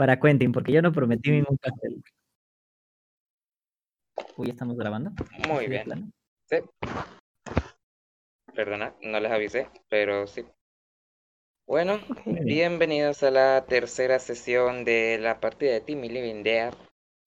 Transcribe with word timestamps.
para 0.00 0.18
Quentin, 0.18 0.50
porque 0.50 0.72
yo 0.72 0.80
no 0.80 0.92
prometí 0.92 1.30
ningún 1.30 1.58
pastel. 1.58 2.02
Uy, 4.34 4.46
¿ya 4.46 4.52
estamos 4.54 4.74
grabando? 4.78 5.10
Muy 5.46 5.66
¿Sí, 5.66 5.70
de 5.70 5.84
bien. 5.84 6.12
Sí. 6.46 6.56
Perdona, 8.54 8.94
no 9.02 9.20
les 9.20 9.30
avisé, 9.30 9.68
pero 9.90 10.26
sí. 10.26 10.46
Bueno, 11.66 12.00
bienvenidos 12.24 13.22
a 13.24 13.30
la 13.30 13.66
tercera 13.68 14.18
sesión 14.20 14.86
de 14.86 15.18
la 15.20 15.38
partida 15.38 15.72
de 15.72 15.82
Timmy 15.82 16.08
Living 16.08 16.44
Dead. 16.44 16.72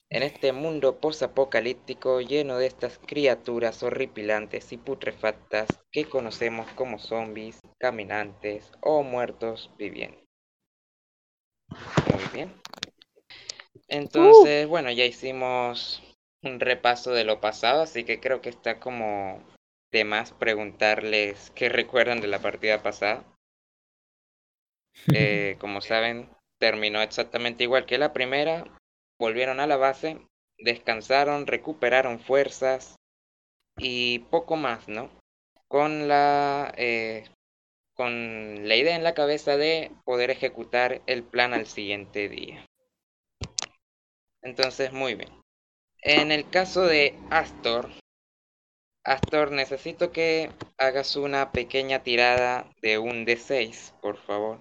En 0.09 0.23
este 0.23 0.51
mundo 0.51 0.99
posapocalíptico 0.99 2.21
lleno 2.21 2.57
de 2.57 2.65
estas 2.65 2.97
criaturas 2.97 3.83
horripilantes 3.83 4.73
y 4.73 4.77
putrefactas 4.77 5.67
que 5.91 6.05
conocemos 6.05 6.67
como 6.71 6.97
zombies, 6.97 7.61
caminantes 7.77 8.71
o 8.81 9.03
muertos 9.03 9.69
vivientes. 9.77 10.22
Muy 12.13 12.25
bien. 12.33 12.53
Entonces, 13.87 14.67
bueno, 14.67 14.91
ya 14.91 15.05
hicimos 15.05 16.01
un 16.41 16.59
repaso 16.59 17.11
de 17.11 17.23
lo 17.23 17.39
pasado, 17.39 17.81
así 17.81 18.03
que 18.03 18.19
creo 18.19 18.41
que 18.41 18.49
está 18.49 18.79
como 18.79 19.41
de 19.91 20.03
más 20.03 20.31
preguntarles 20.31 21.51
qué 21.55 21.69
recuerdan 21.69 22.19
de 22.21 22.27
la 22.27 22.39
partida 22.39 22.81
pasada. 22.81 23.23
Eh, 25.15 25.57
como 25.59 25.81
saben, 25.81 26.29
terminó 26.59 27.01
exactamente 27.01 27.63
igual 27.63 27.85
que 27.85 27.97
la 27.97 28.13
primera. 28.13 28.63
Volvieron 29.19 29.59
a 29.59 29.67
la 29.67 29.75
base, 29.75 30.19
descansaron, 30.59 31.47
recuperaron 31.47 32.19
fuerzas 32.19 32.95
y 33.77 34.19
poco 34.19 34.55
más, 34.55 34.87
¿no? 34.87 35.09
Con 35.67 36.07
la, 36.07 36.73
eh, 36.77 37.25
con 37.95 38.67
la 38.67 38.75
idea 38.75 38.95
en 38.95 39.03
la 39.03 39.13
cabeza 39.13 39.57
de 39.57 39.91
poder 40.05 40.31
ejecutar 40.31 41.01
el 41.07 41.23
plan 41.23 41.53
al 41.53 41.67
siguiente 41.67 42.29
día. 42.29 42.65
Entonces, 44.41 44.91
muy 44.91 45.15
bien. 45.15 45.29
En 46.01 46.31
el 46.31 46.49
caso 46.49 46.85
de 46.85 47.17
Astor, 47.29 47.89
Astor, 49.05 49.51
necesito 49.51 50.11
que 50.11 50.49
hagas 50.77 51.17
una 51.17 51.51
pequeña 51.51 52.03
tirada 52.03 52.69
de 52.81 52.97
un 52.97 53.25
D6, 53.25 53.93
por 54.01 54.17
favor. 54.17 54.59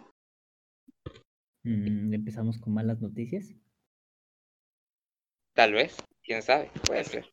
Mm, 1.63 2.13
Empezamos 2.13 2.59
con 2.59 2.75
malas 2.75 3.01
noticias. 3.01 3.55
Tal 5.55 5.75
vez, 5.75 5.97
quién 6.25 6.43
sabe, 6.43 6.71
puede 6.87 7.05
ser. 7.05 7.33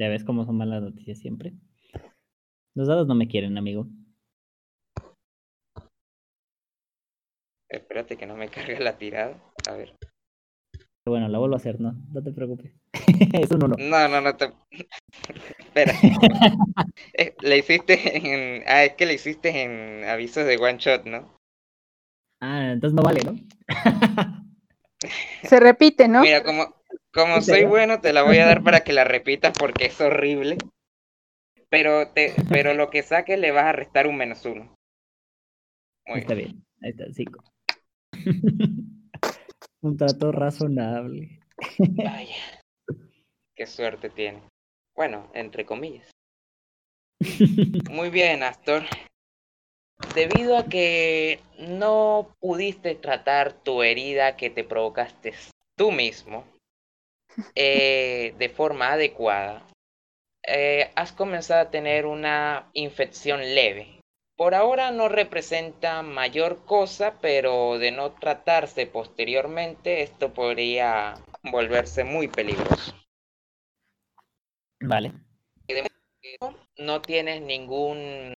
Ya 0.00 0.08
ves 0.08 0.24
cómo 0.24 0.46
son 0.46 0.56
malas 0.56 0.80
noticias 0.80 1.18
siempre. 1.18 1.52
Los 2.74 2.88
dados 2.88 3.06
no 3.06 3.14
me 3.14 3.28
quieren, 3.28 3.58
amigo. 3.58 3.86
Espérate 7.68 8.16
que 8.16 8.24
no 8.24 8.34
me 8.34 8.48
cargue 8.50 8.80
la 8.80 8.96
tirada. 8.96 9.38
A 9.68 9.74
ver. 9.74 9.94
Bueno, 11.06 11.28
la 11.28 11.38
vuelvo 11.38 11.56
a 11.56 11.58
hacer, 11.58 11.78
¿no? 11.80 11.92
No 12.14 12.22
te 12.22 12.32
preocupes. 12.32 12.72
es 13.42 13.50
un 13.50 13.62
uno. 13.62 13.76
No, 13.78 14.08
no, 14.08 14.22
no 14.22 14.36
te. 14.38 14.50
Espera. 15.58 15.92
Eh, 17.12 17.34
Le 17.42 17.58
hiciste 17.58 18.16
en. 18.16 18.64
Ah, 18.66 18.84
es 18.84 18.94
que 18.94 19.04
le 19.04 19.12
hiciste 19.12 19.64
en 19.64 20.04
avisos 20.04 20.46
de 20.46 20.56
one 20.56 20.78
shot, 20.78 21.04
¿no? 21.04 21.36
Ah, 22.40 22.72
entonces 22.72 22.94
no 22.94 23.02
vale, 23.02 23.20
¿no? 23.22 23.34
Se 25.42 25.60
repite, 25.60 26.08
¿no? 26.08 26.22
Mira, 26.22 26.42
como, 26.42 26.79
como 27.12 27.40
soy 27.42 27.64
bueno, 27.64 28.00
te 28.00 28.12
la 28.12 28.22
voy 28.22 28.38
a 28.38 28.46
dar 28.46 28.62
para 28.62 28.80
que 28.84 28.92
la 28.92 29.04
repitas 29.04 29.52
porque 29.58 29.86
es 29.86 30.00
horrible. 30.00 30.58
Pero, 31.68 32.08
te, 32.08 32.34
pero 32.48 32.74
lo 32.74 32.90
que 32.90 33.02
saques 33.02 33.38
le 33.38 33.52
vas 33.52 33.66
a 33.66 33.72
restar 33.72 34.06
un 34.06 34.16
menos 34.16 34.44
uno. 34.44 34.74
Muy 36.06 36.20
Está 36.20 36.34
bien. 36.34 36.64
Ahí 36.82 36.90
está, 36.90 37.04
cinco. 37.12 37.44
un 39.82 39.96
trato 39.96 40.32
razonable. 40.32 41.40
Vaya. 41.78 42.60
Qué 43.54 43.66
suerte 43.66 44.10
tiene. 44.10 44.42
Bueno, 44.96 45.30
entre 45.34 45.64
comillas. 45.64 46.10
Muy 47.90 48.10
bien, 48.10 48.42
Astor. 48.42 48.82
Debido 50.14 50.56
a 50.56 50.64
que 50.64 51.40
no 51.58 52.34
pudiste 52.40 52.94
tratar 52.96 53.52
tu 53.52 53.82
herida 53.82 54.36
que 54.36 54.50
te 54.50 54.64
provocaste 54.64 55.34
tú 55.76 55.92
mismo 55.92 56.44
eh, 57.54 58.34
de 58.38 58.48
forma 58.48 58.92
adecuada, 58.92 59.66
eh, 60.46 60.90
has 60.96 61.12
comenzado 61.12 61.62
a 61.62 61.70
tener 61.70 62.06
una 62.06 62.70
infección 62.74 63.40
leve. 63.40 64.00
Por 64.36 64.54
ahora 64.54 64.90
no 64.90 65.08
representa 65.08 66.02
mayor 66.02 66.64
cosa, 66.64 67.18
pero 67.20 67.78
de 67.78 67.90
no 67.92 68.12
tratarse 68.12 68.86
posteriormente, 68.86 70.02
esto 70.02 70.32
podría 70.32 71.14
volverse 71.52 72.04
muy 72.04 72.28
peligroso. 72.28 72.94
Vale. 74.80 75.12
no 76.78 77.00
tienes 77.02 77.42
ningún 77.42 78.34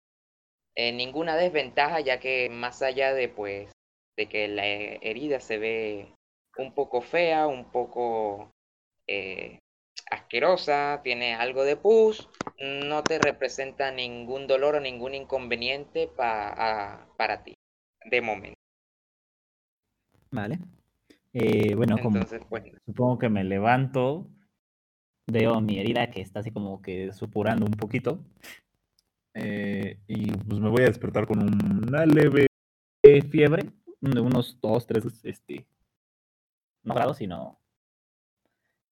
eh, 0.75 0.91
ninguna 0.93 1.35
desventaja 1.35 1.99
ya 1.99 2.19
que 2.19 2.49
más 2.49 2.81
allá 2.81 3.13
de 3.13 3.29
pues 3.29 3.71
de 4.17 4.27
que 4.29 4.47
la 4.47 4.67
he- 4.67 4.99
herida 5.01 5.39
se 5.39 5.57
ve 5.57 6.13
un 6.57 6.73
poco 6.73 7.01
fea, 7.01 7.47
un 7.47 7.71
poco 7.71 8.51
eh, 9.07 9.59
asquerosa, 10.11 11.01
tiene 11.03 11.33
algo 11.35 11.63
de 11.63 11.77
pus, 11.77 12.29
no 12.59 13.03
te 13.03 13.17
representa 13.19 13.91
ningún 13.91 14.47
dolor 14.47 14.75
o 14.75 14.79
ningún 14.79 15.15
inconveniente 15.15 16.07
pa- 16.07 16.53
a- 16.55 17.07
para 17.17 17.43
ti, 17.43 17.53
de 18.05 18.21
momento. 18.21 18.55
Vale. 20.31 20.59
Eh, 21.33 21.75
bueno, 21.75 21.97
como 21.97 22.17
Entonces, 22.17 22.41
bueno, 22.49 22.77
supongo 22.85 23.19
que 23.19 23.29
me 23.29 23.43
levanto, 23.43 24.27
veo 25.27 25.61
mi 25.61 25.79
herida 25.79 26.09
que 26.11 26.21
está 26.21 26.41
así 26.41 26.51
como 26.51 26.81
que 26.81 27.13
supurando 27.13 27.65
un 27.65 27.73
poquito. 27.73 28.19
eh, 29.33 29.97
y 30.07 30.31
pues 30.33 30.59
me 30.59 30.69
voy 30.69 30.83
a 30.83 30.87
despertar 30.87 31.25
con 31.25 31.39
una 31.41 32.05
leve 32.05 32.47
fiebre 33.29 33.71
de 34.01 34.19
unos 34.19 34.59
2, 34.61 34.85
3, 34.85 35.05
este, 35.23 35.65
no 36.83 36.93
grados, 36.93 37.17
sino 37.17 37.60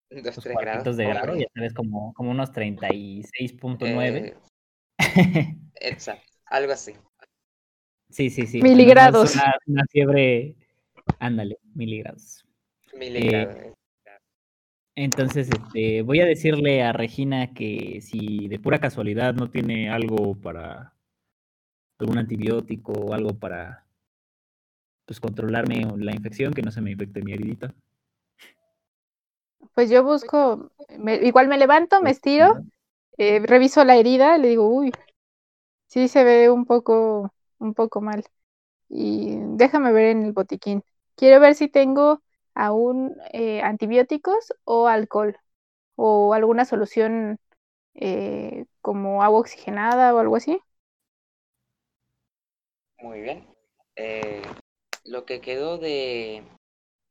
dos, 0.09 0.35
pues, 0.35 0.39
tres 0.41 0.57
grados. 0.59 0.97
de 0.97 1.05
grado, 1.05 1.35
ya 1.35 1.47
sabes, 1.53 1.73
como, 1.73 2.13
como 2.13 2.31
unos 2.31 2.51
36.9. 2.51 4.35
Eh, 4.97 5.55
exacto, 5.75 6.31
algo 6.45 6.73
así. 6.73 6.93
sí, 8.09 8.29
sí, 8.29 8.47
sí. 8.47 8.61
Miligrados. 8.61 9.35
Una, 9.35 9.55
una 9.67 9.83
fiebre, 9.91 10.55
ándale, 11.19 11.57
miligrados. 11.73 12.45
Miligrados. 12.93 13.73
Entonces, 14.95 15.49
este, 15.49 16.01
voy 16.01 16.19
a 16.19 16.25
decirle 16.25 16.83
a 16.83 16.91
Regina 16.91 17.53
que 17.53 18.01
si 18.01 18.49
de 18.49 18.59
pura 18.59 18.79
casualidad 18.79 19.33
no 19.33 19.49
tiene 19.49 19.89
algo 19.89 20.35
para 20.35 20.93
algún 21.99 22.17
antibiótico 22.17 22.91
o 22.91 23.13
algo 23.13 23.37
para 23.39 23.85
pues 25.05 25.21
controlarme 25.21 25.87
la 25.97 26.13
infección, 26.13 26.53
que 26.53 26.61
no 26.61 26.71
se 26.71 26.81
me 26.81 26.91
infecte 26.91 27.21
mi 27.21 27.31
heridita. 27.31 27.73
Pues 29.79 29.89
yo 29.89 30.03
busco, 30.03 30.71
me- 30.97 31.15
igual 31.23 31.47
me 31.47 31.57
levanto, 31.57 32.01
me 32.01 32.11
estiro, 32.11 32.53
eh, 33.17 33.39
reviso 33.39 33.85
la 33.85 33.95
herida, 33.95 34.37
le 34.37 34.49
digo, 34.49 34.67
uy, 34.67 34.91
sí 35.87 36.09
se 36.09 36.25
ve 36.25 36.49
un 36.49 36.65
poco, 36.65 37.33
un 37.59 37.73
poco 37.73 38.01
mal. 38.01 38.25
Y 38.89 39.37
déjame 39.57 39.93
ver 39.93 40.07
en 40.07 40.23
el 40.23 40.33
botiquín. 40.33 40.83
Quiero 41.15 41.39
ver 41.39 41.55
si 41.55 41.69
tengo 41.69 42.21
aún 42.55 43.15
eh, 43.31 43.61
antibióticos 43.61 44.53
o 44.65 44.87
alcohol 44.89 45.37
o 45.95 46.33
alguna 46.33 46.65
solución 46.65 47.39
eh, 47.95 48.65
como 48.81 49.23
agua 49.23 49.39
oxigenada 49.39 50.13
o 50.13 50.19
algo 50.19 50.35
así. 50.35 50.59
Muy 52.99 53.21
bien. 53.21 53.47
Eh, 53.95 54.41
lo 55.05 55.25
que 55.25 55.41
quedó 55.41 55.77
de, 55.77 56.43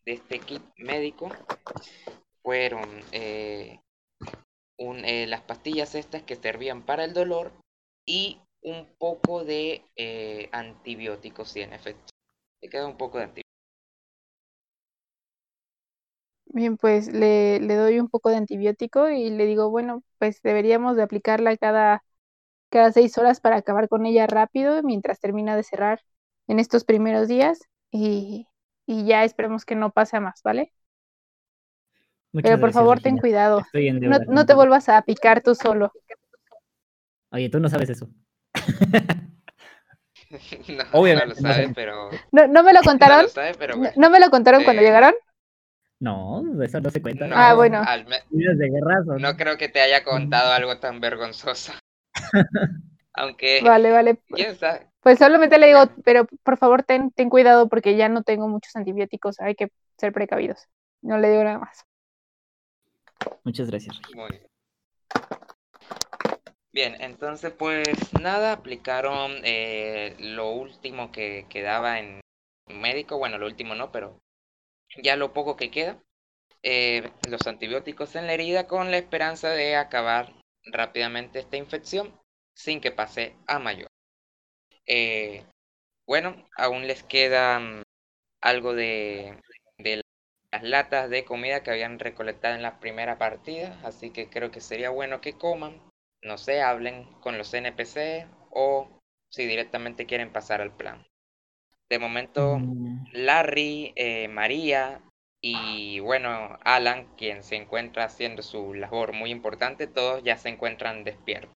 de 0.04 0.12
este 0.12 0.40
kit 0.40 0.62
médico 0.76 1.30
fueron 2.42 2.88
eh, 3.12 3.80
eh, 4.78 5.26
las 5.26 5.42
pastillas 5.42 5.94
estas 5.94 6.22
que 6.22 6.36
servían 6.36 6.84
para 6.84 7.04
el 7.04 7.12
dolor 7.14 7.52
y 8.06 8.40
un 8.62 8.86
poco 8.98 9.44
de 9.44 9.84
eh, 9.96 10.48
antibióticos, 10.52 11.50
sí, 11.50 11.60
en 11.60 11.72
efecto. 11.72 12.12
Le 12.62 12.68
queda 12.70 12.86
un 12.86 12.96
poco 12.96 13.18
de 13.18 13.24
antibióticos. 13.24 13.44
Bien, 16.46 16.76
pues 16.78 17.08
le, 17.12 17.60
le 17.60 17.74
doy 17.76 18.00
un 18.00 18.08
poco 18.08 18.30
de 18.30 18.36
antibiótico 18.36 19.08
y 19.10 19.30
le 19.30 19.44
digo, 19.46 19.70
bueno, 19.70 20.02
pues 20.18 20.40
deberíamos 20.42 20.96
de 20.96 21.02
aplicarla 21.02 21.56
cada, 21.56 22.02
cada 22.70 22.92
seis 22.92 23.18
horas 23.18 23.40
para 23.40 23.56
acabar 23.58 23.88
con 23.88 24.06
ella 24.06 24.26
rápido 24.28 24.82
mientras 24.82 25.20
termina 25.20 25.56
de 25.56 25.64
cerrar 25.64 26.02
en 26.48 26.60
estos 26.60 26.84
primeros 26.84 27.28
días 27.28 27.60
y, 27.92 28.48
y 28.86 29.06
ya 29.06 29.24
esperemos 29.24 29.64
que 29.66 29.76
no 29.76 29.92
pase 29.92 30.16
a 30.18 30.20
más, 30.20 30.42
¿vale? 30.44 30.72
Muchas 32.32 32.50
Pero 32.50 32.60
por 32.60 32.70
gracias, 32.70 32.74
favor, 32.74 33.00
ten 33.00 33.18
cuidado. 33.18 33.60
Estoy 33.66 33.88
en 33.88 34.00
No, 34.00 34.18
deuda 34.18 34.24
no 34.28 34.46
te 34.46 34.54
vuelvas 34.54 34.88
a 34.88 35.02
picar 35.02 35.42
tú 35.42 35.54
solo. 35.54 35.92
Oye, 37.30 37.50
tú 37.50 37.60
no 37.60 37.68
sabes 37.68 37.90
eso. 37.90 38.08
no, 40.68 40.84
Obviamente 40.92 41.24
no 41.24 41.34
lo 41.34 41.40
sabe, 41.40 41.72
pero. 41.74 42.10
¿No, 42.32 42.46
no 42.46 42.62
me 42.62 42.72
lo 42.72 42.80
No 42.84 42.86
contaron? 42.90 43.22
lo 43.22 43.28
sabe, 43.28 43.54
pero 43.58 43.74
¿No, 43.74 43.78
bueno. 43.78 43.92
no 43.96 44.10
me 44.10 44.20
lo 44.20 44.30
contaron 44.30 44.64
cuando 44.64 44.82
Eh, 44.82 44.86
llegaron? 44.86 45.14
No, 46.00 46.44
eso 46.62 46.80
no 46.80 46.90
se 46.90 47.02
cuenta. 47.02 47.26
No, 47.26 47.34
Ah, 47.36 47.54
bueno. 47.54 47.82
al 47.82 48.06
me- 48.06 48.20
de 48.30 49.20
no 49.20 49.36
creo 49.36 49.56
que 49.56 49.68
te 49.68 49.80
haya 49.80 50.04
contado 50.04 50.52
algo 50.52 50.78
tan 50.78 51.00
vergonzoso. 51.00 51.72
Aunque, 53.14 53.60
Vale, 53.64 53.90
vale. 53.90 54.20
quién 54.28 54.54
sabe. 54.56 54.86
Pues 55.00 55.18
solamente 55.18 55.58
le 55.58 55.68
digo, 55.68 55.80
pero 56.04 56.26
por 56.44 56.56
favor 56.58 56.82
ten, 56.84 57.10
ten 57.12 57.30
cuidado 57.30 57.68
porque 57.68 57.96
ya 57.96 58.08
no 58.08 58.22
tengo 58.22 58.48
muchos 58.48 58.74
antibióticos, 58.76 59.40
hay 59.40 59.54
que 59.54 59.72
ser 59.98 60.12
precavidos. 60.12 60.66
No 61.02 61.18
le 61.18 61.30
digo 61.30 61.42
nada 61.44 61.58
más. 61.58 61.84
Muchas 63.44 63.70
gracias. 63.70 64.00
Muy 64.14 64.30
bien. 64.30 64.48
Bien, 66.72 67.00
entonces 67.00 67.52
pues 67.52 68.12
nada, 68.12 68.52
aplicaron 68.52 69.40
eh, 69.42 70.14
lo 70.18 70.50
último 70.50 71.10
que 71.10 71.46
quedaba 71.48 71.98
en 71.98 72.20
médico, 72.68 73.18
bueno, 73.18 73.38
lo 73.38 73.46
último 73.46 73.74
no, 73.74 73.90
pero 73.90 74.20
ya 75.02 75.16
lo 75.16 75.32
poco 75.32 75.56
que 75.56 75.70
queda, 75.70 76.00
eh, 76.62 77.10
los 77.28 77.46
antibióticos 77.46 78.14
en 78.16 78.26
la 78.26 78.34
herida 78.34 78.66
con 78.66 78.90
la 78.90 78.98
esperanza 78.98 79.50
de 79.50 79.76
acabar 79.76 80.32
rápidamente 80.64 81.38
esta 81.38 81.56
infección 81.56 82.20
sin 82.54 82.80
que 82.80 82.92
pase 82.92 83.34
a 83.46 83.58
mayor. 83.58 83.88
Eh, 84.86 85.44
bueno, 86.06 86.48
aún 86.56 86.86
les 86.86 87.02
queda 87.02 87.58
mm, 87.60 87.82
algo 88.42 88.74
de, 88.74 89.38
de 89.47 89.47
las 90.52 90.62
latas 90.62 91.10
de 91.10 91.24
comida 91.24 91.62
que 91.62 91.70
habían 91.70 91.98
recolectado 91.98 92.54
en 92.54 92.62
la 92.62 92.80
primera 92.80 93.18
partida, 93.18 93.78
así 93.84 94.10
que 94.10 94.28
creo 94.30 94.50
que 94.50 94.60
sería 94.60 94.90
bueno 94.90 95.20
que 95.20 95.34
coman, 95.34 95.80
no 96.22 96.38
sé, 96.38 96.62
hablen 96.62 97.04
con 97.20 97.38
los 97.38 97.52
NPC 97.54 98.26
o 98.50 98.88
si 99.30 99.46
directamente 99.46 100.06
quieren 100.06 100.32
pasar 100.32 100.60
al 100.60 100.74
plan. 100.76 101.06
De 101.90 101.98
momento, 101.98 102.58
Mm, 102.58 103.06
Larry, 103.12 103.92
eh, 103.96 104.28
María 104.28 105.00
y 105.40 106.00
bueno, 106.00 106.58
Alan, 106.64 107.06
quien 107.16 107.42
se 107.42 107.56
encuentra 107.56 108.04
haciendo 108.04 108.42
su 108.42 108.74
labor 108.74 109.12
muy 109.12 109.30
importante, 109.30 109.86
todos 109.86 110.22
ya 110.22 110.36
se 110.36 110.48
encuentran 110.48 111.04
despiertos. 111.04 111.52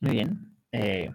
Muy 0.00 0.12
bien. 0.12 0.56
Eh, 0.72 1.10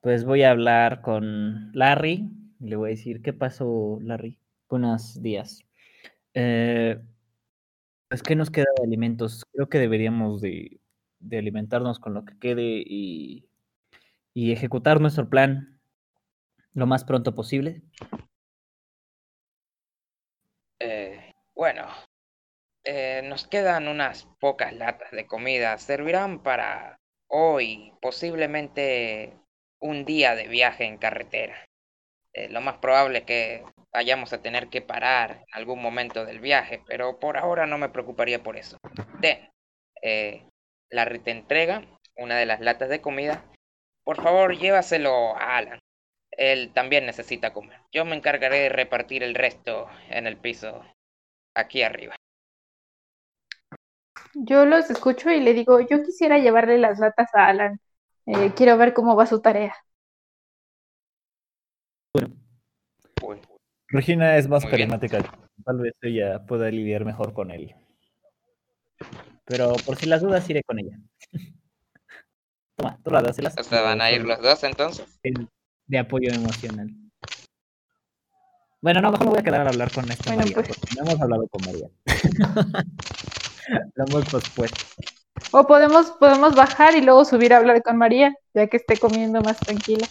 pues 0.00 0.24
voy 0.24 0.42
a 0.42 0.50
hablar 0.50 1.00
con 1.02 1.70
Larry. 1.72 2.30
Le 2.60 2.76
voy 2.76 2.88
a 2.88 2.90
decir, 2.90 3.22
¿qué 3.22 3.32
pasó, 3.32 3.98
Larry? 4.00 4.38
Buenos 4.68 5.22
días. 5.22 5.64
Eh, 6.34 7.00
pues, 8.08 8.22
¿qué 8.22 8.36
nos 8.36 8.50
queda 8.50 8.66
de 8.76 8.84
alimentos? 8.84 9.44
Creo 9.52 9.68
que 9.68 9.78
deberíamos 9.78 10.40
de, 10.40 10.80
alimentarnos 11.32 11.98
con 11.98 12.14
lo 12.14 12.24
que 12.24 12.38
quede 12.38 12.82
y, 12.86 13.48
y 14.34 14.52
ejecutar 14.52 15.00
nuestro 15.00 15.28
plan 15.28 15.80
lo 16.74 16.86
más 16.86 17.04
pronto 17.04 17.34
posible. 17.34 17.82
Eh, 20.80 21.32
bueno, 21.54 21.86
eh, 22.84 23.22
nos 23.24 23.46
quedan 23.46 23.88
unas 23.88 24.26
pocas 24.40 24.72
latas 24.74 25.10
de 25.12 25.26
comida. 25.26 25.78
Servirán 25.78 26.42
para 26.42 27.00
hoy, 27.28 27.92
posiblemente 28.02 29.32
un 29.80 30.04
día 30.04 30.34
de 30.34 30.48
viaje 30.48 30.84
en 30.84 30.98
carretera. 30.98 31.56
Eh, 32.34 32.48
lo 32.48 32.60
más 32.60 32.78
probable 32.78 33.18
es 33.18 33.24
que 33.24 33.64
vayamos 33.92 34.32
a 34.32 34.42
tener 34.42 34.68
que 34.68 34.82
parar 34.82 35.44
en 35.46 35.54
algún 35.54 35.80
momento 35.80 36.24
del 36.24 36.40
viaje, 36.40 36.82
pero 36.86 37.20
por 37.20 37.36
ahora 37.38 37.64
no 37.64 37.78
me 37.78 37.88
preocuparía 37.88 38.42
por 38.42 38.56
eso. 38.56 38.76
Ten, 39.20 39.48
eh, 40.02 40.44
Larry 40.90 41.20
te 41.20 41.30
entrega 41.30 41.82
una 42.16 42.36
de 42.36 42.46
las 42.46 42.60
latas 42.60 42.88
de 42.88 43.00
comida. 43.00 43.44
Por 44.04 44.20
favor, 44.20 44.56
llévaselo 44.56 45.36
a 45.36 45.56
Alan. 45.56 45.78
Él 46.32 46.72
también 46.74 47.06
necesita 47.06 47.52
comer. 47.52 47.78
Yo 47.92 48.04
me 48.04 48.16
encargaré 48.16 48.58
de 48.60 48.68
repartir 48.68 49.22
el 49.22 49.36
resto 49.36 49.88
en 50.10 50.26
el 50.26 50.36
piso 50.36 50.84
aquí 51.54 51.82
arriba. 51.82 52.16
Yo 54.34 54.64
los 54.66 54.90
escucho 54.90 55.30
y 55.30 55.38
le 55.38 55.54
digo, 55.54 55.80
yo 55.80 56.02
quisiera 56.02 56.38
llevarle 56.38 56.78
las 56.78 56.98
latas 56.98 57.32
a 57.34 57.46
Alan. 57.46 57.80
Eh, 58.26 58.52
quiero 58.56 58.76
ver 58.76 58.92
cómo 58.92 59.14
va 59.14 59.26
su 59.26 59.40
tarea. 59.40 59.76
Uy, 62.14 63.40
Regina 63.88 64.36
es 64.36 64.48
más 64.48 64.64
carismática. 64.64 65.22
Tal 65.64 65.78
vez 65.78 65.94
ella 66.02 66.44
pueda 66.46 66.70
lidiar 66.70 67.04
mejor 67.04 67.32
con 67.32 67.50
él. 67.50 67.74
Pero 69.44 69.74
por 69.84 69.96
si 69.96 70.06
las 70.06 70.22
dudas, 70.22 70.48
iré 70.48 70.62
con 70.62 70.78
ella. 70.78 70.98
Toma, 72.76 72.98
tú 73.04 73.10
la 73.10 73.22
dáselas. 73.22 73.54
o 73.58 73.62
sea, 73.62 73.82
van 73.82 74.00
a 74.00 74.10
ir 74.10 74.24
los 74.24 74.40
dos 74.40 74.64
entonces. 74.64 75.06
de 75.86 75.98
apoyo 75.98 76.32
emocional. 76.32 76.88
Bueno, 78.80 79.00
no, 79.00 79.12
mejor 79.12 79.26
me 79.26 79.30
voy 79.30 79.40
a 79.40 79.44
quedar 79.44 79.66
a 79.66 79.70
hablar 79.70 79.90
con 79.92 80.10
esta 80.10 80.24
Bueno, 80.34 80.40
María, 80.42 80.54
pues. 80.56 80.68
porque 80.68 80.94
no 80.96 81.02
hemos 81.02 81.20
hablado 81.20 81.48
con 81.48 81.64
María. 81.64 81.88
Lo 83.94 84.04
hemos 84.06 84.28
pospuesto. 84.28 84.78
O 85.52 85.66
podemos, 85.66 86.10
podemos 86.12 86.54
bajar 86.54 86.94
y 86.94 87.00
luego 87.00 87.24
subir 87.24 87.54
a 87.54 87.58
hablar 87.58 87.82
con 87.82 87.96
María, 87.96 88.34
ya 88.52 88.66
que 88.66 88.76
esté 88.76 88.98
comiendo 88.98 89.40
más 89.40 89.58
tranquila. 89.58 90.06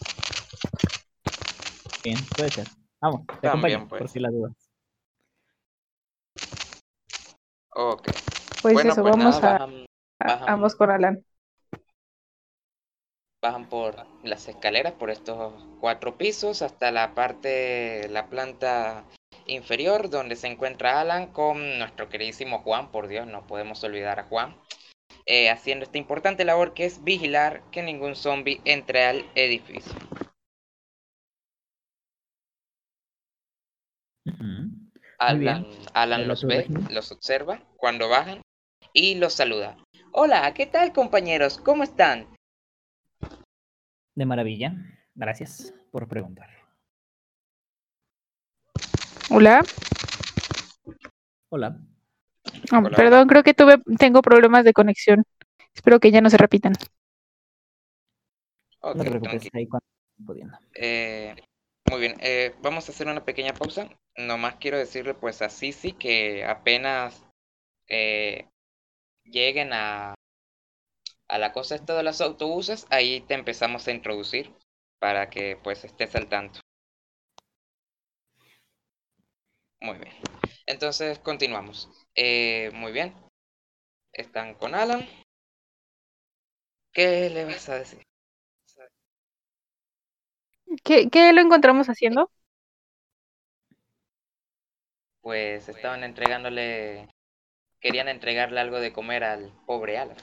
Bien, 2.04 2.18
puede 2.36 2.50
ser. 2.52 2.68
Vamos, 3.02 3.26
te 3.28 3.48
También, 3.48 3.78
acompaño, 3.78 3.90
pues. 3.90 4.00
por 4.02 4.10
si 4.10 4.20
las 4.20 4.32
dudas. 4.32 4.52
Ok. 7.76 8.10
Pues 8.62 8.74
bueno, 8.76 8.92
eso, 8.94 9.02
pues 9.02 9.16
vamos 9.18 9.42
nada, 9.42 9.56
a, 9.56 9.60
bajan, 9.60 9.86
a- 10.20 10.28
bajan. 10.28 10.50
ambos 10.50 10.76
con 10.76 10.90
Alan. 10.92 11.26
bajan 13.42 13.68
por 13.68 14.06
las 14.24 14.48
escaleras, 14.48 14.94
por 14.94 15.10
estos 15.10 15.54
cuatro 15.82 16.18
pisos, 16.18 16.62
hasta 16.62 16.92
la 16.92 17.14
parte, 17.14 18.08
la 18.10 18.28
planta 18.28 19.04
inferior, 19.48 20.10
donde 20.10 20.38
se 20.38 20.48
encuentra 20.48 21.02
Alan 21.02 21.28
con 21.28 21.78
nuestro 21.78 22.08
queridísimo 22.08 22.60
Juan, 22.60 22.90
por 22.92 23.10
Dios, 23.10 23.28
no 23.28 23.46
podemos 23.46 23.84
olvidar 23.84 24.22
a 24.22 24.24
Juan, 24.24 24.56
eh, 25.26 25.50
haciendo 25.50 25.84
esta 25.84 25.98
importante 25.98 26.46
labor 26.46 26.74
que 26.74 26.86
es 26.86 27.04
vigilar 27.04 27.62
que 27.70 27.84
ningún 27.84 28.16
zombie 28.16 28.62
entre 28.64 29.04
al 29.04 29.26
edificio. 29.36 29.92
Alan, 35.18 36.28
los 36.28 36.44
ve, 36.46 36.68
los 36.90 37.12
observa 37.12 37.62
cuando 37.78 38.10
bajan 38.10 38.42
y 38.94 39.16
los 39.16 39.34
saluda. 39.34 39.78
Hola, 40.12 40.54
¿qué 40.54 40.66
tal 40.66 40.94
compañeros? 40.94 41.58
¿Cómo 41.58 41.84
están? 41.84 42.28
De 44.16 44.26
maravilla. 44.26 44.74
Gracias 45.16 45.74
por 45.92 46.08
preguntar. 46.08 46.50
Hola. 49.30 49.64
Hola. 51.50 51.80
Ah, 52.72 52.80
Hola. 52.80 52.96
Perdón, 52.96 53.28
creo 53.28 53.44
que 53.44 53.54
tuve, 53.54 53.78
tengo 53.98 54.22
problemas 54.22 54.64
de 54.66 54.74
conexión. 54.74 55.24
Espero 55.74 56.00
que 56.00 56.12
ya 56.12 56.22
no 56.22 56.30
se 56.30 56.38
repitan. 56.38 56.74
Ok, 58.82 58.96
no 58.96 59.04
te 59.04 59.10
preocupes, 59.10 59.32
tranquilo. 59.32 59.52
ahí 59.54 59.68
cuando 59.68 59.86
pudiendo. 60.26 60.58
Eh, 60.76 61.36
muy 61.90 62.00
bien, 62.00 62.16
eh, 62.22 62.56
vamos 62.62 62.88
a 62.88 62.92
hacer 62.92 63.08
una 63.08 63.26
pequeña 63.26 63.54
pausa. 63.54 63.90
Nomás 64.16 64.56
quiero 64.56 64.78
decirle 64.78 65.14
pues 65.14 65.42
a 65.42 65.50
Sisi 65.50 65.94
que 65.94 66.46
apenas 66.46 67.24
eh, 67.90 68.50
lleguen 69.26 69.74
a, 69.74 70.16
a 71.28 71.38
la 71.38 71.52
cosa 71.52 71.76
esta 71.76 71.98
de 71.98 72.04
los 72.04 72.22
autobuses, 72.22 72.88
ahí 72.90 73.20
te 73.20 73.34
empezamos 73.34 73.86
a 73.86 73.92
introducir 73.92 74.56
para 75.00 75.30
que 75.30 75.58
pues 75.62 75.84
estés 75.84 76.16
al 76.16 76.30
tanto. 76.30 76.62
Muy 79.82 79.98
bien. 79.98 80.14
Entonces 80.66 81.20
continuamos. 81.20 81.90
Eh, 82.16 82.72
muy 82.74 82.92
bien. 82.92 83.14
Están 84.14 84.56
con 84.56 84.76
Alan. 84.76 85.08
¿Qué 86.92 87.30
le 87.30 87.46
vas 87.46 87.70
a 87.70 87.76
decir? 87.80 88.02
¿Qué, 90.84 91.10
qué 91.10 91.34
lo 91.34 91.42
encontramos 91.42 91.88
haciendo? 91.88 92.30
Pues 95.22 95.70
estaban 95.70 96.04
entregándole, 96.04 97.08
querían 97.80 98.10
entregarle 98.10 98.60
algo 98.60 98.80
de 98.80 98.92
comer 98.92 99.24
al 99.24 99.52
pobre 99.66 99.98
Alan. 99.98 100.18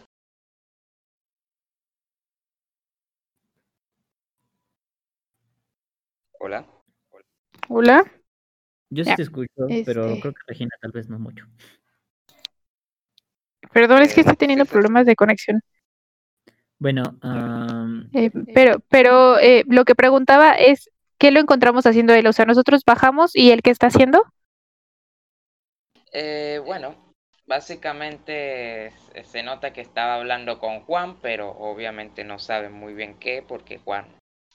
Hola. 6.38 6.66
Hola. 7.68 8.04
Yo 8.90 9.04
sí 9.04 9.10
Ya, 9.10 9.16
te 9.16 9.22
escucho, 9.22 9.50
pero 9.84 10.06
este- 10.06 10.20
creo 10.20 10.34
que 10.34 10.40
Regina 10.46 10.70
tal 10.80 10.90
vez 10.92 11.08
no 11.08 11.18
mucho. 11.18 11.46
Perdón, 13.72 14.02
es 14.02 14.12
que 14.14 14.20
Eh, 14.20 14.22
estoy 14.22 14.36
teniendo 14.36 14.64
sí. 14.64 14.70
problemas 14.72 15.06
de 15.06 15.16
conexión. 15.16 15.60
Bueno, 16.78 17.02
am, 17.20 17.79
Eh, 18.12 18.30
pero 18.54 18.80
pero 18.88 19.38
eh, 19.38 19.64
lo 19.66 19.84
que 19.84 19.94
preguntaba 19.94 20.52
es, 20.52 20.90
¿qué 21.18 21.30
lo 21.30 21.40
encontramos 21.40 21.86
haciendo 21.86 22.14
él? 22.14 22.26
O 22.26 22.32
sea, 22.32 22.44
nosotros 22.44 22.82
bajamos 22.84 23.34
y 23.34 23.50
él 23.50 23.62
qué 23.62 23.70
está 23.70 23.88
haciendo? 23.88 24.24
Eh, 26.12 26.60
bueno, 26.64 27.14
básicamente 27.46 28.92
se 29.24 29.42
nota 29.42 29.72
que 29.72 29.80
estaba 29.80 30.14
hablando 30.14 30.58
con 30.58 30.80
Juan, 30.80 31.20
pero 31.20 31.50
obviamente 31.50 32.24
no 32.24 32.38
saben 32.38 32.72
muy 32.72 32.94
bien 32.94 33.18
qué, 33.18 33.44
porque 33.46 33.78
Juan 33.78 34.06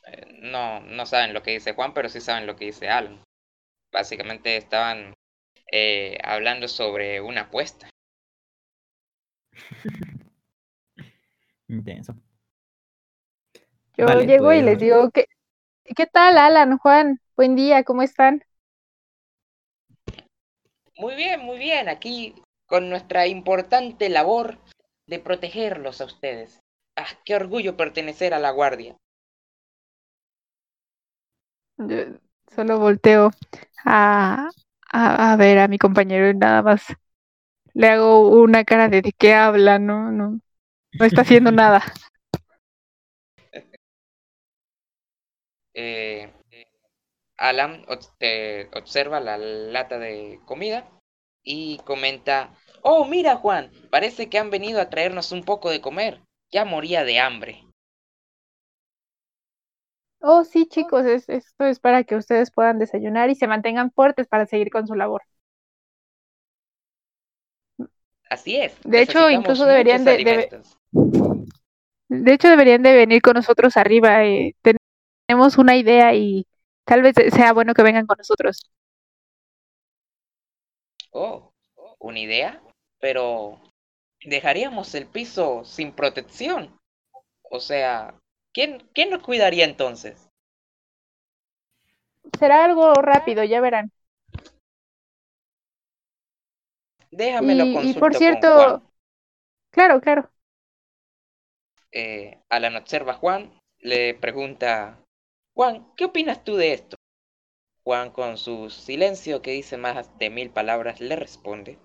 eh, 0.07 0.39
no, 0.41 0.81
no 0.81 1.05
saben 1.05 1.33
lo 1.33 1.41
que 1.41 1.51
dice 1.51 1.73
Juan, 1.73 1.93
pero 1.93 2.09
sí 2.09 2.21
saben 2.21 2.45
lo 2.47 2.55
que 2.55 2.65
dice 2.65 2.89
Alan. 2.89 3.23
Básicamente 3.91 4.57
estaban 4.57 5.13
eh, 5.71 6.17
hablando 6.23 6.67
sobre 6.67 7.21
una 7.21 7.41
apuesta. 7.41 7.89
Intenso. 11.67 12.15
Yo 13.97 14.05
Vale, 14.07 14.25
llego 14.25 14.53
y 14.53 14.57
pues. 14.57 14.65
les 14.65 14.79
digo, 14.79 15.09
¿qué, 15.11 15.25
¿qué 15.95 16.05
tal, 16.07 16.37
Alan, 16.37 16.77
Juan? 16.77 17.19
Buen 17.35 17.55
día, 17.55 17.83
¿cómo 17.83 18.01
están? 18.01 18.43
Muy 20.97 21.15
bien, 21.15 21.41
muy 21.41 21.57
bien. 21.57 21.89
Aquí 21.89 22.35
con 22.67 22.89
nuestra 22.89 23.27
importante 23.27 24.09
labor 24.09 24.57
de 25.07 25.19
protegerlos 25.19 26.01
a 26.01 26.05
ustedes. 26.05 26.59
Ah, 26.97 27.07
qué 27.23 27.35
orgullo 27.35 27.77
pertenecer 27.77 28.33
a 28.33 28.39
la 28.39 28.51
guardia. 28.51 28.97
Yo 31.77 31.97
solo 32.55 32.79
volteo 32.79 33.31
a, 33.85 34.49
a, 34.91 35.33
a 35.33 35.35
ver 35.37 35.59
a 35.59 35.67
mi 35.67 35.77
compañero 35.77 36.29
y 36.29 36.35
nada 36.35 36.61
más 36.63 36.83
le 37.73 37.89
hago 37.89 38.29
una 38.41 38.63
cara 38.65 38.89
de 38.89 39.01
¿de 39.01 39.13
qué 39.13 39.33
habla? 39.35 39.79
No, 39.79 40.11
no, 40.11 40.39
no 40.99 41.05
está 41.05 41.21
haciendo 41.21 41.51
nada. 41.53 41.83
Eh, 45.75 46.31
Alan 47.37 47.85
observa 48.73 49.19
la 49.19 49.37
lata 49.37 49.99
de 49.99 50.39
comida 50.45 50.89
y 51.43 51.77
comenta, 51.79 52.53
oh, 52.81 53.05
mira 53.05 53.35
Juan, 53.35 53.71
parece 53.91 54.29
que 54.29 54.39
han 54.39 54.49
venido 54.49 54.81
a 54.81 54.89
traernos 54.89 55.31
un 55.31 55.43
poco 55.43 55.69
de 55.69 55.81
comer. 55.81 56.21
Ya 56.51 56.65
moría 56.65 57.03
de 57.03 57.19
hambre. 57.19 57.63
Oh, 60.21 60.43
sí, 60.43 60.65
chicos, 60.67 61.05
es, 61.05 61.29
esto 61.29 61.65
es 61.65 61.79
para 61.79 62.03
que 62.03 62.15
ustedes 62.15 62.51
puedan 62.51 62.79
desayunar 62.79 63.29
y 63.29 63.35
se 63.35 63.47
mantengan 63.47 63.91
fuertes 63.91 64.27
para 64.27 64.45
seguir 64.47 64.69
con 64.71 64.87
su 64.87 64.95
labor. 64.95 65.21
Así 68.29 68.55
es. 68.55 68.73
De 68.83 69.01
hecho, 69.01 69.29
incluso 69.29 69.65
deberían 69.65 70.03
de- 70.03 70.17
de- 72.09 72.33
hecho, 72.33 72.49
deberían 72.49 72.81
de 72.81 72.93
venir 72.93 73.21
con 73.21 73.33
nosotros 73.33 73.77
arriba. 73.77 74.23
eh, 74.25 74.55
tenemos 75.27 75.57
una 75.57 75.75
idea 75.77 76.13
y 76.15 76.47
tal 76.85 77.01
vez 77.01 77.15
sea 77.33 77.53
bueno 77.53 77.73
que 77.73 77.83
vengan 77.83 78.05
con 78.07 78.17
nosotros. 78.17 78.69
Oh, 81.13 81.51
una 81.99 82.19
idea, 82.19 82.61
pero 82.99 83.59
dejaríamos 84.23 84.93
el 84.95 85.07
piso 85.07 85.63
sin 85.65 85.93
protección. 85.93 86.77
O 87.51 87.59
sea, 87.59 88.19
¿quién, 88.53 88.89
quién 88.93 89.11
nos 89.11 89.23
cuidaría 89.23 89.65
entonces? 89.65 90.29
Será 92.39 92.63
algo 92.65 92.93
rápido, 92.93 93.43
ya 93.43 93.59
verán. 93.61 93.91
Déjame 97.09 97.55
lo 97.55 97.71
Y, 97.71 97.89
y 97.89 97.93
por 97.95 98.13
con 98.13 98.13
cierto, 98.15 98.47
Juan. 98.53 98.83
claro, 99.71 100.01
claro. 100.01 100.31
Eh, 101.91 102.41
Alan 102.49 102.75
observa 102.75 103.13
a 103.13 103.17
Juan, 103.17 103.51
le 103.79 104.13
pregunta, 104.13 104.99
Juan, 105.55 105.87
¿qué 105.97 106.05
opinas 106.05 106.43
tú 106.43 106.55
de 106.55 106.73
esto? 106.73 106.97
Juan 107.83 108.11
con 108.11 108.37
su 108.37 108.69
silencio 108.69 109.41
que 109.41 109.51
dice 109.51 109.77
más 109.77 110.17
de 110.19 110.29
mil 110.29 110.51
palabras 110.51 111.01
le 111.01 111.15
responde. 111.15 111.79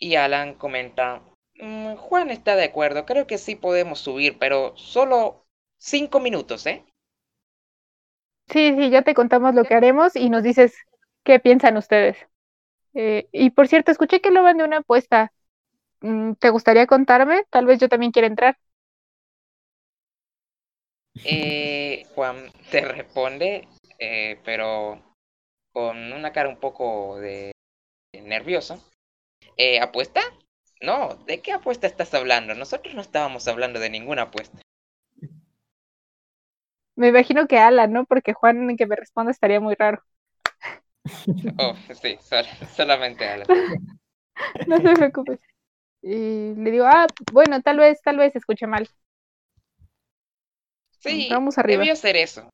Y 0.00 0.16
Alan 0.16 0.54
comenta, 0.54 1.22
"Mm, 1.54 1.94
Juan 1.94 2.30
está 2.30 2.56
de 2.56 2.64
acuerdo, 2.64 3.06
creo 3.06 3.28
que 3.28 3.38
sí 3.38 3.54
podemos 3.54 4.00
subir, 4.00 4.36
pero 4.36 4.76
solo 4.76 5.46
cinco 5.78 6.18
minutos, 6.18 6.66
¿eh? 6.66 6.84
Sí, 8.48 8.74
sí, 8.76 8.90
ya 8.90 9.02
te 9.02 9.14
contamos 9.14 9.54
lo 9.54 9.64
que 9.64 9.74
haremos 9.74 10.16
y 10.16 10.28
nos 10.28 10.42
dices 10.42 10.74
qué 11.24 11.38
piensan 11.38 11.76
ustedes. 11.76 12.16
Eh, 12.94 13.28
y 13.32 13.50
por 13.50 13.68
cierto, 13.68 13.92
escuché 13.92 14.20
que 14.20 14.30
lo 14.32 14.42
van 14.42 14.58
de 14.58 14.64
una 14.64 14.78
apuesta. 14.78 15.32
Mm, 16.02 16.34
¿Te 16.34 16.50
gustaría 16.50 16.86
contarme? 16.86 17.44
Tal 17.50 17.66
vez 17.66 17.80
yo 17.80 17.88
también 17.88 18.12
quiera 18.12 18.28
entrar. 18.28 18.58
Eh, 21.24 22.04
Juan 22.14 22.50
te 22.70 22.80
responde, 22.82 23.68
eh, 23.98 24.38
pero 24.44 25.00
con 25.72 26.12
una 26.12 26.32
cara 26.32 26.48
un 26.48 26.58
poco 26.60 27.18
de 27.18 27.52
nerviosa. 28.14 28.78
Eh, 29.56 29.80
¿apuesta? 29.80 30.22
No, 30.82 31.16
¿de 31.26 31.40
qué 31.42 31.52
apuesta 31.52 31.86
estás 31.86 32.14
hablando? 32.14 32.54
Nosotros 32.54 32.94
no 32.94 33.02
estábamos 33.02 33.48
hablando 33.48 33.80
de 33.80 33.90
ninguna 33.90 34.22
apuesta. 34.22 34.60
Me 36.96 37.08
imagino 37.08 37.48
que 37.48 37.58
Alan, 37.58 37.92
¿no? 37.92 38.04
Porque 38.04 38.32
Juan 38.32 38.76
que 38.76 38.86
me 38.86 38.94
responda 38.96 39.32
estaría 39.32 39.58
muy 39.60 39.74
raro. 39.74 40.02
Oh, 41.58 41.74
sí, 42.02 42.18
sol- 42.22 42.46
solamente 42.76 43.26
Alan. 43.28 43.48
No 44.66 44.80
se 44.80 44.96
preocupes. 44.96 45.40
Y 46.02 46.54
le 46.56 46.70
digo, 46.72 46.86
ah, 46.86 47.06
bueno, 47.32 47.62
tal 47.62 47.78
vez, 47.78 48.00
tal 48.02 48.18
vez 48.18 48.36
escuché 48.36 48.66
mal. 48.68 48.88
Sí, 51.00 51.28
Vamos 51.30 51.58
arriba. 51.58 51.80
debió 51.80 51.96
ser 51.96 52.16
eso. 52.16 52.48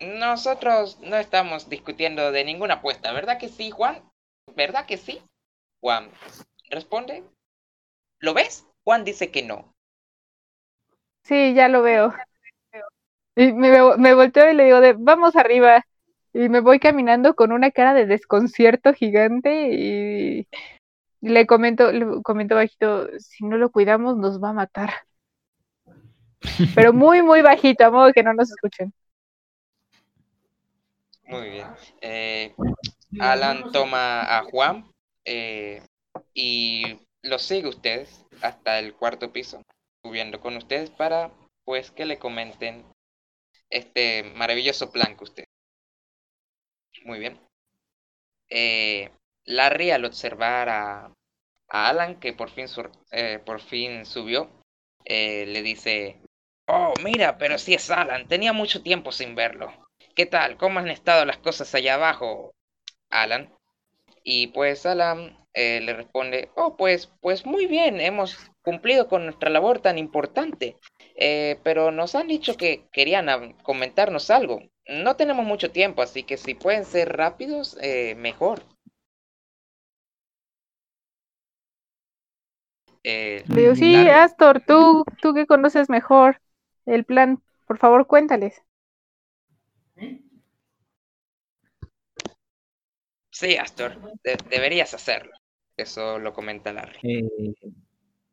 Nosotros 0.00 0.98
no 1.00 1.16
estamos 1.16 1.68
discutiendo 1.68 2.32
de 2.32 2.44
ninguna 2.44 2.74
apuesta, 2.74 3.12
¿verdad 3.12 3.38
que 3.38 3.48
sí, 3.48 3.70
Juan? 3.70 4.02
¿Verdad 4.54 4.86
que 4.86 4.96
sí? 4.96 5.22
Juan 5.80 6.10
responde. 6.70 7.22
¿Lo 8.18 8.34
ves? 8.34 8.66
Juan 8.84 9.04
dice 9.04 9.30
que 9.30 9.42
no. 9.42 9.72
Sí, 11.24 11.54
ya 11.54 11.68
lo 11.68 11.82
veo. 11.82 12.12
Y 13.36 13.52
me, 13.52 13.96
me 13.96 14.14
volteo 14.14 14.50
y 14.50 14.54
le 14.54 14.64
digo, 14.64 14.80
de, 14.80 14.94
vamos 14.94 15.36
arriba. 15.36 15.84
Y 16.32 16.48
me 16.48 16.60
voy 16.60 16.80
caminando 16.80 17.34
con 17.34 17.52
una 17.52 17.70
cara 17.70 17.94
de 17.94 18.06
desconcierto 18.06 18.92
gigante 18.92 19.68
y, 19.72 20.48
le 21.20 21.46
comento, 21.46 21.92
le 21.92 22.22
comento 22.22 22.56
bajito, 22.56 23.08
si 23.18 23.44
no 23.44 23.56
lo 23.56 23.70
cuidamos 23.70 24.16
nos 24.16 24.42
va 24.42 24.50
a 24.50 24.54
matar. 24.54 24.90
Pero 26.74 26.92
muy, 26.92 27.22
muy 27.22 27.42
bajito, 27.42 27.84
a 27.84 27.90
modo 27.90 28.12
que 28.12 28.22
no 28.22 28.34
nos 28.34 28.50
escuchen. 28.50 28.92
Muy 31.26 31.48
bien. 31.50 31.66
Eh, 32.00 32.54
Alan 33.18 33.70
toma 33.72 34.38
a 34.38 34.42
Juan 34.44 34.90
eh, 35.24 35.82
y 36.32 36.98
lo 37.22 37.38
sigue 37.38 37.68
ustedes 37.68 38.24
hasta 38.42 38.78
el 38.78 38.94
cuarto 38.94 39.32
piso, 39.32 39.62
subiendo 40.02 40.40
con 40.40 40.56
ustedes 40.56 40.90
para 40.90 41.32
pues 41.64 41.90
que 41.90 42.04
le 42.04 42.18
comenten 42.18 42.84
este 43.70 44.22
maravilloso 44.34 44.92
plan 44.92 45.16
que 45.16 45.24
usted. 45.24 45.44
Muy 47.04 47.18
bien. 47.18 47.40
Eh, 48.50 49.10
Larry 49.46 49.90
al 49.90 50.04
observar 50.04 50.68
a, 50.68 51.12
Alan 51.68 52.20
que 52.20 52.32
por 52.34 52.50
fin, 52.50 52.66
eh, 53.10 53.40
por 53.44 53.60
fin 53.60 54.04
subió, 54.04 54.50
le 55.06 55.62
dice, 55.62 56.20
oh 56.66 56.92
mira, 57.02 57.38
pero 57.38 57.58
si 57.58 57.74
es 57.74 57.90
Alan, 57.90 58.28
tenía 58.28 58.52
mucho 58.52 58.82
tiempo 58.82 59.12
sin 59.12 59.34
verlo. 59.34 59.72
¿Qué 60.14 60.26
tal? 60.26 60.56
¿Cómo 60.56 60.78
han 60.78 60.88
estado 60.88 61.24
las 61.24 61.38
cosas 61.38 61.74
allá 61.74 61.94
abajo, 61.94 62.54
Alan? 63.10 63.52
Y 64.24 64.48
pues 64.48 64.86
Alan 64.86 65.38
eh, 65.54 65.80
le 65.82 65.94
responde, 65.94 66.50
oh, 66.56 66.76
pues, 66.76 67.12
pues 67.22 67.46
muy 67.46 67.66
bien, 67.66 68.00
hemos 68.00 68.36
cumplido 68.62 69.08
con 69.08 69.24
nuestra 69.24 69.50
labor 69.50 69.80
tan 69.80 69.98
importante, 69.98 70.76
eh, 71.16 71.60
pero 71.64 71.90
nos 71.92 72.14
han 72.14 72.28
dicho 72.28 72.56
que 72.56 72.86
querían 72.92 73.54
comentarnos 73.62 74.30
algo. 74.30 74.62
No 74.88 75.16
tenemos 75.16 75.46
mucho 75.46 75.70
tiempo, 75.72 76.02
así 76.02 76.24
que 76.24 76.36
si 76.36 76.54
pueden 76.54 76.84
ser 76.84 77.16
rápidos, 77.16 77.78
eh, 77.82 78.14
mejor. 78.16 78.64
Eh, 83.04 83.44
Le 83.48 83.60
digo, 83.60 83.74
sí, 83.74 84.08
Astor, 84.08 84.62
tú, 84.66 85.04
tú 85.20 85.34
que 85.34 85.46
conoces 85.46 85.88
mejor 85.88 86.40
el 86.86 87.04
plan, 87.04 87.42
por 87.66 87.78
favor 87.78 88.06
cuéntales. 88.06 88.62
Sí, 93.30 93.56
Astor, 93.56 94.00
de- 94.22 94.38
deberías 94.48 94.94
hacerlo. 94.94 95.32
Eso 95.76 96.18
lo 96.18 96.32
comenta 96.32 96.72
Larry. 96.72 96.98
Eh, 97.02 97.52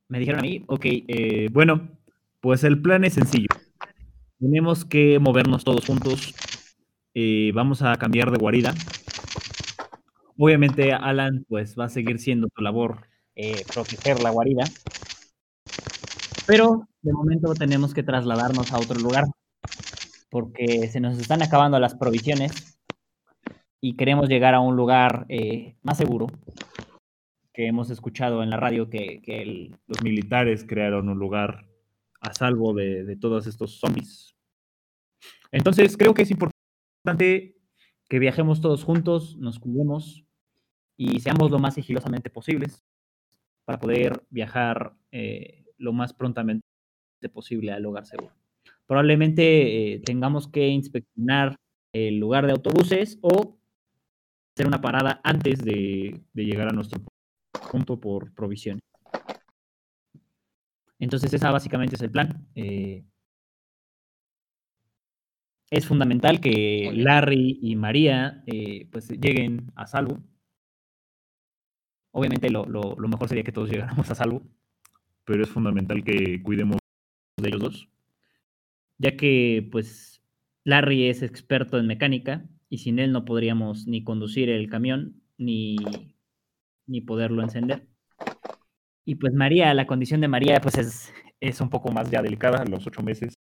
me 0.07 0.19
dijeron 0.19 0.39
a 0.41 0.43
mí, 0.43 0.63
ok, 0.67 0.85
eh, 0.85 1.47
bueno, 1.51 1.89
pues 2.39 2.63
el 2.63 2.81
plan 2.81 3.03
es 3.03 3.13
sencillo. 3.13 3.47
Tenemos 4.39 4.85
que 4.85 5.19
movernos 5.19 5.63
todos 5.63 5.85
juntos. 5.85 6.33
eh, 7.13 7.51
vamos 7.53 7.81
a 7.81 7.97
cambiar 7.97 8.31
de 8.31 8.37
guarida. 8.37 8.73
Obviamente, 10.37 10.93
Alan, 10.93 11.45
pues 11.49 11.77
va 11.77 11.85
a 11.85 11.89
seguir 11.89 12.19
siendo 12.19 12.47
tu 12.47 12.61
labor 12.63 13.05
eh, 13.35 13.63
proteger 13.73 14.21
la 14.23 14.29
guarida. 14.29 14.63
Pero 16.51 16.85
de 17.01 17.13
momento 17.13 17.53
tenemos 17.53 17.93
que 17.93 18.03
trasladarnos 18.03 18.73
a 18.73 18.77
otro 18.77 18.99
lugar. 18.99 19.23
Porque 20.29 20.89
se 20.89 20.99
nos 20.99 21.17
están 21.17 21.41
acabando 21.41 21.79
las 21.79 21.95
provisiones 21.95 22.77
y 23.79 23.95
queremos 23.95 24.27
llegar 24.27 24.53
a 24.53 24.59
un 24.59 24.75
lugar 24.75 25.25
eh, 25.29 25.77
más 25.81 25.97
seguro, 25.97 26.27
que 27.53 27.67
hemos 27.67 27.89
escuchado 27.89 28.43
en 28.43 28.49
la 28.49 28.57
radio 28.57 28.89
que, 28.89 29.21
que 29.21 29.41
el- 29.41 29.77
los 29.87 30.03
militares 30.03 30.65
crearon 30.67 31.07
un 31.07 31.17
lugar 31.19 31.69
a 32.19 32.33
salvo 32.33 32.73
de, 32.73 33.05
de 33.05 33.15
todos 33.15 33.47
estos 33.47 33.79
zombies. 33.79 34.35
Entonces 35.53 35.95
creo 35.95 36.13
que 36.13 36.23
es 36.23 36.31
importante 36.31 37.55
que 38.09 38.19
viajemos 38.19 38.59
todos 38.59 38.83
juntos, 38.83 39.37
nos 39.37 39.57
cuidemos 39.57 40.25
y 40.97 41.21
seamos 41.21 41.49
lo 41.49 41.59
más 41.59 41.75
sigilosamente 41.75 42.29
posibles 42.29 42.83
para 43.65 43.79
poder 43.79 44.25
viajar 44.29 44.97
eh, 45.11 45.60
lo 45.81 45.93
más 45.93 46.13
prontamente 46.13 46.63
posible 47.33 47.71
al 47.71 47.83
lugar 47.83 48.05
seguro. 48.05 48.33
Probablemente 48.87 49.95
eh, 49.95 49.99
tengamos 49.99 50.47
que 50.47 50.67
inspeccionar 50.69 51.55
el 51.93 52.19
lugar 52.19 52.45
de 52.45 52.53
autobuses 52.53 53.19
o 53.21 53.57
hacer 54.55 54.67
una 54.67 54.81
parada 54.81 55.21
antes 55.23 55.63
de, 55.63 56.21
de 56.33 56.45
llegar 56.45 56.69
a 56.69 56.73
nuestro 56.73 57.01
punto 57.71 57.99
por 57.99 58.33
provisiones. 58.33 58.81
Entonces, 60.99 61.33
esa 61.33 61.51
básicamente 61.51 61.95
es 61.95 62.01
el 62.01 62.11
plan. 62.11 62.47
Eh, 62.55 63.03
es 65.71 65.87
fundamental 65.87 66.39
que. 66.39 66.91
Larry 66.93 67.57
y 67.63 67.75
María 67.75 68.43
eh, 68.45 68.87
pues 68.91 69.09
lleguen 69.09 69.71
a 69.75 69.87
salvo. 69.87 70.19
Obviamente 72.13 72.49
lo, 72.49 72.65
lo- 72.65 72.95
lo 72.97 73.07
mejor 73.07 73.27
sería 73.27 73.43
que 73.43 73.51
todos 73.51 73.69
llegáramos 73.71 74.09
a 74.09 74.15
salvo, 74.15 74.43
pero 75.25 75.43
es 75.43 75.49
fundamental 75.49 76.03
que 76.03 76.41
cuidemos 76.43 76.77
de 77.37 77.49
ellos 77.49 77.61
dos, 77.61 77.89
ya 78.97 79.15
que 79.15 79.67
pues 79.71 80.21
Larry 80.63 81.09
es 81.09 81.23
experto 81.23 81.77
en 81.77 81.87
mecánica 81.87 82.45
y 82.69 82.79
sin 82.79 82.99
él 82.99 83.11
no 83.11 83.25
podríamos 83.25 83.87
ni 83.87 84.03
conducir 84.03 84.49
el 84.49 84.69
camión 84.69 85.21
ni, 85.37 85.77
ni 86.85 87.01
poderlo 87.01 87.41
encender. 87.41 87.87
Y 89.03 89.15
pues 89.15 89.33
María, 89.33 89.73
la 89.73 89.87
condición 89.87 90.21
de 90.21 90.27
María 90.27 90.61
pues 90.61 90.77
es, 90.77 91.13
es 91.39 91.59
un 91.59 91.69
poco 91.69 91.91
más 91.91 92.09
ya 92.11 92.21
delicada, 92.21 92.63
los 92.65 92.85
ocho 92.85 93.01
meses, 93.01 93.33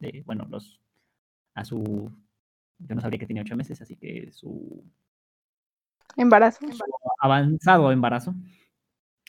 eh, 0.00 0.22
bueno, 0.24 0.46
los 0.48 0.80
a 1.54 1.64
su, 1.64 2.10
yo 2.78 2.94
no 2.94 3.00
sabría 3.00 3.18
que 3.18 3.26
tenía 3.26 3.42
ocho 3.42 3.56
meses, 3.56 3.80
así 3.80 3.96
que 3.96 4.30
su 4.32 4.84
Embarazo. 6.16 6.66
avanzado 7.20 7.90
embarazo. 7.90 8.34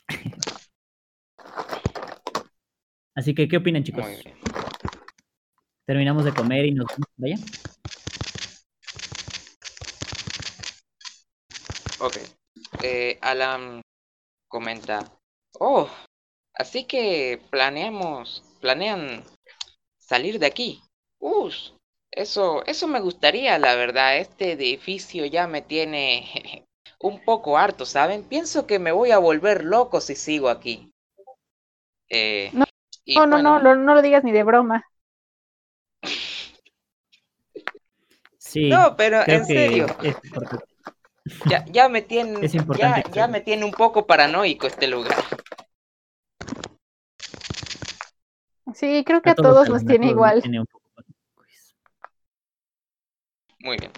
Así 3.15 3.33
que, 3.33 3.47
¿qué 3.47 3.57
opinan, 3.57 3.83
chicos? 3.83 4.03
Muy 4.03 4.15
bien. 4.15 4.35
Terminamos 5.85 6.25
de 6.25 6.33
comer 6.33 6.65
y 6.65 6.71
nos 6.73 6.85
vamos, 6.87 7.07
vaya. 7.17 7.35
Ok. 11.99 12.17
Eh, 12.83 13.17
Alan 13.21 13.81
comenta. 14.49 14.99
Oh, 15.59 15.89
así 16.55 16.85
que 16.85 17.41
planeamos, 17.49 18.43
planean 18.61 19.23
salir 19.97 20.39
de 20.39 20.47
aquí. 20.47 20.81
Us, 21.19 21.73
eso, 22.11 22.65
eso 22.65 22.87
me 22.87 22.99
gustaría, 22.99 23.57
la 23.59 23.75
verdad. 23.75 24.17
Este 24.17 24.53
edificio 24.53 25.25
ya 25.25 25.47
me 25.47 25.61
tiene 25.61 26.65
un 26.99 27.23
poco 27.23 27.57
harto, 27.57 27.85
¿saben? 27.85 28.23
Pienso 28.23 28.67
que 28.67 28.79
me 28.79 28.91
voy 28.91 29.11
a 29.11 29.19
volver 29.19 29.63
loco 29.63 30.01
si 30.01 30.15
sigo 30.15 30.49
aquí. 30.49 30.91
Eh, 32.09 32.51
No, 32.53 32.65
y 33.05 33.15
No, 33.15 33.27
no, 33.27 33.37
no, 33.59 33.75
no 33.75 33.93
lo 33.93 34.01
digas 34.01 34.23
ni 34.23 34.31
de 34.31 34.43
broma. 34.43 34.85
Sí, 38.37 38.69
no, 38.69 38.95
pero 38.95 39.21
en 39.25 39.45
serio. 39.45 39.87
Ya, 41.47 41.65
ya 41.65 41.89
me 41.89 42.01
tiene, 42.01 42.45
Es 42.45 42.53
importante 42.55 43.03
ya, 43.07 43.11
ya 43.11 43.27
me 43.27 43.41
tiene 43.41 43.65
un 43.65 43.71
poco 43.71 44.05
paranoico 44.05 44.67
este 44.67 44.87
lugar. 44.87 45.15
Sí, 48.73 49.03
creo 49.05 49.21
que 49.21 49.29
a 49.31 49.35
todos 49.35 49.53
todos 49.53 49.67
a 49.67 49.71
nos 49.71 49.85
tiene 49.85 50.07
igual. 50.09 50.41
tiene 50.41 50.59
un 50.59 50.65
poco- 50.65 50.85
pues, 51.35 51.75
Muy 53.59 53.77
bien. 53.77 53.91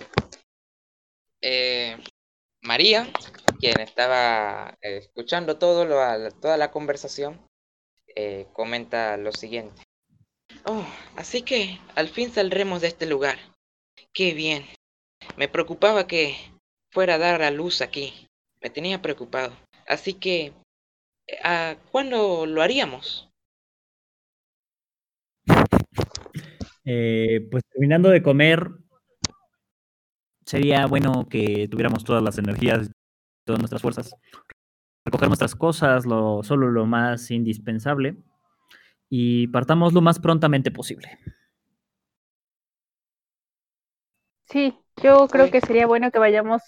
Eh, 1.41 1.97
María, 2.61 3.07
quien 3.59 3.79
estaba 3.79 4.77
eh, 4.81 4.98
escuchando 4.98 5.57
todo 5.57 5.85
lo, 5.85 6.31
toda 6.31 6.57
la 6.57 6.72
conversación, 6.72 7.47
eh, 8.20 8.48
comenta 8.51 9.16
lo 9.16 9.32
siguiente. 9.32 9.84
Oh, 10.66 10.84
así 11.16 11.44
que 11.44 11.80
al 11.94 12.10
fin 12.10 12.32
saldremos 12.32 12.82
de 12.82 12.88
este 12.88 13.06
lugar. 13.06 13.38
Qué 14.12 14.34
bien. 14.34 14.66
Me 15.38 15.48
preocupaba 15.48 16.08
que 16.08 16.36
fuera 16.92 17.14
a 17.14 17.18
dar 17.20 17.44
a 17.44 17.51
luz 17.51 17.82
aquí. 17.82 18.27
Me 18.60 18.72
tenía 18.72 19.03
preocupado. 19.03 19.56
Así 19.88 20.16
que, 20.16 20.51
¿a 21.44 21.75
¿cuándo 21.92 22.48
lo 22.48 22.64
haríamos? 22.64 23.30
Eh, 26.86 27.48
pues 27.51 27.64
terminando 27.70 28.10
de 28.10 28.24
comer, 28.24 28.68
sería 30.44 30.88
bueno 30.88 31.27
que 31.30 31.68
tuviéramos 31.70 32.03
todas 32.03 32.24
las 32.24 32.40
energías, 32.40 32.90
todas 33.46 33.60
nuestras 33.60 33.84
fuerzas, 33.84 34.16
recoger 35.07 35.29
nuestras 35.29 35.55
cosas, 35.55 36.05
lo, 36.05 36.43
solo 36.43 36.70
lo 36.70 36.85
más 36.85 37.31
indispensable, 37.31 38.17
y 39.09 39.48
partamos 39.48 39.93
lo 39.93 40.01
más 40.01 40.20
prontamente 40.20 40.70
posible. 40.70 41.17
Sí, 44.46 44.77
yo 45.01 45.27
creo 45.27 45.46
Uy. 45.46 45.51
que 45.51 45.61
sería 45.61 45.87
bueno 45.87 46.11
que 46.11 46.20
vayamos 46.20 46.61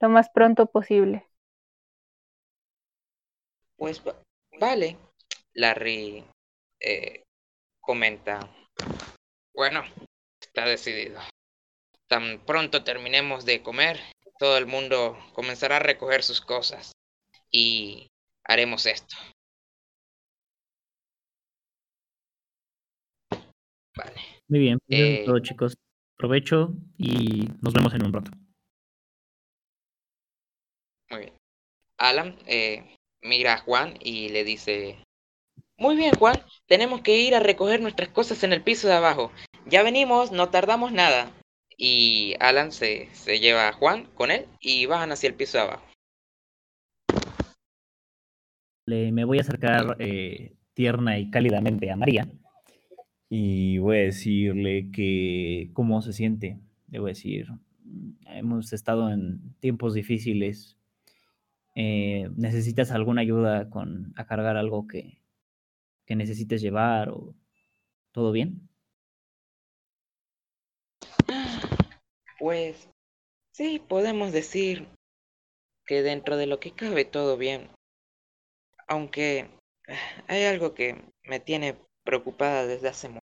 lo 0.00 0.08
más 0.08 0.28
pronto 0.30 0.66
posible. 0.66 1.26
Pues 3.76 4.02
va- 4.06 4.22
vale. 4.60 4.96
Larry 5.54 6.24
eh, 6.80 7.24
comenta. 7.80 8.40
Bueno, 9.54 9.82
está 10.40 10.64
decidido. 10.64 11.20
Tan 12.08 12.40
pronto 12.46 12.84
terminemos 12.84 13.44
de 13.44 13.62
comer, 13.62 13.98
todo 14.38 14.56
el 14.56 14.66
mundo 14.66 15.18
comenzará 15.34 15.76
a 15.76 15.80
recoger 15.80 16.22
sus 16.22 16.40
cosas. 16.40 16.92
Y 17.52 18.08
haremos 18.44 18.86
esto. 18.86 19.14
Vale. 23.94 24.20
Muy 24.48 24.58
bien, 24.58 24.78
pues 24.86 25.00
Eh, 25.00 25.22
todo 25.26 25.38
chicos. 25.40 25.74
Provecho 26.16 26.72
y 26.98 27.48
nos 27.60 27.74
vemos 27.74 27.92
en 27.94 28.04
un 28.06 28.12
rato. 28.12 28.30
Muy 31.10 31.20
bien. 31.20 31.34
Alan 31.98 32.38
eh, 32.46 32.96
mira 33.22 33.54
a 33.54 33.58
Juan 33.58 33.98
y 34.00 34.28
le 34.28 34.44
dice, 34.44 35.02
muy 35.76 35.96
bien 35.96 36.14
Juan, 36.14 36.36
tenemos 36.66 37.02
que 37.02 37.18
ir 37.18 37.34
a 37.34 37.40
recoger 37.40 37.80
nuestras 37.80 38.08
cosas 38.10 38.42
en 38.44 38.52
el 38.52 38.62
piso 38.62 38.88
de 38.88 38.94
abajo. 38.94 39.32
Ya 39.66 39.82
venimos, 39.82 40.32
no 40.32 40.48
tardamos 40.50 40.92
nada. 40.92 41.32
Y 41.76 42.34
Alan 42.40 42.72
se, 42.72 43.12
se 43.14 43.40
lleva 43.40 43.68
a 43.68 43.72
Juan 43.72 44.06
con 44.14 44.30
él 44.30 44.46
y 44.60 44.86
bajan 44.86 45.12
hacia 45.12 45.28
el 45.28 45.34
piso 45.34 45.58
de 45.58 45.64
abajo. 45.64 45.91
Me 49.12 49.24
voy 49.24 49.38
a 49.38 49.42
acercar 49.42 49.96
eh, 49.98 50.54
tierna 50.74 51.18
y 51.18 51.30
cálidamente 51.30 51.90
a 51.90 51.96
María 51.96 52.28
y 53.28 53.78
voy 53.78 53.96
a 53.98 54.00
decirle 54.02 54.90
que 54.92 55.70
cómo 55.72 56.02
se 56.02 56.12
siente. 56.12 56.58
Le 56.90 56.98
voy 56.98 57.10
a 57.10 57.14
decir, 57.14 57.46
"Mm, 57.84 58.10
hemos 58.26 58.72
estado 58.72 59.10
en 59.10 59.54
tiempos 59.60 59.94
difíciles. 59.94 60.76
eh, 61.74 62.28
¿Necesitas 62.36 62.90
alguna 62.90 63.22
ayuda 63.22 63.70
con 63.70 64.12
a 64.16 64.26
cargar 64.26 64.56
algo 64.58 64.86
que, 64.86 65.20
que 66.06 66.16
necesites 66.16 66.60
llevar 66.62 67.10
o 67.10 67.34
todo 68.12 68.32
bien? 68.32 68.68
Pues 72.38 72.88
sí, 73.52 73.80
podemos 73.88 74.32
decir 74.32 74.88
que 75.86 76.02
dentro 76.02 76.36
de 76.36 76.46
lo 76.46 76.60
que 76.60 76.72
cabe 76.72 77.04
todo 77.04 77.36
bien. 77.36 77.70
Aunque 78.92 79.48
hay 80.28 80.44
algo 80.44 80.74
que 80.74 81.02
me 81.24 81.40
tiene 81.40 81.78
preocupada 82.04 82.66
desde 82.66 82.88
hace 82.88 83.08
mucho. 83.08 83.20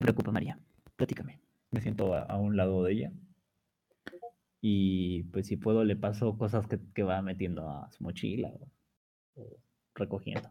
No 0.00 0.06
te 0.06 0.06
preocupes, 0.06 0.32
María. 0.32 0.58
Platícame. 0.96 1.38
Me 1.70 1.82
siento 1.82 2.14
a, 2.14 2.22
a 2.22 2.38
un 2.38 2.56
lado 2.56 2.82
de 2.84 2.92
ella. 2.92 3.12
Y 4.62 5.24
pues 5.24 5.46
si 5.48 5.58
puedo 5.58 5.84
le 5.84 5.94
paso 5.96 6.38
cosas 6.38 6.66
que, 6.66 6.78
que 6.94 7.02
va 7.02 7.20
metiendo 7.20 7.68
a 7.68 7.90
su 7.92 8.02
mochila 8.02 8.48
o, 8.48 8.70
o 9.42 9.58
recogiendo. 9.94 10.50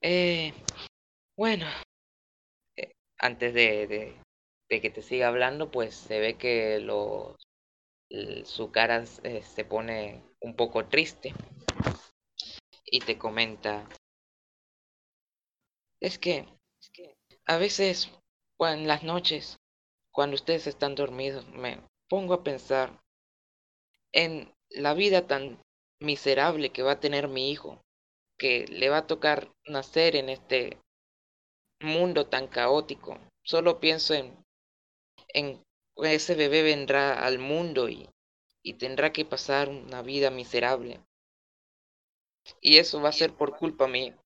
Eh, 0.00 0.54
bueno, 1.36 1.66
eh, 2.76 2.92
antes 3.18 3.52
de, 3.54 3.86
de, 3.86 4.16
de 4.70 4.80
que 4.80 4.90
te 4.90 5.02
siga 5.02 5.28
hablando, 5.28 5.70
pues 5.70 5.94
se 5.94 6.20
ve 6.20 6.34
que 6.38 6.80
los, 6.80 7.36
su 8.44 8.70
cara 8.70 9.04
eh, 9.24 9.42
se 9.42 9.64
pone 9.64 10.22
un 10.40 10.54
poco 10.54 10.86
triste 10.86 11.34
y 12.84 13.00
te 13.00 13.18
comenta, 13.18 13.88
es 16.00 16.18
que, 16.18 16.46
a 17.46 17.56
veces, 17.58 18.10
en 18.60 18.86
las 18.86 19.02
noches, 19.02 19.58
cuando 20.12 20.34
ustedes 20.34 20.66
están 20.66 20.94
dormidos, 20.94 21.46
me 21.48 21.80
pongo 22.08 22.34
a 22.34 22.44
pensar 22.44 23.02
en 24.12 24.52
la 24.70 24.94
vida 24.94 25.26
tan 25.26 25.60
miserable 26.00 26.70
que 26.70 26.82
va 26.82 26.92
a 26.92 27.00
tener 27.00 27.28
mi 27.28 27.50
hijo, 27.50 27.82
que 28.38 28.66
le 28.68 28.88
va 28.88 28.98
a 28.98 29.06
tocar 29.06 29.52
nacer 29.66 30.16
en 30.16 30.28
este 30.28 30.78
mundo 31.80 32.26
tan 32.26 32.46
caótico. 32.48 33.18
Solo 33.44 33.80
pienso 33.80 34.14
en, 34.14 34.36
en 35.28 35.65
ese 36.04 36.34
bebé 36.34 36.62
vendrá 36.62 37.24
al 37.24 37.38
mundo 37.38 37.88
y, 37.88 38.08
tendrá 38.78 39.12
que 39.12 39.24
pasar 39.24 39.68
una 39.68 40.02
vida 40.02 40.30
miserable. 40.30 41.00
Y 42.60 42.76
eso 42.76 43.00
va 43.00 43.10
a 43.10 43.12
ser 43.12 43.32
por 43.32 43.56
culpa 43.56 43.86
mía. 43.86 44.16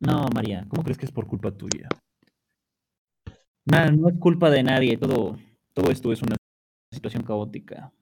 No, 0.00 0.26
María, 0.34 0.66
¿cómo 0.68 0.82
crees 0.82 0.98
que 0.98 1.06
es 1.06 1.12
por 1.12 1.26
culpa 1.26 1.50
tuya? 1.52 1.88
Nada, 3.66 3.90
no 3.90 4.08
es 4.08 4.18
culpa 4.18 4.50
de 4.50 4.62
nadie, 4.62 4.98
todo, 4.98 5.38
todo 5.72 5.90
esto 5.90 6.12
es 6.12 6.22
una 6.22 6.36
situación 6.90 7.22
caótica. 7.24 7.92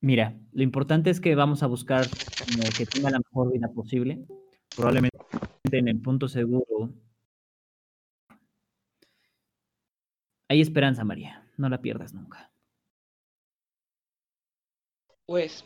Mira, 0.00 0.38
lo 0.52 0.62
importante 0.62 1.10
es 1.10 1.20
que 1.20 1.34
vamos 1.34 1.62
a 1.62 1.66
buscar 1.66 2.06
que 2.76 2.86
tenga 2.86 3.10
la 3.10 3.18
mejor 3.18 3.52
vida 3.52 3.68
posible, 3.68 4.26
probablemente 4.74 5.18
en 5.72 5.88
el 5.88 6.00
punto 6.00 6.28
seguro. 6.28 6.92
Hay 10.48 10.60
esperanza, 10.60 11.04
María, 11.04 11.48
no 11.56 11.68
la 11.68 11.80
pierdas 11.80 12.14
nunca. 12.14 12.52
Pues 15.26 15.64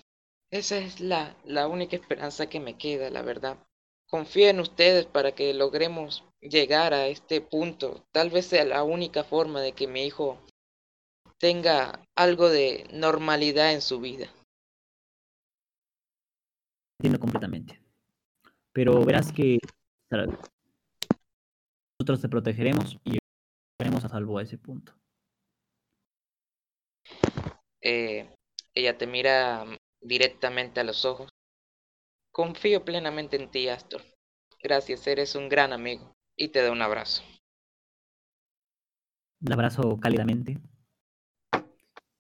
esa 0.50 0.78
es 0.78 1.00
la, 1.00 1.36
la 1.44 1.68
única 1.68 1.96
esperanza 1.96 2.48
que 2.48 2.60
me 2.60 2.78
queda, 2.78 3.10
la 3.10 3.22
verdad. 3.22 3.58
Confío 4.08 4.48
en 4.48 4.58
ustedes 4.58 5.06
para 5.06 5.32
que 5.32 5.54
logremos 5.54 6.24
llegar 6.40 6.94
a 6.94 7.06
este 7.06 7.40
punto. 7.40 8.04
Tal 8.10 8.30
vez 8.30 8.46
sea 8.46 8.64
la 8.64 8.82
única 8.82 9.22
forma 9.22 9.60
de 9.60 9.72
que 9.72 9.86
mi 9.86 10.04
hijo 10.04 10.40
tenga 11.38 12.04
algo 12.16 12.48
de 12.48 12.88
normalidad 12.92 13.72
en 13.72 13.82
su 13.82 14.00
vida. 14.00 14.28
Entiendo 16.98 17.20
completamente. 17.20 17.80
Pero 18.72 19.04
verás 19.04 19.32
que 19.32 19.58
nosotros 21.98 22.20
te 22.20 22.28
protegeremos 22.28 22.98
y 23.04 23.19
llegaremos 24.10 24.12
a 24.12 24.16
salvo 24.16 24.38
a 24.38 24.42
ese 24.42 24.58
punto. 24.58 24.92
Eh, 27.82 28.28
ella 28.74 28.98
te 28.98 29.06
mira 29.06 29.64
directamente 30.00 30.80
a 30.80 30.84
los 30.84 31.04
ojos. 31.04 31.30
Confío 32.32 32.84
plenamente 32.84 33.36
en 33.36 33.50
ti, 33.50 33.68
Astor. 33.68 34.02
Gracias, 34.62 35.06
eres 35.06 35.34
un 35.34 35.48
gran 35.48 35.72
amigo. 35.72 36.12
Y 36.36 36.48
te 36.48 36.60
doy 36.60 36.70
un 36.70 36.82
abrazo. 36.82 37.22
Le 39.40 39.54
abrazo 39.54 39.98
cálidamente 39.98 40.58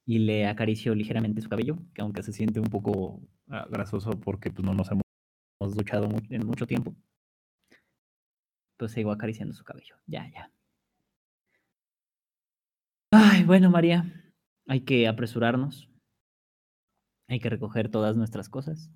y 0.06 0.18
le 0.18 0.46
acaricio 0.46 0.94
ligeramente 0.94 1.42
su 1.42 1.48
cabello, 1.48 1.78
que 1.94 2.02
aunque 2.02 2.22
se 2.22 2.32
siente 2.32 2.58
un 2.58 2.66
poco 2.66 3.20
ah, 3.48 3.66
grasoso 3.70 4.10
porque 4.18 4.50
pues, 4.50 4.64
no 4.64 4.74
nos 4.74 4.90
hemos 4.90 5.76
duchado 5.76 6.08
en 6.30 6.46
mucho 6.46 6.66
tiempo, 6.66 6.96
pues 8.76 8.92
sigo 8.92 9.12
acariciando 9.12 9.54
su 9.54 9.62
cabello. 9.62 9.96
Ya, 10.06 10.28
ya. 10.30 10.50
Ay, 13.12 13.42
bueno, 13.42 13.70
María, 13.70 14.04
hay 14.68 14.82
que 14.82 15.08
apresurarnos. 15.08 15.90
Hay 17.28 17.40
que 17.40 17.50
recoger 17.50 17.90
todas 17.90 18.16
nuestras 18.16 18.48
cosas. 18.48 18.90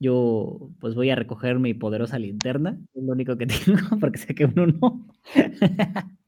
Yo, 0.00 0.70
pues 0.80 0.94
voy 0.94 1.10
a 1.10 1.14
recoger 1.14 1.58
mi 1.58 1.74
poderosa 1.74 2.18
linterna, 2.18 2.78
es 2.94 3.02
lo 3.02 3.12
único 3.12 3.36
que 3.36 3.46
tengo, 3.46 3.98
porque 4.00 4.18
sé 4.18 4.34
que 4.34 4.46
uno 4.46 4.66
no. 4.66 5.08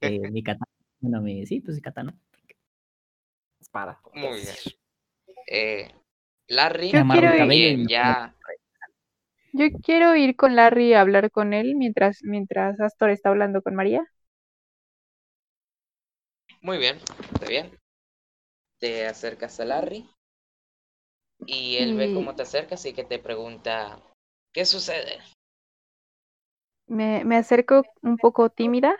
eh, 0.00 0.30
mi 0.30 0.42
katana, 0.42 0.66
bueno, 1.00 1.20
mi, 1.20 1.44
sí, 1.44 1.60
pues 1.60 1.76
mi 1.76 1.82
katana. 1.82 2.16
Espada. 3.60 4.00
Muy 4.14 4.40
bien. 4.40 4.54
Eh, 5.48 5.90
Larry, 6.48 6.90
Yo 6.92 7.06
quiero 7.08 7.52
ir, 7.52 7.88
ya. 7.88 8.34
Yo 9.52 9.66
quiero 9.82 10.16
ir 10.16 10.36
con 10.36 10.56
Larry 10.56 10.94
a 10.94 11.00
hablar 11.00 11.30
con 11.30 11.52
él 11.52 11.74
mientras, 11.76 12.22
mientras 12.22 12.80
Astor 12.80 13.10
está 13.10 13.30
hablando 13.30 13.60
con 13.60 13.74
María. 13.74 14.06
Muy 16.62 16.78
bien, 16.78 16.96
está 17.34 17.46
bien. 17.48 17.76
Te 18.78 19.06
acercas 19.06 19.58
a 19.58 19.64
Larry 19.64 20.08
y 21.44 21.76
él 21.76 21.96
ve 21.96 22.14
cómo 22.14 22.36
te 22.36 22.42
acercas 22.42 22.86
y 22.86 22.92
que 22.92 23.02
te 23.02 23.18
pregunta, 23.18 24.00
¿qué 24.52 24.64
sucede? 24.64 25.18
Me, 26.86 27.24
me 27.24 27.36
acerco 27.36 27.84
un 28.02 28.16
poco 28.16 28.48
tímida 28.50 28.96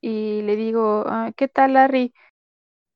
y 0.00 0.40
le 0.42 0.56
digo, 0.56 1.04
ah, 1.06 1.32
¿qué 1.36 1.48
tal, 1.48 1.74
Larry? 1.74 2.14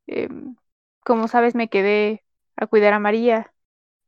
Em, 0.06 0.56
como 1.04 1.28
sabes, 1.28 1.54
me 1.54 1.68
quedé 1.68 2.24
a 2.56 2.66
cuidar 2.66 2.94
a 2.94 2.98
María 2.98 3.52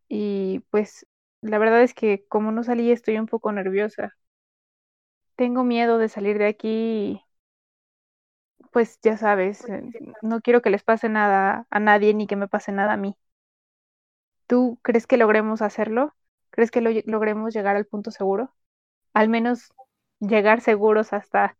y 0.09 0.61
pues 0.71 1.07
la 1.43 1.59
verdad 1.59 1.83
es 1.83 1.95
que 1.95 2.27
como 2.29 2.53
no 2.53 2.65
salí 2.65 2.91
estoy 2.93 3.19
un 3.19 3.27
poco 3.27 3.53
nerviosa. 3.53 4.15
Tengo 5.37 5.65
miedo 5.65 5.99
de 5.99 6.09
salir 6.09 6.39
de 6.39 6.47
aquí 6.47 7.23
pues 8.71 8.99
ya 9.03 9.17
sabes, 9.17 9.69
eh, 9.69 9.83
no 10.23 10.41
quiero 10.41 10.63
que 10.63 10.71
les 10.71 10.83
pase 10.83 11.09
nada 11.09 11.67
a 11.71 11.81
nadie 11.81 12.15
ni 12.15 12.27
que 12.27 12.37
me 12.37 12.49
pase 12.49 12.73
nada 12.73 12.95
a 12.95 12.97
mí. 12.97 13.17
¿Tú 14.47 14.79
crees 14.83 15.07
que 15.07 15.17
logremos 15.17 15.63
hacerlo? 15.63 16.15
¿Crees 16.51 16.71
que 16.71 16.81
lo, 16.81 16.91
logremos 17.07 17.55
llegar 17.55 17.77
al 17.77 17.87
punto 17.87 18.11
seguro? 18.11 18.53
Al 19.15 19.29
menos 19.29 19.73
llegar 20.21 20.61
seguros 20.61 21.13
hasta, 21.13 21.57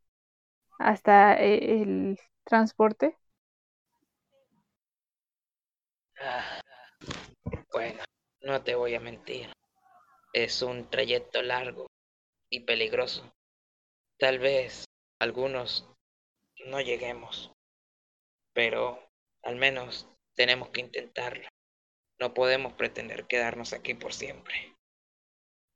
hasta 0.79 1.35
eh, 1.41 1.83
el 1.83 2.19
transporte. 2.45 3.17
Ah, 6.21 6.61
bueno, 7.73 8.03
no 8.43 8.63
te 8.63 8.75
voy 8.75 8.95
a 8.95 9.01
mentir. 9.01 9.53
Es 10.33 10.63
un 10.63 10.89
trayecto 10.91 11.43
largo 11.43 11.87
y 12.51 12.61
peligroso. 12.61 13.33
Tal 14.19 14.39
vez 14.39 14.85
algunos 15.19 15.89
no 16.67 16.81
lleguemos, 16.81 17.53
pero 18.53 19.11
al 19.43 19.57
menos 19.57 20.09
tenemos 20.35 20.71
que 20.71 20.81
intentarlo. 20.81 21.49
No 22.19 22.35
podemos 22.35 22.75
pretender 22.75 23.27
quedarnos 23.27 23.73
aquí 23.73 23.95
por 23.95 24.13
siempre. 24.13 24.75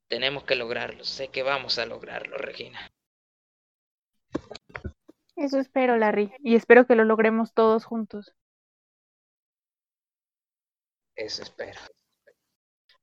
Tenemos 0.07 0.43
que 0.43 0.55
lograrlo. 0.55 1.03
Sé 1.03 1.29
que 1.29 1.41
vamos 1.43 1.79
a 1.79 1.85
lograrlo, 1.85 2.37
Regina. 2.37 2.87
Eso 5.35 5.59
espero, 5.59 5.97
Larry, 5.97 6.31
y 6.39 6.55
espero 6.55 6.85
que 6.85 6.95
lo 6.95 7.03
logremos 7.03 7.53
todos 7.53 7.83
juntos. 7.85 8.33
Eso 11.15 11.43
espero. 11.43 11.79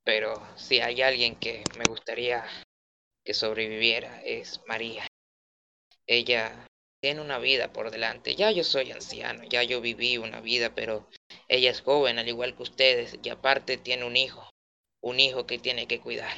Pero 0.03 0.33
si 0.57 0.79
hay 0.79 1.01
alguien 1.01 1.35
que 1.35 1.63
me 1.77 1.85
gustaría 1.87 2.45
que 3.23 3.33
sobreviviera 3.33 4.21
es 4.23 4.61
María. 4.67 5.07
Ella 6.05 6.67
tiene 7.03 7.19
una 7.19 7.37
vida 7.37 7.73
por 7.73 7.91
delante. 7.91 8.33
Ya 8.33 8.49
yo 8.51 8.63
soy 8.63 8.93
anciano, 8.93 9.43
ya 9.43 9.61
yo 9.61 9.81
viví 9.81 10.17
una 10.17 10.39
vida, 10.39 10.73
pero 10.73 11.05
ella 11.49 11.69
es 11.69 11.81
joven 11.81 12.17
al 12.17 12.29
igual 12.29 12.55
que 12.55 12.63
ustedes 12.63 13.19
y 13.21 13.27
aparte 13.27 13.75
tiene 13.75 14.05
un 14.05 14.15
hijo, 14.15 14.49
un 15.01 15.19
hijo 15.19 15.45
que 15.45 15.59
tiene 15.59 15.85
que 15.85 15.99
cuidar. 15.99 16.31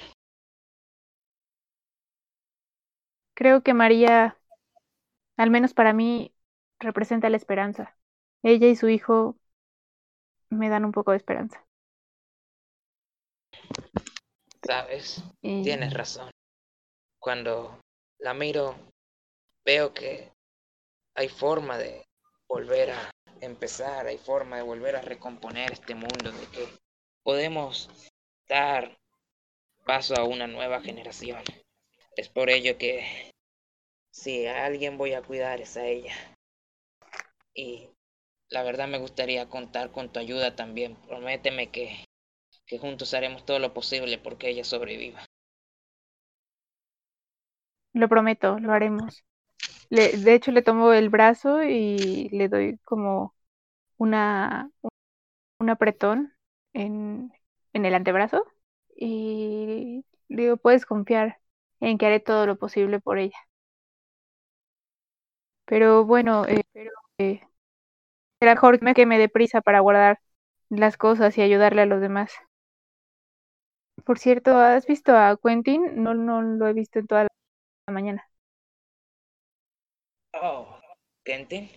Creo 3.36 3.62
que 3.62 3.76
María, 3.76 4.40
al 5.38 5.52
menos 5.52 5.76
para 5.76 5.94
mí, 5.94 6.34
representa 6.80 7.30
la 7.30 7.38
esperanza. 7.38 7.96
Ella 8.42 8.66
y 8.68 8.76
su 8.76 8.90
hijo 8.90 9.38
me 10.50 10.70
dan 10.70 10.84
un 10.84 10.94
poco 10.94 11.12
de 11.12 11.18
esperanza. 11.18 11.64
Sabes, 14.64 15.24
tienes 15.42 15.94
razón. 15.94 16.32
Cuando 17.20 17.82
la 18.18 18.34
miro, 18.34 18.76
veo 19.64 19.94
que 19.94 20.34
hay 21.16 21.30
forma 21.30 21.78
de 21.78 22.06
volver 22.48 22.92
a 22.92 23.12
empezar, 23.42 24.08
hay 24.08 24.18
forma 24.18 24.58
de 24.58 24.64
volver 24.64 24.96
a 24.96 25.02
recomponer 25.02 25.72
este 25.72 25.96
mundo, 25.96 26.32
de 26.32 26.48
que 26.48 26.68
podemos 27.24 27.90
dar 28.48 28.98
paso 29.86 30.16
a 30.16 30.24
una 30.24 30.48
nueva 30.48 30.82
generación. 30.82 31.44
Es 32.16 32.30
por 32.30 32.50
ello 32.50 32.78
que 32.78 33.32
si 34.12 34.46
a 34.46 34.66
alguien 34.66 34.98
voy 34.98 35.14
a 35.14 35.22
cuidar 35.22 35.62
es 35.62 35.78
a 35.78 35.86
ella. 35.86 36.14
Y 37.54 37.90
la 38.50 38.64
verdad 38.64 38.88
me 38.88 38.98
gustaría 38.98 39.50
contar 39.50 39.92
con 39.92 40.12
tu 40.12 40.20
ayuda 40.20 40.56
también. 40.56 40.96
Prométeme 41.08 41.72
que 41.72 42.06
que 42.66 42.80
juntos 42.80 43.14
haremos 43.14 43.46
todo 43.46 43.60
lo 43.60 43.74
posible 43.74 44.18
porque 44.18 44.50
ella 44.50 44.64
sobreviva. 44.64 45.26
Lo 47.94 48.10
prometo, 48.10 48.60
lo 48.60 48.74
haremos. 48.74 49.24
Le, 49.90 50.18
de 50.18 50.34
hecho, 50.34 50.52
le 50.52 50.62
tomo 50.62 50.94
el 50.94 51.10
brazo 51.10 51.64
y 51.64 52.30
le 52.32 52.50
doy 52.50 52.78
como 52.86 53.36
una 53.98 54.72
un 55.60 55.70
apretón 55.70 56.34
en, 56.74 57.34
en 57.74 57.86
el 57.86 57.96
antebrazo 57.96 58.46
y 58.96 60.06
digo, 60.30 60.58
puedes 60.58 60.86
confiar 60.86 61.40
en 61.82 61.98
que 61.98 62.08
haré 62.08 62.20
todo 62.22 62.48
lo 62.48 62.58
posible 62.58 63.00
por 63.02 63.20
ella. 63.20 63.38
Pero 65.66 66.06
bueno, 66.06 66.46
eh, 66.48 66.64
pero, 66.74 66.92
eh, 67.18 67.42
será 68.40 68.54
mejor 68.56 68.80
que 68.96 69.06
me 69.06 69.18
dé 69.20 69.30
prisa 69.30 69.62
para 69.62 69.82
guardar 69.82 70.20
las 70.70 70.98
cosas 70.98 71.38
y 71.38 71.42
ayudarle 71.42 71.82
a 71.84 71.86
los 71.86 72.02
demás. 72.02 72.32
Por 74.06 74.20
cierto, 74.20 74.58
¿has 74.58 74.86
visto 74.88 75.16
a 75.18 75.36
Quentin? 75.38 76.02
No, 76.02 76.14
no 76.14 76.42
lo 76.42 76.68
he 76.68 76.74
visto 76.74 77.00
en 77.00 77.08
toda 77.08 77.24
la 77.24 77.94
mañana. 77.94 78.26
Oh, 80.42 80.80
Quentin. 81.24 81.70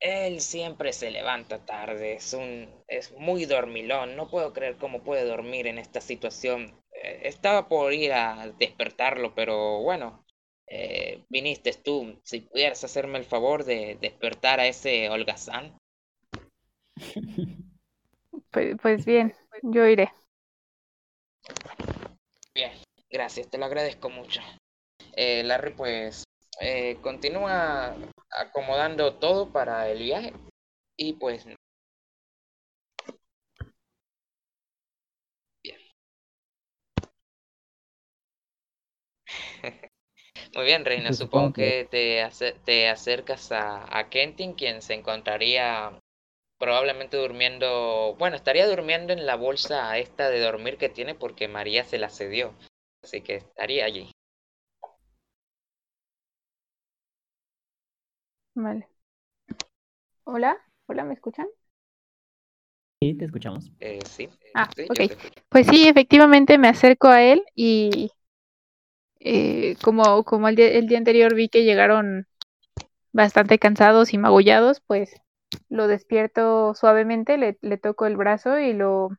Él 0.00 0.40
siempre 0.40 0.92
se 0.92 1.10
levanta 1.10 1.64
tarde, 1.64 2.14
es 2.14 2.34
un 2.34 2.68
es 2.86 3.12
muy 3.12 3.46
dormilón, 3.46 4.14
no 4.14 4.28
puedo 4.28 4.52
creer 4.52 4.76
cómo 4.76 5.02
puede 5.02 5.24
dormir 5.24 5.66
en 5.66 5.78
esta 5.78 6.00
situación. 6.00 6.82
Eh, 6.92 7.22
estaba 7.24 7.68
por 7.68 7.92
ir 7.92 8.12
a 8.12 8.52
despertarlo, 8.58 9.34
pero 9.34 9.80
bueno, 9.80 10.24
eh, 10.66 11.24
viniste 11.28 11.72
tú. 11.72 12.20
Si 12.24 12.40
pudieras 12.40 12.84
hacerme 12.84 13.18
el 13.18 13.24
favor 13.24 13.64
de 13.64 13.96
despertar 14.00 14.60
a 14.60 14.66
ese 14.66 15.08
holgazán. 15.08 15.78
Pues, 18.50 18.76
pues 18.80 19.04
bien, 19.06 19.34
yo 19.62 19.86
iré. 19.86 20.12
Bien, 22.54 22.72
gracias, 23.10 23.48
te 23.48 23.56
lo 23.58 23.64
agradezco 23.64 24.10
mucho. 24.10 24.40
Eh, 25.14 25.42
Larry, 25.42 25.72
pues 25.74 26.25
eh, 26.60 26.98
continúa 27.02 27.94
acomodando 28.30 29.14
todo 29.14 29.50
para 29.52 29.88
el 29.88 29.98
viaje 30.00 30.32
y 30.96 31.14
pues 31.14 31.46
bien. 35.62 35.78
Muy 40.54 40.64
bien, 40.64 40.84
Reina. 40.84 41.12
Supongo 41.12 41.52
que 41.52 41.86
te, 41.90 42.26
te 42.64 42.88
acercas 42.88 43.52
a, 43.52 43.98
a 43.98 44.08
Kentin, 44.10 44.54
quien 44.54 44.82
se 44.82 44.94
encontraría 44.94 45.98
probablemente 46.58 47.16
durmiendo, 47.18 48.16
bueno, 48.18 48.36
estaría 48.36 48.68
durmiendo 48.68 49.12
en 49.12 49.26
la 49.26 49.36
bolsa 49.36 49.98
esta 49.98 50.30
de 50.30 50.40
dormir 50.40 50.78
que 50.78 50.88
tiene 50.90 51.14
porque 51.14 51.48
María 51.48 51.84
se 51.84 51.98
la 51.98 52.10
cedió. 52.10 52.54
Así 53.04 53.22
que 53.22 53.36
estaría 53.36 53.86
allí. 53.86 54.12
Vale. 58.56 58.88
Hola, 60.24 60.58
hola, 60.86 61.04
¿me 61.04 61.14
escuchan? 61.14 61.46
Sí, 63.02 63.14
te 63.14 63.24
escuchamos. 63.26 63.70
Eh, 63.80 64.00
sí, 64.06 64.28
Ah, 64.54 64.68
sí, 64.74 64.84
ok. 64.88 65.12
Pues 65.50 65.66
sí, 65.66 65.86
efectivamente 65.88 66.58
me 66.58 66.68
acerco 66.68 67.08
a 67.08 67.22
él 67.22 67.42
y 67.54 68.10
eh, 69.20 69.76
como, 69.82 70.24
como 70.24 70.48
el 70.48 70.56
día, 70.56 70.68
el 70.70 70.86
día 70.86 70.98
anterior 70.98 71.34
vi 71.34 71.48
que 71.48 71.64
llegaron 71.64 72.26
bastante 73.12 73.58
cansados 73.58 74.14
y 74.14 74.18
magullados, 74.18 74.80
pues 74.86 75.14
lo 75.70 75.88
despierto 75.88 76.74
suavemente, 76.74 77.38
le, 77.38 77.58
le 77.62 77.78
toco 77.78 78.06
el 78.06 78.16
brazo 78.16 78.58
y 78.60 78.72
lo, 78.74 79.10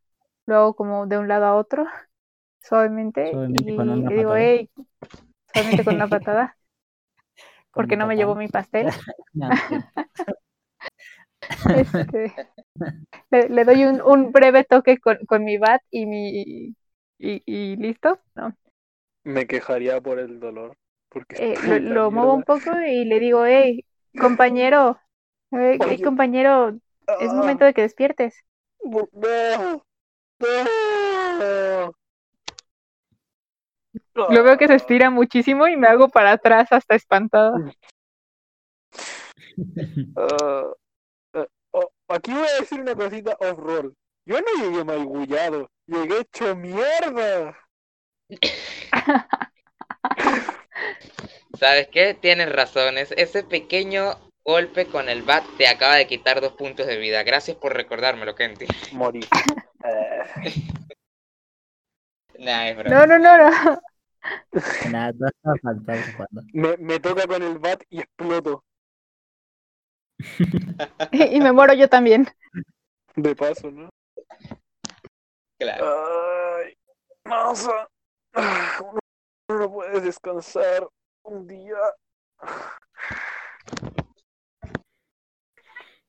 lo 0.45 0.55
hago 0.57 0.75
como 0.75 1.07
de 1.07 1.17
un 1.19 1.27
lado 1.27 1.45
a 1.45 1.55
otro, 1.55 1.85
suavemente, 2.63 3.31
Suavemente 3.31 3.71
y 3.71 4.05
le 4.07 4.15
digo, 4.15 4.35
patada. 4.35 4.37
hey, 4.37 4.69
suavemente 5.53 5.85
con 5.85 5.95
una 5.95 6.09
patada, 6.09 6.57
porque 7.77 7.97
no 7.97 8.07
me 8.07 8.17
llevó 8.17 8.35
mi 8.35 8.49
pastel. 8.49 8.89
No, 9.33 9.49
Este, 11.71 12.33
le, 13.31 13.49
le 13.49 13.65
doy 13.65 13.85
un, 13.85 14.01
un 14.01 14.31
breve 14.31 14.63
toque 14.65 14.97
con, 14.99 15.17
con 15.27 15.43
mi 15.45 15.57
bat 15.57 15.81
y 15.91 16.05
mi 16.05 16.75
y, 17.19 17.43
y 17.45 17.75
listo, 17.77 18.19
¿no? 18.35 18.55
Me 19.23 19.45
quejaría 19.45 20.01
por 20.01 20.17
el 20.17 20.39
dolor. 20.39 20.75
Porque 21.09 21.35
Eh, 21.39 21.79
lo, 21.81 22.11
muevo 22.11 22.33
un 22.33 22.43
poco 22.43 22.71
y 22.81 23.05
le 23.05 23.19
digo, 23.19 23.45
hey, 23.45 23.85
compañero, 24.17 24.99
eh, 25.51 25.79
hey, 25.85 25.99
Oye. 25.99 26.03
compañero, 26.03 26.77
es 27.19 27.31
Ah, 27.31 27.33
momento 27.33 27.65
de 27.65 27.73
que 27.73 27.81
despiertes. 27.83 28.35
bu- 28.91 29.09
No, 29.13 29.83
no. 31.39 31.93
Lo 34.29 34.43
veo 34.43 34.57
que 34.57 34.67
se 34.67 34.75
estira 34.75 35.09
muchísimo 35.11 35.67
y 35.67 35.77
me 35.77 35.87
hago 35.87 36.09
para 36.09 36.31
atrás 36.31 36.67
hasta 36.71 36.95
espantada. 36.95 37.53
Ah, 40.15 40.63
ah, 41.33 41.45
oh, 41.71 41.91
aquí 42.09 42.33
voy 42.33 42.47
a 42.47 42.59
decir 42.59 42.79
una 42.81 42.95
cosita 42.95 43.37
off-roll. 43.39 43.93
Yo 44.25 44.39
no 44.41 44.47
llegué 44.63 44.83
malgullado, 44.83 45.69
llegué 45.85 46.19
hecho 46.21 46.55
mierda. 46.55 47.55
¿Sabes 51.59 51.87
qué? 51.89 52.13
Tienes 52.13 52.51
razón. 52.51 52.97
es- 52.97 53.13
Ese 53.17 53.43
pequeño 53.43 54.15
golpe 54.43 54.85
con 54.87 55.09
el 55.09 55.21
bat 55.23 55.43
te 55.57 55.67
acaba 55.67 55.95
de 55.95 56.07
quitar 56.07 56.41
dos 56.41 56.53
puntos 56.53 56.87
de 56.87 56.97
vida. 56.97 57.23
Gracias 57.23 57.57
por 57.57 57.73
recordármelo, 57.73 58.35
Kenty. 58.35 58.65
Morí. 58.93 59.21
Nah, 62.39 62.67
es 62.67 62.77
broma. 62.77 62.95
No, 63.03 63.05
no, 63.07 63.17
no, 63.17 63.49
no. 63.49 63.81
Nada, 64.91 65.13
no 65.43 65.55
me, 66.53 66.77
me 66.77 66.99
toca 66.99 67.27
con 67.27 67.41
el 67.43 67.57
bat 67.59 67.81
y 67.89 67.99
exploto. 67.99 68.63
Y 71.11 71.39
me 71.39 71.51
muero 71.51 71.73
yo 71.73 71.89
también. 71.89 72.27
De 73.15 73.35
paso, 73.35 73.71
¿no? 73.71 73.89
Claro. 75.59 75.85
Ay, 76.57 76.73
masa. 77.25 77.87
Ah, 78.33 78.79
Uno, 78.81 78.99
uno 79.49 79.59
no 79.59 79.71
puede 79.73 80.01
descansar 80.01 80.87
un 81.23 81.47
día. 81.47 81.77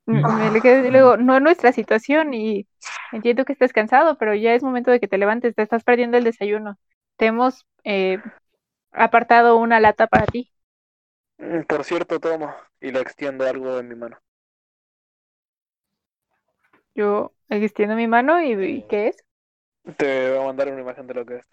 Me 0.06 0.50
le 0.50 0.60
quedé- 0.62 0.90
luego, 0.90 1.16
no 1.18 1.36
es 1.36 1.42
nuestra 1.42 1.72
situación 1.72 2.32
y 2.32 2.66
entiendo 3.12 3.44
que 3.44 3.52
estés 3.52 3.72
cansado, 3.72 4.16
pero 4.18 4.34
ya 4.34 4.54
es 4.54 4.62
momento 4.62 4.90
de 4.90 5.00
que 5.00 5.08
te 5.08 5.18
levantes, 5.18 5.54
te 5.54 5.62
estás 5.62 5.84
perdiendo 5.84 6.16
el 6.16 6.24
desayuno. 6.24 6.78
Te 7.16 7.26
hemos 7.26 7.66
eh, 7.88 8.18
apartado 8.92 9.58
una 9.58 9.80
lata 9.80 10.06
para 10.08 10.26
ti. 10.26 10.52
Mm, 11.38 11.62
Por 11.64 11.82
cierto, 11.84 12.20
tomo 12.20 12.54
y 12.80 12.92
le 12.92 13.00
extiendo 13.00 13.44
algo 13.44 13.76
en 13.80 13.88
mi 13.88 13.96
mano. 13.96 14.18
Yo 16.94 17.32
extiendo 17.48 17.96
mi 17.96 18.06
mano 18.08 18.42
y, 18.42 18.52
y 18.52 18.82
¿qué 18.88 19.08
es? 19.08 19.16
Te 19.96 20.30
voy 20.30 20.38
a 20.38 20.44
mandar 20.46 20.68
una 20.68 20.80
imagen 20.80 21.06
de 21.06 21.14
lo 21.14 21.26
que 21.26 21.36
es. 21.36 21.46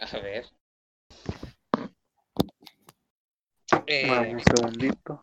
A 0.00 0.18
ver. 0.20 0.46
Dame 4.06 4.30
Eh, 4.30 4.34
un 4.34 4.40
segundito. 4.40 5.20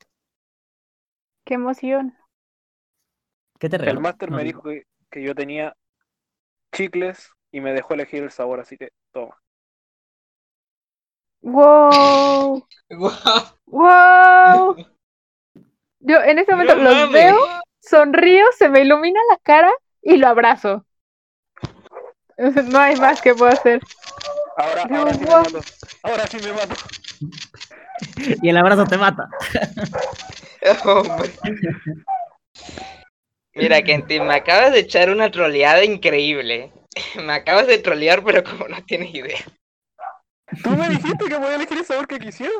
Qué 1.45 1.53
emoción. 1.53 2.13
¿Qué 3.59 3.69
te 3.69 3.77
El 3.89 3.99
máster 3.99 4.29
No, 4.29 4.37
me 4.37 4.43
dijo 4.43 4.61
que, 4.63 4.83
que 5.09 5.23
yo 5.23 5.33
tenía 5.33 5.75
chicles 6.73 7.31
y 7.51 7.61
me 7.61 7.71
dejó 7.71 7.93
elegir 7.93 8.23
el 8.23 8.31
sabor, 8.31 8.59
así 8.59 8.77
que 8.77 8.89
toma. 9.11 9.37
¡Wow! 11.41 12.67
¡Wow! 13.65 14.75
Yo 15.99 16.21
en 16.21 16.39
este 16.39 16.51
momento 16.51 16.75
no 16.75 16.91
los 16.91 17.11
veo, 17.11 17.37
sonrío, 17.79 18.45
se 18.57 18.67
me 18.69 18.81
ilumina 18.81 19.19
la 19.29 19.37
cara 19.37 19.71
y 20.01 20.17
lo 20.17 20.27
abrazo. 20.27 20.85
No 22.37 22.79
hay 22.79 22.95
más 22.97 23.21
que 23.21 23.33
puedo 23.35 23.51
hacer. 23.51 23.79
Ahora, 24.57 24.83
Dios, 24.85 24.99
ahora 24.99 25.13
sí 25.13 25.19
me 25.23 25.31
mato. 25.31 25.61
Ahora 26.03 26.27
sí 26.27 26.37
me 26.37 26.51
mato. 26.51 26.75
Y 28.41 28.49
el 28.49 28.57
abrazo 28.57 28.85
te 28.85 28.97
mata. 28.97 29.29
Hombre. 30.85 31.31
Mira, 33.55 33.81
Kenty, 33.83 34.19
me 34.19 34.33
acabas 34.35 34.71
de 34.73 34.79
echar 34.79 35.09
una 35.09 35.29
troleada 35.31 35.83
increíble. 35.83 36.71
Me 37.15 37.33
acabas 37.33 37.65
de 37.67 37.79
trolear, 37.79 38.23
pero 38.23 38.43
como 38.43 38.67
no 38.67 38.83
tienes 38.85 39.13
idea. 39.15 39.39
¿Tú 40.63 40.69
me 40.71 40.89
dijiste 40.89 41.25
que 41.27 41.35
podía 41.37 41.55
elegir 41.55 41.79
el 41.79 41.85
sabor 41.85 42.07
que 42.07 42.19
quisiera? 42.19 42.53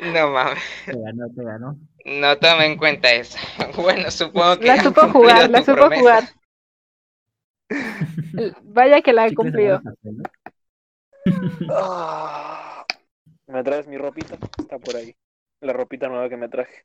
No 0.00 0.30
mames, 0.30 0.62
Te 0.84 0.92
ganó, 0.92 1.26
te 1.34 1.42
ganó. 1.44 1.76
no 2.04 2.38
tome 2.38 2.66
en 2.66 2.76
cuenta 2.76 3.12
eso. 3.12 3.38
Bueno, 3.76 4.10
supongo 4.10 4.58
que 4.58 4.66
La 4.66 4.82
supo 4.82 5.08
jugar, 5.08 5.48
la 5.48 5.60
supo 5.60 5.72
promesa. 5.74 6.00
jugar. 6.00 6.24
Vaya 8.62 9.00
que 9.00 9.12
la 9.12 9.26
he 9.26 9.34
cumplido. 9.34 9.80
Ah, 11.70 12.84
¿Me 13.46 13.62
traes 13.62 13.86
mi 13.86 13.96
ropita? 13.96 14.36
Está 14.58 14.78
por 14.78 14.96
ahí. 14.96 15.14
La 15.60 15.72
ropita 15.72 16.08
nueva 16.08 16.28
que 16.28 16.36
me 16.36 16.48
traje. 16.48 16.84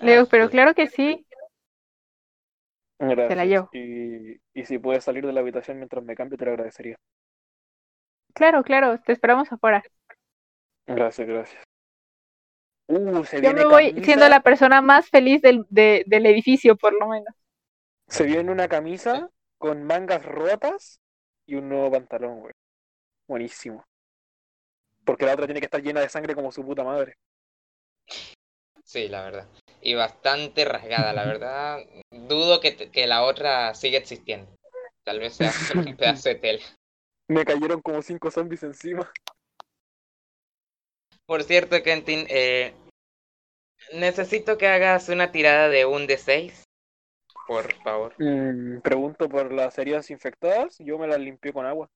Le 0.00 0.12
digo, 0.12 0.26
pero 0.26 0.44
Ah, 0.44 0.48
claro 0.50 0.74
que 0.74 0.86
sí. 0.86 1.26
Gracias. 2.98 3.46
llevo. 3.46 3.68
Y, 3.72 4.40
y 4.54 4.64
si 4.64 4.78
puedes 4.78 5.04
salir 5.04 5.26
de 5.26 5.32
la 5.32 5.40
habitación 5.40 5.78
mientras 5.78 6.04
me 6.04 6.14
cambio, 6.14 6.38
te 6.38 6.44
lo 6.44 6.52
agradecería. 6.52 6.96
Claro, 8.34 8.62
claro, 8.62 9.00
te 9.00 9.12
esperamos 9.12 9.50
afuera. 9.52 9.82
Gracias, 10.86 11.26
gracias. 11.26 11.62
Uh, 12.86 13.24
se 13.24 13.36
Yo 13.36 13.42
viene 13.42 13.60
me 13.60 13.66
voy 13.66 13.88
camisa, 13.88 14.04
siendo 14.04 14.28
la 14.28 14.40
persona 14.40 14.82
más 14.82 15.08
feliz 15.08 15.40
del, 15.40 15.64
de- 15.70 16.04
del 16.06 16.26
edificio, 16.26 16.76
por 16.76 16.92
lo 16.92 17.08
menos. 17.08 17.34
Se 18.08 18.24
viene 18.24 18.52
una 18.52 18.68
camisa 18.68 19.30
con 19.58 19.84
mangas 19.84 20.24
rotas 20.24 21.00
y 21.46 21.54
un 21.54 21.68
nuevo 21.68 21.90
pantalón, 21.90 22.40
güey. 22.40 22.52
Buenísimo. 23.26 23.84
Porque 25.04 25.24
la 25.26 25.32
otra 25.34 25.46
tiene 25.46 25.60
que 25.60 25.66
estar 25.66 25.82
llena 25.82 26.00
de 26.00 26.08
sangre 26.08 26.34
como 26.34 26.52
su 26.52 26.64
puta 26.64 26.84
madre. 26.84 27.14
Sí, 28.84 29.08
la 29.08 29.22
verdad. 29.22 29.48
Y 29.84 29.94
bastante 29.94 30.64
rasgada, 30.64 31.12
la 31.12 31.24
verdad. 31.24 31.78
Dudo 32.10 32.58
que, 32.60 32.74
que 32.90 33.06
la 33.06 33.22
otra 33.22 33.74
siga 33.74 33.98
existiendo. 33.98 34.50
Tal 35.04 35.20
vez 35.20 35.34
sea 35.34 35.52
un 35.86 35.96
pedazo 35.96 36.30
de 36.30 36.34
tela. 36.36 36.64
Me 37.28 37.44
cayeron 37.44 37.82
como 37.82 38.00
cinco 38.00 38.30
zombies 38.30 38.62
encima. 38.62 39.12
Por 41.26 41.42
cierto, 41.42 41.82
Kentin, 41.82 42.26
eh, 42.30 42.74
necesito 43.92 44.56
que 44.56 44.68
hagas 44.68 45.10
una 45.10 45.30
tirada 45.32 45.68
de 45.68 45.84
un 45.84 46.06
D6. 46.06 46.64
Por 47.46 47.74
favor. 47.82 48.14
Mm, 48.18 48.80
pregunto 48.80 49.28
por 49.28 49.52
las 49.52 49.78
heridas 49.78 50.10
infectadas. 50.10 50.76
Yo 50.78 50.98
me 50.98 51.06
las 51.06 51.20
limpié 51.20 51.52
con 51.52 51.66
agua. 51.66 51.90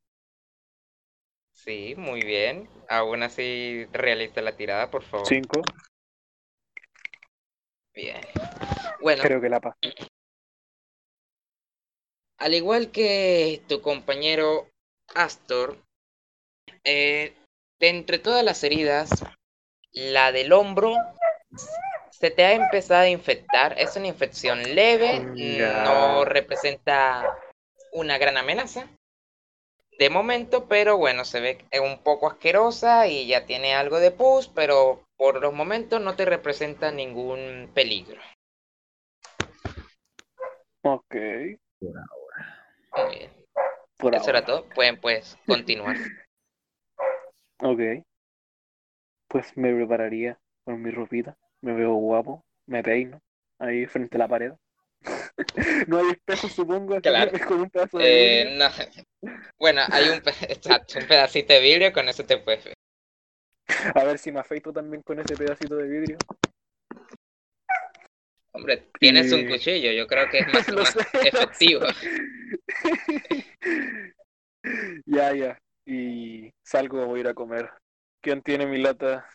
Sí, 1.53 1.95
muy 1.97 2.23
bien. 2.23 2.69
Aún 2.89 3.23
así, 3.23 3.87
realiza 3.93 4.43
la 4.43 4.57
tirada, 4.57 4.91
por 4.91 5.03
favor. 5.03 5.27
Cinco. 5.27 5.63
Bien. 7.99 8.21
Bueno, 9.01 9.25
Creo 9.25 9.41
que 9.41 9.49
la 9.49 9.59
pa. 9.59 9.77
al 12.39 12.55
igual 12.55 12.93
que 12.93 13.61
tu 13.67 13.83
compañero 13.83 14.69
Astor, 15.17 15.83
eh, 16.85 17.35
de 17.81 17.89
entre 17.89 18.21
todas 18.21 18.45
las 18.45 18.63
heridas, 18.63 19.11
la 19.91 20.31
del 20.31 20.53
hombro 20.53 20.95
se 22.11 22.31
te 22.31 22.45
ha 22.45 22.53
empezado 22.53 23.01
a 23.01 23.09
infectar. 23.09 23.77
Es 23.77 23.97
una 23.97 24.07
infección 24.07 24.77
leve, 24.77 25.19
no 25.85 26.25
representa 26.25 27.37
una 27.93 28.17
gran 28.17 28.37
amenaza. 28.37 28.89
De 29.99 30.09
momento, 30.09 30.69
pero 30.69 30.97
bueno, 30.99 31.25
se 31.25 31.41
ve 31.41 31.67
un 31.83 31.99
poco 32.05 32.29
asquerosa 32.29 33.09
y 33.09 33.27
ya 33.27 33.45
tiene 33.45 33.75
algo 33.75 33.99
de 33.99 34.13
pus, 34.13 34.47
pero 34.47 35.08
por 35.19 35.43
los 35.43 35.53
momentos 35.53 36.01
no 36.01 36.15
te 36.17 36.25
representa 36.25 36.91
ningún 36.91 37.71
peligro. 37.75 38.19
Ok. 40.83 41.15
Muy 41.15 41.59
bien. 43.11 43.31
Por 43.99 44.15
Eso 44.15 44.31
era 44.31 44.39
ahora. 44.39 44.45
todo. 44.47 44.69
Pueden 44.71 44.99
pues 45.01 45.37
continuar. 45.47 45.97
Ok. 47.61 47.81
Pues 49.27 49.57
me 49.57 49.75
prepararía 49.75 50.39
con 50.65 50.81
mi 50.81 50.93
ropita. 50.93 51.37
Me 51.61 51.73
veo 51.75 51.95
guapo. 51.95 52.45
Me 52.67 52.85
peino. 52.85 53.21
Ahí 53.59 53.85
frente 53.87 54.17
a 54.17 54.21
la 54.21 54.29
pared. 54.29 54.53
no 55.89 55.99
hay 55.99 56.11
espejo, 56.13 56.49
supongo. 56.49 57.01
Claro. 57.01 57.33
con 57.49 57.63
un 57.63 57.71
pedazo 57.71 57.99
de 57.99 58.43
Eh, 58.43 58.57
no. 58.57 58.69
Bueno, 59.59 59.81
hay 59.91 60.09
un, 60.11 60.21
pe- 60.21 60.53
exacto, 60.53 61.01
un 61.01 61.09
pedacito 61.09 61.53
de 61.53 61.61
vidrio, 61.61 61.93
con 61.93 62.09
eso 62.09 62.25
te 62.25 62.39
puedes 62.39 62.65
ver. 62.65 62.75
A 63.95 64.05
ver 64.05 64.19
si 64.19 64.33
me 64.33 64.41
afeito 64.41 64.73
también 64.73 65.03
con 65.03 65.19
ese 65.21 65.37
pedacito 65.37 65.77
de 65.77 65.89
vidrio. 65.89 66.17
Hombre, 68.53 68.89
tienes 68.99 69.31
un 69.33 69.41
Y- 69.41 69.49
cuchillo, 69.49 69.93
yo 69.93 70.07
creo 70.07 70.29
que 70.31 70.39
es 70.39 70.47
más, 70.53 70.69
más 70.73 70.93
sé, 70.93 71.01
efectivo. 71.29 71.83
ya, 75.07 75.35
ya. 75.35 75.59
Y 75.87 76.53
salgo, 76.63 77.07
voy 77.07 77.19
a 77.19 77.21
ir 77.21 77.29
a 77.29 77.35
comer. 77.35 77.71
¿Quién 78.21 78.43
tiene 78.43 78.67
mi 78.67 78.79
lata? 78.79 79.29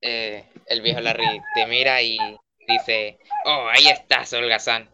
Eh, 0.00 0.44
el 0.66 0.82
viejo 0.82 1.00
Larry 1.00 1.40
te 1.54 1.66
mira 1.66 2.00
y 2.02 2.18
dice, 2.68 3.18
oh, 3.46 3.68
ahí 3.70 3.88
estás, 3.88 4.32
Holgazán. 4.32 4.88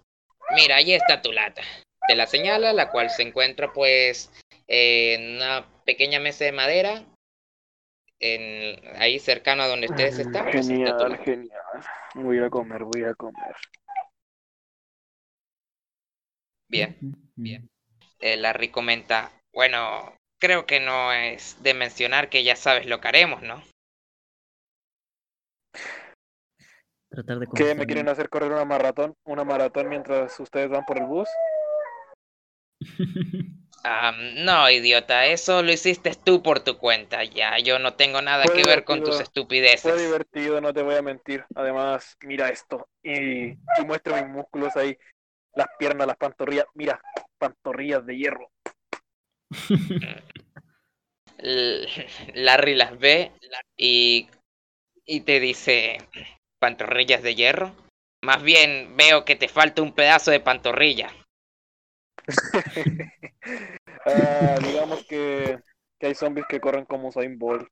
Mira, 0.54 0.76
ahí 0.76 0.92
está 0.94 1.20
tu 1.20 1.32
lata. 1.32 1.62
Te 2.06 2.14
la 2.14 2.26
señala, 2.26 2.72
la 2.72 2.90
cual 2.90 3.10
se 3.10 3.22
encuentra 3.22 3.72
pues 3.72 4.32
en 4.72 5.34
una 5.36 5.66
pequeña 5.84 6.20
mesa 6.20 6.44
de 6.44 6.52
madera, 6.52 7.04
en, 8.20 8.78
ahí 8.96 9.18
cercano 9.18 9.64
a 9.64 9.66
donde 9.66 9.88
ustedes 9.88 10.20
están. 10.20 10.44
pues, 10.44 10.70
está 10.70 10.96
tu 10.96 11.04
Genial, 11.04 11.24
genial. 11.24 11.60
Voy 12.14 12.38
a 12.38 12.48
comer, 12.48 12.84
voy 12.84 13.02
a 13.02 13.14
comer. 13.14 13.56
Bien. 16.68 16.96
Bien. 17.34 17.68
Eh, 18.20 18.36
Larry 18.36 18.68
comenta, 18.68 19.32
bueno, 19.52 20.14
creo 20.38 20.66
que 20.66 20.78
no 20.78 21.12
es 21.12 21.60
de 21.64 21.74
mencionar 21.74 22.28
que 22.28 22.44
ya 22.44 22.54
sabes 22.54 22.86
lo 22.86 23.00
que 23.00 23.08
haremos, 23.08 23.42
¿no? 23.42 23.60
Tratar 27.08 27.40
de 27.40 27.48
¿Qué 27.56 27.74
me 27.74 27.86
quieren 27.86 28.08
hacer 28.08 28.28
correr 28.28 28.52
una 28.52 28.64
maratón? 28.64 29.14
¿Una 29.24 29.42
maratón 29.42 29.88
mientras 29.88 30.38
ustedes 30.38 30.70
van 30.70 30.84
por 30.84 30.98
el 30.98 31.06
bus? 31.06 31.28
No, 33.82 34.70
idiota, 34.70 35.26
eso 35.26 35.62
lo 35.62 35.72
hiciste 35.72 36.12
tú 36.14 36.42
por 36.42 36.60
tu 36.60 36.76
cuenta. 36.78 37.24
Ya, 37.24 37.58
yo 37.58 37.78
no 37.78 37.94
tengo 37.94 38.20
nada 38.20 38.44
Fue 38.44 38.56
que 38.56 38.64
ver 38.64 38.84
con 38.84 39.02
tus 39.02 39.20
estupideces. 39.20 39.82
Fue 39.82 40.00
divertido, 40.00 40.60
no 40.60 40.72
te 40.72 40.82
voy 40.82 40.96
a 40.96 41.02
mentir. 41.02 41.44
Además, 41.54 42.16
mira 42.22 42.48
esto. 42.50 42.88
Y, 43.02 43.50
y 43.52 43.84
muestro 43.86 44.16
mis 44.16 44.26
músculos 44.26 44.76
ahí. 44.76 44.96
Las 45.54 45.68
piernas, 45.78 46.06
las 46.06 46.16
pantorrillas. 46.16 46.66
Mira, 46.74 47.00
pantorrillas 47.38 48.04
de 48.04 48.16
hierro. 48.16 48.50
Larry 52.34 52.74
las 52.74 52.98
ve 52.98 53.32
y, 53.76 54.28
y 55.06 55.20
te 55.22 55.40
dice, 55.40 55.98
pantorrillas 56.58 57.22
de 57.22 57.34
hierro. 57.34 57.74
Más 58.22 58.42
bien 58.42 58.94
veo 58.96 59.24
que 59.24 59.36
te 59.36 59.48
falta 59.48 59.80
un 59.80 59.94
pedazo 59.94 60.30
de 60.30 60.40
pantorrilla. 60.40 61.10
Ah, 64.06 64.56
digamos 64.62 65.04
que, 65.04 65.58
que 65.98 66.06
hay 66.06 66.14
zombies 66.14 66.46
que 66.48 66.60
corren 66.60 66.86
como 66.86 67.08
Usain 67.08 67.38
Bolt. 67.38 67.68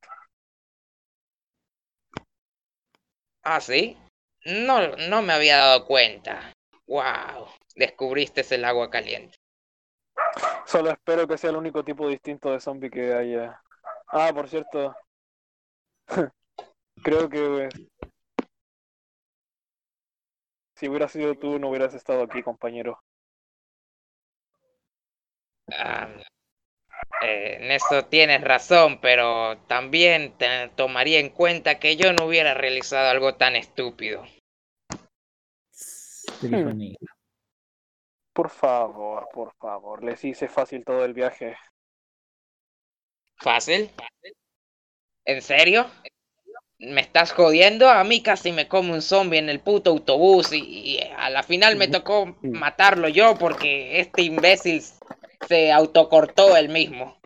Ah, 3.43 3.61
¿sí? 3.61 3.97
No, 4.45 4.97
no 5.09 5.23
me 5.23 5.33
había 5.33 5.57
dado 5.57 5.87
cuenta. 5.87 6.53
Wow, 6.87 7.49
descubriste 7.75 8.45
el 8.55 8.65
agua 8.65 8.91
caliente. 8.91 9.37
Solo 10.67 10.91
espero 10.91 11.27
que 11.27 11.39
sea 11.39 11.51
el 11.51 11.57
único 11.57 11.83
tipo 11.83 12.09
distinto 12.09 12.53
de 12.53 12.61
zombie 12.61 12.91
que 12.91 13.15
haya. 13.15 13.61
Ah, 14.09 14.31
por 14.35 14.49
cierto. 14.49 14.95
Creo 17.03 17.29
que 17.29 17.69
si 20.75 20.89
hubiera 20.89 21.09
sido 21.09 21.35
tú, 21.35 21.59
no 21.59 21.69
hubieras 21.71 21.95
estado 21.95 22.23
aquí, 22.23 22.43
compañero. 22.43 23.01
Ah, 25.77 26.09
eh, 27.23 27.59
en 27.61 27.71
eso 27.73 28.05
tienes 28.07 28.43
razón, 28.43 29.01
pero 29.01 29.59
también 29.67 30.33
te 30.39 30.69
tomaría 30.77 31.19
en 31.19 31.31
cuenta 31.31 31.79
que 31.79 31.97
yo 31.97 32.13
no 32.13 32.27
hubiera 32.27 32.55
realizado 32.55 33.09
algo 33.09 33.35
tan 33.35 33.57
estúpido. 33.57 34.25
Negro. 36.43 36.73
Por 38.33 38.51
favor, 38.51 39.29
por 39.33 39.53
favor. 39.57 40.05
Les 40.05 40.25
hice 40.25 40.47
fácil 40.49 40.85
todo 40.85 41.05
el 41.05 41.13
viaje. 41.13 41.57
¿Fácil? 43.37 43.91
¿En 45.25 45.43
serio? 45.43 45.87
¿Me 46.79 47.01
estás 47.01 47.33
jodiendo? 47.33 47.91
A 47.91 48.05
mí 48.05 48.23
casi 48.23 48.53
me 48.53 48.69
come 48.69 48.93
un 48.93 49.03
zombie 49.03 49.41
en 49.41 49.49
el 49.49 49.59
puto 49.59 49.91
autobús 49.91 50.53
y, 50.53 50.59
y 50.59 51.01
a 51.01 51.29
la 51.31 51.43
final 51.43 51.75
me 51.75 51.89
tocó 51.89 52.37
matarlo 52.43 53.09
yo 53.09 53.35
porque 53.37 53.99
este 53.99 54.23
imbécil 54.23 54.83
se 55.47 55.73
autocortó 55.73 56.57
él 56.57 56.69
mismo. 56.69 57.21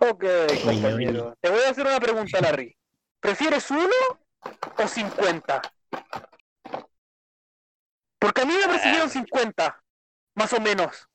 Ok, 0.00 0.24
compañero. 0.64 1.34
Te 1.40 1.50
voy 1.50 1.62
a 1.62 1.70
hacer 1.70 1.86
una 1.86 2.00
pregunta, 2.00 2.40
Larry. 2.40 2.76
¿Prefieres 3.20 3.70
uno 3.70 3.94
o 4.78 4.86
50? 4.86 5.62
Porque 8.18 8.42
a 8.42 8.44
mí 8.44 8.54
me 8.54 8.68
persiguieron 8.68 9.10
50, 9.10 9.82
más 10.34 10.52
o 10.52 10.60
menos. 10.60 11.08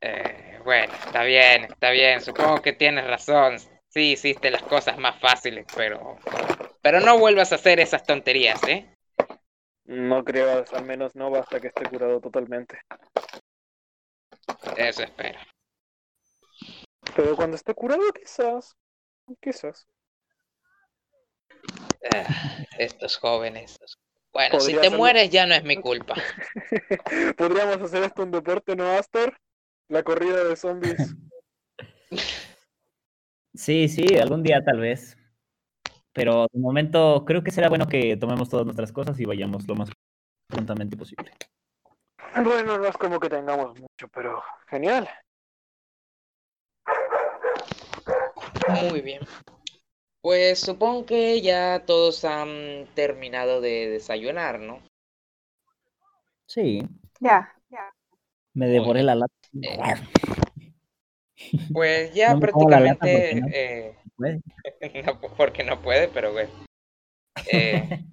Eh, 0.00 0.58
bueno, 0.64 0.92
está 0.94 1.22
bien, 1.22 1.64
está 1.64 1.90
bien. 1.90 2.20
Supongo 2.20 2.62
que 2.62 2.72
tienes 2.72 3.06
razón. 3.06 3.58
Sí, 3.88 4.12
hiciste 4.12 4.50
las 4.50 4.62
cosas 4.62 4.96
más 4.98 5.20
fáciles, 5.20 5.66
pero... 5.76 6.16
Pero 6.80 7.00
no 7.00 7.18
vuelvas 7.18 7.52
a 7.52 7.56
hacer 7.56 7.78
esas 7.78 8.04
tonterías, 8.04 8.62
¿eh? 8.64 8.96
No 9.84 10.24
creo, 10.24 10.64
al 10.72 10.84
menos 10.84 11.14
no 11.14 11.34
hasta 11.34 11.60
que 11.60 11.68
esté 11.68 11.84
curado 11.84 12.20
totalmente. 12.20 12.80
Eso 14.76 15.02
espero. 15.02 15.38
Pero 17.16 17.36
cuando 17.36 17.56
esté 17.56 17.74
curado, 17.74 18.02
quizás. 18.12 18.76
Quizás. 19.40 19.86
Ah, 22.14 22.64
estos 22.78 23.16
jóvenes. 23.16 23.78
Bueno, 24.32 24.60
si 24.60 24.74
te 24.74 24.90
mueres 24.90 25.30
ya 25.30 25.46
no 25.46 25.54
es 25.54 25.62
mi 25.62 25.76
culpa. 25.76 26.14
Podríamos 27.36 27.80
hacer 27.82 28.04
esto 28.04 28.22
un 28.22 28.30
deporte, 28.30 28.74
¿no, 28.74 28.90
Astor? 28.92 29.38
La 29.88 30.02
corrida 30.02 30.42
de 30.44 30.56
zombies. 30.56 31.14
Sí, 33.54 33.88
sí, 33.88 34.16
algún 34.16 34.42
día 34.42 34.64
tal 34.64 34.80
vez. 34.80 35.18
Pero 36.12 36.46
de 36.52 36.58
momento 36.58 37.24
creo 37.26 37.42
que 37.42 37.50
será 37.50 37.68
bueno 37.68 37.86
que 37.86 38.16
tomemos 38.16 38.48
todas 38.48 38.64
nuestras 38.64 38.92
cosas 38.92 39.18
y 39.20 39.24
vayamos 39.24 39.66
lo 39.68 39.74
más 39.74 39.90
prontamente 40.46 40.96
posible. 40.96 41.30
Bueno, 42.34 42.78
no 42.78 42.86
es 42.86 42.96
como 42.96 43.20
que 43.20 43.28
tengamos 43.28 43.78
mucho, 43.78 44.08
pero 44.12 44.42
genial. 44.68 45.08
Muy 48.90 49.00
bien. 49.00 49.20
Pues 50.22 50.60
supongo 50.60 51.04
que 51.04 51.40
ya 51.42 51.84
todos 51.84 52.24
han 52.24 52.86
terminado 52.94 53.60
de 53.60 53.88
desayunar, 53.90 54.60
¿no? 54.60 54.80
Sí, 56.46 56.82
Ya, 57.20 57.52
ya. 57.70 57.90
me 58.54 58.66
devoré 58.68 59.02
la 59.02 59.14
lata. 59.14 59.34
Eh, 59.60 59.78
Pues 61.72 62.14
ya 62.14 62.34
No 62.34 62.40
prácticamente, 62.40 62.98
porque 63.00 63.34
no. 63.40 63.46
eh, 63.50 63.96
no, 65.06 65.20
porque 65.36 65.64
no 65.64 65.80
puede, 65.82 66.08
pero 66.08 66.32
bueno. 66.32 66.50
Eh, 67.52 68.04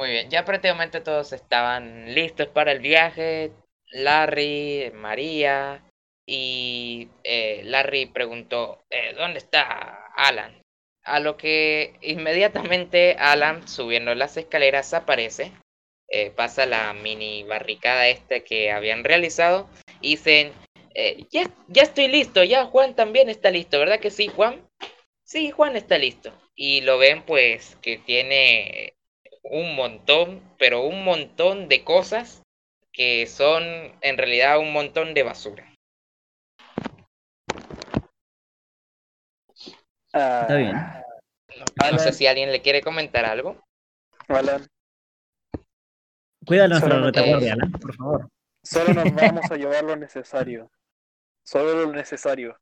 muy 0.00 0.12
bien, 0.12 0.30
ya 0.30 0.46
prácticamente 0.46 1.02
todos 1.02 1.34
estaban 1.34 2.14
listos 2.14 2.48
para 2.48 2.72
el 2.72 2.78
viaje. 2.78 3.52
Larry, 3.92 4.90
María 4.94 5.84
y 6.26 7.10
eh, 7.22 7.60
Larry 7.64 8.06
preguntó, 8.06 8.82
eh, 8.88 9.12
¿dónde 9.14 9.40
está 9.40 10.06
Alan? 10.16 10.62
A 11.04 11.20
lo 11.20 11.36
que 11.36 11.98
inmediatamente 12.00 13.14
Alan, 13.18 13.68
subiendo 13.68 14.14
las 14.14 14.38
escaleras, 14.38 14.94
aparece, 14.94 15.52
eh, 16.08 16.30
pasa 16.30 16.64
la 16.64 16.94
mini 16.94 17.42
barricada 17.42 18.08
esta 18.08 18.40
que 18.40 18.72
habían 18.72 19.04
realizado 19.04 19.68
y 20.00 20.12
dicen, 20.12 20.54
ya, 21.30 21.44
ya 21.68 21.82
estoy 21.82 22.08
listo, 22.08 22.42
ya 22.42 22.64
Juan 22.64 22.96
también 22.96 23.28
está 23.28 23.50
listo, 23.50 23.78
¿verdad 23.78 24.00
que 24.00 24.10
sí, 24.10 24.28
Juan? 24.28 24.66
Sí, 25.24 25.50
Juan 25.50 25.76
está 25.76 25.98
listo. 25.98 26.32
Y 26.54 26.80
lo 26.80 26.96
ven 26.96 27.22
pues 27.22 27.76
que 27.82 27.98
tiene 27.98 28.94
un 29.42 29.74
montón, 29.74 30.42
pero 30.58 30.82
un 30.82 31.04
montón 31.04 31.68
de 31.68 31.84
cosas 31.84 32.42
que 32.92 33.26
son 33.26 33.62
en 34.00 34.18
realidad 34.18 34.58
un 34.58 34.72
montón 34.72 35.14
de 35.14 35.22
basura. 35.22 35.66
Ah, 40.12 40.40
Está 40.42 40.56
bien. 40.56 40.76
No, 40.76 41.90
no 41.92 41.98
sé 41.98 42.12
si 42.12 42.26
alguien 42.26 42.50
le 42.52 42.62
quiere 42.62 42.80
comentar 42.82 43.24
algo. 43.24 43.62
Alan, 44.28 44.66
Cuida 46.46 46.68
nuestra 46.68 47.00
retaguardia, 47.00 47.52
Alan, 47.54 47.72
por 47.72 47.94
favor. 47.94 48.28
solo 48.64 48.94
nos 48.94 49.04
vamos 49.14 49.50
a 49.50 49.56
llevar 49.56 49.84
lo 49.84 49.96
necesario. 49.96 50.70
Solo 51.44 51.74
lo 51.86 51.92
necesario. 51.92 52.58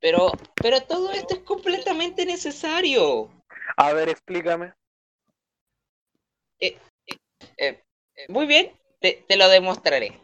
Pero, 0.00 0.32
pero 0.54 0.82
todo 0.82 1.12
esto 1.12 1.34
es 1.34 1.40
completamente 1.40 2.26
necesario. 2.26 3.30
A 3.76 3.92
ver, 3.92 4.08
explícame. 4.10 4.74
Eh, 6.60 6.78
muy 8.28 8.46
bien, 8.46 8.72
te, 9.00 9.24
lo 9.36 9.48
demostraré. 9.48 10.20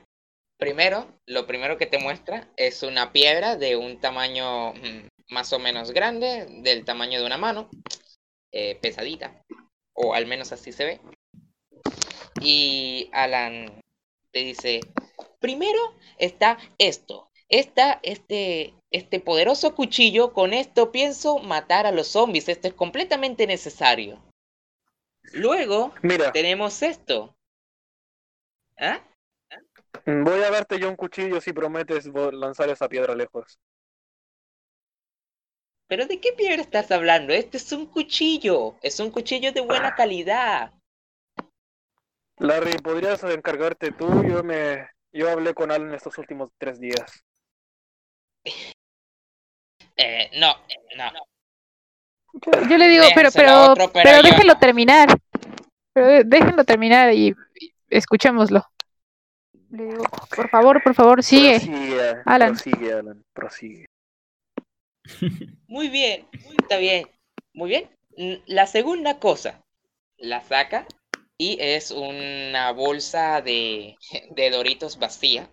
Primero, 0.59 1.07
lo 1.27 1.47
primero 1.47 1.79
que 1.79 1.87
te 1.87 1.99
muestra 1.99 2.49
es 2.57 2.83
una 2.83 3.13
piedra 3.13 3.57
de 3.57 3.77
un 3.77 4.01
tamaño 4.01 4.75
mm, 4.75 5.09
más 5.31 5.53
o 5.53 5.59
menos 5.59 5.93
grande, 5.93 6.47
del 6.63 6.85
tamaño 6.85 7.21
de 7.21 7.27
una 7.27 7.39
mano, 7.39 7.69
eh, 8.53 8.77
pesadita, 8.81 9.43
o 9.95 10.15
al 10.15 10.27
menos 10.27 10.53
así 10.53 10.73
se 10.73 10.85
ve. 10.85 11.01
Y 12.41 13.09
Alan 13.13 13.81
te 14.33 14.41
dice, 14.41 14.81
primero 15.41 15.79
está 16.19 16.59
esto, 16.79 17.31
está 17.49 18.01
este, 18.03 18.75
este 18.91 19.21
poderoso 19.21 19.75
cuchillo, 19.75 20.33
con 20.33 20.53
esto 20.53 20.93
pienso 20.93 21.39
matar 21.39 21.87
a 21.87 21.93
los 21.93 22.09
zombies, 22.09 22.49
esto 22.49 22.69
es 22.69 22.75
completamente 22.75 23.47
necesario. 23.47 24.23
Luego 25.33 25.95
Mira, 26.03 26.33
tenemos 26.33 26.83
esto. 26.83 27.37
¿Ah? 28.79 29.05
voy 30.07 30.43
a 30.43 30.51
darte 30.51 30.79
yo 30.79 30.89
un 30.89 30.97
cuchillo 30.97 31.41
si 31.41 31.53
prometes 31.53 32.07
lanzar 32.33 32.69
esa 32.71 32.89
piedra 32.89 33.15
lejos. 33.15 33.59
¿Pero 35.87 36.07
de 36.07 36.21
qué 36.21 36.33
piedra 36.33 36.63
estás 36.63 36.91
hablando? 36.93 37.33
Este 37.33 37.57
es 37.57 37.73
un 37.73 37.87
cuchillo. 37.87 38.77
Es 38.81 39.01
un 39.01 39.11
cuchillo 39.11 39.53
de 39.53 39.61
buena 39.61 39.95
calidad. 39.95 40.73
Larry, 42.39 42.79
¿podrías 42.79 43.23
encargarte 43.25 43.91
tú? 43.93 44.25
Yo 44.25 44.43
me, 44.45 44.89
yo 45.13 45.29
hablé 45.29 45.53
con 45.53 45.73
Alan 45.73 45.93
estos 45.93 46.17
últimos 46.17 46.51
tres 46.59 46.81
días. 46.81 47.25
Eh, 49.97 50.31
no, 50.39 50.55
no. 50.97 51.27
Yo, 52.33 52.69
yo 52.69 52.79
le 52.79 52.89
digo, 52.89 53.05
pero, 53.15 53.31
pero, 53.33 53.73
otro, 53.73 53.91
pero 53.93 54.05
pero 54.05 54.23
déjenlo 54.23 54.55
no. 54.55 54.59
terminar. 54.59 55.09
Pero 55.93 56.25
déjenlo 56.25 56.65
terminar 56.65 57.13
y, 57.13 57.35
y 57.59 57.73
escuchémoslo. 57.89 58.65
Le 59.71 59.85
digo, 59.85 60.05
por 60.35 60.49
favor, 60.49 60.83
por 60.83 60.95
favor, 60.95 61.23
sigue. 61.23 61.61
Prosigue, 61.61 62.23
Alan. 62.25 62.55
prosigue, 62.55 62.93
Alan, 62.93 63.25
prosigue. 63.33 63.87
Muy 65.69 65.89
bien, 65.89 66.27
está 66.61 66.77
bien. 66.79 67.07
Muy 67.55 67.69
bien. 67.69 67.91
La 68.47 68.67
segunda 68.67 69.19
cosa, 69.19 69.63
la 70.19 70.41
saca 70.43 70.87
y 71.39 71.57
es 71.61 71.91
una 71.91 72.73
bolsa 72.73 73.41
de, 73.41 73.97
de 74.31 74.51
Doritos 74.51 74.99
vacía. 74.99 75.49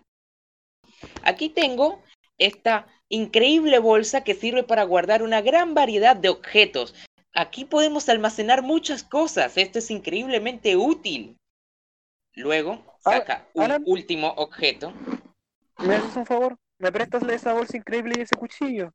Aquí 1.22 1.48
tengo 1.48 2.02
esta 2.38 2.86
increíble 3.08 3.78
bolsa 3.78 4.22
que 4.22 4.34
sirve 4.34 4.62
para 4.62 4.84
guardar 4.84 5.22
una 5.22 5.40
gran 5.40 5.74
variedad 5.74 6.16
de 6.16 6.28
objetos. 6.28 6.94
Aquí 7.32 7.64
podemos 7.64 8.08
almacenar 8.08 8.62
muchas 8.62 9.02
cosas. 9.02 9.56
Esto 9.56 9.78
es 9.78 9.90
increíblemente 9.90 10.76
útil. 10.76 11.36
Luego 12.34 12.82
saca 13.00 13.46
un 13.54 13.82
último 13.86 14.28
objeto. 14.36 14.92
¿Me 15.78 15.94
haces 15.94 16.16
un 16.16 16.26
favor? 16.26 16.56
¿Me 16.78 16.92
prestas 16.92 17.22
esa 17.24 17.52
bolsa 17.52 17.76
increíble 17.76 18.14
y 18.18 18.22
ese 18.22 18.36
cuchillo? 18.36 18.92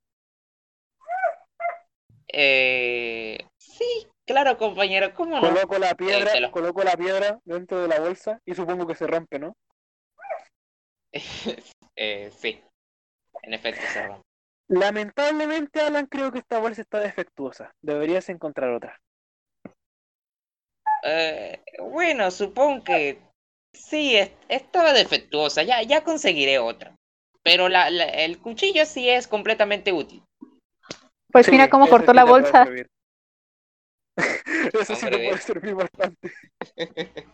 Eh, 2.27 3.37
sí, 3.57 4.07
claro, 4.25 4.57
compañero, 4.57 5.13
¿cómo 5.13 5.39
no? 5.39 5.41
Coloco 5.41 5.77
la 5.77 5.93
piedra, 5.93 6.51
coloco 6.51 6.83
la 6.83 6.97
piedra 6.97 7.39
dentro 7.45 7.81
de 7.81 7.87
la 7.87 7.99
bolsa 7.99 8.41
y 8.45 8.55
supongo 8.55 8.87
que 8.87 8.95
se 8.95 9.07
rompe, 9.07 9.39
¿no? 9.39 9.55
Eh, 11.95 12.31
sí, 12.35 12.59
en 13.41 13.53
efecto. 13.53 13.81
Lamentablemente, 14.69 15.81
Alan, 15.81 16.05
creo 16.07 16.31
que 16.31 16.39
esta 16.39 16.59
bolsa 16.59 16.81
está 16.81 16.99
defectuosa. 16.99 17.73
Deberías 17.81 18.29
encontrar 18.29 18.71
otra. 18.71 18.99
Eh, 21.03 21.61
bueno, 21.79 22.31
supongo 22.31 22.83
que 22.83 23.19
sí, 23.73 24.15
es- 24.15 24.31
estaba 24.47 24.93
defectuosa, 24.93 25.63
ya, 25.63 25.81
ya 25.83 26.03
conseguiré 26.03 26.59
otra. 26.59 26.95
Pero 27.43 27.67
la, 27.67 27.89
la- 27.89 28.05
el 28.05 28.39
cuchillo 28.39 28.85
sí 28.85 29.09
es 29.09 29.27
completamente 29.27 29.91
útil. 29.91 30.23
Pues 31.31 31.45
Sí, 31.47 31.51
mira 31.51 31.69
cómo 31.69 31.87
cortó 31.89 32.11
sí 32.11 32.15
la 32.15 32.23
bolsa. 32.23 32.65
Eso 34.73 34.95
sí 34.95 35.09
bien. 35.09 35.25
puede 35.25 35.37
servir 35.41 35.75
bastante. 35.75 36.31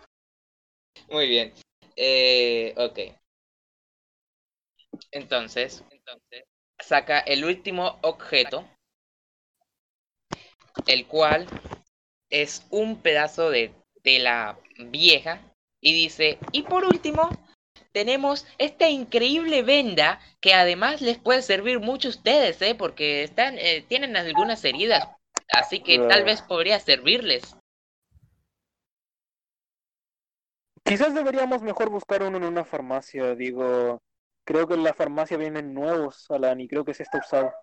Muy 1.09 1.27
bien. 1.27 1.53
Eh, 1.95 2.73
ok. 2.77 2.99
Entonces, 5.11 5.83
saca 6.79 7.19
el 7.19 7.45
último 7.45 7.99
objeto, 8.01 8.67
el 10.87 11.07
cual 11.07 11.47
es 12.29 12.65
un 12.69 13.01
pedazo 13.01 13.49
de 13.49 13.73
tela 14.03 14.57
vieja, 14.77 15.41
y 15.81 15.93
dice, 15.93 16.39
y 16.51 16.63
por 16.63 16.85
último, 16.85 17.29
tenemos 17.91 18.45
esta 18.57 18.89
increíble 18.89 19.63
venda 19.63 20.19
que 20.41 20.53
además 20.53 21.01
les 21.01 21.17
puede 21.17 21.41
servir 21.41 21.79
mucho 21.79 22.09
a 22.09 22.11
ustedes, 22.11 22.61
¿eh? 22.61 22.75
porque 22.75 23.23
están, 23.23 23.57
eh, 23.57 23.83
tienen 23.87 24.15
algunas 24.15 24.63
heridas, 24.63 25.07
así 25.51 25.81
que 25.81 25.99
tal 25.99 26.23
vez 26.23 26.41
podría 26.41 26.79
servirles. 26.79 27.55
Quizás 30.83 31.13
deberíamos 31.13 31.61
mejor 31.61 31.89
buscar 31.89 32.23
uno 32.23 32.37
en 32.37 32.45
una 32.45 32.65
farmacia. 32.65 33.35
Digo, 33.35 34.01
creo 34.49 34.67
que 34.67 34.73
en 34.73 34.83
la 34.83 34.95
farmacia 34.95 35.37
vienen 35.37 35.75
nuevos, 35.75 36.25
Alan, 36.31 36.59
y 36.59 36.67
creo 36.67 36.83
que 36.83 36.95
sí 36.95 37.03
está 37.03 37.19
usado. 37.19 37.53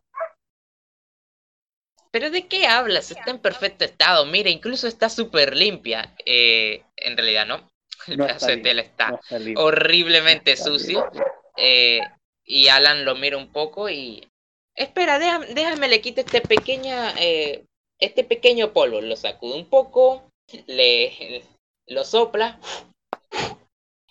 ¿Pero 2.13 2.31
de 2.31 2.47
qué 2.47 2.69
hablas? 2.69 3.11
Está 3.11 3.33
en 3.33 3.41
perfecto 3.41 3.85
estado. 3.85 4.25
Mira, 4.25 4.51
incluso 4.51 4.87
está 4.87 5.09
súper 5.09 5.57
limpia. 5.57 6.15
Eh, 6.25 6.85
en 6.97 7.17
realidad 7.17 7.45
no. 7.45 7.69
El 8.07 8.19
No 8.19 8.27
pedazo 8.27 8.37
está 8.37 8.47
de 8.47 8.55
limpio, 8.55 8.71
tela 8.71 8.83
está 8.83 9.11
No 9.11 9.17
está 9.17 9.39
limpio, 9.41 9.65
horriblemente 9.65 10.53
no 10.53 10.55
está 10.55 10.65
sucio. 10.65 11.11
Eh, 11.57 12.01
y 12.45 12.69
Alan 12.69 13.05
lo 13.05 13.17
mira 13.17 13.37
un 13.37 13.51
poco 13.51 13.91
y... 13.91 14.25
Espera, 14.77 15.19
déjame, 15.19 15.47
déjame 15.47 15.89
le 15.89 16.01
quito 16.01 16.21
este 16.21 16.41
pequeña... 16.41 17.15
eh, 17.19 17.65
este 17.99 18.23
pequeño 18.23 18.73
polvo. 18.73 19.01
Lo 19.01 19.17
sacude 19.17 19.57
un 19.57 19.69
poco. 19.69 20.31
Le... 20.69 21.43
Lo 21.89 22.05
sopla. 22.05 22.61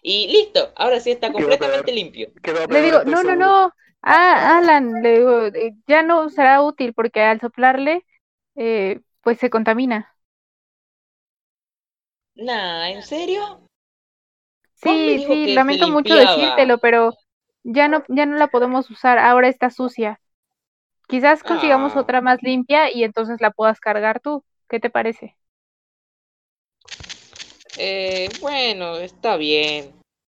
Y 0.07 0.27
listo. 0.27 0.71
Ahora 0.75 0.99
sí 0.99 1.09
está 1.09 1.31
completamente 1.31 1.85
peor. 1.85 1.95
limpio. 1.95 2.29
Le 2.69 2.81
digo, 2.83 3.03
no, 3.05 3.23
no, 3.23 3.35
no. 3.35 3.73
Ah, 4.03 4.59
Alan, 4.59 5.01
le 5.01 5.17
digo, 5.17 5.45
eh, 5.47 5.73
ya 5.87 6.03
no 6.03 6.29
será 6.29 6.61
útil 6.61 6.93
porque 6.93 7.21
al 7.23 7.41
soplarle, 7.41 8.05
eh, 8.55 8.99
pues 9.23 9.39
se 9.39 9.49
contamina. 9.49 10.15
Nah, 12.35 12.89
¿en 12.89 13.01
serio? 13.01 13.67
Sí, 14.75 15.23
sí, 15.25 15.55
lamento 15.55 15.87
mucho 15.87 16.13
decírtelo, 16.13 16.77
pero 16.77 17.15
ya 17.63 17.87
no, 17.87 18.03
ya 18.07 18.27
no 18.27 18.37
la 18.37 18.45
podemos 18.47 18.91
usar, 18.91 19.17
ahora 19.17 19.47
está 19.47 19.71
sucia. 19.71 20.19
Quizás 21.07 21.41
consigamos 21.41 21.95
Ah. 21.95 22.01
otra 22.01 22.21
más 22.21 22.43
limpia 22.43 22.93
y 22.93 23.03
entonces 23.03 23.41
la 23.41 23.49
puedas 23.49 23.79
cargar 23.79 24.19
tú. 24.19 24.43
¿Qué 24.69 24.79
te 24.79 24.91
parece? 24.91 25.35
Eh, 27.77 28.29
bueno, 28.41 28.97
está 28.97 29.35
bien, 29.37 29.94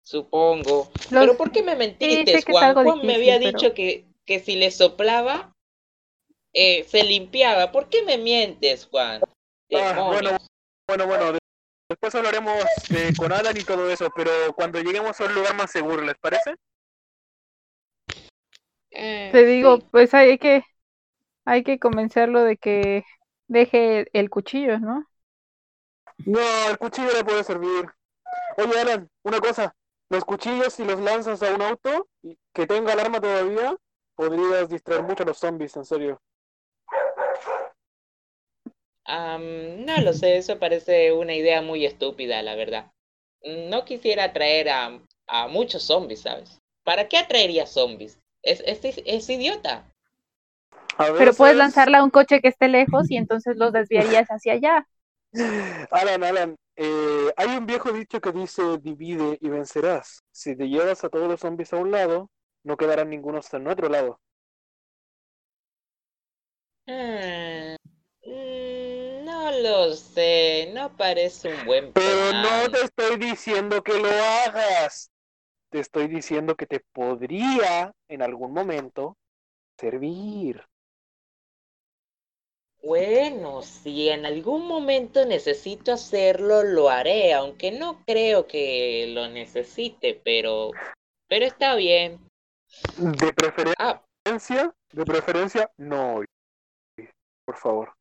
supongo. 0.06 0.88
Los- 1.10 1.24
Pero 1.24 1.36
¿por 1.36 1.50
qué 1.50 1.62
me 1.64 1.74
mentiste, 1.74 2.40
Juan? 2.50 2.74
Juan 2.74 3.04
me 3.04 3.16
había 3.16 3.38
pero- 3.38 3.50
dicho 3.50 3.74
que, 3.74 4.06
que 4.24 4.38
si 4.38 4.54
le 4.54 4.70
soplaba, 4.70 5.52
eh, 6.52 6.84
se 6.84 7.02
limpiaba. 7.02 7.72
¿Por 7.72 7.88
qué 7.88 8.02
me 8.02 8.16
mientes, 8.16 8.86
Juan? 8.86 9.22
Ah, 9.74 10.04
bueno. 10.06 10.36
Bueno, 10.88 11.06
bueno, 11.08 11.32
de- 11.32 11.38
después 11.90 12.14
hablaremos 12.14 12.62
de, 12.88 13.12
con 13.18 13.32
Alan 13.32 13.56
y 13.56 13.64
todo 13.64 13.90
eso, 13.90 14.08
pero 14.14 14.30
cuando 14.54 14.80
lleguemos 14.80 15.20
a 15.20 15.24
un 15.24 15.34
lugar 15.34 15.56
más 15.56 15.72
seguro, 15.72 16.02
¿les 16.02 16.14
parece? 16.18 16.54
Eh, 18.92 19.30
Te 19.32 19.44
digo, 19.44 19.78
sí. 19.78 19.86
pues 19.90 20.14
hay 20.14 20.38
que, 20.38 20.62
hay 21.44 21.64
que 21.64 21.80
convencerlo 21.80 22.44
de 22.44 22.56
que 22.56 23.04
deje 23.48 24.06
el 24.12 24.30
cuchillo, 24.30 24.78
¿no? 24.78 25.04
No, 26.24 26.40
el 26.70 26.78
cuchillo 26.78 27.12
le 27.12 27.24
puede 27.24 27.42
servir. 27.42 27.86
Oye, 28.56 28.80
Alan, 28.80 29.08
una 29.24 29.40
cosa. 29.40 29.74
Los 30.08 30.24
cuchillos, 30.24 30.72
si 30.72 30.84
los 30.84 31.00
lanzas 31.00 31.42
a 31.42 31.54
un 31.54 31.62
auto 31.62 32.08
y 32.22 32.38
que 32.54 32.66
tenga 32.66 32.92
alarma 32.92 33.20
todavía, 33.20 33.76
podrías 34.14 34.68
distraer 34.68 35.02
mucho 35.02 35.24
a 35.24 35.26
los 35.26 35.38
zombies, 35.38 35.76
en 35.76 35.84
serio. 35.84 36.20
Am, 39.04 39.84
no 39.84 40.00
lo 40.00 40.12
sé, 40.12 40.36
eso 40.36 40.58
parece 40.58 41.12
una 41.12 41.34
idea 41.34 41.62
muy 41.62 41.86
estúpida, 41.86 42.42
la 42.42 42.54
verdad. 42.54 42.92
No 43.42 43.84
quisiera 43.84 44.24
atraer 44.24 44.68
a, 44.68 45.00
a 45.28 45.48
muchos 45.48 45.84
zombies, 45.84 46.22
¿sabes? 46.22 46.60
¿Para 46.84 47.08
qué 47.08 47.18
atraería 47.18 47.66
zombies? 47.66 48.18
Es, 48.42 48.62
es, 48.66 48.80
es 49.04 49.28
idiota. 49.28 49.84
A 50.98 51.12
Pero 51.18 51.34
puedes 51.34 51.56
lanzarla 51.56 51.98
a 51.98 52.04
un 52.04 52.10
coche 52.10 52.40
que 52.40 52.48
esté 52.48 52.68
lejos 52.68 53.10
y 53.10 53.16
entonces 53.16 53.56
los 53.56 53.72
desviarías 53.72 54.28
hacia 54.28 54.54
allá. 54.54 54.86
Alan, 55.90 56.24
Alan, 56.24 56.56
eh, 56.76 57.32
hay 57.36 57.56
un 57.56 57.66
viejo 57.66 57.92
dicho 57.92 58.20
que 58.20 58.32
dice 58.32 58.78
divide 58.78 59.38
y 59.40 59.48
vencerás. 59.48 60.22
Si 60.30 60.56
te 60.56 60.68
llevas 60.68 61.04
a 61.04 61.08
todos 61.08 61.28
los 61.28 61.40
zombies 61.40 61.72
a 61.72 61.76
un 61.76 61.90
lado, 61.90 62.30
no 62.64 62.76
quedarán 62.76 63.10
ninguno 63.10 63.38
hasta 63.38 63.56
el 63.58 63.66
otro 63.68 63.88
lado. 63.88 64.20
Ah, 66.88 67.76
mm, 68.24 69.24
no 69.24 69.52
lo 69.62 69.92
sé, 69.94 70.70
no 70.74 70.96
parece 70.96 71.48
un 71.48 71.64
buen 71.64 71.92
Pero 71.92 72.32
plan. 72.32 72.42
no 72.42 72.70
te 72.70 72.82
estoy 72.84 73.16
diciendo 73.16 73.82
que 73.82 73.98
lo 73.98 74.08
hagas. 74.08 75.10
Te 75.70 75.80
estoy 75.80 76.08
diciendo 76.08 76.56
que 76.56 76.66
te 76.66 76.80
podría 76.92 77.92
en 78.08 78.22
algún 78.22 78.52
momento 78.52 79.16
servir. 79.78 80.62
Bueno, 82.86 83.62
si 83.62 84.10
en 84.10 84.24
algún 84.26 84.68
momento 84.68 85.26
necesito 85.26 85.92
hacerlo, 85.92 86.62
lo 86.62 86.88
haré, 86.88 87.34
aunque 87.34 87.72
no 87.72 88.04
creo 88.06 88.46
que 88.46 89.10
lo 89.12 89.28
necesite, 89.28 90.20
pero, 90.24 90.70
pero 91.28 91.46
está 91.46 91.74
bien. 91.74 92.20
De 92.96 93.32
Ah, 93.76 94.00
preferencia, 94.24 94.72
de 94.92 95.04
preferencia, 95.04 95.68
no 95.78 96.18
hoy. 96.18 96.26
Por 97.44 97.56
favor. 97.56 97.92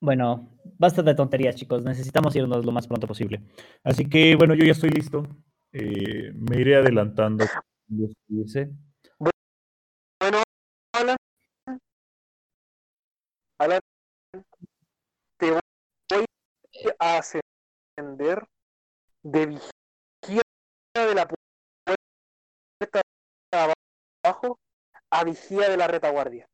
Bueno, 0.00 0.48
basta 0.76 1.00
de 1.04 1.14
tonterías, 1.14 1.54
chicos. 1.54 1.84
Necesitamos 1.84 2.34
irnos 2.34 2.64
lo 2.64 2.72
más 2.72 2.88
pronto 2.88 3.06
posible. 3.06 3.42
Así 3.84 4.06
que, 4.06 4.34
bueno, 4.34 4.54
yo 4.54 4.64
ya 4.64 4.72
estoy 4.72 4.90
listo. 4.90 5.22
Eh, 5.72 6.32
me 6.34 6.60
iré 6.60 6.74
adelantando. 6.74 7.44
Alan, 13.60 13.80
te 15.38 15.50
voy 15.50 15.60
a 16.98 17.18
ascender 17.18 18.46
de 19.22 19.46
vigía 19.46 20.42
de 20.94 21.14
la 21.14 21.26
puerta 21.26 23.02
de 23.52 23.58
abajo 24.24 24.58
a 25.12 25.24
vigía 25.24 25.68
de 25.68 25.76
la 25.76 25.88
retaguardia. 25.88 26.46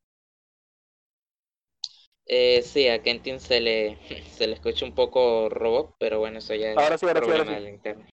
eh, 2.27 2.63
sí, 2.63 2.89
a 2.89 3.03
Kentin 3.03 3.41
se 3.41 3.61
le, 3.61 3.99
se 4.37 4.47
le 4.47 4.55
escucha 4.55 4.85
un 4.85 4.95
poco 4.95 5.49
robot, 5.49 5.95
pero 5.99 6.19
bueno, 6.19 6.39
eso 6.39 6.55
ya 6.55 6.73
es 6.73 6.77
Ahora 6.79 6.99
sí, 6.99 7.07
ahora 7.07 7.21
sí, 7.23 7.31
ahora 7.31 7.45
problema 7.45 7.57
sí. 7.57 7.65
del 7.65 7.75
internet. 7.75 8.11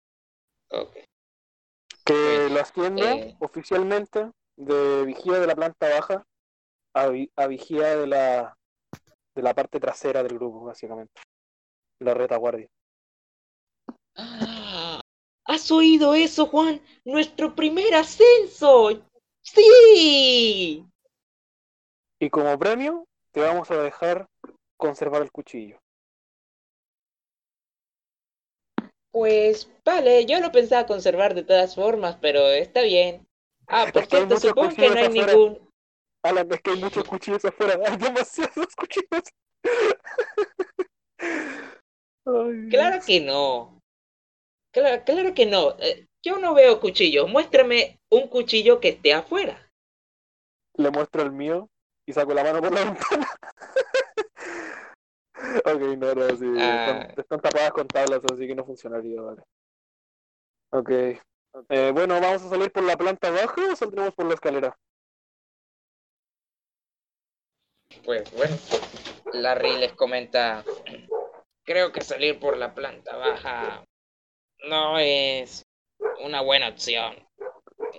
Ok. 0.72 0.98
Que 2.06 2.14
Pues, 2.14 2.52
lo 2.52 2.60
asciende 2.60 3.06
eh. 3.10 3.36
oficialmente 3.40 4.32
de 4.58 5.06
vigía 5.06 5.40
de 5.40 5.48
la 5.48 5.56
planta 5.56 5.90
baja 5.90 6.24
a, 6.94 7.08
vi- 7.08 7.32
a 7.36 7.48
vigía 7.48 7.96
de 7.98 8.08
la 8.08 8.58
de 9.36 9.42
la 9.42 9.54
parte 9.54 9.80
trasera 9.80 10.24
del 10.24 10.36
grupo, 10.38 10.64
básicamente. 10.66 11.22
La 12.00 12.14
retaguardia. 12.14 12.68
Ah, 14.16 15.02
¿Has 15.46 15.72
oído 15.72 16.14
eso, 16.14 16.46
Juan? 16.48 16.82
¡Nuestro 17.04 17.56
primer 17.56 17.94
ascenso! 17.96 19.04
¡Sí! 19.42 20.86
Y 22.20 22.30
como 22.30 22.58
premio, 22.58 23.06
te 23.32 23.42
vamos 23.42 23.70
a 23.72 23.82
dejar 23.82 24.28
conservar 24.78 25.22
el 25.22 25.32
cuchillo. 25.32 25.80
Pues 29.12 29.70
vale, 29.86 30.26
yo 30.26 30.40
lo 30.40 30.52
pensaba 30.52 30.88
conservar 30.88 31.36
de 31.36 31.44
todas 31.44 31.76
formas, 31.76 32.18
pero 32.20 32.48
está 32.48 32.82
bien. 32.82 33.28
Ah, 33.68 33.86
por 33.94 34.06
cierto, 34.06 34.40
supongo 34.40 34.76
que 34.76 34.90
no 34.90 34.96
hay 34.96 35.10
ningún... 35.10 35.63
Alan, 36.24 36.48
es 36.52 36.62
que 36.62 36.72
hay 36.72 36.80
muchos 36.80 37.08
cuchillos 37.08 37.44
afuera. 37.46 37.74
Hay 37.88 37.98
demasiados 37.98 38.76
cuchillos. 38.76 39.24
Ay, 42.26 42.70
Claro 42.70 43.04
que 43.06 43.20
no. 43.22 43.82
Claro, 44.74 45.04
claro 45.06 45.34
que 45.34 45.46
no. 45.46 45.76
Eh, 45.80 46.08
Yo 46.26 46.38
no 46.40 46.54
veo 46.54 46.80
cuchillos. 46.80 47.30
Muéstrame 47.30 48.00
un 48.10 48.28
cuchillo 48.28 48.80
que 48.80 48.90
esté 48.90 49.14
afuera. 49.14 49.70
Le 50.76 50.90
muestro 50.90 51.22
el 51.22 51.32
mío 51.32 51.70
y 52.08 52.14
saco 52.14 52.34
la 52.34 52.44
mano 52.44 52.62
por 52.62 52.74
la 52.74 52.84
ventana. 52.86 53.28
ok, 55.66 55.82
no, 55.98 56.16
no, 56.16 56.30
sí. 56.38 56.46
Ah. 56.58 57.06
Están, 57.10 57.20
están 57.20 57.42
tapadas 57.42 57.72
con 57.72 57.88
tablas, 57.88 58.22
así 58.34 58.48
que 58.48 58.56
no 58.56 58.66
funcionaría, 58.66 59.22
vale. 59.22 59.42
Ok. 60.72 60.90
Eh, 61.70 61.92
bueno, 61.94 62.20
¿vamos 62.20 62.42
a 62.44 62.50
salir 62.50 62.72
por 62.72 62.84
la 62.84 62.98
planta 62.98 63.30
baja 63.30 63.62
o 63.72 63.76
saldremos 63.76 64.16
por 64.16 64.26
la 64.26 64.34
escalera? 64.34 64.76
Pues 68.04 68.32
bueno, 68.36 68.58
Larry 69.34 69.78
les 69.78 69.94
comenta, 69.94 70.64
creo 71.64 71.92
que 71.92 72.02
salir 72.02 72.40
por 72.40 72.58
la 72.58 72.74
planta 72.74 73.16
baja 73.16 73.86
no 74.68 75.00
es 75.00 75.66
una 76.24 76.42
buena 76.42 76.70
opción. 76.70 77.16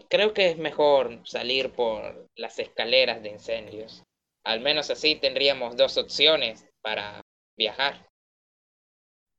Creo 0.09 0.35
que 0.35 0.51
es 0.51 0.59
mejor 0.59 1.27
salir 1.27 1.73
por 1.73 2.29
las 2.37 2.59
escaleras 2.59 3.23
de 3.23 3.31
incendios. 3.31 4.05
Al 4.45 4.61
menos 4.61 4.91
así 4.91 5.17
tendríamos 5.17 5.77
dos 5.77 5.97
opciones 5.97 6.67
para 6.83 7.23
viajar. 7.57 8.07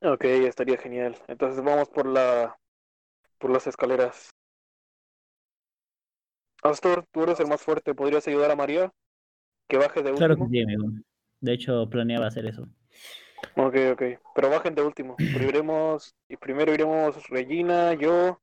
Ok, 0.01 0.25
estaría 0.25 0.77
genial. 0.77 1.15
Entonces 1.27 1.63
vamos 1.63 1.89
por 1.89 2.07
la 2.07 2.57
por 3.37 3.51
las 3.51 3.67
escaleras. 3.67 4.29
Astor, 6.63 7.05
tú 7.11 7.23
eres 7.23 7.39
el 7.39 7.47
más 7.47 7.61
fuerte. 7.61 7.93
¿Podrías 7.93 8.27
ayudar 8.27 8.49
a 8.49 8.55
María? 8.55 8.91
Que 9.67 9.77
baje 9.77 10.01
de 10.03 10.13
Claro 10.13 10.35
que 10.35 10.43
último. 10.43 10.49
sí, 10.49 10.61
amigo. 10.63 10.91
De 11.41 11.53
hecho, 11.53 11.89
planeaba 11.89 12.27
hacer 12.27 12.45
eso. 12.45 12.67
Ok, 13.55 13.75
ok. 13.93 14.03
Pero 14.33 14.49
bajen 14.49 14.75
de 14.75 14.81
último. 14.81 15.15
Pero 15.17 15.45
iremos, 15.47 16.15
y 16.27 16.37
primero 16.37 16.73
iremos 16.73 17.27
Regina, 17.29 17.93
yo 17.93 18.39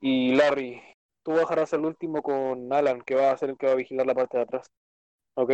y 0.00 0.34
Larry. 0.34 0.82
Tú 1.22 1.32
bajarás 1.32 1.74
al 1.74 1.84
último 1.84 2.22
con 2.22 2.72
Alan, 2.72 3.02
que 3.02 3.14
va 3.14 3.30
a 3.30 3.36
ser 3.36 3.50
el 3.50 3.58
que 3.58 3.66
va 3.66 3.72
a 3.72 3.76
vigilar 3.76 4.06
la 4.06 4.14
parte 4.14 4.38
de 4.38 4.44
atrás. 4.44 4.70
¿Ok? 5.34 5.52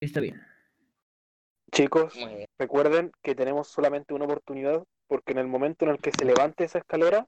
Está 0.00 0.20
bien. 0.20 0.40
Chicos, 1.72 2.14
bien. 2.14 2.46
recuerden 2.58 3.12
que 3.22 3.34
tenemos 3.34 3.68
solamente 3.68 4.14
una 4.14 4.24
oportunidad, 4.24 4.84
porque 5.06 5.32
en 5.32 5.38
el 5.38 5.46
momento 5.46 5.84
en 5.84 5.92
el 5.92 5.98
que 5.98 6.10
se 6.12 6.24
levante 6.24 6.64
esa 6.64 6.78
escalera, 6.78 7.26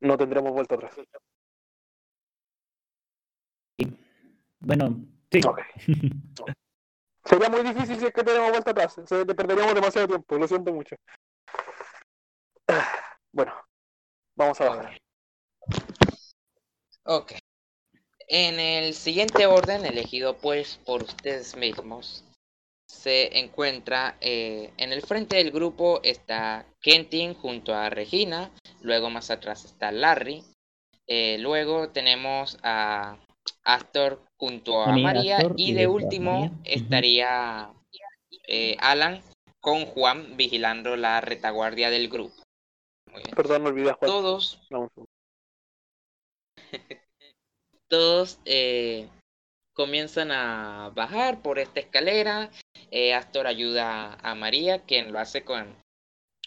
no 0.00 0.16
tendremos 0.16 0.52
vuelta 0.52 0.76
atrás. 0.76 0.94
Bueno, 4.60 5.00
sí. 5.30 5.40
Ok. 5.46 5.60
Sería 7.24 7.50
muy 7.50 7.62
difícil 7.62 7.98
si 7.98 8.06
es 8.06 8.12
que 8.12 8.24
tenemos 8.24 8.50
vuelta 8.50 8.70
atrás. 8.70 9.00
Se 9.04 9.24
te 9.24 9.34
perderíamos 9.34 9.74
demasiado 9.74 10.08
tiempo, 10.08 10.38
lo 10.38 10.48
siento 10.48 10.72
mucho. 10.72 10.96
Bueno, 13.30 13.52
vamos 14.34 14.58
a 14.62 14.64
bajar. 14.70 14.98
Ok. 17.04 17.32
En 18.26 18.58
el 18.58 18.94
siguiente 18.94 19.46
orden, 19.46 19.84
elegido 19.84 20.38
pues 20.38 20.78
por 20.84 21.02
ustedes 21.02 21.54
mismos, 21.56 22.24
se 22.86 23.38
encuentra 23.38 24.16
eh, 24.20 24.72
en 24.78 24.92
el 24.92 25.02
frente 25.02 25.36
del 25.36 25.50
grupo 25.50 26.00
está 26.02 26.66
Kentin 26.80 27.34
junto 27.34 27.74
a 27.74 27.90
Regina, 27.90 28.50
luego 28.80 29.10
más 29.10 29.30
atrás 29.30 29.64
está 29.64 29.92
Larry, 29.92 30.42
eh, 31.06 31.36
luego 31.38 31.90
tenemos 31.90 32.58
a 32.62 33.18
Astor 33.68 34.24
junto 34.38 34.82
a 34.82 34.96
María 34.96 35.36
Astor, 35.36 35.54
y 35.58 35.70
y 35.70 35.74
de 35.74 35.86
último 35.86 36.40
María. 36.40 36.58
Estaría 36.64 37.70
eh, 38.46 38.76
Alan 38.80 39.20
con 39.60 39.84
Juan 39.84 40.38
vigilando 40.38 40.96
la 40.96 41.20
retaguardia 41.20 41.90
del 41.90 42.08
grupo. 42.08 42.34
Muy 43.12 43.22
bien. 43.22 43.36
Perdón, 43.36 43.64
me 43.64 43.68
olvidé 43.68 43.90
a 43.90 43.94
Juan. 43.94 44.10
Todos 44.10 44.58
todos 47.88 48.40
eh, 48.46 49.08
comienzan 49.74 50.32
a 50.32 50.90
bajar 50.94 51.42
por 51.42 51.58
esta 51.58 51.80
escalera. 51.80 52.50
Eh, 52.90 53.12
Astor 53.12 53.46
ayuda 53.46 54.14
a 54.14 54.34
María, 54.34 54.86
quien 54.86 55.12
lo 55.12 55.18
hace 55.18 55.44
con 55.44 55.76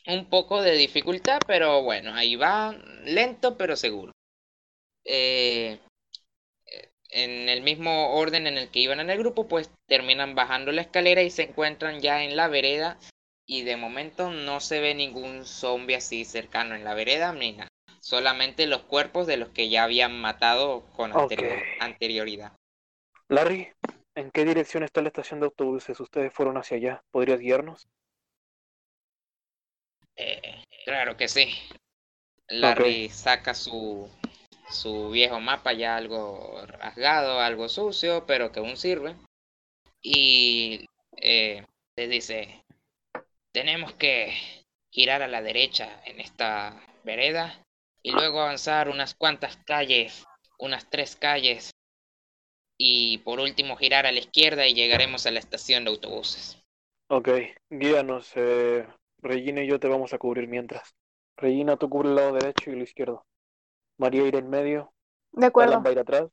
un 0.07 0.25
poco 0.25 0.63
de 0.63 0.71
dificultad, 0.71 1.39
pero 1.45 1.83
bueno, 1.83 2.15
ahí 2.15 2.35
va, 2.35 2.73
lento 3.05 3.57
pero 3.57 3.75
seguro. 3.75 4.11
Eh, 5.05 5.79
en 7.11 7.49
el 7.49 7.61
mismo 7.61 8.15
orden 8.15 8.47
en 8.47 8.57
el 8.57 8.69
que 8.69 8.79
iban 8.79 8.99
en 8.99 9.09
el 9.09 9.19
grupo, 9.19 9.47
pues 9.47 9.69
terminan 9.87 10.33
bajando 10.33 10.71
la 10.71 10.81
escalera 10.81 11.21
y 11.21 11.29
se 11.29 11.43
encuentran 11.43 11.99
ya 11.99 12.23
en 12.23 12.35
la 12.35 12.47
vereda. 12.47 12.97
Y 13.45 13.63
de 13.63 13.75
momento 13.75 14.31
no 14.31 14.59
se 14.61 14.79
ve 14.79 14.95
ningún 14.95 15.45
zombie 15.45 15.95
así 15.95 16.23
cercano 16.25 16.73
en 16.73 16.83
la 16.83 16.93
vereda 16.93 17.33
ni 17.33 17.51
nada. 17.53 17.67
Solamente 17.99 18.65
los 18.65 18.83
cuerpos 18.83 19.27
de 19.27 19.37
los 19.37 19.49
que 19.49 19.69
ya 19.69 19.83
habían 19.83 20.19
matado 20.19 20.85
con 20.95 21.11
anterior- 21.11 21.61
anterioridad. 21.79 22.53
Larry, 23.27 23.73
¿en 24.15 24.31
qué 24.31 24.45
dirección 24.45 24.83
está 24.83 25.01
la 25.01 25.09
estación 25.09 25.39
de 25.39 25.47
autobuses? 25.47 25.99
Ustedes 25.99 26.33
fueron 26.33 26.57
hacia 26.57 26.77
allá. 26.77 27.03
¿Podrías 27.11 27.39
guiarnos? 27.39 27.87
Eh, 30.15 30.63
claro 30.85 31.17
que 31.17 31.27
sí. 31.27 31.53
Larry 32.47 33.09
saca 33.09 33.53
su, 33.53 34.09
su 34.71 35.09
viejo 35.09 35.39
mapa 35.39 35.73
ya 35.73 35.95
algo 35.95 36.65
rasgado, 36.65 37.39
algo 37.39 37.69
sucio, 37.69 38.25
pero 38.25 38.51
que 38.51 38.59
aún 38.59 38.77
sirve. 38.77 39.15
Y 40.01 40.85
eh, 41.17 41.65
les 41.95 42.09
dice, 42.09 42.63
tenemos 43.51 43.93
que 43.93 44.33
girar 44.89 45.21
a 45.21 45.27
la 45.27 45.41
derecha 45.41 46.01
en 46.05 46.19
esta 46.19 46.81
vereda 47.03 47.65
y 48.01 48.11
luego 48.11 48.41
avanzar 48.41 48.89
unas 48.89 49.13
cuantas 49.13 49.57
calles, 49.65 50.25
unas 50.57 50.89
tres 50.89 51.15
calles. 51.15 51.71
Y 52.77 53.19
por 53.19 53.39
último 53.39 53.75
girar 53.75 54.07
a 54.07 54.11
la 54.11 54.19
izquierda 54.19 54.65
y 54.65 54.73
llegaremos 54.73 55.25
a 55.25 55.31
la 55.31 55.39
estación 55.39 55.83
de 55.83 55.91
autobuses. 55.91 56.57
Ok, 57.09 57.29
guíanos. 57.69 58.31
Eh, 58.35 58.87
Regina 59.21 59.63
y 59.63 59.67
yo 59.67 59.79
te 59.79 59.87
vamos 59.87 60.13
a 60.13 60.17
cubrir 60.17 60.47
mientras. 60.47 60.95
Regina, 61.37 61.77
tú 61.77 61.89
cubre 61.89 62.09
el 62.09 62.15
lado 62.15 62.33
derecho 62.33 62.71
y 62.71 62.73
el 62.73 62.81
izquierdo. 62.81 63.25
María 64.01 64.25
irá 64.27 64.39
en 64.39 64.49
medio. 64.49 64.91
De 65.31 65.45
acuerdo. 65.45 65.73
Alan 65.73 65.85
va 65.85 65.89
a 65.89 65.91
ir 65.93 65.99
atrás. 65.99 66.29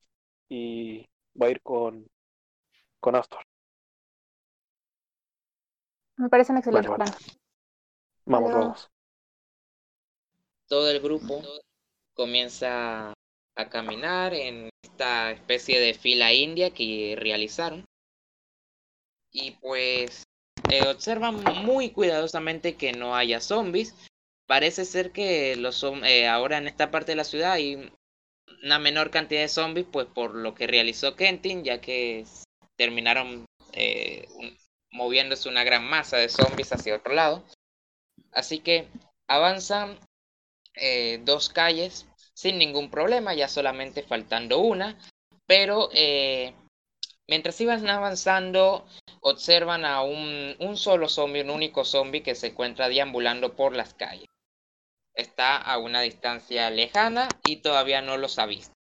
Y 0.48 1.04
va 1.40 1.46
a 1.46 1.50
ir 1.50 1.60
con, 1.60 2.06
con 2.98 3.14
Astor. 3.14 3.42
Me 6.16 6.28
parece 6.30 6.52
un 6.52 6.58
excelente 6.58 6.88
Vale, 6.88 7.04
vale. 7.04 7.12
plan. 7.12 7.36
Vamos, 8.24 8.48
Pero- 8.50 8.60
vamos. 8.60 8.90
todo 10.66 10.90
el 10.90 11.00
grupo 11.00 11.42
comienza 12.14 13.12
a 13.56 13.68
caminar 13.68 14.32
en 14.34 14.70
esta 14.82 15.30
especie 15.30 15.78
de 15.78 15.94
fila 15.94 16.32
india 16.32 16.70
que 16.72 17.14
realizaron. 17.18 17.84
Y 19.30 19.52
pues 19.60 20.24
eh, 20.70 20.86
observan 20.88 21.42
muy 21.64 21.90
cuidadosamente 21.90 22.76
que 22.76 22.92
no 22.92 23.14
haya 23.14 23.40
zombies. 23.40 23.94
Parece 24.48 24.86
ser 24.86 25.12
que 25.12 25.56
los 25.56 25.84
eh, 26.04 26.26
ahora 26.26 26.56
en 26.56 26.68
esta 26.68 26.90
parte 26.90 27.12
de 27.12 27.16
la 27.16 27.24
ciudad 27.24 27.52
hay 27.52 27.92
una 28.62 28.78
menor 28.78 29.10
cantidad 29.10 29.42
de 29.42 29.48
zombies, 29.48 29.86
pues 29.92 30.06
por 30.06 30.34
lo 30.34 30.54
que 30.54 30.66
realizó 30.66 31.16
Kentin, 31.16 31.64
ya 31.64 31.82
que 31.82 32.24
terminaron 32.74 33.44
eh, 33.74 34.26
moviéndose 34.90 35.50
una 35.50 35.64
gran 35.64 35.84
masa 35.84 36.16
de 36.16 36.30
zombies 36.30 36.72
hacia 36.72 36.96
otro 36.96 37.12
lado. 37.12 37.44
Así 38.32 38.60
que 38.60 38.88
avanzan 39.26 39.98
eh, 40.72 41.20
dos 41.24 41.50
calles 41.50 42.06
sin 42.32 42.56
ningún 42.56 42.90
problema, 42.90 43.34
ya 43.34 43.48
solamente 43.48 44.02
faltando 44.02 44.60
una, 44.60 44.98
pero 45.46 45.90
mientras 47.26 47.60
iban 47.60 47.86
avanzando 47.90 48.86
observan 49.20 49.84
a 49.84 50.00
un, 50.00 50.56
un 50.58 50.78
solo 50.78 51.06
zombie, 51.06 51.42
un 51.42 51.50
único 51.50 51.84
zombie 51.84 52.22
que 52.22 52.34
se 52.34 52.46
encuentra 52.46 52.88
deambulando 52.88 53.54
por 53.54 53.76
las 53.76 53.92
calles. 53.92 54.28
Está 55.18 55.56
a 55.56 55.78
una 55.78 56.00
distancia 56.00 56.70
lejana 56.70 57.26
y 57.44 57.56
todavía 57.56 58.00
no 58.00 58.16
los 58.16 58.38
ha 58.38 58.46
visto. 58.46 58.72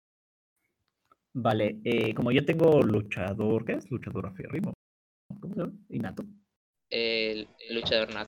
Vale, 1.34 1.80
eh, 1.84 2.14
como 2.14 2.32
yo 2.32 2.46
tengo 2.46 2.84
luchador, 2.84 3.66
¿qué 3.66 3.74
es? 3.74 3.90
Luchador 3.90 4.28
aférrimo. 4.28 4.72
¿Cómo 5.42 5.56
se 5.56 5.60
llama? 5.62 5.74
Innato. 5.90 6.24
El 6.92 7.48
luchador 7.72 8.14
nato. 8.14 8.28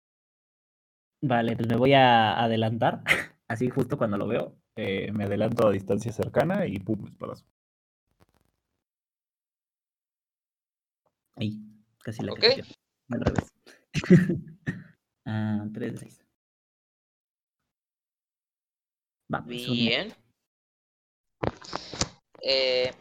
Vale, 1.21 1.55
pues 1.55 1.67
me 1.67 1.75
voy 1.75 1.93
a 1.93 2.43
adelantar. 2.43 3.03
Así 3.47 3.69
justo 3.69 3.95
cuando 3.95 4.17
lo 4.17 4.27
veo, 4.27 4.57
eh, 4.75 5.11
me 5.11 5.25
adelanto 5.25 5.67
a 5.67 5.71
distancia 5.71 6.11
cercana 6.11 6.65
y 6.65 6.79
pum, 6.79 7.05
espadazo. 7.05 7.45
Ahí, 11.35 11.61
casi 11.99 12.23
la 12.23 12.31
Ok. 12.31 12.39
que 12.39 12.63
Al 13.09 13.21
revés. 13.21 13.53
ah, 15.25 15.67
3 15.71 15.93
de 15.93 15.97
6. 15.99 16.28
Bien. 19.45 20.13
Eh, 22.41 22.91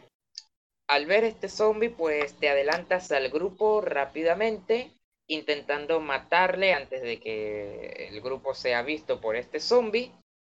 al 0.87 1.05
ver 1.05 1.23
este 1.23 1.49
zombie, 1.49 1.89
pues 1.89 2.35
te 2.35 2.49
adelantas 2.49 3.11
al 3.11 3.29
grupo 3.29 3.81
rápidamente, 3.81 4.93
intentando 5.27 5.99
matarle 5.99 6.73
antes 6.73 7.01
de 7.01 7.19
que 7.19 8.09
el 8.09 8.21
grupo 8.21 8.53
sea 8.53 8.83
visto 8.83 9.19
por 9.19 9.35
este 9.35 9.59
zombie. 9.59 10.11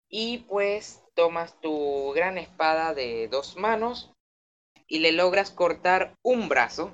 Y 0.10 0.40
pues 0.50 1.04
tomas 1.16 1.60
tu 1.60 2.12
gran 2.14 2.38
espada 2.38 2.94
de 2.94 3.28
dos 3.30 3.58
manos 3.58 4.14
y 4.88 5.00
le 5.00 5.12
logras 5.12 5.50
cortar 5.50 6.16
un 6.22 6.50
brazo. 6.50 6.92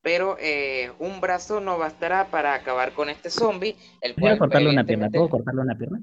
Pero 0.00 0.36
eh, 0.40 0.90
un 0.98 1.20
brazo 1.20 1.60
no 1.60 1.78
bastará 1.78 2.30
para 2.30 2.54
acabar 2.54 2.92
con 2.92 3.08
este 3.08 3.30
zombie. 3.30 3.76
El 4.00 4.14
cual, 4.14 4.38
cortarle 4.38 4.70
una 4.70 4.84
pierna. 4.84 5.10
¿Puedo 5.10 5.28
cortarle 5.28 5.60
una 5.60 5.76
pierna? 5.76 6.00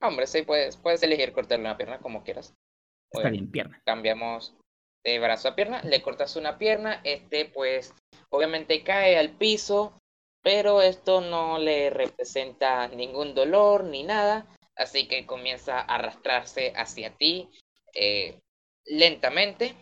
Hombre, 0.00 0.26
sí, 0.26 0.42
puedes, 0.42 0.76
puedes 0.76 1.02
elegir 1.02 1.32
cortarle 1.32 1.64
una 1.64 1.76
pierna 1.76 1.98
como 1.98 2.22
quieras. 2.22 2.54
Está 3.10 3.30
bien. 3.30 3.44
bien, 3.44 3.50
pierna. 3.50 3.82
cambiamos 3.84 4.54
de 5.04 5.18
brazo 5.18 5.48
a 5.48 5.54
pierna, 5.54 5.82
le 5.82 6.02
cortas 6.02 6.36
una 6.36 6.58
pierna, 6.58 7.00
este 7.04 7.46
pues 7.46 7.94
obviamente 8.30 8.82
cae 8.82 9.16
al 9.16 9.30
piso, 9.30 9.98
pero 10.42 10.82
esto 10.82 11.20
no 11.20 11.58
le 11.58 11.90
representa 11.90 12.88
ningún 12.88 13.34
dolor 13.34 13.84
ni 13.84 14.02
nada, 14.02 14.46
así 14.76 15.08
que 15.08 15.26
comienza 15.26 15.80
a 15.80 15.96
arrastrarse 15.96 16.72
hacia 16.76 17.16
ti 17.16 17.48
eh, 17.94 18.40
lentamente. 18.84 19.74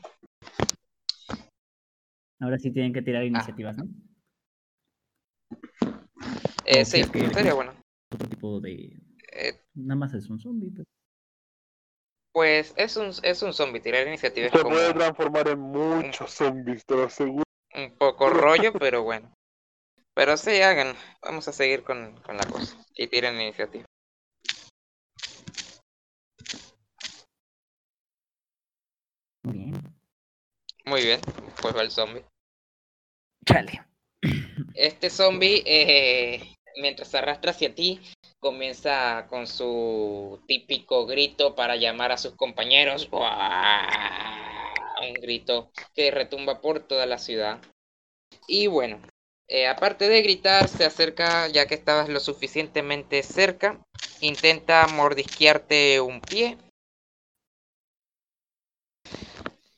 Ahora 2.39 2.59
sí 2.59 2.71
tienen 2.71 2.93
que 2.93 3.03
tirar 3.03 3.25
iniciativas, 3.25 3.77
¿no? 3.77 3.85
Eh, 6.65 6.85
sí, 6.85 7.03
sería 7.05 7.55
bueno. 7.55 7.75
Otro 8.13 8.29
tipo 8.29 8.61
de. 8.61 8.99
Eh, 9.39 9.61
Nada 9.75 9.99
más 9.99 10.15
es 10.15 10.31
un 10.31 10.39
zombie. 10.41 10.71
pues. 10.71 10.87
pues 12.33 12.75
es 12.77 12.97
un, 12.97 13.13
es 13.23 13.43
un 13.43 13.53
zombie, 13.53 13.81
tirar 13.81 14.07
iniciativa 14.07 14.47
es 14.47 14.53
Se 14.53 14.59
como 14.63 14.75
puede 14.75 14.95
transformar 14.95 15.49
en 15.49 15.59
muchos 15.61 16.31
zombies, 16.31 16.85
te 16.87 16.95
lo 16.97 17.05
aseguro. 17.05 17.45
un 17.75 17.97
poco 17.99 18.31
rollo, 18.31 18.73
pero 18.73 19.03
bueno. 19.03 19.31
Pero 20.15 20.37
sí, 20.39 20.63
hagan, 20.63 20.95
vamos 21.21 21.47
a 21.49 21.53
seguir 21.53 21.83
con, 21.83 22.19
con 22.23 22.37
la 22.39 22.47
cosa 22.47 22.83
y 22.95 23.07
tiren 23.09 23.39
iniciativa. 23.41 23.85
Muy 29.45 29.55
bien. 29.59 29.97
Muy 30.87 31.03
bien, 31.03 31.21
pues 31.61 31.77
va 31.77 31.83
el 31.83 31.91
zombie. 31.91 32.25
Chale. 33.45 33.85
Este 34.75 35.11
zombie, 35.11 35.63
eh, 35.67 36.55
mientras 36.81 37.09
se 37.09 37.19
arrastra 37.19 37.51
hacia 37.51 37.75
ti, 37.75 38.01
comienza 38.41 39.27
con 39.29 39.47
su 39.47 40.41
típico 40.47 41.07
grito 41.07 41.55
para 41.55 41.77
llamar 41.77 42.13
a 42.13 42.19
sus 42.19 42.35
compañeros. 42.35 43.09
Un 43.13 45.15
grito 45.15 45.71
que 45.95 46.11
retumba 46.11 46.61
por 46.61 46.81
toda 46.81 47.07
la 47.07 47.19
ciudad. 47.19 47.61
Y 48.49 48.67
bueno, 48.67 49.01
eh, 49.49 49.67
aparte 49.67 50.09
de 50.09 50.23
gritar, 50.23 50.69
se 50.69 50.85
acerca, 50.85 51.49
ya 51.49 51.67
que 51.67 51.75
estabas 51.75 52.09
lo 52.09 52.21
suficientemente 52.21 53.23
cerca, 53.23 53.81
intenta 54.21 54.87
mordisquearte 54.87 56.01
un 56.01 56.21
pie. 56.21 56.59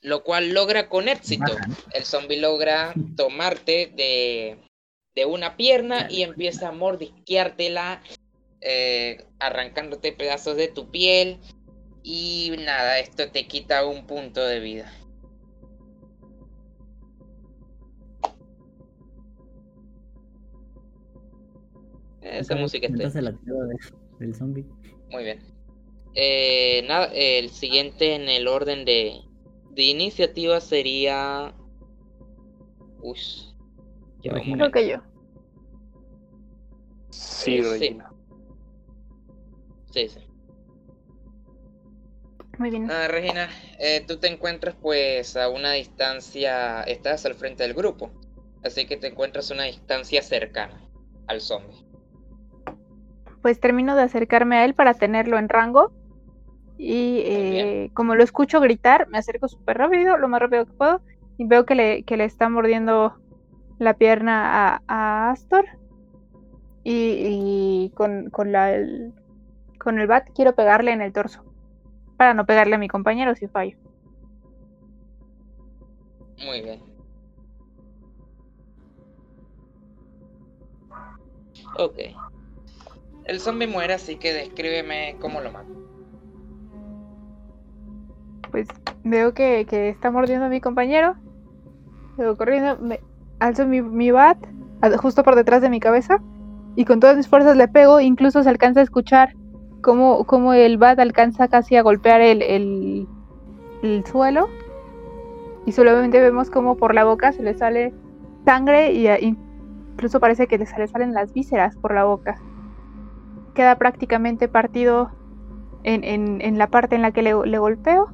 lo 0.00 0.24
cual 0.24 0.50
logra 0.50 0.88
con 0.88 1.08
éxito. 1.08 1.56
El 1.92 2.04
zombie 2.04 2.40
logra 2.40 2.94
tomarte 3.16 3.92
de, 3.94 4.58
de 5.14 5.26
una 5.26 5.56
pierna 5.56 6.08
y 6.10 6.22
empieza 6.22 6.68
a 6.68 6.72
mordisqueártela, 6.72 8.02
eh, 8.60 9.24
arrancándote 9.38 10.12
pedazos 10.12 10.56
de 10.56 10.68
tu 10.68 10.90
piel. 10.90 11.38
Y 12.02 12.52
nada, 12.64 12.98
esto 13.00 13.30
te 13.30 13.46
quita 13.46 13.84
un 13.86 14.06
punto 14.06 14.44
de 14.44 14.60
vida. 14.60 14.90
Esa 22.22 22.56
música 22.56 22.86
está. 22.86 22.96
Entonces 22.96 23.22
la 23.22 23.30
de- 23.32 23.78
del 24.18 24.34
zombie. 24.34 24.64
Muy 25.10 25.24
bien. 25.24 25.38
Eh, 26.14 26.84
nada, 26.88 27.06
el 27.14 27.50
siguiente 27.50 28.14
en 28.14 28.28
el 28.28 28.48
orden 28.48 28.84
de, 28.84 29.20
de 29.70 29.82
iniciativa 29.82 30.60
sería. 30.60 31.54
Uy. 33.00 33.18
Creo 34.22 34.70
que 34.72 34.88
yo. 34.88 34.96
Sí, 37.10 37.58
Eh. 37.58 37.62
Regina. 37.62 38.12
Muy 42.58 42.70
bien. 42.70 42.86
Nada, 42.86 43.06
Regina, 43.06 43.48
eh, 43.78 44.04
tú 44.06 44.18
te 44.18 44.26
encuentras 44.26 44.74
pues 44.74 45.36
a 45.36 45.48
una 45.48 45.72
distancia, 45.72 46.82
estás 46.82 47.24
al 47.24 47.34
frente 47.34 47.62
del 47.62 47.74
grupo, 47.74 48.10
así 48.64 48.86
que 48.86 48.96
te 48.96 49.08
encuentras 49.08 49.50
a 49.50 49.54
una 49.54 49.64
distancia 49.64 50.22
cercana 50.22 50.80
al 51.28 51.40
zombie. 51.40 51.86
Pues 53.42 53.60
termino 53.60 53.94
de 53.94 54.02
acercarme 54.02 54.56
a 54.56 54.64
él 54.64 54.74
para 54.74 54.94
tenerlo 54.94 55.38
en 55.38 55.48
rango. 55.48 55.92
Y 56.76 57.22
eh, 57.24 57.90
como 57.94 58.14
lo 58.14 58.22
escucho 58.22 58.60
gritar, 58.60 59.08
me 59.08 59.18
acerco 59.18 59.48
súper 59.48 59.78
rápido, 59.78 60.16
lo 60.16 60.28
más 60.28 60.40
rápido 60.40 60.66
que 60.66 60.72
puedo. 60.72 61.00
Y 61.36 61.44
veo 61.44 61.64
que 61.64 61.74
le, 61.76 62.02
que 62.02 62.16
le 62.16 62.24
está 62.24 62.48
mordiendo 62.48 63.16
la 63.78 63.94
pierna 63.94 64.74
a, 64.74 64.82
a 64.88 65.30
Astor. 65.30 65.64
Y, 66.82 66.92
y 66.94 67.92
con, 67.94 68.30
con, 68.30 68.50
la, 68.50 68.74
el, 68.74 69.12
con 69.78 69.98
el 69.98 70.06
bat 70.06 70.28
quiero 70.34 70.54
pegarle 70.54 70.92
en 70.92 71.00
el 71.00 71.12
torso. 71.12 71.44
Para 72.16 72.34
no 72.34 72.46
pegarle 72.46 72.74
a 72.74 72.78
mi 72.78 72.88
compañero 72.88 73.34
si 73.34 73.46
fallo. 73.46 73.76
Muy 76.44 76.62
bien. 76.62 76.80
Ok. 81.78 81.98
El 83.24 83.40
zombie 83.40 83.66
muere, 83.66 83.94
así 83.94 84.16
que 84.16 84.32
descríbeme 84.32 85.16
cómo 85.20 85.40
lo 85.40 85.52
mata. 85.52 85.68
Pues 88.50 88.68
veo 89.04 89.34
que, 89.34 89.66
que 89.68 89.90
está 89.90 90.10
mordiendo 90.10 90.46
a 90.46 90.48
mi 90.48 90.60
compañero. 90.60 91.14
Luego 92.16 92.36
corriendo, 92.36 92.78
me 92.78 93.00
alzo 93.38 93.66
mi, 93.66 93.82
mi 93.82 94.10
bat 94.10 94.38
justo 94.98 95.22
por 95.22 95.34
detrás 95.34 95.60
de 95.60 95.70
mi 95.70 95.80
cabeza 95.80 96.22
y 96.74 96.84
con 96.84 97.00
todas 97.00 97.16
mis 97.16 97.28
fuerzas 97.28 97.56
le 97.56 97.68
pego. 97.68 98.00
Incluso 98.00 98.42
se 98.42 98.48
alcanza 98.48 98.80
a 98.80 98.84
escuchar 98.84 99.34
cómo, 99.82 100.24
cómo 100.24 100.52
el 100.54 100.78
bat 100.78 100.98
alcanza 100.98 101.48
casi 101.48 101.76
a 101.76 101.82
golpear 101.82 102.20
el, 102.20 102.42
el, 102.42 103.06
el 103.82 104.04
suelo. 104.06 104.48
Y 105.66 105.72
solamente 105.72 106.20
vemos 106.20 106.50
como 106.50 106.76
por 106.76 106.94
la 106.94 107.04
boca 107.04 107.32
se 107.32 107.42
le 107.42 107.54
sale 107.54 107.92
sangre 108.44 108.92
y 108.92 109.06
incluso 109.18 110.18
parece 110.20 110.46
que 110.46 110.64
se 110.64 110.78
le 110.78 110.88
salen 110.88 111.12
las 111.12 111.32
vísceras 111.32 111.76
por 111.76 111.94
la 111.94 112.04
boca. 112.04 112.36
Queda 113.54 113.76
prácticamente 113.76 114.48
partido 114.48 115.10
en, 115.82 116.04
en- 116.04 116.40
en 116.40 116.56
la 116.58 116.68
parte 116.68 116.94
en 116.96 117.02
la 117.02 117.12
que 117.12 117.22
le, 117.22 117.34
le 117.46 117.58
golpeo 117.58 118.08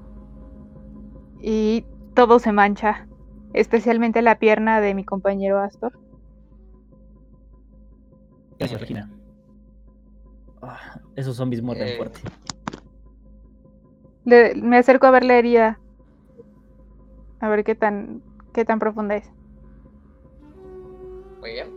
y 1.41 1.85
todo 2.15 2.39
se 2.39 2.53
mancha, 2.53 3.07
especialmente 3.53 4.23
la 4.23 4.39
pierna 4.39 4.81
de 4.81 4.95
mi 4.95 5.05
compañero 5.05 5.61
Astor. 5.61 5.93
Gracias, 8.59 8.81
Regina. 8.81 9.11
Ah, 10.67 11.01
esos 11.17 11.37
zombies 11.37 11.63
muerden 11.63 11.89
Eh. 11.89 11.97
fuerte. 11.97 12.21
Le- 14.25 14.55
me 14.55 14.79
acerco 14.79 15.07
a 15.07 15.11
ver 15.11 15.25
la 15.25 15.37
herida, 15.37 15.79
a 17.41 17.49
ver 17.49 17.63
qué 17.65 17.75
tan, 17.75 18.23
qué 18.55 18.65
tan 18.65 18.79
profunda 18.79 19.17
es. 19.17 19.31
Muy 21.41 21.53
bien. 21.53 21.69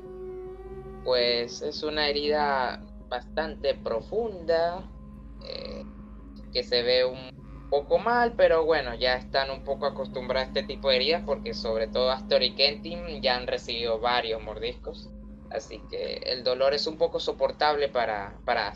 Pues 1.04 1.62
es 1.62 1.84
una 1.84 2.08
herida 2.08 2.82
bastante 3.10 3.74
profunda, 3.76 4.84
eh, 5.46 5.84
que 6.54 6.64
se 6.64 6.84
ve 6.84 7.04
un 7.06 7.68
poco 7.70 7.98
mal, 8.00 8.34
pero 8.38 8.64
bueno, 8.66 8.96
ya 8.96 9.16
están 9.16 9.52
un 9.52 9.64
poco 9.66 9.86
acostumbrados 9.86 10.46
a 10.48 10.48
este 10.60 10.64
tipo 10.64 10.90
de 10.90 10.96
heridas 10.98 11.24
porque 11.26 11.54
sobre 11.54 11.88
todo 11.88 12.12
Astor 12.12 12.44
y 12.44 12.56
Kentin 12.56 13.22
ya 13.22 13.36
han 13.36 13.46
recibido 13.48 14.00
varios 14.00 14.42
mordiscos. 14.42 15.10
Así 15.52 15.82
que 15.90 16.16
el 16.26 16.44
dolor 16.44 16.74
es 16.74 16.88
un 16.88 16.98
poco 16.98 17.20
soportable 17.20 17.88
para, 17.90 18.38
para 18.46 18.74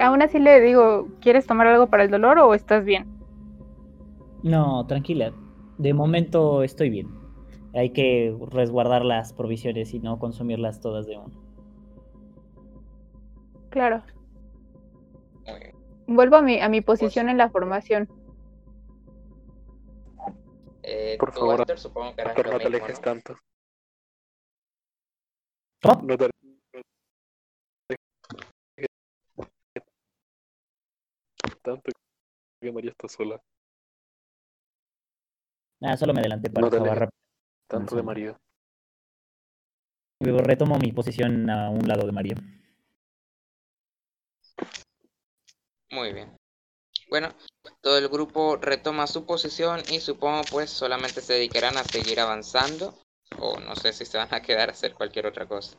Aún 0.00 0.22
así 0.22 0.38
le 0.38 0.60
digo, 0.60 1.08
¿quieres 1.20 1.46
tomar 1.46 1.66
algo 1.66 1.88
para 1.88 2.04
el 2.04 2.10
dolor 2.10 2.38
o 2.38 2.54
estás 2.54 2.84
bien? 2.84 3.06
No, 4.42 4.86
tranquila. 4.86 5.32
De 5.76 5.92
momento 5.92 6.62
estoy 6.62 6.88
bien. 6.88 7.08
Hay 7.74 7.90
que 7.90 8.34
resguardar 8.50 9.04
las 9.04 9.32
provisiones 9.32 9.92
y 9.92 9.98
no 9.98 10.18
consumirlas 10.18 10.80
todas 10.80 11.06
de 11.06 11.18
uno. 11.18 11.30
Claro. 13.68 14.02
Muy 15.46 15.60
bien. 15.60 15.74
Vuelvo 16.06 16.36
a 16.36 16.42
mi, 16.42 16.60
a 16.60 16.68
mi 16.70 16.80
posición 16.80 17.28
en 17.28 17.36
la 17.36 17.50
formación. 17.50 18.08
Eh, 20.82 21.16
Por 21.20 21.32
favor, 21.32 21.78
supongo 21.78 22.14
que 22.16 22.24
no 22.24 22.32
te 22.32 22.42
mismo, 22.44 22.66
alejes 22.66 22.96
¿no? 22.96 23.02
tanto. 23.02 23.36
¿Cómo? 25.82 26.02
No 26.02 26.16
te 26.16 26.28
tanto 31.62 31.90
que 32.60 32.72
María 32.72 32.90
está 32.90 33.08
sola. 33.08 33.40
Ah, 35.82 35.96
solo 35.96 36.12
me 36.14 36.20
adelanté 36.20 36.50
para 36.50 36.68
No 36.68 36.76
alejes 36.76 36.98
rápido. 36.98 37.18
tanto 37.68 37.96
de 37.96 38.02
María. 38.02 38.36
Luego 40.20 40.38
Retomo 40.40 40.78
mi 40.78 40.92
posición 40.92 41.48
a 41.50 41.70
un 41.70 41.86
lado 41.86 42.06
de 42.06 42.12
María. 42.12 42.34
Muy 45.90 46.12
bien. 46.12 46.36
Bueno, 47.08 47.34
todo 47.80 47.98
el 47.98 48.08
grupo 48.08 48.56
retoma 48.56 49.06
su 49.06 49.24
posición 49.24 49.80
y 49.90 50.00
supongo 50.00 50.42
pues 50.50 50.70
solamente 50.70 51.20
se 51.20 51.34
dedicarán 51.34 51.76
a 51.78 51.84
seguir 51.84 52.20
avanzando 52.20 52.98
o 53.36 53.58
no 53.60 53.76
sé 53.76 53.92
si 53.92 54.04
se 54.04 54.18
van 54.18 54.32
a 54.34 54.42
quedar 54.42 54.68
a 54.68 54.72
hacer 54.72 54.94
cualquier 54.94 55.26
otra 55.26 55.46
cosa. 55.46 55.78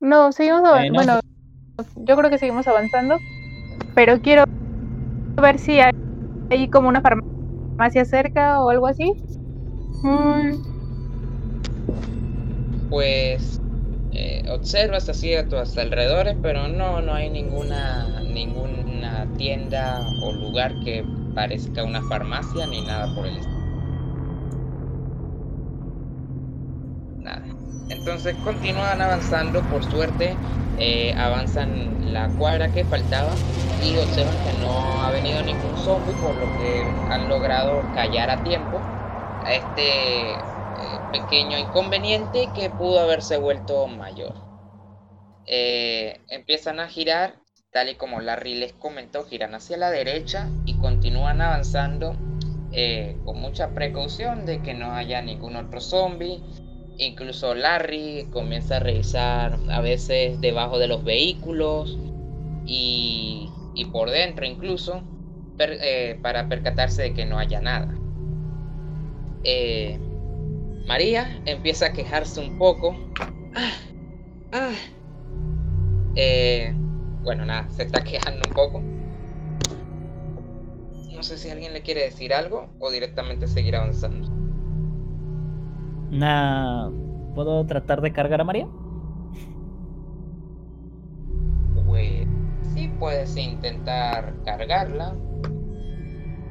No, 0.00 0.32
seguimos 0.32 0.64
Eh, 0.70 0.90
avanzando. 0.90 0.90
no, 0.90 1.04
Bueno, 1.04 1.20
yo 1.96 2.16
creo 2.16 2.30
que 2.30 2.38
seguimos 2.38 2.68
avanzando, 2.68 3.20
pero 3.94 4.20
quiero 4.20 4.44
ver 5.40 5.58
si 5.58 5.80
hay, 5.80 5.92
hay 6.50 6.68
como 6.70 6.88
una 6.88 7.02
farmacia 7.02 8.04
cerca 8.06 8.62
o 8.62 8.70
algo 8.70 8.86
así. 8.88 9.14
Mm, 10.02 10.62
Pues 12.88 13.60
eh, 14.12 14.44
observas 14.48 15.08
así 15.08 15.34
a 15.34 15.48
tus 15.48 15.76
alrededores, 15.78 16.36
pero 16.40 16.68
no, 16.68 17.00
no 17.02 17.12
hay 17.14 17.28
ninguna, 17.30 18.22
ninguna 18.24 19.32
tienda 19.36 20.14
o 20.20 20.32
lugar 20.32 20.78
que 20.78 21.10
parezca 21.32 21.82
una 21.84 22.02
farmacia 22.02 22.66
ni 22.68 22.82
nada 22.82 23.12
por 23.12 23.26
el 23.26 23.36
estilo. 23.38 23.51
Entonces 27.92 28.34
continúan 28.42 29.00
avanzando, 29.02 29.62
por 29.68 29.84
suerte, 29.84 30.38
eh, 30.78 31.14
avanzan 31.16 32.12
la 32.12 32.30
cuadra 32.30 32.72
que 32.72 32.84
faltaba 32.84 33.36
y 33.78 33.98
observan 33.98 34.40
que 34.42 34.52
no 34.54 35.02
ha 35.02 35.10
venido 35.10 35.42
ningún 35.42 35.76
zombie, 35.76 36.14
por 36.14 36.36
lo 36.36 36.46
que 36.56 36.94
han 37.10 37.28
logrado 37.28 37.82
callar 37.92 38.30
a 38.30 38.42
tiempo 38.42 38.82
a 39.44 39.54
este 39.54 40.40
eh, 40.74 41.00
pequeño 41.10 41.58
inconveniente 41.58 42.50
que 42.54 42.70
pudo 42.70 43.00
haberse 43.00 43.36
vuelto 43.36 43.86
mayor. 43.88 44.34
Eh, 45.44 46.18
empiezan 46.28 46.80
a 46.80 46.88
girar, 46.88 47.34
tal 47.72 47.90
y 47.90 47.96
como 47.96 48.20
Larry 48.20 48.54
les 48.54 48.72
comentó, 48.72 49.24
giran 49.24 49.54
hacia 49.54 49.76
la 49.76 49.90
derecha 49.90 50.48
y 50.64 50.78
continúan 50.78 51.40
avanzando 51.42 52.16
eh, 52.72 53.18
con 53.24 53.38
mucha 53.38 53.74
precaución 53.74 54.46
de 54.46 54.62
que 54.62 54.72
no 54.72 54.92
haya 54.92 55.20
ningún 55.20 55.56
otro 55.56 55.80
zombie. 55.80 56.40
Incluso 57.02 57.52
Larry 57.54 58.28
comienza 58.30 58.76
a 58.76 58.78
revisar 58.78 59.58
a 59.70 59.80
veces 59.80 60.40
debajo 60.40 60.78
de 60.78 60.86
los 60.86 61.02
vehículos 61.02 61.98
y, 62.64 63.50
por 63.90 64.08
dentro 64.08 64.46
incluso 64.46 65.02
eh, 65.58 66.16
para 66.22 66.48
percatarse 66.48 67.02
de 67.02 67.14
que 67.14 67.26
no 67.26 67.40
haya 67.40 67.60
nada. 67.60 67.92
Eh, 69.42 69.98
María 70.86 71.42
empieza 71.44 71.86
a 71.86 71.92
quejarse 71.92 72.38
un 72.38 72.56
poco. 72.56 72.96
Ah, 73.56 73.72
ah. 74.52 74.74
Eh, 76.14 76.72
bueno, 77.22 77.44
nada, 77.44 77.68
se 77.70 77.82
está 77.82 78.04
quejando 78.04 78.42
un 78.48 78.54
poco. 78.54 78.80
No 81.12 81.22
sé 81.24 81.36
si 81.36 81.50
alguien 81.50 81.72
le 81.72 81.82
quiere 81.82 82.04
decir 82.04 82.32
algo 82.32 82.68
o 82.78 82.92
directamente 82.92 83.48
seguir 83.48 83.74
avanzando. 83.74 84.41
Nah, 86.12 86.90
¿Puedo 87.34 87.64
tratar 87.64 88.02
de 88.02 88.12
cargar 88.12 88.40
a 88.42 88.44
María? 88.44 88.66
Pues 91.86 92.26
sí 92.74 92.90
puedes 92.98 93.36
intentar 93.38 94.34
cargarla. 94.44 95.14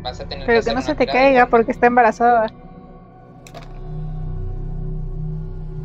Vas 0.01 0.19
a 0.19 0.27
tener 0.27 0.47
Pero 0.47 0.63
que 0.63 0.73
no 0.73 0.81
se 0.81 0.95
te 0.95 1.05
tirada 1.05 1.21
caiga 1.21 1.45
porque 1.49 1.71
está 1.71 1.85
embarazada. 1.85 2.47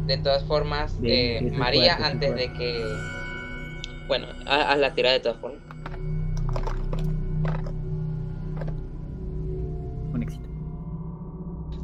De 0.06 0.16
todas 0.18 0.44
formas, 0.44 0.98
Bien, 0.98 1.48
eh, 1.48 1.50
María, 1.50 1.96
antes 1.96 2.34
de 2.34 2.50
que. 2.54 2.96
Bueno, 4.08 4.26
haz 4.46 4.78
la 4.78 4.94
tirada 4.94 5.14
de 5.14 5.20
todas 5.20 5.38
formas. 5.38 5.65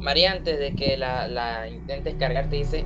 María, 0.03 0.33
antes 0.33 0.59
de 0.59 0.75
que 0.75 0.97
la, 0.97 1.27
la 1.29 1.69
intentes 1.69 2.15
cargar, 2.15 2.49
te 2.49 2.57
dice: 2.57 2.85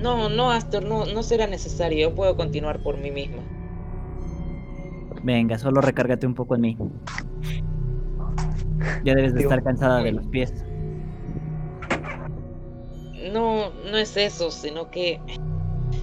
No, 0.00 0.28
no, 0.28 0.52
Astor, 0.52 0.84
no, 0.84 1.04
no 1.04 1.22
será 1.22 1.48
necesario. 1.48 2.08
Yo 2.08 2.14
puedo 2.14 2.36
continuar 2.36 2.80
por 2.80 2.96
mí 2.96 3.10
misma. 3.10 3.42
Venga, 5.24 5.58
solo 5.58 5.80
recárgate 5.80 6.26
un 6.26 6.34
poco 6.34 6.54
en 6.54 6.60
mí. 6.60 6.78
Ya 9.04 9.14
debes 9.14 9.32
de 9.34 9.38
Digo, 9.38 9.50
estar 9.50 9.64
cansada 9.64 10.02
de 10.02 10.12
los 10.12 10.26
pies. 10.28 10.52
No, 13.32 13.70
no 13.90 13.96
es 13.96 14.16
eso, 14.16 14.50
sino 14.50 14.90
que 14.90 15.20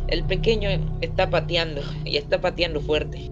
el 0.07 0.25
pequeño 0.25 0.69
está 1.01 1.29
pateando 1.29 1.81
y 2.03 2.17
está 2.17 2.41
pateando 2.41 2.81
fuerte. 2.81 3.31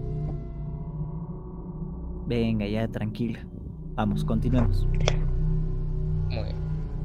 Venga, 2.26 2.66
ya 2.66 2.88
tranquila. 2.88 3.46
Vamos, 3.94 4.24
continuemos. 4.24 4.86
Muy 6.28 6.44
bien. 6.44 6.57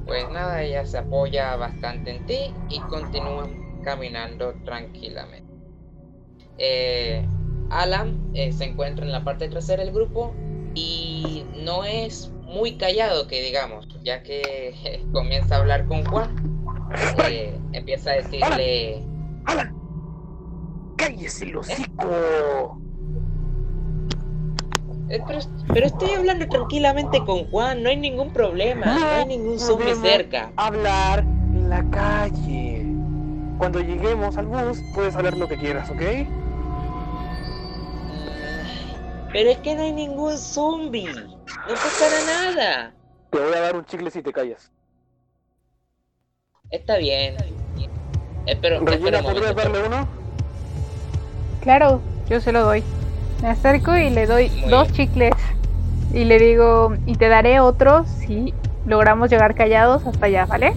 Pues 0.06 0.30
nada, 0.30 0.62
ella 0.64 0.86
se 0.86 0.98
apoya 0.98 1.56
bastante 1.56 2.12
en 2.12 2.26
ti 2.26 2.54
y 2.70 2.80
continúan 2.82 3.82
caminando 3.84 4.54
tranquilamente. 4.66 5.52
Eh, 6.58 7.26
Alan 7.70 8.32
eh, 8.34 8.52
se 8.52 8.66
encuentra 8.66 9.06
en 9.06 9.12
la 9.12 9.24
parte 9.24 9.48
trasera 9.48 9.84
del 9.84 9.94
grupo 9.94 10.36
y 10.76 11.46
no 11.64 11.84
es 11.84 12.30
muy 12.44 12.78
callado, 12.78 13.28
que 13.28 13.42
digamos, 13.42 13.88
ya 14.04 14.24
que 14.24 14.76
eh, 14.84 15.06
comienza 15.12 15.56
a 15.56 15.60
hablar 15.60 15.88
con 15.88 16.06
Juan. 16.06 16.36
empieza 17.72 18.12
a 18.12 18.16
decirle, 18.16 19.04
¡Alan! 19.46 19.74
¡Cállese 20.98 21.46
el 21.46 21.58
hocico! 21.58 22.83
"Eh, 25.10 25.22
pero, 25.28 25.40
pero 25.74 25.86
estoy 25.86 26.12
hablando 26.12 26.48
tranquilamente 26.48 27.24
con 27.26 27.46
Juan, 27.50 27.84
no 27.84 27.90
hay 27.90 27.98
ningún 27.98 28.32
problema, 28.32 28.86
no 28.86 29.08
hay 29.20 29.26
ningún 29.26 29.60
zombie 29.60 29.96
cerca. 29.96 30.52
Hablar 30.58 31.20
en 31.20 31.70
la 31.70 31.84
calle. 31.90 32.86
Cuando 33.58 33.80
lleguemos 33.80 34.38
al 34.38 34.48
bus, 34.48 34.80
puedes 34.94 35.16
hablar 35.16 35.38
lo 35.38 35.48
que 35.48 35.58
quieras, 35.58 35.90
¿ok? 35.90 36.02
Mm, 38.08 39.32
Pero 39.32 39.50
es 39.50 39.58
que 39.60 39.76
no 39.76 39.84
hay 39.84 39.94
ningún 39.94 40.38
zombie, 40.38 41.08
no 41.14 41.74
pasará 41.76 42.22
nada. 42.26 42.94
Te 43.32 43.40
voy 43.40 43.54
a 43.54 43.62
dar 43.62 43.76
un 43.76 43.86
chicle 43.86 44.12
si 44.12 44.22
te 44.22 44.32
callas. 44.32 44.72
Está 46.70 46.98
bien. 46.98 47.36
Espero, 48.46 48.78
espera 48.78 48.92
Regina, 48.92 49.18
un 49.20 49.24
¿podrías 49.24 49.56
momento. 49.56 49.72
darle 49.72 49.88
uno? 49.88 50.10
Claro, 51.62 52.04
yo 52.28 52.42
se 52.42 52.52
lo 52.52 52.62
doy. 52.64 52.86
Me 53.44 53.50
acerco 53.50 53.96
y 53.98 54.10
le 54.10 54.26
doy 54.26 54.50
Muy 54.50 54.70
dos 54.72 54.90
bien. 54.94 55.10
chicles. 55.10 55.34
Y 56.14 56.24
le 56.24 56.40
digo, 56.40 56.94
y 57.06 57.16
te 57.16 57.28
daré 57.28 57.60
otro 57.60 58.06
si 58.06 58.54
logramos 58.86 59.30
llegar 59.30 59.54
callados 59.54 60.06
hasta 60.08 60.28
allá, 60.28 60.46
¿vale? 60.46 60.74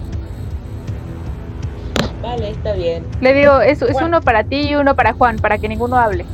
Vale, 2.21 2.49
está 2.51 2.73
bien. 2.73 3.05
Le 3.21 3.33
digo, 3.33 3.61
es, 3.61 3.81
es 3.81 4.01
uno 4.01 4.19
para 4.21 4.43
ti 4.43 4.67
y 4.69 4.75
uno 4.75 4.95
para 4.97 5.13
Juan, 5.13 5.37
para 5.37 5.57
que 5.59 5.69
ninguno 5.69 5.95
hable. 5.95 6.25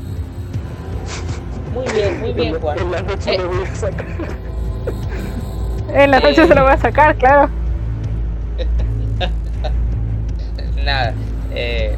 Muy 1.76 1.86
bien, 1.94 2.20
muy 2.20 2.34
bien, 2.34 2.56
En, 2.56 2.62
Juan. 2.62 2.80
en 2.80 2.92
la 2.92 3.02
noche 3.04 3.36
Eh. 3.36 3.38
me 3.38 3.46
voy 3.46 3.64
a 3.68 3.76
sacar. 3.76 4.06
En 5.94 6.12
la 6.12 6.20
noche 6.20 6.42
Eh. 6.44 6.48
se 6.48 6.56
lo 6.56 6.64
voy 6.64 6.72
a 6.72 6.78
sacar, 6.78 7.16
claro. 7.18 7.50
Nada. 10.84 11.14
Eh, 11.54 11.96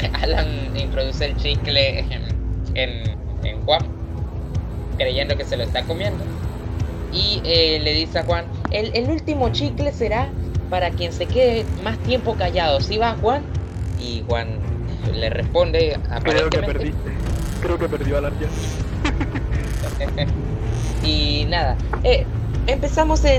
Alan 0.22 0.46
introduce 0.74 1.22
el 1.26 1.36
chicle 1.36 1.98
en 2.74 3.14
Juan, 3.64 3.82
creyendo 4.98 5.36
que 5.36 5.44
se 5.44 5.56
lo 5.56 5.64
está 5.64 5.82
comiendo. 5.84 6.24
Y 7.12 7.40
eh, 7.44 7.80
le 7.82 7.94
dice 7.94 8.18
a 8.18 8.24
Juan, 8.24 8.44
el, 8.70 8.90
el 8.94 9.10
último 9.10 9.50
chicle 9.50 9.92
será 9.92 10.28
para 10.70 10.90
quien 10.90 11.12
se 11.12 11.26
quede 11.26 11.64
más 11.82 11.98
tiempo 11.98 12.34
callado. 12.34 12.80
¿Sí 12.80 12.98
va, 12.98 13.16
Juan? 13.20 13.42
Y 14.00 14.24
Juan 14.26 14.58
le 15.12 15.30
responde 15.30 15.98
Creo 16.22 16.50
que 16.50 16.58
perdí. 16.60 16.94
Creo 17.62 17.78
que 17.78 17.88
perdió 17.88 18.18
Alan 18.18 18.32
ya. 18.40 18.48
y 21.06 21.46
nada, 21.48 21.76
eh, 22.02 22.26
empezamos 22.66 23.24
en 23.24 23.38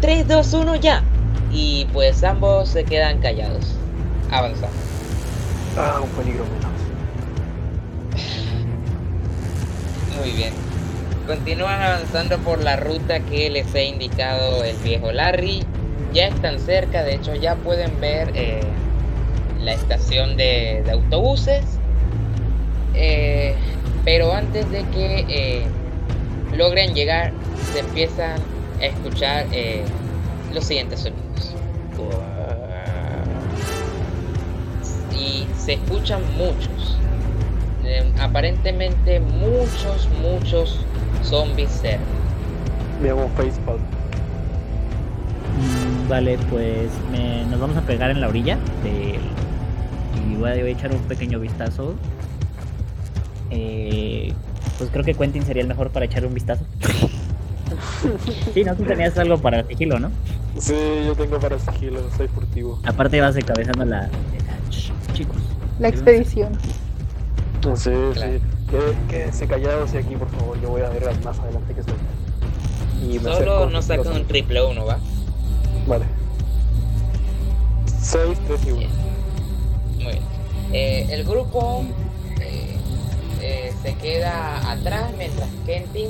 3, 0.00 0.26
2, 0.28 0.52
1 0.52 0.76
ya. 0.76 1.02
Y 1.52 1.86
pues 1.92 2.24
ambos 2.24 2.68
se 2.70 2.84
quedan 2.84 3.18
callados. 3.18 3.74
Avanzamos. 4.30 4.74
Ah, 5.78 6.00
un 6.02 6.08
peligro 6.10 6.44
menos. 6.44 6.75
Muy 10.18 10.30
bien. 10.32 10.52
Continúan 11.26 11.82
avanzando 11.82 12.38
por 12.38 12.62
la 12.62 12.76
ruta 12.76 13.20
que 13.20 13.50
les 13.50 13.74
he 13.74 13.84
indicado 13.84 14.62
el 14.64 14.76
viejo 14.76 15.12
Larry. 15.12 15.64
Ya 16.12 16.28
están 16.28 16.58
cerca, 16.58 17.02
de 17.02 17.16
hecho 17.16 17.34
ya 17.34 17.56
pueden 17.56 18.00
ver 18.00 18.30
eh, 18.34 18.60
la 19.60 19.72
estación 19.72 20.36
de, 20.36 20.82
de 20.84 20.90
autobuses. 20.92 21.64
Eh, 22.94 23.54
pero 24.04 24.32
antes 24.32 24.70
de 24.70 24.84
que 24.90 25.26
eh, 25.28 25.66
logren 26.56 26.94
llegar, 26.94 27.32
se 27.72 27.80
empiezan 27.80 28.40
a 28.80 28.86
escuchar 28.86 29.46
los 30.54 30.64
siguientes 30.64 31.00
sonidos. 31.00 31.54
Y 35.18 35.46
se 35.58 35.74
escuchan 35.74 36.22
muchos. 36.36 36.96
Eh, 37.88 38.04
aparentemente 38.20 39.20
muchos, 39.20 40.08
muchos 40.20 40.80
zombies 41.22 41.70
cerca. 41.70 42.00
Me 43.00 43.10
hago 43.10 43.26
un 43.26 43.30
facepalm. 43.32 43.78
Mm, 45.56 46.08
vale, 46.08 46.36
pues 46.50 46.90
me- 47.12 47.44
nos 47.46 47.60
vamos 47.60 47.76
a 47.76 47.82
pegar 47.82 48.10
en 48.10 48.20
la 48.20 48.28
orilla 48.28 48.58
del- 48.82 49.20
y 50.30 50.36
voy 50.36 50.50
a, 50.50 50.54
voy 50.54 50.62
a 50.62 50.68
echar 50.68 50.92
un 50.92 50.98
pequeño 51.02 51.38
vistazo. 51.38 51.94
Eh, 53.50 54.32
pues 54.78 54.90
creo 54.90 55.04
que 55.04 55.14
Quentin 55.14 55.44
sería 55.44 55.62
el 55.62 55.68
mejor 55.68 55.90
para 55.90 56.06
echar 56.06 56.26
un 56.26 56.34
vistazo. 56.34 56.64
sí, 58.54 58.64
no, 58.64 58.74
tú 58.74 58.82
tenías 58.84 59.16
algo 59.18 59.38
para 59.38 59.64
sigilo, 59.66 59.98
¿no? 60.00 60.10
Sí, 60.58 60.74
yo 61.06 61.14
tengo 61.14 61.38
para 61.38 61.58
sigilo, 61.58 62.00
soy 62.16 62.26
furtivo. 62.28 62.80
Aparte 62.84 63.20
vas 63.20 63.36
encabezando 63.36 63.84
la... 63.84 64.00
la- 64.02 64.08
Ch- 64.70 64.90
chicos. 65.12 65.36
La 65.78 65.88
expedición. 65.88 66.52
Sí, 67.76 67.90
Claro. 68.14 68.32
sí. 68.32 68.40
Qué- 68.70 68.96
Quédense 69.08 69.46
callados 69.46 69.94
y 69.94 69.98
aquí, 69.98 70.16
por 70.16 70.28
favor. 70.30 70.60
Yo 70.60 70.70
voy 70.70 70.82
a 70.82 70.88
ver 70.90 71.02
más 71.24 71.38
adelante 71.38 71.74
que 71.74 71.80
estoy. 71.80 71.94
Y 73.02 73.18
me 73.18 73.30
Solo 73.32 73.68
no 73.70 73.82
sacan 73.82 74.12
un 74.14 74.26
triple 74.26 74.62
uno, 74.64 74.84
¿va? 74.86 74.98
Vale. 75.86 76.04
6, 78.00 78.38
3 78.46 78.60
y 78.66 78.70
1. 78.70 78.78
Bien. 78.78 78.90
Muy 79.94 80.12
bien. 80.12 80.22
Eh, 80.72 81.06
el 81.10 81.24
grupo 81.24 81.84
eh, 82.40 82.76
eh, 83.40 83.72
se 83.82 83.94
queda 83.96 84.70
atrás 84.70 85.12
mientras 85.16 85.48
Kentin 85.64 86.08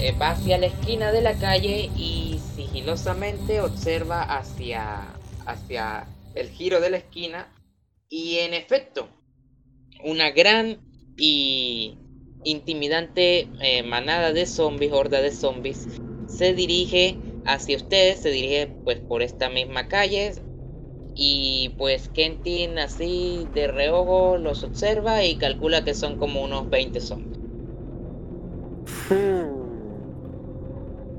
eh, 0.00 0.12
va 0.20 0.30
hacia 0.30 0.58
la 0.58 0.66
esquina 0.66 1.12
de 1.12 1.20
la 1.22 1.34
calle 1.34 1.90
y 1.96 2.40
sigilosamente 2.56 3.60
observa 3.60 4.22
hacia, 4.22 5.02
hacia 5.46 6.06
el 6.34 6.48
giro 6.50 6.80
de 6.80 6.90
la 6.90 6.96
esquina 6.98 7.46
y 8.08 8.38
en 8.38 8.54
efecto 8.54 9.08
una 10.04 10.30
gran 10.30 10.78
y 11.16 11.96
intimidante 12.44 13.48
eh, 13.60 13.82
manada 13.82 14.32
de 14.32 14.46
zombies, 14.46 14.92
horda 14.92 15.20
de 15.20 15.32
zombies, 15.32 15.88
se 16.26 16.54
dirige 16.54 17.18
hacia 17.44 17.76
ustedes, 17.76 18.20
se 18.20 18.30
dirige 18.30 18.68
pues 18.84 19.00
por 19.00 19.22
esta 19.22 19.48
misma 19.48 19.88
calle, 19.88 20.32
y 21.18 21.74
pues 21.78 22.10
Kentin 22.10 22.78
así 22.78 23.48
de 23.54 23.68
reojo 23.68 24.36
los 24.36 24.62
observa 24.62 25.24
y 25.24 25.36
calcula 25.36 25.82
que 25.82 25.94
son 25.94 26.16
como 26.16 26.44
unos 26.44 26.68
20 26.68 27.00
zombies. 27.00 27.38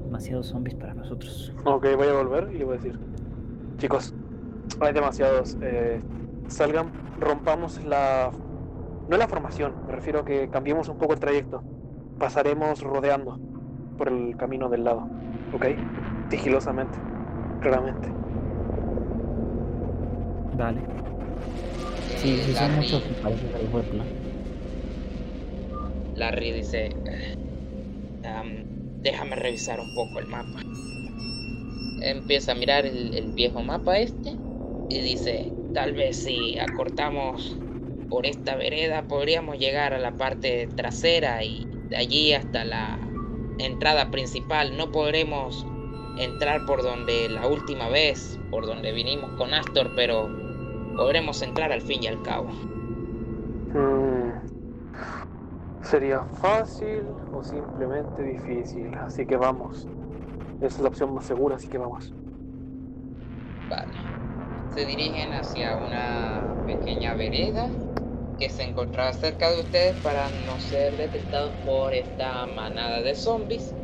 Demasiados 0.06 0.48
zombies 0.48 0.76
para 0.76 0.94
nosotros. 0.94 1.52
Ok, 1.66 1.88
voy 1.98 2.08
a 2.08 2.14
volver 2.14 2.50
y 2.54 2.60
le 2.60 2.66
voy 2.66 2.76
a 2.76 2.78
decir. 2.78 3.00
Chicos, 3.80 4.14
hay 4.80 4.94
demasiados. 4.94 5.58
eh, 5.62 6.00
salgan, 6.48 6.92
rompamos 7.20 7.84
la... 7.84 8.32
No 9.08 9.18
la 9.18 9.28
formación, 9.28 9.76
me 9.88 9.94
refiero 9.94 10.20
a 10.20 10.26
que 10.26 10.50
cambiemos 10.50 10.90
un 10.90 10.98
poco 10.98 11.14
el 11.14 11.20
trayecto. 11.20 11.64
Pasaremos 12.18 12.82
rodeando. 12.82 13.40
por 13.98 14.10
el 14.10 14.36
camino 14.38 14.70
del 14.70 14.84
lado, 14.84 15.08
¿ok? 15.52 15.66
Sigilosamente, 16.30 17.00
claramente. 17.60 18.10
Vale. 20.52 20.82
Sí, 22.18 22.42
sí, 22.44 22.54
son 22.54 22.74
Larry, 22.74 22.92
muchos, 22.92 23.10
me 23.10 23.16
parece 23.18 23.50
que 23.50 23.66
buen 23.68 23.86
plan. 23.90 24.08
Larry 26.16 26.52
dice, 26.52 26.90
"Am, 28.24 28.64
déjame 29.02 29.36
revisar 29.36 29.80
un 29.80 29.94
poco 29.94 30.20
el 30.20 30.28
mapa. 30.28 30.62
Empieza 32.02 32.52
a 32.52 32.56
mirar 32.56 32.86
el, 32.86 33.14
el 33.14 33.34
viejo 33.34 33.64
mapa 33.64 33.98
este 34.00 34.38
y 34.90 35.02
dice, 35.02 35.54
tal 35.74 35.94
vez 35.94 36.18
si 36.18 36.58
acortamos 36.60 37.58
por 38.10 38.26
esta 38.26 38.56
vereda 38.56 39.08
podríamos 39.08 39.58
llegar 39.58 39.94
a 39.94 40.00
la 40.00 40.18
parte 40.18 40.68
trasera 40.76 41.44
y 41.44 41.70
de 41.90 41.98
allí 41.98 42.34
hasta 42.34 42.66
la 42.66 43.14
entrada 43.58 44.12
principal. 44.12 44.78
No 44.78 44.92
podremos 44.92 45.68
entrar 46.16 46.66
por 46.66 46.84
donde 46.84 47.30
la 47.30 47.48
última 47.48 47.90
vez, 47.90 48.42
por 48.50 48.66
donde 48.66 48.92
vinimos 48.94 49.34
con 49.34 49.54
Astor, 49.54 49.94
pero 49.96 50.36
podremos 50.96 51.42
entrar 51.42 51.72
al 51.72 51.82
fin 51.84 52.04
y 52.04 52.08
al 52.08 52.22
cabo. 52.22 52.58
Mm, 53.74 54.48
Sería 55.82 56.26
fácil 56.28 57.16
o 57.32 57.44
simplemente 57.44 58.22
difícil, 58.24 58.94
así 58.96 59.26
que 59.26 59.38
vamos. 59.38 59.90
Esa 60.60 60.78
es 60.78 60.82
la 60.82 60.90
opción 60.90 61.14
más 61.14 61.26
segura, 61.28 61.58
así 61.58 61.70
que 61.70 61.78
vamos. 61.80 62.16
Vale. 63.70 63.98
Se 64.78 64.86
dirigen 64.86 65.34
hacia 65.34 65.76
una 65.76 66.54
pequeña 66.64 67.16
vereda 67.16 67.72
que 68.38 68.52
se 68.52 68.62
encontraba 68.64 69.12
cerca 69.12 69.50
de 69.52 69.60
ustedes 69.60 69.98
para 69.98 70.30
no 70.30 70.60
ser 70.60 70.98
detectados 70.98 71.56
por 71.64 71.96
esta 71.96 72.46
manada 72.46 73.02
de 73.02 73.16
zombies. 73.16 73.76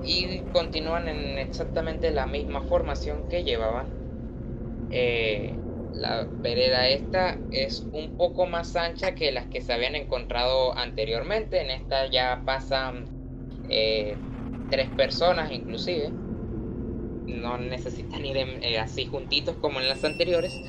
Y 0.00 0.44
continúan 0.44 1.08
en 1.08 1.38
exactamente 1.38 2.12
la 2.12 2.26
misma 2.26 2.62
formación 2.62 3.26
que 3.28 3.44
llevaban. 3.44 3.94
Eh, 4.88 5.60
la 5.92 6.30
vereda 6.42 6.88
esta 6.88 7.44
es 7.50 7.88
un 7.92 8.16
poco 8.16 8.46
más 8.46 8.74
ancha 8.76 9.14
que 9.14 9.32
las 9.32 9.48
que 9.48 9.60
se 9.60 9.74
habían 9.74 9.96
encontrado 9.96 10.74
anteriormente. 10.78 11.60
En 11.60 11.70
esta 11.70 12.06
ya 12.06 12.42
pasan 12.46 13.10
eh, 13.64 14.24
tres 14.70 14.90
personas 14.92 15.52
inclusive. 15.52 16.16
No 17.26 17.58
necesitan 17.58 18.24
ir 18.24 18.36
eh, 18.36 18.78
así 18.78 19.06
juntitos 19.06 19.56
como 19.56 19.80
en 19.80 19.88
las 19.88 20.04
anteriores. 20.04 20.62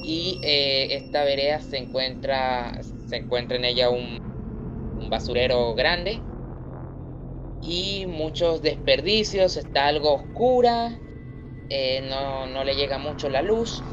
Y 0.00 0.38
eh, 0.42 0.94
esta 0.96 1.24
vereda 1.24 1.60
se 1.60 1.76
encuentra, 1.78 2.80
se 2.82 3.16
encuentra 3.16 3.56
en 3.58 3.64
ella 3.66 3.90
un, 3.90 4.18
un 4.96 5.10
basurero 5.10 5.74
grande 5.74 6.26
y 7.60 8.06
muchos 8.06 8.62
desperdicios. 8.62 9.56
Está 9.56 9.86
algo 9.88 10.14
oscura, 10.14 11.02
eh, 11.68 12.02
no, 12.02 12.46
no 12.48 12.64
le 12.64 12.76
llega 12.76 12.98
mucho 12.98 13.28
la 13.30 13.42
luz. 13.42 13.84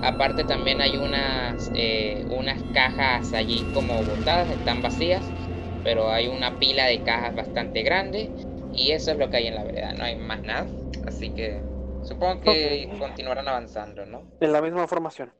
Aparte 0.00 0.44
también 0.44 0.80
hay 0.80 0.96
unas, 0.96 1.70
eh, 1.74 2.24
unas 2.28 2.64
cajas 2.64 3.34
allí 3.34 3.68
como 3.70 4.04
botadas, 4.04 4.50
están 4.50 4.82
vacías, 4.82 5.34
pero 5.82 6.10
hay 6.12 6.28
una 6.28 6.58
pila 6.58 6.86
de 6.86 7.02
cajas 7.02 7.34
bastante 7.34 7.82
grande 7.82 8.34
y 8.72 8.92
eso 8.92 9.12
es 9.12 9.18
lo 9.18 9.30
que 9.30 9.38
hay 9.38 9.46
en 9.46 9.54
la 9.54 9.64
vereda, 9.64 9.92
no 9.94 10.04
hay 10.04 10.16
más 10.16 10.42
nada. 10.42 10.68
Así 11.06 11.30
que 11.30 11.62
supongo 12.02 12.40
que 12.40 12.88
continuarán 12.98 13.48
avanzando, 13.48 14.06
¿no? 14.06 14.22
En 14.40 14.52
la 14.52 14.62
misma 14.62 14.86
formación. 14.86 15.32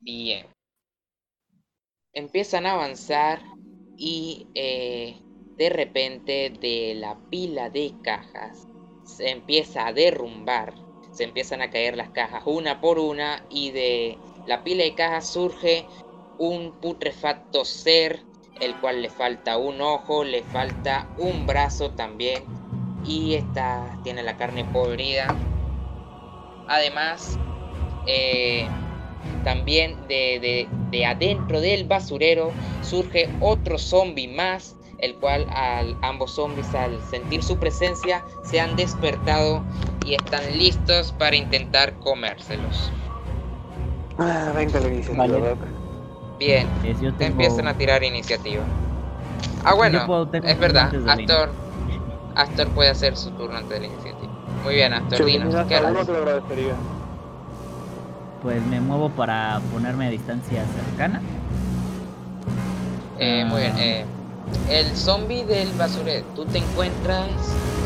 Bien. 0.00 0.46
Empiezan 2.12 2.66
a 2.66 2.72
avanzar 2.72 3.42
y 3.96 4.46
eh, 4.54 5.16
de 5.56 5.68
repente 5.70 6.50
de 6.60 6.94
la 6.94 7.16
pila 7.30 7.70
de 7.70 7.94
cajas 8.02 8.68
se 9.04 9.30
empieza 9.30 9.86
a 9.86 9.92
derrumbar. 9.92 10.74
Se 11.12 11.24
empiezan 11.24 11.62
a 11.62 11.70
caer 11.70 11.96
las 11.96 12.10
cajas 12.10 12.42
una 12.46 12.80
por 12.80 12.98
una 12.98 13.46
y 13.48 13.70
de 13.70 14.18
la 14.46 14.64
pila 14.64 14.84
de 14.84 14.94
cajas 14.94 15.28
surge 15.28 15.86
un 16.38 16.72
putrefacto 16.80 17.64
ser, 17.64 18.24
el 18.60 18.74
cual 18.80 19.02
le 19.02 19.08
falta 19.10 19.56
un 19.58 19.80
ojo, 19.80 20.24
le 20.24 20.42
falta 20.42 21.06
un 21.18 21.46
brazo 21.46 21.90
también 21.92 22.44
y 23.04 23.34
esta 23.34 23.98
tiene 24.02 24.22
la 24.22 24.36
carne 24.36 24.64
podrida. 24.64 25.36
Además, 26.66 27.38
eh, 28.06 28.68
también 29.42 30.06
de, 30.08 30.38
de- 30.40 30.68
de 30.90 31.06
adentro 31.06 31.60
del 31.60 31.84
basurero 31.84 32.54
surge 32.80 33.28
otro 33.40 33.78
zombie 33.78 34.28
más, 34.28 34.76
el 34.98 35.16
cual 35.16 35.46
al, 35.50 35.96
ambos 36.02 36.32
zombies 36.32 36.74
al 36.74 37.00
sentir 37.02 37.42
su 37.42 37.58
presencia 37.58 38.24
se 38.44 38.60
han 38.60 38.76
despertado 38.76 39.64
y 40.04 40.14
están 40.14 40.56
listos 40.58 41.12
para 41.12 41.36
intentar 41.36 41.98
comérselos. 41.98 42.92
Ah, 44.18 44.52
venga. 44.54 44.80
Doc. 45.26 45.83
Bien, 46.38 46.68
Es, 46.84 47.00
yo 47.00 47.12
tengo... 47.14 47.32
empiezan 47.32 47.68
a 47.68 47.74
tirar 47.74 48.02
iniciativa. 48.02 48.64
Ah, 49.64 49.74
bueno, 49.74 50.28
es 50.32 50.58
verdad, 50.58 50.92
Astor, 51.08 51.50
Astor 52.34 52.68
puede 52.68 52.90
hacer 52.90 53.16
su 53.16 53.30
turno 53.30 53.56
antes 53.56 53.80
de 53.80 53.80
la 53.80 53.86
iniciativa. 53.86 54.32
Muy 54.64 54.74
bien, 54.74 54.92
Astor, 54.92 55.24
dinos, 55.24 55.54
¿qué 55.68 55.76
harás? 55.76 56.06
Pues 58.42 58.64
me 58.66 58.80
muevo 58.80 59.08
para 59.10 59.60
ponerme 59.72 60.06
a 60.06 60.10
distancia 60.10 60.64
cercana. 60.66 61.22
Eh, 63.18 63.44
muy 63.46 63.62
bien. 63.62 63.72
Ah. 63.74 63.82
eh, 63.82 64.04
el 64.70 64.96
zombie 64.96 65.44
del 65.44 65.72
basurero, 65.72 66.26
tú 66.34 66.44
te 66.44 66.58
encuentras 66.58 67.30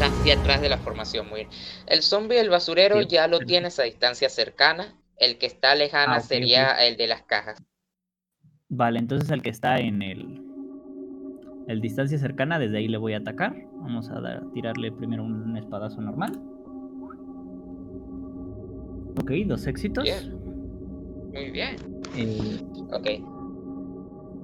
casi 0.00 0.30
atrás 0.30 0.60
de 0.60 0.68
la 0.68 0.78
formación. 0.78 1.28
Muy 1.28 1.40
bien. 1.44 1.50
El 1.86 2.02
zombie 2.02 2.38
del 2.38 2.50
basurero 2.50 3.00
Sí, 3.00 3.06
ya 3.08 3.28
lo 3.28 3.38
tienes 3.40 3.78
a 3.78 3.84
distancia 3.84 4.28
cercana. 4.28 4.94
El 5.16 5.38
que 5.38 5.46
está 5.46 5.74
lejana 5.74 6.16
Ah, 6.16 6.20
sería 6.20 6.70
el 6.86 6.96
de 6.96 7.08
las 7.08 7.22
cajas. 7.22 7.60
Vale, 8.70 8.98
entonces 8.98 9.30
el 9.30 9.42
que 9.42 9.50
está 9.50 9.78
en 9.78 10.02
el, 10.02 10.42
el 11.68 11.80
distancia 11.80 12.18
cercana, 12.18 12.58
desde 12.58 12.78
ahí 12.78 12.88
le 12.88 12.98
voy 12.98 13.14
a 13.14 13.18
atacar. 13.18 13.54
Vamos 13.76 14.10
a 14.10 14.20
dar- 14.20 14.44
tirarle 14.52 14.92
primero 14.92 15.24
un 15.24 15.56
espadazo 15.56 16.00
normal. 16.00 16.32
Ok, 19.20 19.30
dos 19.46 19.66
éxitos. 19.66 20.04
Bien. 20.04 20.34
Muy 21.32 21.50
bien. 21.50 21.76
Eh, 22.16 22.58
Ok. 22.92 23.06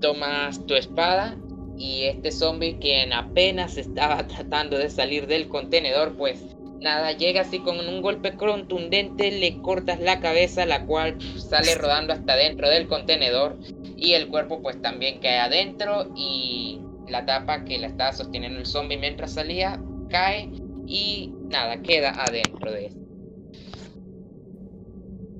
Tomas 0.01 0.65
tu 0.67 0.75
espada 0.75 1.37
y 1.79 2.03
este 2.03 2.31
zombie 2.31 2.79
quien 2.79 3.13
apenas 3.13 3.79
estaba 3.79 4.27
tratando 4.27 4.77
de 4.79 4.91
salir 4.91 5.27
del 5.27 5.49
contenedor, 5.49 6.17
pues 6.17 6.45
nada, 6.81 7.13
llega 7.13 7.41
así 7.43 7.61
con 7.61 7.79
un 7.81 8.03
golpe 8.03 8.35
contundente, 8.37 9.31
le 9.31 9.63
cortas 9.63 10.01
la 10.01 10.21
cabeza, 10.21 10.67
la 10.67 10.85
cual 10.85 11.17
sale 11.39 11.75
rodando 11.77 12.13
hasta 12.13 12.37
dentro 12.37 12.69
del 12.69 12.87
contenedor 12.87 13.57
y 13.97 14.13
el 14.13 14.29
cuerpo 14.29 14.61
pues 14.63 14.81
también 14.81 15.21
cae 15.21 15.39
adentro 15.39 16.13
y 16.17 16.81
la 17.09 17.27
tapa 17.27 17.65
que 17.65 17.79
la 17.79 17.87
estaba 17.87 18.13
sosteniendo 18.13 18.59
el 18.59 18.67
zombie 18.67 18.97
mientras 18.97 19.35
salía 19.35 19.81
cae 20.09 20.51
y 20.87 21.33
nada, 21.49 21.81
queda 21.83 22.11
adentro 22.11 22.71
de 22.71 22.87
esto. 22.87 23.01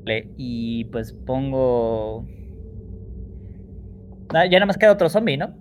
vale, 0.05 0.29
y 0.37 0.85
pues 0.87 1.13
pongo... 1.13 2.27
Ah, 4.35 4.47
ya 4.47 4.59
nada 4.59 4.67
más 4.67 4.79
queda 4.79 4.93
otro 4.93 5.09
zombie, 5.09 5.37
¿no? 5.37 5.55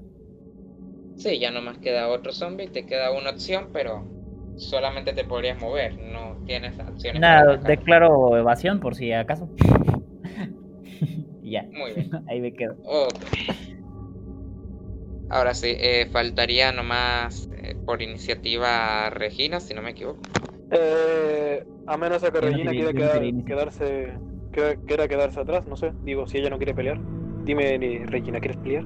Sí, 1.18 1.38
ya 1.40 1.52
nomás 1.52 1.78
queda 1.78 2.10
otro 2.10 2.32
zombie, 2.32 2.68
te 2.68 2.86
queda 2.86 3.12
una 3.12 3.32
opción, 3.32 3.70
pero 3.72 4.04
solamente 4.56 5.14
te 5.14 5.24
podrías 5.24 5.60
mover, 5.62 5.98
no 5.98 6.38
tienes 6.46 6.80
acciones. 6.80 7.22
Nada, 7.22 7.58
declaro 7.58 8.36
evasión 8.38 8.80
por 8.80 8.96
si 8.96 9.12
acaso. 9.12 9.50
Ya, 11.54 11.64
Muy 11.72 11.94
bien. 11.94 12.10
ahí 12.28 12.42
me 12.42 12.52
quedo. 12.52 12.76
Ok. 12.84 13.14
Ahora 15.30 15.54
sí, 15.54 15.68
eh, 15.80 16.08
faltaría 16.12 16.72
nomás 16.72 17.48
eh, 17.58 17.76
por 17.86 18.02
iniciativa 18.02 19.10
Regina, 19.12 19.60
si 19.60 19.76
no 19.76 19.84
me 19.84 19.92
equivoco. 19.92 20.20
Eh, 20.72 21.64
a 21.86 21.96
menos 21.98 22.24
de 22.24 22.32
que 22.32 22.42
Yo 22.42 22.48
Regina 22.48 22.72
quiera 22.72 22.92
quedar- 22.94 23.46
quedarse, 23.46 24.14
que- 24.52 24.80
quiera 24.88 25.08
quedarse 25.08 25.40
atrás, 25.40 25.68
no 25.68 25.76
sé. 25.76 25.92
Digo, 26.04 26.26
si 26.28 26.40
ella 26.40 26.50
no 26.50 26.58
quiere 26.58 26.74
pelear. 26.74 27.00
Dime, 27.46 27.78
ni- 27.78 28.00
Regina, 28.00 28.40
¿quieres 28.40 28.58
pelear? 28.58 28.84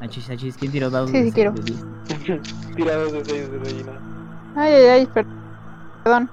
Achis, 0.00 0.30
achis, 0.30 0.56
¿quién 0.56 0.72
tiró 0.72 0.88
dados? 0.88 1.10
Sí, 1.10 1.18
de 1.18 1.24
sí 1.26 1.32
quiero. 1.32 1.54
Tira 2.76 2.96
dos 2.96 3.12
de 3.12 3.24
seis 3.26 3.50
de 3.52 3.58
Regina. 3.58 3.92
Ay, 4.56 4.72
ay, 4.72 4.84
ay, 4.88 5.06
per- 5.06 5.26
perdón. 6.04 6.30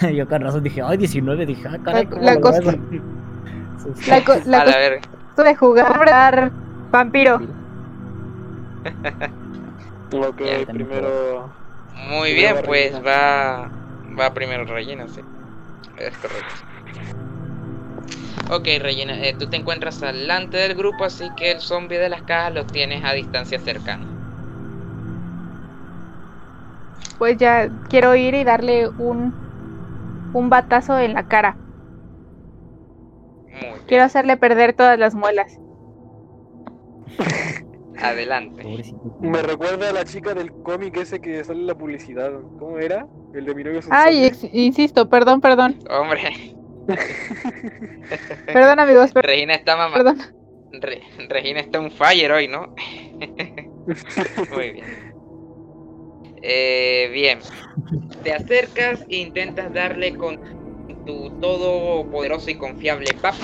Yo 0.14 0.28
con 0.28 0.42
razón 0.42 0.62
dije, 0.62 0.82
ay, 0.84 0.96
19, 0.98 1.46
dije, 1.46 1.68
ah, 1.68 1.78
caray, 1.84 2.04
La- 2.04 2.10
¿cómo 2.10 2.22
la 2.22 2.34
logró 2.34 2.50
cosa-? 2.50 2.78
Sí, 3.78 3.94
La, 4.04 4.22
co- 4.24 4.40
la 4.44 4.60
a 4.60 4.64
la 4.64 4.78
de 5.44 5.54
jugar 5.56 6.52
vampiro. 6.90 7.40
Ok, 10.12 10.40
Ya, 10.42 10.62
también 10.64 10.88
primero. 10.88 11.54
Muy 11.94 12.32
Primero 12.32 12.34
bien, 12.34 12.62
pues 12.62 12.94
Regina. 12.94 13.04
va, 13.04 13.72
va 14.18 14.34
primero 14.34 14.64
Regina, 14.64 15.08
sí. 15.08 15.22
Es 15.96 16.18
correcto. 16.18 16.54
Ok, 18.50 18.66
Regina, 18.80 19.22
eh, 19.22 19.34
tú 19.38 19.46
te 19.48 19.56
encuentras 19.56 20.00
delante 20.00 20.56
del 20.56 20.74
grupo, 20.74 21.04
así 21.04 21.30
que 21.30 21.52
el 21.52 21.60
zombie 21.60 21.98
de 21.98 22.08
las 22.08 22.22
cajas 22.24 22.52
lo 22.52 22.66
tienes 22.66 23.04
a 23.04 23.12
distancia 23.12 23.60
cercana. 23.60 24.08
Pues 27.18 27.36
ya 27.36 27.68
quiero 27.88 28.14
ir 28.14 28.34
y 28.34 28.44
darle 28.44 28.88
un, 28.96 29.36
un 30.32 30.50
batazo 30.50 30.98
en 31.00 31.14
la 31.14 31.24
cara. 31.24 31.58
Muy 33.60 33.68
bien. 33.70 33.82
Quiero 33.86 34.04
hacerle 34.04 34.36
perder 34.36 34.72
todas 34.72 34.98
las 34.98 35.14
muelas. 35.14 35.58
Adelante. 38.00 38.62
Pobrecito. 38.62 39.16
Me 39.20 39.42
recuerda 39.42 39.90
a 39.90 39.92
la 39.92 40.04
chica 40.04 40.32
del 40.34 40.52
cómic 40.62 40.96
ese 40.98 41.20
que 41.20 41.42
sale 41.42 41.60
en 41.60 41.66
la 41.66 41.74
publicidad. 41.74 42.30
¿Cómo 42.58 42.78
era? 42.78 43.06
El 43.34 43.44
de 43.44 43.54
mi 43.54 43.64
novio 43.64 43.80
Ay, 43.90 44.30
insisto, 44.52 45.08
perdón, 45.08 45.40
perdón. 45.40 45.78
Hombre, 45.90 46.54
Perdón, 48.46 48.80
amigos, 48.80 49.12
per- 49.12 49.26
Regina 49.26 49.54
está 49.54 49.76
mamá. 49.76 49.94
perdón. 49.94 50.18
Re- 50.72 51.02
Regina 51.28 51.60
está 51.60 51.80
un 51.80 51.90
fire 51.90 52.30
hoy, 52.32 52.48
¿no? 52.48 52.74
Muy 54.54 54.70
bien. 54.72 54.86
Eh, 56.42 57.10
bien. 57.12 57.40
Te 58.22 58.32
acercas 58.32 59.04
e 59.08 59.16
intentas 59.16 59.72
darle 59.72 60.14
con 60.14 60.38
tu 61.08 61.30
todopoderoso 61.40 62.50
y 62.50 62.56
confiable 62.56 63.14
pap, 63.20 63.34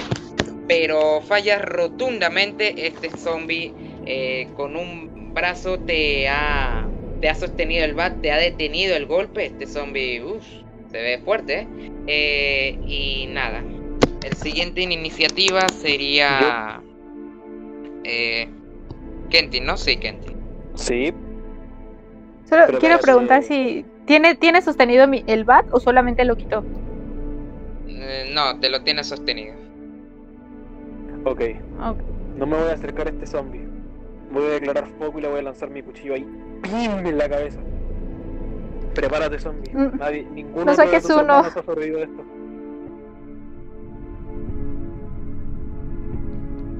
pero 0.68 1.22
fallas 1.22 1.62
rotundamente. 1.62 2.86
Este 2.86 3.08
zombie 3.08 3.72
eh, 4.04 4.48
con 4.54 4.76
un 4.76 5.32
brazo 5.32 5.78
te 5.78 6.28
ha, 6.28 6.86
te 7.22 7.30
ha 7.30 7.34
sostenido 7.34 7.86
el 7.86 7.94
bat, 7.94 8.20
te 8.20 8.30
ha 8.30 8.36
detenido 8.36 8.94
el 8.94 9.06
golpe. 9.06 9.46
Este 9.46 9.66
zombie 9.66 10.22
uf, 10.22 10.44
se 10.90 10.98
ve 11.02 11.18
fuerte. 11.24 11.60
¿eh? 11.60 11.68
Eh, 12.06 12.78
y 12.86 13.26
nada. 13.28 13.64
El 14.22 14.36
siguiente 14.36 14.82
en 14.82 14.92
iniciativa 14.92 15.66
sería. 15.70 16.82
Eh, 18.04 18.46
Kentin, 19.30 19.64
¿no? 19.64 19.78
Sí, 19.78 19.96
Kentin. 19.96 20.36
Sí, 20.74 21.14
Solo 22.46 22.64
Pero 22.66 22.78
quiero 22.78 22.98
preguntar 22.98 23.42
si 23.42 23.86
tiene, 24.04 24.34
tiene 24.34 24.60
sostenido 24.60 25.08
mi, 25.08 25.24
el 25.26 25.44
bat 25.44 25.64
o 25.72 25.80
solamente 25.80 26.26
lo 26.26 26.36
quitó. 26.36 26.62
Eh, 27.86 28.30
no, 28.34 28.58
te 28.60 28.68
lo 28.70 28.82
tienes 28.82 29.06
sostenido. 29.06 29.54
ok. 31.24 31.40
Ok. 31.80 31.98
No 32.36 32.46
me 32.46 32.56
voy 32.56 32.68
a 32.70 32.72
acercar 32.74 33.06
a 33.06 33.10
este 33.10 33.26
zombie. 33.26 33.66
Voy 34.32 34.44
a 34.46 34.50
declarar 34.50 34.88
fuego 34.98 35.18
y 35.18 35.22
le 35.22 35.28
voy 35.28 35.38
a 35.38 35.42
lanzar 35.42 35.70
mi 35.70 35.82
cuchillo 35.82 36.14
ahí. 36.14 36.26
¡Pim! 36.62 37.06
en 37.06 37.18
la 37.18 37.28
cabeza. 37.28 37.60
Prepárate, 38.94 39.38
zombie. 39.38 39.70
Mm. 39.72 39.98
Nadie, 39.98 40.24
ninguno 40.32 40.64
No 40.64 40.70
de 40.72 40.76
saques 40.76 41.04
uno. 41.06 41.32
ha 41.34 41.50
sobrevivido 41.50 42.02
esto. 42.02 42.24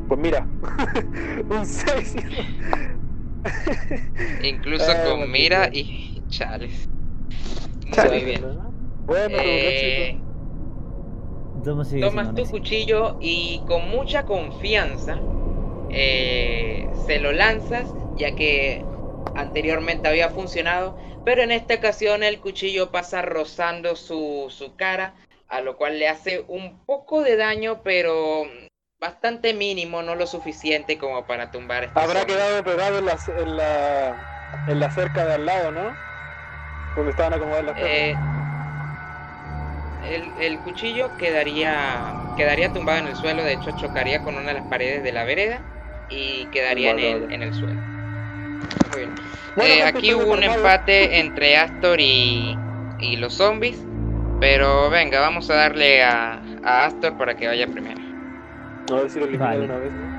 Pues 0.08 0.20
mira, 0.20 0.46
un 1.50 1.64
6. 1.66 2.16
Incluso 4.42 4.84
Ah, 4.90 5.04
con 5.10 5.30
mira 5.30 5.68
y 5.72 6.22
chales. 6.28 6.88
Muy 7.86 7.92
Chale. 7.92 8.24
bien. 8.24 8.42
Bueno, 9.06 9.36
Eh, 9.38 10.18
Tomas 11.64 12.34
tu 12.34 12.46
cuchillo 12.46 13.16
y 13.20 13.62
con 13.66 13.88
mucha 13.88 14.24
confianza 14.24 15.20
eh, 15.90 16.90
se 17.06 17.18
lo 17.18 17.32
lanzas, 17.32 17.94
ya 18.16 18.34
que 18.34 18.84
anteriormente 19.34 20.08
había 20.08 20.28
funcionado, 20.28 20.96
pero 21.24 21.42
en 21.42 21.50
esta 21.50 21.74
ocasión 21.74 22.22
el 22.22 22.40
cuchillo 22.40 22.90
pasa 22.90 23.22
rozando 23.22 23.96
su, 23.96 24.46
su 24.50 24.76
cara, 24.76 25.14
a 25.48 25.60
lo 25.60 25.76
cual 25.76 25.98
le 25.98 26.08
hace 26.08 26.44
un 26.48 26.78
poco 26.84 27.22
de 27.22 27.36
daño, 27.36 27.80
pero 27.82 28.44
bastante 29.00 29.52
mínimo, 29.54 30.02
no 30.02 30.14
lo 30.14 30.26
suficiente 30.26 30.98
como 30.98 31.26
para 31.26 31.50
tumbar 31.50 31.84
este 31.84 32.00
Habrá 32.00 32.24
quedado 32.24 32.64
pegado 32.64 32.98
en 32.98 33.06
la, 33.06 33.18
en 33.38 33.56
la, 33.56 34.64
en 34.68 34.80
la 34.80 34.90
cerca 34.90 35.26
de 35.26 35.34
al 35.34 35.46
lado, 35.46 35.70
¿no? 35.72 35.94
Donde 36.96 37.10
estaban 37.10 37.34
acomodadas 37.34 37.64
las 37.64 37.76
Eh. 37.78 38.16
El, 40.08 40.24
el 40.40 40.58
cuchillo 40.60 41.10
quedaría, 41.18 42.14
quedaría 42.36 42.72
tumbado 42.72 42.98
en 43.00 43.06
el 43.08 43.16
suelo, 43.16 43.42
de 43.42 43.54
hecho 43.54 43.70
chocaría 43.76 44.22
con 44.22 44.34
una 44.36 44.48
de 44.48 44.54
las 44.54 44.64
paredes 44.64 45.02
de 45.02 45.12
la 45.12 45.24
vereda 45.24 45.60
y 46.10 46.46
quedaría 46.46 46.90
en 46.90 46.98
el, 46.98 47.20
vale. 47.22 47.34
en 47.34 47.42
el 47.42 47.54
suelo. 47.54 47.80
Muy 48.90 48.98
bien. 48.98 49.14
Bueno, 49.56 49.74
Eh, 49.74 49.82
aquí 49.84 50.14
hubo 50.14 50.32
un 50.32 50.42
empate 50.42 51.18
entre 51.20 51.56
Astor 51.56 52.00
y, 52.00 52.56
y 52.98 53.16
los 53.16 53.34
zombies, 53.34 53.78
pero 54.40 54.90
venga, 54.90 55.20
vamos 55.20 55.48
a 55.50 55.54
darle 55.54 56.02
a, 56.02 56.40
a 56.64 56.84
Astor 56.86 57.16
para 57.16 57.34
que 57.36 57.46
vaya 57.46 57.66
primero. 57.66 58.00
A 58.92 58.94
ver 58.96 59.10
si 59.10 59.18
lo 59.18 59.26
elimina 59.26 59.46
Vale. 59.46 59.58
de 59.60 59.64
una 59.64 59.76
vez. 59.78 59.92
¿no? 59.92 60.14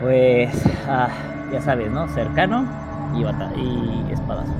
Pues, 0.00 0.50
ah, 0.88 1.08
ya 1.52 1.60
sabes, 1.60 1.90
¿no? 1.90 2.08
Cercano 2.08 2.66
y, 3.14 3.22
bata 3.22 3.50
y 3.56 4.12
espadazo. 4.12 4.52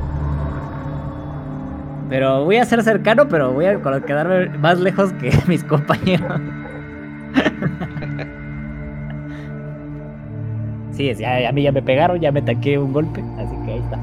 Pero 2.09 2.45
voy 2.45 2.57
a 2.57 2.65
ser 2.65 2.83
cercano, 2.83 3.29
pero 3.29 3.53
voy 3.53 3.67
a 3.67 3.81
quedarme 4.07 4.49
más 4.59 4.79
lejos 4.79 5.13
que 5.15 5.33
mis 5.49 5.65
compañeros. 5.65 6.41
Sí, 10.93 11.13
ya, 11.15 11.49
a 11.49 11.53
mí 11.53 11.63
ya 11.63 11.73
me 11.73 11.83
pegaron, 11.83 12.21
ya 12.21 12.31
me 12.31 12.41
taqué 12.43 12.79
un 12.79 12.93
golpe, 12.93 13.25
así 13.37 13.57
que 13.65 13.73
ahí 13.73 13.79
está. 13.81 13.99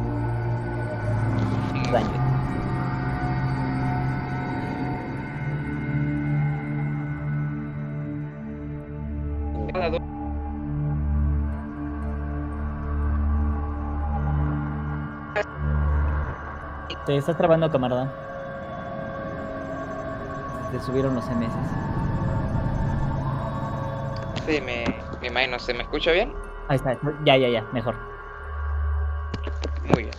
Daño. 1.92 2.22
Te 17.06 17.18
estás 17.18 17.36
trabando, 17.36 17.70
camarada. 17.72 18.08
Te 20.72 20.80
subieron 20.80 21.16
los 21.16 21.26
MS. 21.30 21.54
Sí, 24.46 24.62
me, 24.62 24.86
me 25.20 25.28
imagino, 25.28 25.58
¿se 25.58 25.74
me 25.74 25.84
escucha 25.84 26.12
bien? 26.12 26.32
Ahí 26.68 26.76
está, 26.78 26.98
ya, 27.26 27.38
ya, 27.38 27.50
ya, 27.50 27.64
mejor. 27.74 27.96
Muy 29.94 30.04
bien. 30.04 30.16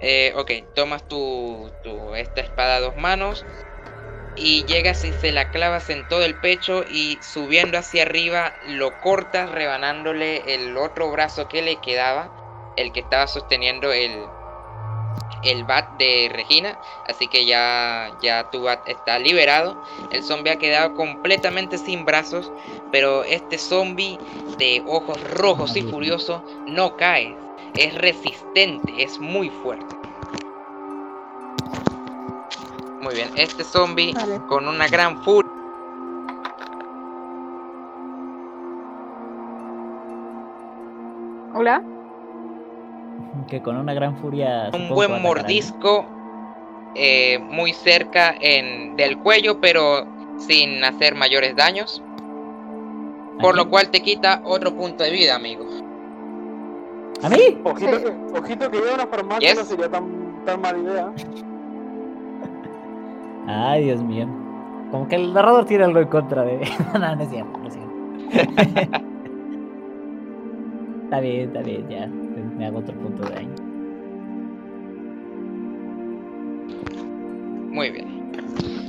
Eh, 0.00 0.32
ok, 0.36 0.50
tomas 0.74 1.06
tu, 1.08 1.70
tu 1.82 2.14
esta 2.14 2.40
espada 2.40 2.76
a 2.76 2.80
dos 2.80 2.96
manos 2.96 3.44
y 4.36 4.64
llegas 4.64 5.04
y 5.04 5.12
se 5.12 5.32
la 5.32 5.50
clavas 5.50 5.88
en 5.90 6.06
todo 6.08 6.24
el 6.24 6.34
pecho 6.34 6.84
y 6.88 7.18
subiendo 7.22 7.78
hacia 7.78 8.02
arriba 8.02 8.52
lo 8.68 8.92
cortas 9.00 9.50
rebanándole 9.50 10.54
el 10.54 10.76
otro 10.76 11.10
brazo 11.10 11.48
que 11.48 11.62
le 11.62 11.76
quedaba, 11.76 12.30
el 12.76 12.92
que 12.92 13.00
estaba 13.00 13.26
sosteniendo 13.26 13.92
el, 13.92 14.26
el 15.42 15.64
bat 15.64 15.88
de 15.98 16.30
Regina, 16.32 16.78
así 17.08 17.28
que 17.28 17.44
ya, 17.46 18.10
ya 18.22 18.50
tu 18.50 18.62
bat 18.62 18.86
está 18.88 19.18
liberado. 19.18 19.80
El 20.10 20.22
zombie 20.22 20.52
ha 20.52 20.58
quedado 20.58 20.94
completamente 20.94 21.78
sin 21.78 22.04
brazos, 22.04 22.50
pero 22.92 23.24
este 23.24 23.58
zombie 23.58 24.18
de 24.58 24.82
ojos 24.86 25.18
rojos 25.32 25.76
y 25.76 25.82
furioso 25.82 26.42
no 26.66 26.96
cae, 26.96 27.36
es 27.74 27.94
resistente, 27.96 28.94
es 28.98 29.18
muy 29.18 29.50
fuerte. 29.50 29.94
Muy 33.00 33.14
bien, 33.14 33.30
este 33.36 33.62
zombie 33.62 34.12
Vale. 34.14 34.40
con 34.48 34.66
una 34.66 34.88
gran 34.88 35.22
furia 35.22 35.56
Hola. 41.58 41.82
Que 43.48 43.60
con 43.62 43.76
una 43.76 43.94
gran 43.94 44.16
furia. 44.16 44.70
un 44.74 44.88
buen 44.88 45.20
mordisco 45.22 46.04
eh, 46.94 47.38
muy 47.38 47.72
cerca 47.72 48.34
en, 48.40 48.96
del 48.96 49.18
cuello, 49.18 49.60
pero 49.60 50.06
sin 50.38 50.82
hacer 50.84 51.14
mayores 51.14 51.54
daños. 51.56 52.02
Por 53.40 53.54
¿A 53.54 53.56
lo 53.58 53.68
cual 53.68 53.90
te 53.90 54.00
quita 54.00 54.40
otro 54.44 54.74
punto 54.74 55.04
de 55.04 55.10
vida, 55.10 55.34
amigo. 55.36 55.64
¿A 57.22 57.28
mí? 57.28 57.58
Ojito, 57.64 57.98
Sí. 57.98 58.04
ojito 58.38 58.70
que 58.70 58.78
a 58.78 58.94
una 58.94 59.06
farmacia 59.06 59.48
Yes. 59.50 59.58
no 59.58 59.64
sería 59.64 59.88
tan, 59.90 60.44
tan 60.44 60.60
mala 60.60 60.78
idea. 60.78 61.12
Ay, 63.46 63.84
Dios 63.84 64.02
mío. 64.02 64.26
Como 64.90 65.06
que 65.08 65.16
el 65.16 65.32
narrador 65.32 65.64
tiene 65.66 65.84
algo 65.84 66.00
en 66.00 66.08
contra 66.08 66.42
de. 66.44 66.58
no, 66.98 67.16
no 67.16 67.22
es 67.22 67.28
cierto, 67.30 67.58
no 67.58 67.68
es 67.68 67.74
cierto. 67.74 67.92
está 71.04 71.20
bien, 71.20 71.40
está 71.48 71.60
bien, 71.60 71.88
ya. 71.88 72.08
Me 72.56 72.66
hago 72.66 72.78
otro 72.78 72.94
punto 72.94 73.22
de 73.24 73.34
daño. 73.34 73.54
Muy 77.70 77.90
bien. 77.90 78.30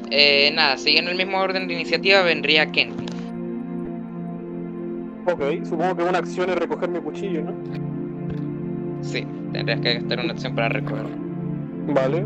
Eh, 0.10 0.52
nada, 0.56 0.78
siguiendo 0.78 1.12
el 1.12 1.18
mismo 1.18 1.38
orden 1.40 1.68
de 1.68 1.74
iniciativa 1.74 2.22
vendría 2.22 2.72
Kenty. 2.72 3.06
Ok, 5.26 5.66
supongo 5.66 5.98
que 5.98 6.04
una 6.04 6.20
acción 6.20 6.50
es 6.50 6.56
recoger 6.56 6.90
mi 6.90 7.00
cuchillo, 7.02 7.44
¿no? 7.44 7.54
Sí, 9.02 9.28
tendrías 9.52 9.82
que 9.82 9.96
gastar 9.96 10.22
una 10.22 10.32
acción 10.32 10.56
para 10.56 10.70
recogerlo. 10.70 11.10
Vale, 11.88 12.26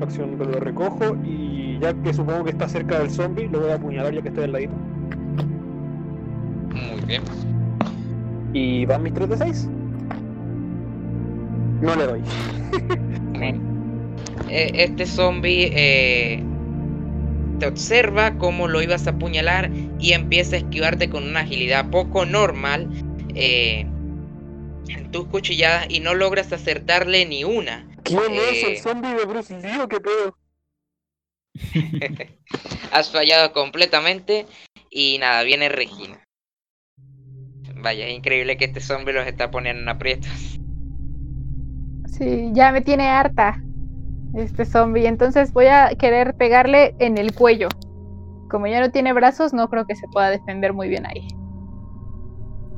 acción 0.00 0.38
que 0.38 0.44
lo 0.44 0.60
recojo 0.60 1.16
y 1.24 1.78
ya 1.80 1.92
que 1.94 2.14
supongo 2.14 2.44
que 2.44 2.50
está 2.50 2.68
cerca 2.68 3.00
del 3.00 3.10
zombie, 3.10 3.48
lo 3.48 3.60
voy 3.60 3.70
a 3.70 3.74
apuñalar 3.74 4.14
ya 4.14 4.22
que 4.22 4.28
estoy 4.28 4.44
al 4.44 4.52
ladito. 4.52 4.74
Muy 6.72 7.00
bien. 7.06 7.22
¿Y 8.52 8.86
van 8.86 9.02
mis 9.02 9.14
3 9.14 9.28
de 9.30 9.36
6? 9.36 9.68
No 11.80 11.94
le 11.96 12.04
doy. 12.06 12.22
Eh, 14.50 14.70
este 14.74 15.04
zombie 15.06 15.70
eh, 15.74 16.42
te 17.60 17.66
observa 17.66 18.38
cómo 18.38 18.66
lo 18.66 18.80
ibas 18.82 19.06
a 19.06 19.10
apuñalar 19.10 19.70
y 20.00 20.12
empieza 20.12 20.56
a 20.56 20.60
esquivarte 20.60 21.10
con 21.10 21.24
una 21.24 21.40
agilidad 21.40 21.90
poco 21.90 22.24
normal 22.24 22.88
eh, 23.34 23.80
en 24.88 25.10
tus 25.10 25.26
cuchilladas 25.26 25.86
y 25.90 26.00
no 26.00 26.14
logras 26.14 26.52
acertarle 26.52 27.26
ni 27.26 27.44
una. 27.44 27.86
¿Quién 28.04 28.20
es 28.32 28.64
el 28.64 28.72
Eh. 28.72 28.80
zombie 28.82 29.14
de 29.14 29.24
Bruce 29.26 29.60
Lee 29.60 29.78
o 29.80 29.88
qué 29.88 30.00
pedo? 30.00 30.38
Has 32.92 33.10
fallado 33.12 33.52
completamente 33.52 34.46
y 34.90 35.18
nada, 35.18 35.42
viene 35.42 35.68
Regina. 35.68 36.24
Vaya, 37.74 38.06
es 38.06 38.14
increíble 38.16 38.56
que 38.56 38.64
este 38.64 38.80
zombie 38.80 39.12
los 39.12 39.26
está 39.26 39.50
poniendo 39.50 39.82
en 39.82 39.88
aprietos. 39.88 40.58
Sí, 42.18 42.50
ya 42.52 42.72
me 42.72 42.80
tiene 42.80 43.06
harta 43.08 43.62
este 44.34 44.64
zombie. 44.64 45.06
Entonces 45.06 45.52
voy 45.52 45.66
a 45.66 45.90
querer 45.96 46.34
pegarle 46.34 46.94
en 46.98 47.16
el 47.16 47.32
cuello. 47.34 47.68
Como 48.50 48.66
ya 48.66 48.80
no 48.80 48.90
tiene 48.90 49.12
brazos, 49.12 49.52
no 49.52 49.68
creo 49.68 49.86
que 49.86 49.94
se 49.94 50.08
pueda 50.08 50.30
defender 50.30 50.72
muy 50.72 50.88
bien 50.88 51.06
ahí. 51.06 51.28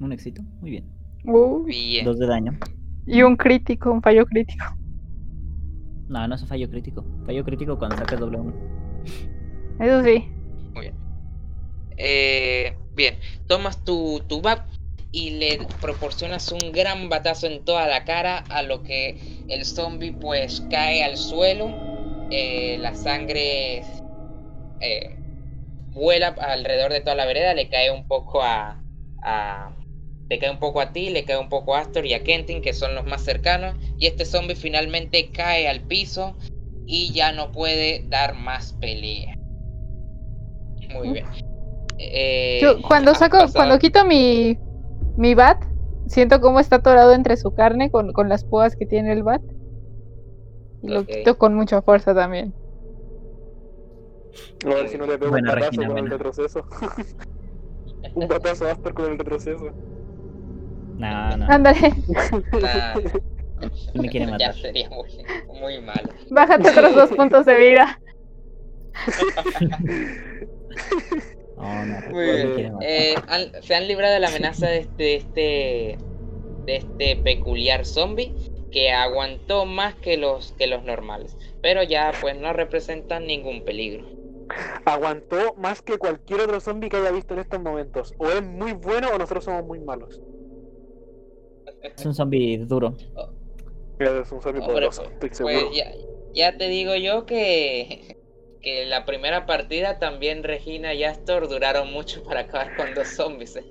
Un 0.00 0.12
éxito, 0.12 0.42
muy 0.60 0.70
bien. 0.70 0.84
Uy, 1.24 1.64
Bien. 1.66 2.04
Dos 2.04 2.18
de 2.18 2.26
daño. 2.26 2.52
y 3.06 3.22
un 3.22 3.36
crítico, 3.36 3.90
un 3.90 4.00
fallo 4.00 4.24
crítico. 4.26 4.64
No, 6.08 6.26
no 6.26 6.34
es 6.34 6.42
un 6.42 6.48
fallo 6.48 6.70
crítico. 6.70 7.04
Fallo 7.26 7.44
crítico 7.44 7.76
cuando 7.78 7.96
sacas 7.96 8.20
doble 8.20 8.38
uno. 8.38 8.52
Eso 9.80 10.02
sí. 10.04 10.24
Eh, 11.98 12.76
bien, 12.94 13.18
tomas 13.46 13.84
tu, 13.84 14.24
tu 14.28 14.40
bat 14.40 14.68
y 15.10 15.30
le 15.30 15.68
proporcionas 15.80 16.52
un 16.52 16.72
gran 16.72 17.08
batazo 17.08 17.46
en 17.48 17.64
toda 17.64 17.86
la 17.88 18.04
cara, 18.04 18.38
a 18.38 18.62
lo 18.62 18.82
que 18.84 19.18
el 19.48 19.64
zombie 19.66 20.12
pues 20.12 20.60
cae 20.60 21.02
al 21.02 21.16
suelo, 21.16 21.80
eh, 22.30 22.78
la 22.78 22.94
sangre 22.94 23.84
eh, 24.80 25.20
vuela 25.92 26.28
alrededor 26.28 26.92
de 26.92 27.00
toda 27.00 27.16
la 27.16 27.26
vereda, 27.26 27.54
le 27.54 27.68
cae 27.68 27.90
un 27.90 28.06
poco 28.06 28.42
a, 28.42 28.84
a- 29.22 29.76
le 30.30 30.38
cae 30.38 30.50
un 30.50 30.58
poco 30.58 30.80
a 30.80 30.92
ti, 30.92 31.10
le 31.10 31.24
cae 31.24 31.38
un 31.38 31.48
poco 31.48 31.74
a 31.74 31.80
Astor 31.80 32.06
y 32.06 32.14
a 32.14 32.22
Kentin, 32.24 32.62
que 32.62 32.72
son 32.74 32.94
los 32.94 33.06
más 33.06 33.22
cercanos, 33.24 33.76
y 33.98 34.06
este 34.06 34.24
zombie 34.26 34.56
finalmente 34.56 35.30
cae 35.32 35.68
al 35.68 35.82
piso 35.82 36.38
y 36.86 37.12
ya 37.12 37.32
no 37.32 37.52
puede 37.52 38.04
dar 38.08 38.34
más 38.34 38.74
pelea. 38.74 39.34
Muy 40.90 41.10
bien. 41.10 41.26
Eh, 41.98 42.58
Yo 42.62 42.80
cuando 42.82 43.14
saco, 43.14 43.38
pasado- 43.38 43.52
cuando 43.54 43.78
quito 43.78 44.04
mi, 44.04 44.58
mi 45.16 45.34
bat, 45.34 45.62
siento 46.06 46.40
cómo 46.40 46.60
está 46.60 46.76
atorado 46.76 47.12
entre 47.12 47.36
su 47.36 47.52
carne 47.52 47.90
con, 47.90 48.12
con 48.12 48.28
las 48.28 48.44
púas 48.44 48.76
que 48.76 48.86
tiene 48.86 49.12
el 49.12 49.22
bat. 49.22 49.42
Y 50.80 50.88
lo 50.88 51.04
quito 51.04 51.36
con 51.36 51.54
mucha 51.54 51.82
fuerza 51.82 52.14
también. 52.14 52.54
A 54.64 54.68
ver 54.68 54.88
si 54.88 54.96
no 54.98 55.06
le 55.06 55.18
pego 55.18 55.32
Buena, 55.32 55.52
un 55.52 55.58
batazo 55.60 55.80
Regina, 55.80 55.88
con 55.88 55.98
el 55.98 56.10
retroceso. 56.10 56.66
un 58.14 58.28
batazo 58.28 58.68
Asper 58.68 58.94
con 58.94 59.12
el 59.12 59.18
retroceso. 59.18 59.72
No, 60.98 61.36
no. 61.36 61.46
Ándale, 61.48 61.92
Nah, 62.52 62.94
Me 63.94 64.08
quiere 64.08 64.26
ya 64.26 64.32
matar. 64.32 64.54
sería 64.54 64.88
muy, 64.90 65.08
muy 65.60 65.80
malo. 65.80 66.08
bájate 66.30 66.70
otros 66.70 66.94
dos 66.94 67.10
puntos 67.16 67.46
de 67.46 67.54
vida. 67.56 68.00
No, 71.58 71.84
no. 71.86 72.78
Eh, 72.80 73.14
han- 73.28 73.62
se 73.62 73.74
han 73.74 73.88
librado 73.88 74.14
de 74.14 74.20
la 74.20 74.28
amenaza 74.28 74.68
de 74.68 74.78
este, 74.78 75.02
de 75.02 75.16
este, 75.16 75.98
de 76.64 76.76
este 76.76 77.16
peculiar 77.16 77.84
zombie 77.84 78.32
que 78.70 78.90
aguantó 78.92 79.64
más 79.64 79.94
que 79.96 80.16
los, 80.16 80.52
que 80.52 80.66
los 80.66 80.84
normales. 80.84 81.36
Pero 81.62 81.82
ya 81.82 82.12
pues 82.20 82.38
no 82.38 82.52
representan 82.52 83.26
ningún 83.26 83.64
peligro. 83.64 84.06
Aguantó 84.84 85.54
más 85.56 85.82
que 85.82 85.98
cualquier 85.98 86.40
otro 86.42 86.60
zombie 86.60 86.88
que 86.88 86.96
haya 86.96 87.10
visto 87.10 87.34
en 87.34 87.40
estos 87.40 87.60
momentos. 87.60 88.14
O 88.18 88.28
es 88.28 88.42
muy 88.42 88.72
bueno 88.72 89.08
o 89.12 89.18
nosotros 89.18 89.44
somos 89.44 89.64
muy 89.64 89.80
malos. 89.80 90.20
Es 91.82 92.06
un 92.06 92.14
zombie 92.14 92.58
duro. 92.58 92.94
Es 93.98 94.30
un 94.30 94.40
zombie 94.40 94.60
poderoso, 94.62 95.02
pues, 95.02 95.12
estoy 95.14 95.28
pues 95.28 95.36
seguro. 95.38 95.72
ya, 95.72 95.92
ya 96.32 96.56
te 96.56 96.68
digo 96.68 96.94
yo 96.94 97.26
que, 97.26 98.17
que 98.68 98.84
la 98.86 99.04
primera 99.06 99.46
partida 99.46 99.98
también 99.98 100.42
Regina 100.42 100.92
y 100.92 101.02
Astor 101.04 101.48
duraron 101.48 101.90
mucho 101.90 102.22
para 102.22 102.40
acabar 102.40 102.76
con 102.76 102.92
dos 102.94 103.08
zombies. 103.08 103.56
eh. 103.56 103.64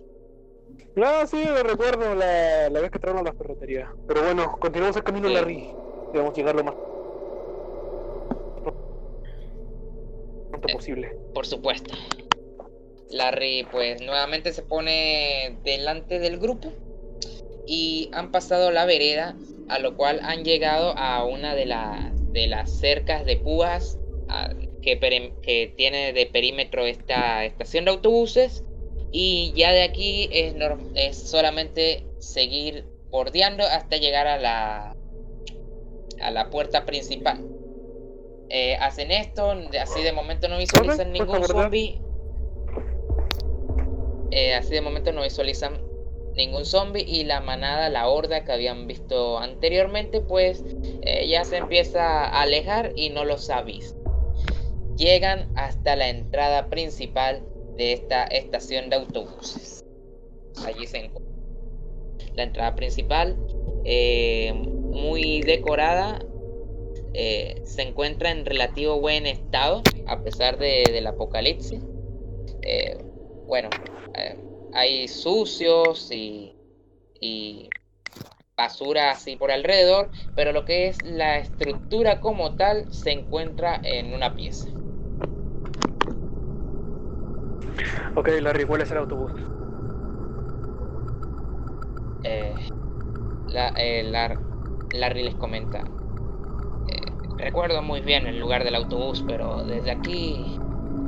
No, 0.95 1.27
sí, 1.27 1.37
me 1.37 1.61
recuerdo 1.61 2.15
la, 2.15 2.69
la 2.69 2.79
vez 2.79 2.89
que 2.89 2.97
entraron 2.97 3.19
a 3.19 3.23
la 3.29 3.33
ferretería. 3.33 3.91
Pero 4.07 4.23
bueno, 4.23 4.57
continuamos 4.59 4.95
el 4.97 5.03
camino 5.03 5.27
Sí. 5.27 5.33
Larry. 5.35 5.75
Debemos 6.11 6.35
llegar 6.35 6.55
lo 6.55 6.63
más 6.63 6.73
pronto 10.49 10.67
Eh. 10.67 10.73
posible. 10.73 11.11
Por 11.33 11.45
supuesto. 11.45 11.93
Larry 13.09 13.67
pues 13.71 14.01
nuevamente 14.01 14.51
se 14.51 14.63
pone 14.63 15.59
delante 15.63 16.19
del 16.19 16.39
grupo 16.39 16.73
y 17.67 18.09
han 18.13 18.31
pasado 18.31 18.71
la 18.71 18.85
vereda, 18.85 19.35
a 19.69 19.79
lo 19.79 19.95
cual 19.95 20.19
han 20.23 20.43
llegado 20.43 20.97
a 20.97 21.23
una 21.23 21.53
de, 21.53 21.65
la- 21.67 22.11
de 22.31 22.47
las 22.47 22.71
cercas 22.71 23.25
de 23.25 23.37
púas 23.37 23.97
a- 24.27 24.49
que, 24.81 25.73
tiene 25.75 26.13
de 26.13 26.25
perímetro 26.25 26.85
esta 26.85 27.45
estación 27.45 27.85
de 27.85 27.91
autobuses 27.91 28.63
y 29.11 29.53
ya 29.55 29.71
de 29.71 29.83
aquí 29.83 30.29
es, 30.31 30.55
es 30.95 31.17
solamente 31.17 32.05
seguir 32.19 32.85
bordeando 33.09 33.63
hasta 33.63 33.97
llegar 33.97 34.27
a 34.27 34.37
la, 34.37 34.95
a 36.21 36.31
la 36.31 36.49
puerta 36.49 36.85
principal. 36.85 37.43
Eh, 38.49 38.77
hacen 38.79 39.11
esto, 39.11 39.55
así 39.81 40.01
de 40.01 40.13
momento 40.13 40.47
no 40.47 40.57
visualizan 40.57 41.11
ningún 41.11 41.43
zombie. 41.43 42.01
Eh, 44.31 44.53
así 44.55 44.71
de 44.71 44.81
momento 44.81 45.11
no 45.11 45.23
visualizan 45.23 45.81
ningún 46.35 46.65
zombie 46.65 47.03
y 47.05 47.23
la 47.23 47.41
manada, 47.41 47.89
la 47.89 48.07
horda 48.07 48.45
que 48.45 48.51
habían 48.51 48.87
visto 48.87 49.39
anteriormente, 49.39 50.21
pues 50.21 50.63
eh, 51.01 51.27
ya 51.27 51.43
se 51.43 51.57
empieza 51.57 52.25
a 52.25 52.43
alejar 52.43 52.93
y 52.95 53.09
no 53.09 53.25
los 53.25 53.49
ha 53.49 53.63
visto. 53.63 53.96
Llegan 54.97 55.47
hasta 55.53 55.95
la 55.95 56.09
entrada 56.09 56.69
principal 56.69 57.43
de 57.75 57.93
esta 57.93 58.23
estación 58.23 58.89
de 58.89 58.95
autobuses. 58.95 59.85
Allí 60.65 60.87
se 60.87 60.97
encuentra. 60.97 61.21
La 62.33 62.43
entrada 62.43 62.75
principal, 62.75 63.37
eh, 63.83 64.53
muy 64.91 65.41
decorada, 65.41 66.19
eh, 67.13 67.61
se 67.63 67.83
encuentra 67.83 68.31
en 68.31 68.45
relativo 68.45 68.99
buen 68.99 69.27
estado, 69.27 69.83
a 70.05 70.21
pesar 70.21 70.57
de- 70.57 70.91
del 70.91 71.05
apocalipsis. 71.07 71.81
Eh, 72.63 72.97
bueno, 73.45 73.69
hay 74.71 75.07
sucios 75.07 76.11
y, 76.11 76.53
y 77.19 77.69
basura 78.55 79.11
así 79.11 79.35
por 79.35 79.51
alrededor, 79.51 80.09
pero 80.35 80.51
lo 80.51 80.65
que 80.65 80.87
es 80.87 81.03
la 81.03 81.37
estructura 81.37 82.19
como 82.19 82.53
tal 82.53 82.87
se 82.91 83.11
encuentra 83.11 83.79
en 83.83 84.13
una 84.13 84.35
pieza. 84.35 84.76
Ok, 88.15 88.29
Larry, 88.41 88.65
¿cuál 88.65 88.81
es 88.81 88.91
el 88.91 88.97
autobús? 88.97 89.31
Eh, 92.23 92.59
la, 93.47 93.71
eh, 93.75 94.03
Lar- 94.03 94.39
Larry 94.91 95.23
les 95.23 95.35
comenta. 95.35 95.83
eh, 96.87 97.01
recuerdo 97.37 97.81
muy 97.81 98.01
bien 98.01 98.27
el 98.27 98.39
lugar 98.39 98.63
del 98.63 98.75
autobús, 98.75 99.23
pero 99.25 99.63
desde 99.65 99.91
aquí 99.91 100.57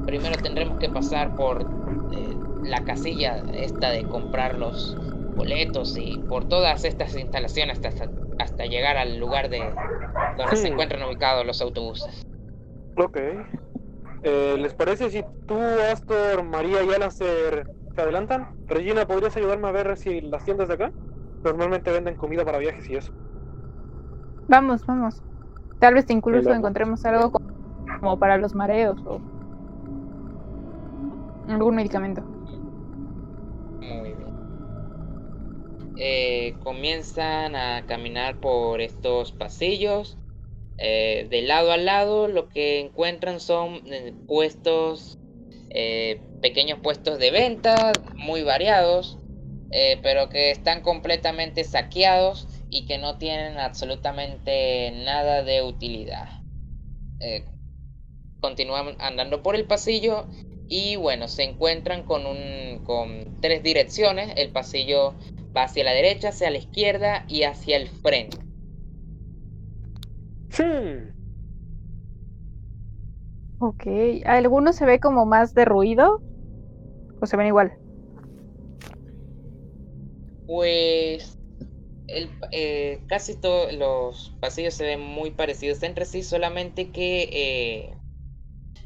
primero 0.05 0.35
tendremos 0.37 0.77
que 0.77 0.89
pasar 0.89 1.35
por 1.35 1.65
eh, 2.11 2.37
la 2.63 2.83
casilla 2.83 3.39
esta 3.53 3.89
de 3.91 4.05
comprar 4.05 4.55
los 4.55 4.97
boletos 5.35 5.95
y 5.97 6.19
por 6.27 6.45
todas 6.45 6.83
estas 6.85 7.15
instalaciones 7.15 7.79
hasta, 7.83 8.09
hasta 8.37 8.65
llegar 8.65 8.97
al 8.97 9.17
lugar 9.19 9.49
de 9.49 9.73
donde 10.37 10.55
se 10.57 10.67
encuentran 10.67 11.03
ubicados 11.03 11.45
los 11.45 11.61
autobuses. 11.61 12.21
Ok. 12.95 13.17
Eh, 14.21 14.57
¿Les 14.59 14.73
parece 14.73 15.09
si 15.09 15.23
tú, 15.45 15.57
Astor, 15.91 16.43
María 16.43 16.83
y 16.83 16.89
Alan 16.93 17.11
se, 17.11 17.65
se 17.95 18.01
adelantan? 18.01 18.49
Regina, 18.67 19.07
¿podrías 19.07 19.35
ayudarme 19.37 19.67
a 19.69 19.71
ver 19.71 19.97
si 19.97 20.21
las 20.21 20.43
tiendas 20.43 20.67
de 20.67 20.73
acá? 20.75 20.93
Normalmente 21.43 21.91
venden 21.91 22.15
comida 22.15 22.45
para 22.45 22.57
viajes 22.59 22.89
y 22.89 22.95
eso. 22.97 23.13
Vamos, 24.47 24.85
vamos. 24.85 25.23
Tal 25.79 25.93
vez 25.95 26.09
incluso 26.09 26.53
encontremos 26.53 27.05
algo 27.05 27.31
co- 27.31 27.39
como 28.01 28.17
para 28.19 28.37
los 28.37 28.55
mareos 28.55 29.01
o 29.05 29.23
algún 31.47 31.75
medicamento. 31.75 32.25
Muy 33.81 34.13
bien. 34.15 34.39
Eh, 35.95 36.57
comienzan 36.59 37.55
a 37.55 37.85
caminar 37.85 38.39
por 38.39 38.81
estos 38.81 39.31
pasillos 39.33 40.17
Eh, 40.81 41.27
de 41.29 41.41
lado 41.41 41.73
a 41.73 41.77
lado 41.77 42.29
lo 42.29 42.47
que 42.47 42.79
encuentran 42.79 43.41
son 43.41 43.81
eh, 43.91 44.13
puestos, 44.27 45.17
eh, 45.71 46.21
pequeños 46.41 46.79
puestos 46.79 47.19
de 47.19 47.31
venta, 47.31 47.91
muy 48.15 48.43
variados, 48.43 49.17
pero 50.01 50.29
que 50.29 50.49
están 50.49 50.81
completamente 50.81 51.63
saqueados 51.63 52.47
y 52.71 52.87
que 52.87 52.97
no 52.97 53.19
tienen 53.19 53.59
absolutamente 53.59 54.89
nada 55.05 55.43
de 55.43 55.61
utilidad. 55.61 56.27
Continúan 58.39 58.95
andando 58.99 59.43
por 59.43 59.55
el 59.55 59.65
pasillo 59.65 60.25
y 60.67 60.95
bueno, 60.95 61.27
se 61.27 61.43
encuentran 61.43 62.01
con, 62.01 62.25
un, 62.25 62.79
con 62.83 63.39
tres 63.41 63.61
direcciones. 63.61 64.33
El 64.37 64.49
pasillo 64.49 65.13
va 65.55 65.65
hacia 65.65 65.83
la 65.83 65.93
derecha, 65.93 66.29
hacia 66.29 66.49
la 66.49 66.57
izquierda 66.57 67.25
y 67.27 67.43
hacia 67.43 67.77
el 67.77 67.89
frente. 67.89 68.48
Hmm. 70.57 71.11
Ok. 73.59 73.83
¿Alguno 74.25 74.73
se 74.73 74.85
ve 74.85 74.99
como 74.99 75.25
más 75.25 75.53
de 75.53 75.65
ruido? 75.65 76.21
¿O 77.19 77.25
se 77.25 77.37
ven 77.37 77.47
igual? 77.47 77.73
Pues 80.45 81.37
el, 82.07 82.31
eh, 82.51 83.01
casi 83.07 83.35
todos 83.35 83.73
los 83.73 84.35
pasillos 84.39 84.73
se 84.73 84.85
ven 84.85 85.01
muy 85.01 85.31
parecidos 85.31 85.83
entre 85.83 86.05
sí, 86.05 86.23
solamente 86.23 86.91
que 86.91 87.29
eh, 87.31 87.97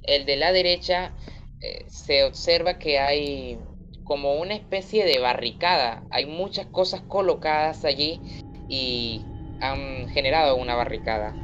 el 0.04 0.26
de 0.26 0.36
la 0.36 0.52
derecha 0.52 1.14
eh, 1.62 1.86
se 1.88 2.24
observa 2.24 2.80
que 2.80 3.00
hay 3.00 3.60
como 4.04 4.36
una 4.36 4.56
especie 4.56 5.06
de 5.06 5.20
barricada. 5.20 6.04
Hay 6.10 6.26
muchas 6.26 6.66
cosas 6.68 7.02
colocadas 7.02 7.86
allí 7.86 8.22
y 8.68 9.22
han 9.60 10.10
generado 10.10 10.56
una 10.58 10.76
barricada, 10.76 11.38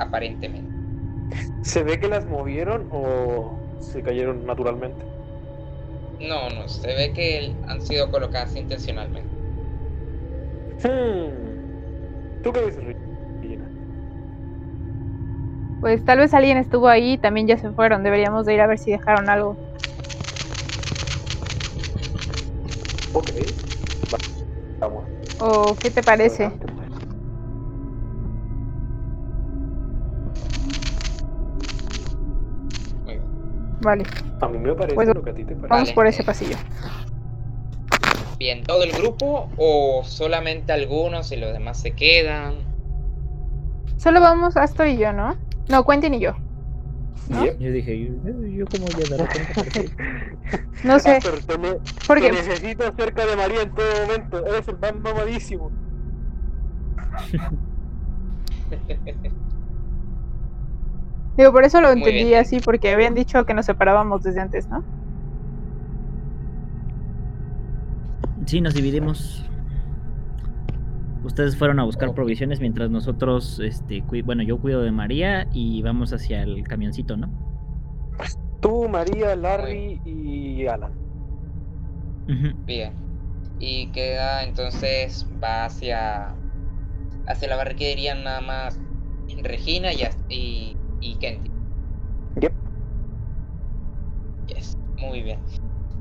aparentemente. 0.00 0.74
¿Se 1.62 1.82
ve 1.82 1.98
que 1.98 2.08
las 2.08 2.26
movieron 2.26 2.88
o 2.90 3.62
se 3.78 4.02
cayeron 4.02 4.44
naturalmente? 4.44 5.06
No, 6.20 6.50
no, 6.50 6.68
se 6.68 6.94
ve 6.94 7.12
que 7.12 7.58
han 7.66 7.80
sido 7.80 8.10
colocadas 8.10 8.56
intencionalmente. 8.56 9.30
Hmm. 10.82 11.78
¿Tú 12.42 12.52
qué 12.52 12.62
dices, 12.62 12.84
Regina? 13.42 13.70
Pues 15.80 16.04
tal 16.04 16.18
vez 16.18 16.34
alguien 16.34 16.58
estuvo 16.58 16.88
ahí 16.88 17.14
y 17.14 17.18
también 17.18 17.46
ya 17.46 17.56
se 17.56 17.72
fueron. 17.72 18.02
Deberíamos 18.02 18.44
de 18.44 18.54
ir 18.54 18.60
a 18.60 18.66
ver 18.66 18.78
si 18.78 18.90
dejaron 18.90 19.30
algo. 19.30 19.58
Ok. 23.14 23.30
Vamos. 24.78 25.04
¿O 25.40 25.74
qué 25.76 25.90
te 25.90 26.02
parece? 26.02 26.44
adelante, 26.44 26.69
Vale, 33.80 34.04
A 34.40 34.48
mí 34.48 34.58
me 34.58 34.74
parece 34.74 34.94
Pues, 34.94 35.08
lo 35.08 35.22
que 35.22 35.30
a 35.30 35.34
ti 35.34 35.44
te 35.44 35.54
parece. 35.54 35.68
vamos 35.68 35.88
Vale. 35.88 35.94
por 35.94 36.06
ese 36.06 36.24
pasillo. 36.24 36.56
Bien, 38.38 38.62
¿todo 38.64 38.82
el 38.84 38.92
grupo 38.92 39.48
o 39.58 40.02
solamente 40.04 40.72
algunos 40.72 41.30
y 41.32 41.36
los 41.36 41.52
demás 41.52 41.78
se 41.78 41.92
quedan? 41.92 42.54
Solo 43.98 44.20
vamos 44.20 44.56
Astor 44.56 44.88
y 44.88 44.96
yo, 44.96 45.12
¿no? 45.12 45.36
No, 45.68 45.84
Quentin 45.84 46.14
y 46.14 46.20
yo. 46.20 46.34
¿no? 47.28 47.44
Yep. 47.44 47.60
Yo 47.60 47.70
dije, 47.70 47.98
yo, 47.98 48.06
yo 48.48 48.64
como 48.66 48.86
voy 48.86 49.04
a 49.04 49.16
dar 49.16 49.28
cuenta. 49.30 49.62
No 50.84 50.98
sé, 50.98 51.10
Astor, 51.10 51.38
porque 52.08 52.30
te 52.30 52.32
necesito 52.32 52.90
cerca 52.96 53.26
de 53.26 53.36
María 53.36 53.62
en 53.62 53.74
todo 53.74 54.06
momento. 54.06 54.46
Eres 54.46 54.66
el 54.68 54.78
más 54.78 54.94
mamadísimo. 54.94 55.70
digo, 61.36 61.52
por 61.52 61.64
eso 61.64 61.80
lo 61.80 61.88
Muy 61.88 61.98
entendí 61.98 62.24
bien. 62.24 62.40
así, 62.40 62.60
porque 62.60 62.90
habían 62.92 63.14
dicho 63.14 63.44
que 63.44 63.54
nos 63.54 63.66
separábamos 63.66 64.22
desde 64.22 64.40
antes, 64.40 64.68
¿no? 64.68 64.84
Sí, 68.46 68.60
nos 68.60 68.74
dividimos. 68.74 69.44
Ustedes 71.24 71.56
fueron 71.56 71.78
a 71.78 71.84
buscar 71.84 72.14
provisiones 72.14 72.60
mientras 72.60 72.90
nosotros, 72.90 73.60
este, 73.60 74.02
bueno, 74.24 74.42
yo 74.42 74.58
cuido 74.58 74.82
de 74.82 74.90
María 74.90 75.46
y 75.52 75.82
vamos 75.82 76.12
hacia 76.12 76.42
el 76.42 76.66
camioncito, 76.66 77.16
¿no? 77.16 77.28
Tú, 78.60 78.88
María, 78.88 79.36
Larry 79.36 80.00
y 80.04 80.66
Alan. 80.66 80.92
Bien. 82.66 82.92
Y 83.58 83.88
queda 83.88 84.44
entonces, 84.44 85.26
va 85.42 85.66
hacia, 85.66 86.34
hacia 87.26 87.48
la 87.48 87.56
barriquilla 87.56 87.92
irían 87.92 88.24
nada 88.24 88.40
más 88.40 88.80
Regina 89.42 89.90
y, 90.28 90.76
y 91.00 91.16
Kenty. 91.16 91.50
Yep. 92.40 92.54
Yes, 94.46 94.72
muy 94.98 95.22
bien. 95.22 95.40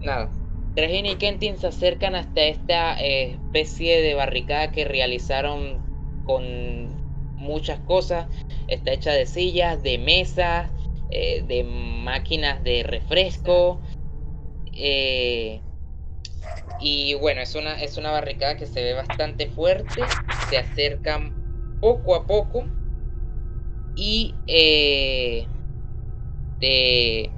Nada. 0.01 0.31
Regina 0.75 1.09
y 1.09 1.15
Kentin 1.17 1.57
se 1.57 1.67
acercan 1.67 2.15
hasta 2.15 2.43
esta 2.43 3.01
eh, 3.01 3.33
especie 3.33 4.01
de 4.01 4.13
barricada 4.13 4.71
que 4.71 4.85
realizaron 4.85 5.81
con 6.23 7.03
muchas 7.35 7.79
cosas. 7.79 8.27
Está 8.67 8.91
hecha 8.91 9.11
de 9.11 9.25
sillas, 9.25 9.81
de 9.83 9.97
mesas, 9.97 10.71
eh, 11.09 11.43
de 11.43 11.63
máquinas 11.63 12.63
de 12.63 12.83
refresco. 12.83 13.81
eh, 14.73 15.61
y 16.79 17.13
bueno, 17.15 17.41
es 17.41 17.55
una, 17.55 17.81
es 17.81 17.97
una 17.97 18.11
barricada 18.11 18.55
que 18.55 18.65
se 18.65 18.81
ve 18.81 18.93
bastante 18.93 19.47
fuerte. 19.47 20.03
Se 20.49 20.57
acercan 20.57 21.33
poco 21.81 22.15
a 22.15 22.25
poco. 22.25 22.69
Y 24.01 24.33
eh, 24.47 25.45
de, 26.61 27.33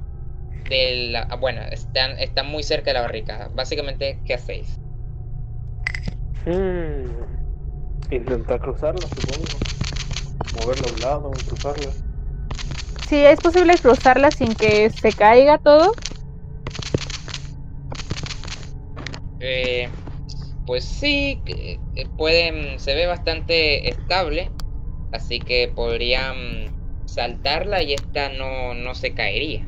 de 0.70 0.96
la, 1.10 1.22
ah, 1.22 1.36
bueno, 1.38 1.64
están, 1.72 2.12
están 2.20 2.46
muy 2.46 2.62
cerca 2.62 2.92
de 2.92 2.94
la 2.94 3.02
barricada. 3.02 3.50
Básicamente, 3.56 4.22
¿qué 4.24 4.36
hacéis? 4.36 4.80
Hmm. 6.46 7.24
Intentar 8.12 8.60
cruzarla, 8.60 9.08
supongo. 9.08 9.58
Moverla 10.60 10.88
a 10.88 10.94
un 10.94 11.00
lado, 11.00 11.32
cruzarla. 11.48 11.92
Sí, 13.10 13.26
es 13.26 13.40
posible 13.40 13.76
cruzarla 13.80 14.30
sin 14.30 14.54
que 14.54 14.92
se 14.92 15.14
caiga 15.14 15.58
todo. 15.58 15.92
Eh, 19.40 19.90
pues 20.68 20.86
sí, 20.86 21.42
eh, 21.48 21.80
pueden, 22.16 22.80
se 22.80 22.94
ve 22.94 23.08
bastante 23.08 23.90
estable, 23.90 24.52
así 25.12 25.40
que 25.40 25.72
podrían 25.74 26.72
saltarla 27.06 27.82
y 27.84 27.94
esta 27.94 28.30
no, 28.30 28.74
no 28.74 28.96
se 28.96 29.14
caería. 29.14 29.66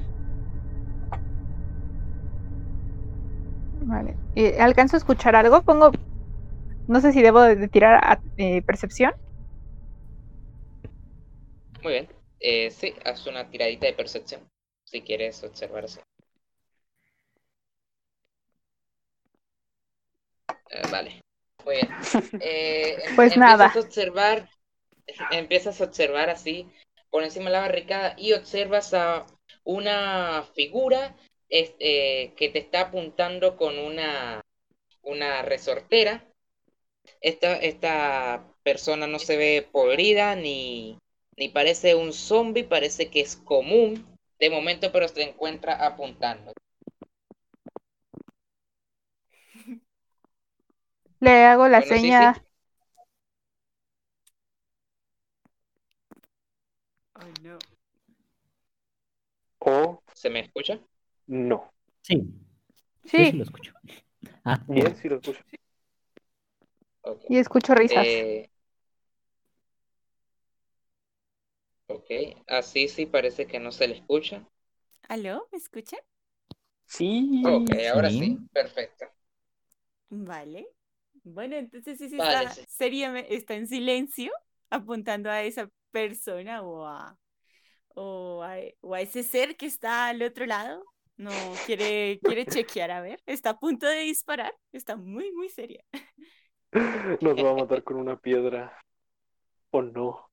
Vale. 3.71 4.17
Eh, 4.35 4.57
¿Alcanzo 4.59 4.95
a 4.95 4.99
escuchar 4.99 5.35
algo? 5.35 5.61
Pongo. 5.61 5.91
No 6.87 7.01
sé 7.01 7.11
si 7.13 7.21
debo 7.21 7.41
de 7.41 7.55
de 7.55 7.67
tirar 7.67 7.95
a 8.03 8.21
eh, 8.37 8.61
percepción. 8.63 9.11
Muy 11.83 11.93
bien. 11.93 12.09
Eh, 12.39 12.71
sí, 12.71 12.93
haz 13.05 13.25
una 13.27 13.49
tiradita 13.49 13.85
de 13.87 13.93
percepción, 13.93 14.41
si 14.85 15.01
quieres 15.01 15.43
observar 15.43 15.85
eso. 15.85 16.01
Vale. 20.91 21.21
Muy 21.65 21.75
bien. 21.75 21.87
Em- 22.41 23.15
Pues 23.15 23.37
nada. 23.37 23.71
a 23.73 23.79
observar, 23.79 24.49
empiezas 25.31 25.81
a 25.81 25.85
observar 25.85 26.29
así 26.29 26.67
por 27.09 27.23
encima 27.23 27.45
de 27.45 27.51
la 27.51 27.59
barricada 27.61 28.15
y 28.17 28.33
observas 28.33 28.93
a 28.93 29.25
una 29.63 30.43
figura 30.55 31.15
este, 31.49 32.33
que 32.35 32.49
te 32.49 32.59
está 32.59 32.81
apuntando 32.81 33.55
con 33.57 33.77
una, 33.77 34.41
una 35.03 35.41
resortera. 35.43 36.25
Esta, 37.21 37.55
esta 37.57 38.45
persona 38.63 39.07
no 39.07 39.19
se 39.19 39.37
ve 39.37 39.67
podrida 39.71 40.35
ni, 40.35 40.99
ni 41.37 41.49
parece 41.49 41.95
un 41.95 42.13
zombie, 42.13 42.63
parece 42.63 43.09
que 43.09 43.21
es 43.21 43.35
común 43.35 44.05
de 44.39 44.49
momento, 44.51 44.91
pero 44.91 45.07
se 45.07 45.23
encuentra 45.23 45.73
apuntando. 45.85 46.53
Le 51.21 51.45
hago 51.45 51.67
la 51.69 51.81
Bueno, 51.81 51.97
seña. 51.97 52.35
sí. 52.35 52.52
O 59.65 60.03
¿Se 60.13 60.29
me 60.29 60.39
escucha? 60.41 60.79
no. 61.27 61.71
Sí, 62.01 62.23
yo 63.15 63.25
Sí, 63.25 63.25
sí 63.25 63.37
lo 63.37 63.43
escucho. 63.43 63.73
Ah, 64.45 64.63
Bien, 64.67 64.95
si 64.95 65.09
lo 65.09 65.17
escucho. 65.17 65.41
Y 67.27 67.37
escucho 67.37 67.75
risas. 67.75 68.07
Eh, 68.07 68.49
ok, 71.87 72.43
así 72.47 72.89
sí 72.89 73.05
parece 73.05 73.47
que 73.47 73.57
no 73.57 73.71
se 73.71 73.87
le 73.87 73.95
escucha. 73.95 74.45
¿Aló? 75.07 75.47
¿Me 75.51 75.57
escuchan? 75.59 75.99
Sí. 76.85 77.07
Ok, 77.43 77.69
ahora 77.91 78.09
Sí. 78.09 78.09
sí, 78.09 78.39
perfecto. 78.51 79.05
Vale. 80.09 80.67
Bueno, 81.23 81.55
entonces 81.55 81.97
sí, 81.97 82.09
sí 82.09 82.17
Vale, 82.17 82.49
está, 82.49 82.49
sí. 82.49 82.65
seriame- 82.67 83.25
está 83.29 83.55
en 83.55 83.67
silencio, 83.67 84.31
apuntando 84.69 85.29
a 85.31 85.43
esa 85.43 85.69
persona 85.91 86.61
o 86.63 86.85
a, 86.85 87.17
o 87.95 88.43
a, 88.43 88.57
o 88.81 88.93
a 88.95 89.01
ese 89.01 89.23
ser 89.23 89.55
que 89.57 89.65
está 89.65 90.07
al 90.07 90.21
otro 90.21 90.45
lado. 90.45 90.83
No, 91.15 91.31
quiere, 91.65 92.19
quiere 92.23 92.45
chequear, 92.45 92.89
a 92.91 93.01
ver. 93.01 93.21
Está 93.25 93.51
a 93.51 93.59
punto 93.59 93.85
de 93.87 93.99
disparar. 93.99 94.53
Está 94.71 94.95
muy, 94.95 95.31
muy 95.31 95.49
seria. 95.49 95.83
Nos 97.21 97.37
va 97.37 97.51
a 97.51 97.55
matar 97.55 97.83
con 97.83 97.97
una 97.97 98.17
piedra. 98.17 98.75
¿O 99.71 99.81
no? 99.81 100.29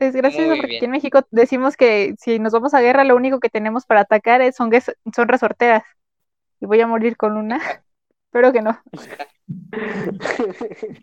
Es 0.00 0.14
gracioso 0.14 0.56
porque 0.56 0.76
aquí 0.76 0.84
en 0.86 0.90
México 0.90 1.20
decimos 1.30 1.76
que 1.76 2.14
si 2.18 2.40
nos 2.40 2.52
vamos 2.52 2.74
a 2.74 2.80
guerra, 2.80 3.04
lo 3.04 3.14
único 3.14 3.38
que 3.38 3.48
tenemos 3.48 3.86
para 3.86 4.00
atacar 4.00 4.40
es- 4.40 4.56
son, 4.56 4.70
son 5.14 5.28
resorteras. 5.28 5.84
Y 6.60 6.66
voy 6.66 6.80
a 6.80 6.86
morir 6.86 7.16
con 7.16 7.36
una. 7.36 7.60
Espero 8.26 8.52
que 8.52 8.60
no. 8.62 8.82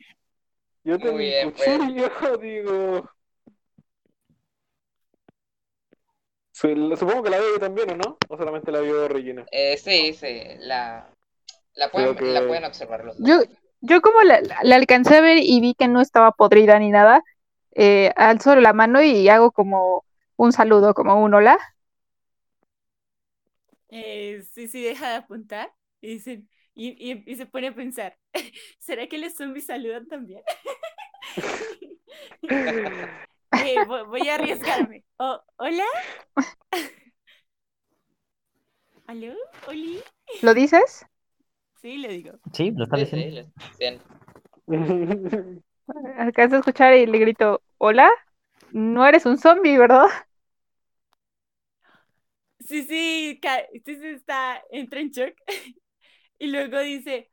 Yo 0.84 1.00
tengo 1.00 1.14
Muy 1.14 1.26
un 1.26 1.30
bien, 1.32 1.54
pues. 1.54 1.78
cuchillo, 1.80 2.38
digo. 2.38 2.98
Su- 3.02 3.10
Supongo 6.56 7.24
que 7.24 7.30
la 7.30 7.40
veo 7.40 7.60
también, 7.60 7.92
¿o 7.92 7.96
no? 7.98 8.18
¿O 8.30 8.38
solamente 8.38 8.72
la 8.72 8.80
vio 8.80 9.08
Regina? 9.10 9.46
Eh, 9.52 9.76
sí, 9.78 10.14
sí, 10.14 10.42
la, 10.60 11.10
la, 11.76 11.92
pueden, 11.92 12.16
que- 12.16 12.34
la 12.34 12.48
pueden 12.48 12.64
observar 12.64 13.04
los 13.04 13.18
dos. 13.20 13.28
Yo, 13.28 13.42
yo 13.82 14.02
como 14.02 14.22
la, 14.22 14.40
la 14.64 14.76
alcancé 14.78 15.18
a 15.18 15.22
ver 15.22 15.38
y 15.42 15.60
vi 15.60 15.74
que 15.74 15.90
no 15.90 16.00
estaba 16.00 16.32
podrida 16.32 16.80
ni 16.80 16.92
nada, 16.92 17.24
eh, 17.76 18.14
alzo 18.16 18.56
la 18.56 18.72
mano 18.72 19.04
y 19.04 19.28
hago 19.28 19.52
como 19.52 20.06
un 20.38 20.54
saludo, 20.54 20.94
como 20.94 21.22
un 21.22 21.34
hola. 21.34 21.58
Eh, 23.90 24.42
sí, 24.54 24.68
sí, 24.70 24.82
deja 24.82 25.10
de 25.10 25.16
apuntar. 25.16 25.72
Y, 26.02 26.08
dicen, 26.16 26.50
y, 26.74 27.12
y- 27.12 27.24
y 27.26 27.36
se 27.36 27.46
pone 27.46 27.68
a 27.68 27.76
pensar, 27.76 28.18
¿será 28.80 29.08
que 29.08 29.18
los 29.18 29.36
zombies 29.36 29.66
saludan 29.66 30.08
también? 30.08 30.42
Eh, 33.58 33.84
vo- 33.86 34.06
voy 34.08 34.30
a 34.30 34.36
arriesgarme. 34.36 35.04
Oh, 35.18 35.42
¿Hola? 35.58 35.86
¿Aló? 39.08 39.34
¿Oli? 39.68 40.02
¿Lo 40.42 40.54
dices? 40.54 41.06
Sí, 41.82 41.98
le 41.98 42.10
digo. 42.10 42.40
Sí, 42.54 42.72
lo 42.72 42.86
está 42.86 42.98
Sí, 42.98 43.06
sí, 43.06 43.16
diciendo. 43.16 43.52
estoy 43.58 43.68
diciendo. 43.70 44.04
Alcanzo 46.18 46.56
a 46.56 46.60
escuchar 46.60 46.94
y 46.96 47.06
le 47.06 47.18
grito, 47.20 47.62
hola. 47.78 48.10
No 48.72 49.06
eres 49.08 49.26
un 49.26 49.38
zombie, 49.38 49.78
¿verdad? 49.78 50.08
Sí, 52.60 52.84
sí, 52.84 53.40
sí, 53.86 53.96
sí, 53.96 54.08
está, 54.08 54.62
entra 54.72 55.00
en 55.00 55.10
shock. 55.12 55.36
Y 56.40 56.48
luego 56.48 56.80
dice, 56.82 57.32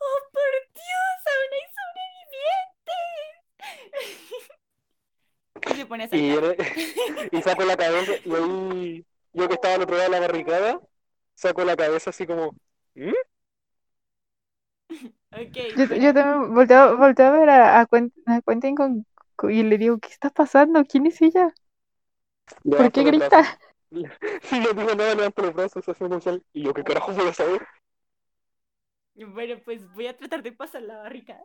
¡Oh, 0.00 0.20
por 0.32 0.52
Dios! 0.74 1.26
¡Aún 1.26 1.52
hay 1.54 1.66
sobrevivientes! 3.62 4.50
Y 5.72 5.76
se 5.76 5.86
pone 5.86 6.04
a 6.04 6.08
y, 6.10 6.30
saltar. 6.30 6.38
era- 6.44 6.56
y 7.30 7.42
saco 7.42 7.64
la 7.64 7.76
cabeza 7.76 8.12
y 8.24 8.34
ahí 8.34 9.06
yo 9.32 9.48
que 9.48 9.54
estaba 9.54 9.74
al 9.76 9.82
otro 9.82 9.96
lado 9.96 10.10
de 10.10 10.20
la 10.20 10.26
barricada, 10.26 10.80
saco 11.34 11.64
la 11.64 11.76
cabeza 11.76 12.10
así 12.10 12.26
como, 12.26 12.54
¿Mm? 12.94 13.12
Yo, 15.76 15.84
yo 15.86 16.14
también 16.14 16.54
volteo, 16.54 16.96
volteo 16.96 17.26
a 17.26 17.30
ver 17.32 17.50
a, 17.50 17.80
a, 17.80 17.82
a 17.82 18.40
Quentin 18.42 18.74
con, 18.74 19.06
con- 19.36 19.50
y 19.50 19.62
le 19.62 19.78
digo, 19.78 19.98
¿qué 19.98 20.08
está 20.08 20.30
pasando? 20.30 20.84
¿Quién 20.84 21.06
es 21.06 21.20
ella? 21.22 21.52
¿Por 22.62 22.90
qué 22.92 23.04
grita? 23.04 23.58
Y 23.90 24.02
no 24.60 24.72
digo 24.72 24.94
nada, 24.94 25.14
levanto 25.14 25.42
los 25.42 25.54
brazos, 25.54 25.88
así 25.88 25.98
como 25.98 26.20
sal- 26.20 26.42
Y 26.52 26.64
yo, 26.64 26.74
¿qué 26.74 26.82
carajo 26.84 27.12
voy 27.12 27.28
a 27.28 27.34
saber? 27.34 27.62
bueno, 29.14 29.60
pues 29.64 29.86
voy 29.94 30.06
a 30.06 30.16
tratar 30.16 30.42
de 30.42 30.52
pasar 30.52 30.82
la 30.82 30.96
barricada 30.98 31.44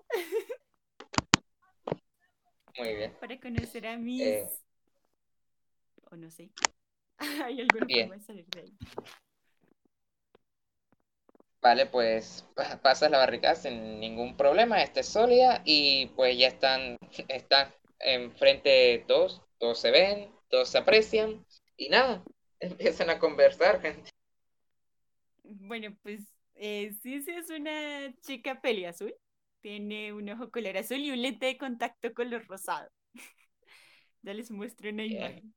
Muy 2.78 2.96
bien. 2.96 3.14
para 3.20 3.40
conocer 3.40 3.88
a 3.88 3.98
mis... 3.98 4.22
Eh. 4.22 4.50
O 6.12 6.16
no 6.16 6.30
sé. 6.30 6.50
¿Hay 7.46 7.62
alguna 7.62 7.88
forma 7.88 8.16
de 8.16 8.22
salir 8.22 8.46
de 8.48 8.60
ahí? 8.62 8.74
Vale, 11.62 11.86
pues 11.88 12.46
pa- 12.56 12.80
pasas 12.82 13.12
la 13.12 13.18
barricada 13.18 13.56
sin 13.56 14.00
ningún 14.00 14.38
problema, 14.38 14.82
esta 14.82 15.00
es 15.02 15.08
sólida 15.08 15.62
y 15.66 16.08
pues 16.16 16.38
ya 16.38 16.48
están, 16.48 16.98
están 17.28 17.74
enfrente 18.00 19.04
todos, 19.08 19.42
todos 19.58 19.80
se 19.80 19.92
ven, 19.92 20.32
todos 20.50 20.70
se 20.70 20.78
aprecian 20.78 21.46
y 21.76 21.90
nada, 21.90 22.24
empiezan 22.60 23.10
a 23.10 23.20
conversar, 23.20 23.82
gente. 23.82 24.10
Bueno, 25.44 25.96
pues 26.04 26.22
eh, 26.56 26.92
sí, 27.02 27.22
sí 27.22 27.32
es 27.32 27.50
una 27.50 28.14
chica 28.22 28.62
peli 28.62 28.86
azul. 28.86 29.14
Tiene 29.68 30.14
un 30.14 30.30
ojo 30.30 30.50
color 30.50 30.78
azul 30.78 31.00
y 31.00 31.12
un 31.12 31.22
lente 31.22 31.46
de 31.48 31.58
contacto 31.58 32.14
color 32.14 32.48
rosado. 32.48 32.90
ya 34.22 34.34
les 34.34 34.50
muestro 34.50 34.90
una 34.90 35.04
imagen. 35.04 35.54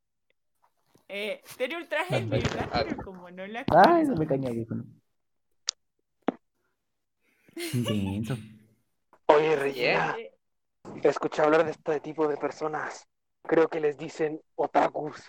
Eh, 1.07 1.41
tiene 1.57 1.77
un 1.77 1.89
traje 1.89 2.17
en 2.17 2.29
Perfecto. 2.29 2.57
verdad, 2.59 2.87
pero 2.89 3.05
como 3.05 3.31
no 3.31 3.47
la 3.47 3.61
Ay, 3.69 4.03
conozco- 4.07 4.17
me 4.19 4.49
audífono. 4.49 4.85
Intenso. 7.73 8.37
Oye, 9.27 9.55
Regina, 9.55 10.17
Eh, 10.19 10.33
escuché 11.05 11.43
hablar 11.43 11.65
de 11.65 11.71
este 11.71 12.01
tipo 12.01 12.27
de 12.27 12.37
personas. 12.37 13.07
Creo 13.45 13.69
que 13.69 13.79
les 13.79 13.97
dicen 13.97 14.41
otakus. 14.57 15.23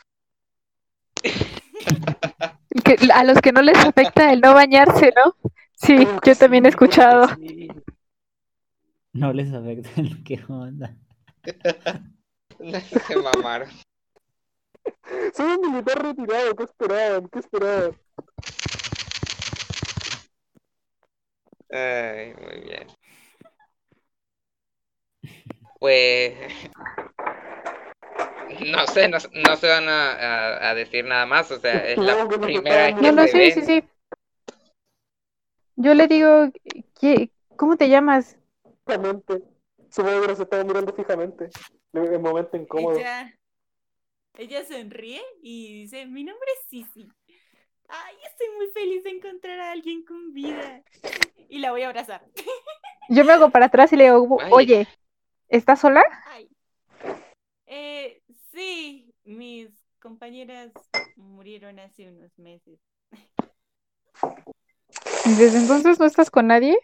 Que, 2.84 2.98
a 3.14 3.24
los 3.26 3.40
que 3.42 3.52
no 3.52 3.62
les 3.62 3.78
afecta 3.78 4.34
el 4.34 4.42
no 4.42 4.56
bañarse, 4.56 5.14
¿no? 5.16 5.36
Sí, 5.76 5.98
Creo 5.98 6.20
yo 6.26 6.36
también 6.36 6.66
he 6.66 6.70
sí, 6.70 6.74
escuchado. 6.74 7.28
sí. 7.36 7.68
No 9.14 9.34
les 9.34 9.54
afecta 9.54 9.90
el 10.02 10.24
qué 10.24 10.40
onda. 10.48 10.96
Se 13.08 13.16
mamaron. 13.18 13.70
Soy 15.34 15.56
un 15.58 15.72
militar 15.72 16.02
retirado, 16.02 16.56
¿qué 16.56 16.64
esperaban? 16.64 17.28
¿Qué 17.28 17.40
esperaban? 17.40 17.96
Ay, 21.72 22.34
muy 22.42 22.62
bien. 22.62 22.88
Pues 25.80 26.34
no 28.72 28.88
sé, 28.88 29.08
no, 29.08 29.18
no 29.46 29.56
se 29.56 29.68
van 29.68 29.88
a, 29.90 30.12
a- 30.14 30.70
a 30.70 30.76
decir 30.76 31.06
nada 31.06 31.26
más, 31.26 31.52
o 31.52 31.60
sea, 31.60 31.86
es 31.88 31.98
la 31.98 32.16
que 32.30 32.38
primera 32.40 32.88
vez 32.88 32.96
que 32.96 33.02
No, 33.02 33.12
no, 33.12 33.22
se 33.24 33.32
sí, 33.32 33.38
ven. 33.40 33.54
sí, 33.54 33.62
sí. 33.66 33.84
Yo 35.76 35.94
le 35.94 36.08
digo, 36.08 36.52
¿qué- 37.00 37.32
¿cómo 37.58 37.76
te 37.78 37.90
llamas? 37.90 38.38
Fijamente. 38.92 39.44
Supongo 39.90 40.22
que 40.22 40.28
nos 40.28 40.40
estaban 40.40 40.68
mirando 40.68 40.94
fijamente. 40.94 41.50
En 41.94 42.16
un 42.16 42.22
momento 42.22 42.58
incómodo. 42.58 42.98
ella, 42.98 43.34
ella 44.38 44.66
sonríe 44.66 45.22
y 45.42 45.82
dice, 45.82 46.06
mi 46.06 46.24
nombre 46.24 46.48
es 46.60 46.68
Sisi. 46.68 47.08
Ay, 47.88 48.16
estoy 48.26 48.48
muy 48.56 48.68
feliz 48.68 49.04
de 49.04 49.12
encontrar 49.12 49.60
a 49.60 49.72
alguien 49.72 50.04
con 50.06 50.34
vida. 50.34 50.82
Y 51.50 51.60
la 51.60 51.72
voy 51.72 51.82
a 51.82 51.88
abrazar. 51.88 52.26
Yo 53.10 53.26
me 53.26 53.34
hago 53.34 53.50
para 53.50 53.66
atrás 53.66 53.92
y 53.92 53.98
le 53.98 54.06
digo, 54.06 54.38
oye, 54.52 54.88
¿estás 55.50 55.82
sola? 55.82 56.04
Ay. 56.28 56.50
Eh, 57.66 58.22
sí, 58.54 59.14
mis 59.26 59.70
compañeras 60.00 60.72
murieron 61.18 61.80
hace 61.80 62.10
unos 62.10 62.38
meses. 62.40 62.80
¿Desde 65.26 65.58
entonces 65.58 66.00
no 66.00 66.06
estás 66.06 66.30
con 66.30 66.48
nadie? 66.48 66.78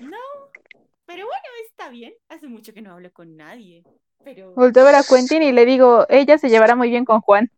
No, 0.00 0.18
pero 1.08 1.24
bueno, 1.24 1.42
está 1.66 1.88
bien. 1.88 2.12
Hace 2.28 2.48
mucho 2.48 2.74
que 2.74 2.82
no 2.82 2.92
hablo 2.92 3.10
con 3.12 3.34
nadie. 3.34 3.82
Pero 4.22 4.52
Volteo 4.52 4.82
a 4.82 4.86
ver 4.86 4.94
a 4.96 5.02
Quentin 5.02 5.42
y 5.42 5.52
le 5.52 5.64
digo, 5.64 6.04
ella 6.10 6.36
se 6.36 6.50
llevará 6.50 6.76
muy 6.76 6.90
bien 6.90 7.06
con 7.06 7.22
Juan. 7.22 7.50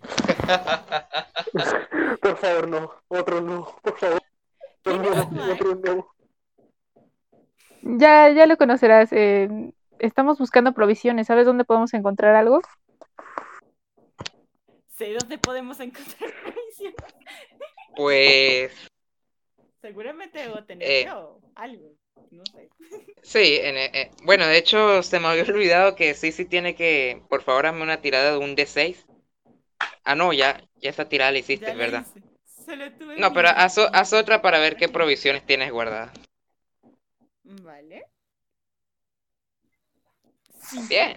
Por 2.20 2.36
favor, 2.36 2.68
no. 2.68 2.92
Otro 3.08 3.40
no. 3.40 3.74
Por 3.82 3.98
favor. 3.98 4.20
Otro 4.84 5.74
no. 5.76 6.08
Ya, 7.82 8.28
ya 8.30 8.46
lo 8.46 8.56
conocerás. 8.58 9.08
eh, 9.12 9.72
estamos 9.98 10.38
buscando 10.38 10.72
provisiones. 10.74 11.28
¿Sabes 11.28 11.46
dónde 11.46 11.64
podemos 11.64 11.94
encontrar 11.94 12.34
algo? 12.36 12.60
sé 14.98 15.14
dónde 15.18 15.38
podemos 15.38 15.80
encontrar 15.80 16.30
provisiones. 16.42 16.96
Pues 17.96 18.72
Seguramente 19.80 20.38
debo 20.38 20.62
tener 20.64 20.86
Eh. 20.88 21.04
yo 21.06 21.40
algo. 21.54 21.94
No 22.30 22.44
sé. 22.46 22.68
sí, 23.22 23.58
en- 23.62 23.76
eh, 23.76 24.10
bueno, 24.24 24.46
de 24.46 24.58
hecho 24.58 25.02
se 25.02 25.20
me 25.20 25.28
había 25.28 25.42
olvidado 25.44 25.94
que 25.96 26.14
sí, 26.14 26.32
sí 26.32 26.44
tiene 26.44 26.74
que, 26.74 27.22
por 27.28 27.42
favor, 27.42 27.66
hazme 27.66 27.82
una 27.82 28.00
tirada 28.00 28.32
de 28.32 28.38
un 28.38 28.54
D6. 28.54 29.04
Ah, 30.04 30.14
no, 30.14 30.32
ya, 30.32 30.60
ya 30.80 30.90
esa 30.90 31.08
tirada 31.08 31.32
la 31.32 31.38
hiciste, 31.38 31.66
Ya 31.66 31.74
¿verdad? 31.74 32.06
Solo 32.66 32.90
tuve 32.92 33.18
No, 33.18 33.32
pero 33.32 33.48
haz, 33.48 34.12
otra 34.12 34.42
para 34.42 34.58
ver 34.58 34.76
qué 34.76 34.88
provisiones 34.88 35.44
tienes 35.46 35.70
guardadas. 35.70 36.12
Vale. 37.44 38.02
Bien. 40.88 41.16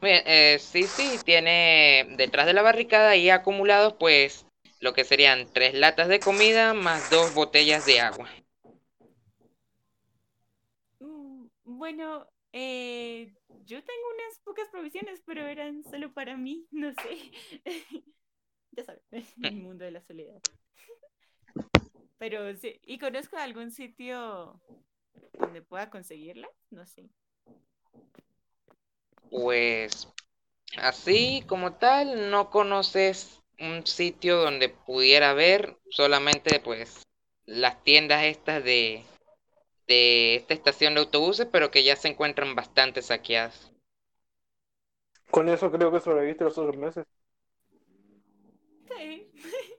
Muy 0.00 0.10
bien, 0.10 0.22
eh, 0.26 0.58
sí, 0.60 0.84
sí, 0.84 1.18
tiene 1.24 2.06
detrás 2.16 2.46
de 2.46 2.52
la 2.52 2.62
barricada 2.62 3.10
ahí 3.10 3.30
acumulados, 3.30 3.94
pues, 3.98 4.46
lo 4.80 4.92
que 4.92 5.04
serían 5.04 5.46
tres 5.52 5.74
latas 5.74 6.08
de 6.08 6.20
comida 6.20 6.74
más 6.74 7.10
dos 7.10 7.34
botellas 7.34 7.86
de 7.86 8.00
agua. 8.00 8.28
Mm, 11.00 11.46
Bueno, 11.76 12.26
Eh, 12.58 13.34
yo 13.66 13.84
tengo 13.84 14.08
unas 14.14 14.38
pocas 14.42 14.66
provisiones, 14.70 15.22
pero 15.26 15.46
eran 15.46 15.84
solo 15.84 16.10
para 16.14 16.38
mí, 16.38 16.66
no 16.70 16.90
sé. 16.94 17.32
ya 18.72 18.84
sabes, 18.84 19.02
el 19.42 19.56
mundo 19.56 19.84
de 19.84 19.90
la 19.90 20.00
soledad. 20.00 20.40
Pero 22.16 22.56
sí, 22.56 22.80
¿y 22.82 22.98
conozco 22.98 23.36
algún 23.36 23.70
sitio 23.70 24.58
donde 25.34 25.60
pueda 25.60 25.90
conseguirla? 25.90 26.48
No 26.70 26.86
sé. 26.86 27.10
Pues 29.30 30.08
así 30.78 31.44
como 31.46 31.74
tal, 31.74 32.30
no 32.30 32.48
conoces 32.48 33.42
un 33.58 33.86
sitio 33.86 34.38
donde 34.38 34.70
pudiera 34.70 35.30
haber 35.30 35.76
solamente 35.90 36.58
pues 36.60 37.02
las 37.44 37.84
tiendas 37.84 38.24
estas 38.24 38.64
de, 38.64 39.04
de 39.88 40.36
esta 40.36 40.54
estación 40.54 40.94
de 40.94 41.00
autobuses, 41.00 41.46
pero 41.50 41.70
que 41.70 41.84
ya 41.84 41.96
se 41.96 42.08
encuentran 42.08 42.54
bastante 42.54 43.02
saqueadas. 43.02 43.72
Con 45.30 45.48
eso 45.48 45.70
creo 45.70 45.92
que 45.92 46.00
sobreviviste 46.00 46.42
los 46.42 46.58
otros 46.58 46.76
meses. 46.76 47.06
Sí. 48.88 49.30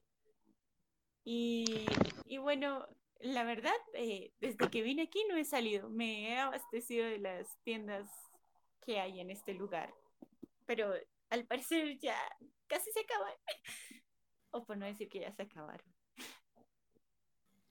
y, 1.24 1.86
y 2.26 2.38
bueno, 2.38 2.88
la 3.20 3.44
verdad, 3.44 3.74
eh, 3.94 4.32
desde 4.40 4.70
que 4.70 4.82
vine 4.82 5.04
aquí 5.04 5.24
no 5.30 5.38
he 5.38 5.46
salido. 5.46 5.90
Me 5.90 6.30
he 6.32 6.38
abastecido 6.38 7.06
de 7.06 7.20
las 7.20 7.58
tiendas 7.64 8.10
que 8.86 9.00
hay 9.00 9.20
en 9.20 9.32
este 9.32 9.54
lugar. 9.54 9.94
Pero 10.66 10.94
al 11.30 11.46
parecer 11.48 12.00
ya 12.00 12.18
casi 12.68 12.92
se 12.92 13.02
acaban. 13.02 13.34
o 14.52 14.66
por 14.66 14.78
no 14.78 14.86
decir 14.86 15.10
que 15.10 15.22
ya 15.22 15.32
se 15.34 15.44
acabaron. 15.44 15.88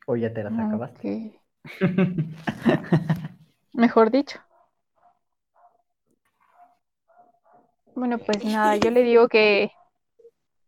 O 0.07 0.17
ya 0.17 0.33
te 0.35 0.43
las 0.43 0.59
Ah, 0.59 0.59
acabaste. 0.59 1.41
Mejor 3.73 4.11
dicho. 4.11 4.41
Bueno, 7.95 8.19
pues 8.19 8.45
nada, 8.45 8.77
yo 8.77 8.91
le 8.91 9.03
digo 9.03 9.29
que, 9.29 9.73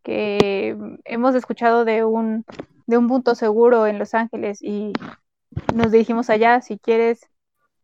que 0.02 0.76
hemos 1.04 1.34
escuchado 1.34 1.84
de 1.84 2.04
un, 2.04 2.44
de 2.86 2.96
un 2.96 3.06
punto 3.06 3.34
seguro 3.34 3.86
en 3.86 3.98
Los 3.98 4.14
Ángeles 4.14 4.62
y 4.62 4.92
nos 5.74 5.92
dirigimos 5.92 6.30
allá. 6.30 6.62
Si 6.62 6.78
quieres, 6.78 7.20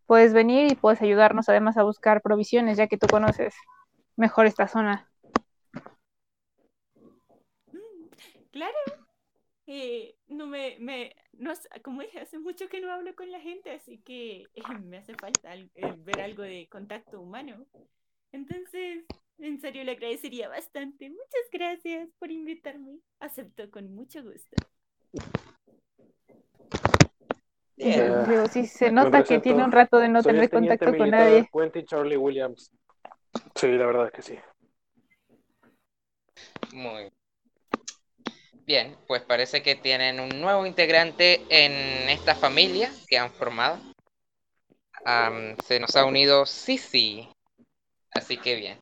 puedes 0.06 0.32
venir 0.32 0.72
y 0.72 0.76
puedes 0.76 1.02
ayudarnos 1.02 1.48
además 1.48 1.76
a 1.76 1.82
buscar 1.82 2.22
provisiones, 2.22 2.78
ya 2.78 2.86
que 2.86 2.96
tú 2.96 3.06
conoces 3.06 3.54
mejor 4.16 4.46
esta 4.46 4.66
zona. 4.68 5.10
Mm, 7.72 8.06
Claro. 8.50 8.78
Eh, 9.66 10.14
no 10.28 10.46
me, 10.46 10.76
me, 10.78 11.14
no, 11.38 11.52
como 11.82 12.02
dije, 12.02 12.20
hace 12.20 12.38
mucho 12.38 12.68
que 12.68 12.80
no 12.80 12.92
hablo 12.92 13.14
con 13.14 13.30
la 13.30 13.40
gente, 13.40 13.70
así 13.70 13.98
que 13.98 14.42
eh, 14.54 14.62
me 14.84 14.98
hace 14.98 15.14
falta 15.14 15.52
al- 15.52 15.70
eh, 15.74 15.94
ver 16.04 16.20
algo 16.20 16.42
de 16.42 16.68
contacto 16.70 17.20
humano. 17.20 17.66
Entonces, 18.32 19.04
en 19.38 19.60
serio, 19.60 19.84
le 19.84 19.92
agradecería 19.92 20.48
bastante. 20.48 21.08
Muchas 21.10 21.48
gracias 21.52 22.08
por 22.18 22.30
invitarme. 22.30 22.98
Acepto 23.20 23.70
con 23.70 23.94
mucho 23.94 24.22
gusto. 24.22 24.56
Bien. 27.76 28.24
Digo, 28.28 28.46
sí, 28.48 28.66
se 28.66 28.90
nota 28.90 29.24
que 29.24 29.38
tiene 29.40 29.64
un 29.64 29.72
rato 29.72 29.98
de 29.98 30.08
no 30.08 30.22
Soy 30.22 30.32
tener 30.32 30.48
teniente 30.48 30.78
contacto 30.78 30.98
con 30.98 31.10
nadie. 31.10 31.50
Quentin 31.52 31.84
Charlie 31.86 32.16
Williams. 32.16 32.70
Sí, 33.54 33.68
la 33.68 33.86
verdad 33.86 34.06
es 34.06 34.12
que 34.12 34.22
sí. 34.22 34.38
Muy 36.72 37.10
bien, 38.66 38.96
pues 39.06 39.22
parece 39.22 39.62
que 39.62 39.74
tienen 39.74 40.20
un 40.20 40.40
nuevo 40.40 40.66
integrante 40.66 41.42
en 41.48 42.08
esta 42.08 42.34
familia 42.34 42.92
que 43.06 43.18
han 43.18 43.30
formado. 43.30 43.78
Se 45.66 45.80
nos 45.80 45.94
ha 45.96 46.04
unido 46.04 46.46
Sisi, 46.46 47.28
así 48.12 48.38
que 48.38 48.56
bien. 48.56 48.78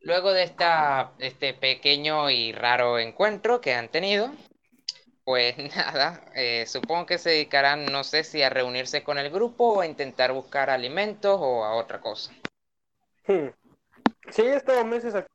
Luego 0.00 0.32
de 0.32 0.44
esta, 0.44 1.12
este 1.18 1.52
pequeño 1.52 2.30
y 2.30 2.52
raro 2.52 3.00
encuentro 3.00 3.60
que 3.60 3.74
han 3.74 3.88
tenido, 3.88 4.30
pues 5.24 5.56
nada, 5.76 6.24
eh, 6.36 6.64
supongo 6.66 7.06
que 7.06 7.18
se 7.18 7.30
dedicarán, 7.30 7.86
no 7.86 8.04
sé 8.04 8.22
si 8.22 8.42
a 8.42 8.50
reunirse 8.50 9.02
con 9.02 9.18
el 9.18 9.30
grupo 9.30 9.74
o 9.74 9.80
a 9.80 9.86
intentar 9.86 10.32
buscar 10.32 10.70
alimentos 10.70 11.36
o 11.40 11.64
a 11.64 11.74
otra 11.74 12.00
cosa. 12.00 12.32
Hmm. 13.26 13.48
Sí, 14.30 14.42
he 14.42 14.54
estado 14.54 14.84
meses 14.84 15.16
aquí, 15.16 15.28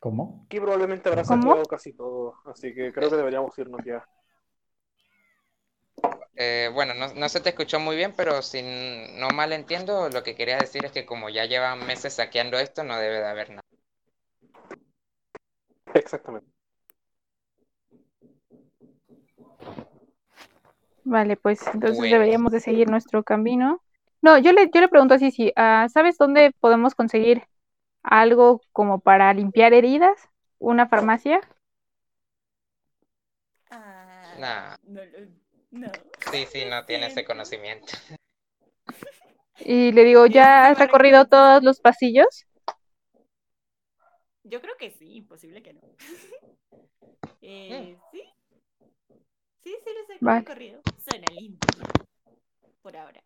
¿Cómo? 0.00 0.46
probablemente 0.48 1.08
habrá 1.08 1.24
saqueado 1.24 1.64
casi 1.64 1.92
todo, 1.92 2.34
así 2.46 2.74
que 2.74 2.92
creo 2.92 3.10
que 3.10 3.16
deberíamos 3.16 3.58
irnos 3.58 3.84
ya. 3.84 4.06
Eh, 6.36 6.70
bueno, 6.72 6.94
no, 6.94 7.12
no 7.14 7.28
se 7.28 7.40
te 7.40 7.48
escuchó 7.48 7.80
muy 7.80 7.96
bien, 7.96 8.14
pero 8.16 8.42
si 8.42 8.62
no 8.62 9.30
mal 9.30 9.52
entiendo, 9.52 10.08
lo 10.08 10.22
que 10.22 10.36
quería 10.36 10.56
decir 10.56 10.84
es 10.84 10.92
que 10.92 11.04
como 11.04 11.28
ya 11.28 11.46
llevan 11.46 11.84
meses 11.84 12.14
saqueando 12.14 12.58
esto, 12.58 12.84
no 12.84 12.96
debe 12.96 13.18
de 13.18 13.26
haber 13.26 13.50
nada. 13.50 13.62
Exactamente. 15.94 16.48
Vale, 21.02 21.36
pues 21.36 21.60
entonces 21.72 21.98
deberíamos 21.98 22.52
de 22.52 22.60
seguir 22.60 22.88
nuestro 22.88 23.24
camino. 23.24 23.82
No, 24.20 24.36
yo 24.38 24.52
le, 24.52 24.70
yo 24.72 24.80
le 24.80 24.88
pregunto 24.88 25.14
así, 25.14 25.30
si, 25.30 25.52
ah, 25.56 25.88
¿sabes 25.92 26.18
dónde 26.18 26.52
podemos 26.60 26.94
conseguir 26.94 27.42
algo 28.02 28.60
como 28.72 29.00
para 29.00 29.32
limpiar 29.34 29.72
heridas? 29.74 30.18
¿Una 30.58 30.88
farmacia? 30.88 31.40
Ah, 33.70 34.76
no, 34.86 35.04
lo- 35.04 35.28
no. 35.70 35.92
Sí, 36.30 36.46
sí, 36.50 36.64
no 36.66 36.84
tiene 36.84 37.06
ese 37.06 37.24
conocimiento. 37.24 37.92
Y 39.60 39.92
le 39.92 40.02
digo, 40.04 40.26
¿ya 40.26 40.66
has 40.68 40.78
vale, 40.78 40.88
recorrido 40.88 41.26
todos 41.26 41.62
los 41.62 41.78
pasillos? 41.80 42.46
Yo 44.44 44.60
creo 44.60 44.76
que 44.78 44.90
sí, 44.90 45.14
imposible 45.16 45.62
que 45.62 45.74
no. 45.74 45.80
eh, 47.42 47.96
sí. 48.12 48.22
Sí, 49.62 49.76
sí 49.84 49.90
los 49.94 50.10
he 50.10 50.18
Vale. 50.20 50.38
recorrido. 50.38 50.80
Suena 51.04 51.26
limpio. 51.32 51.68
Por 52.82 52.96
ahora. 52.96 53.20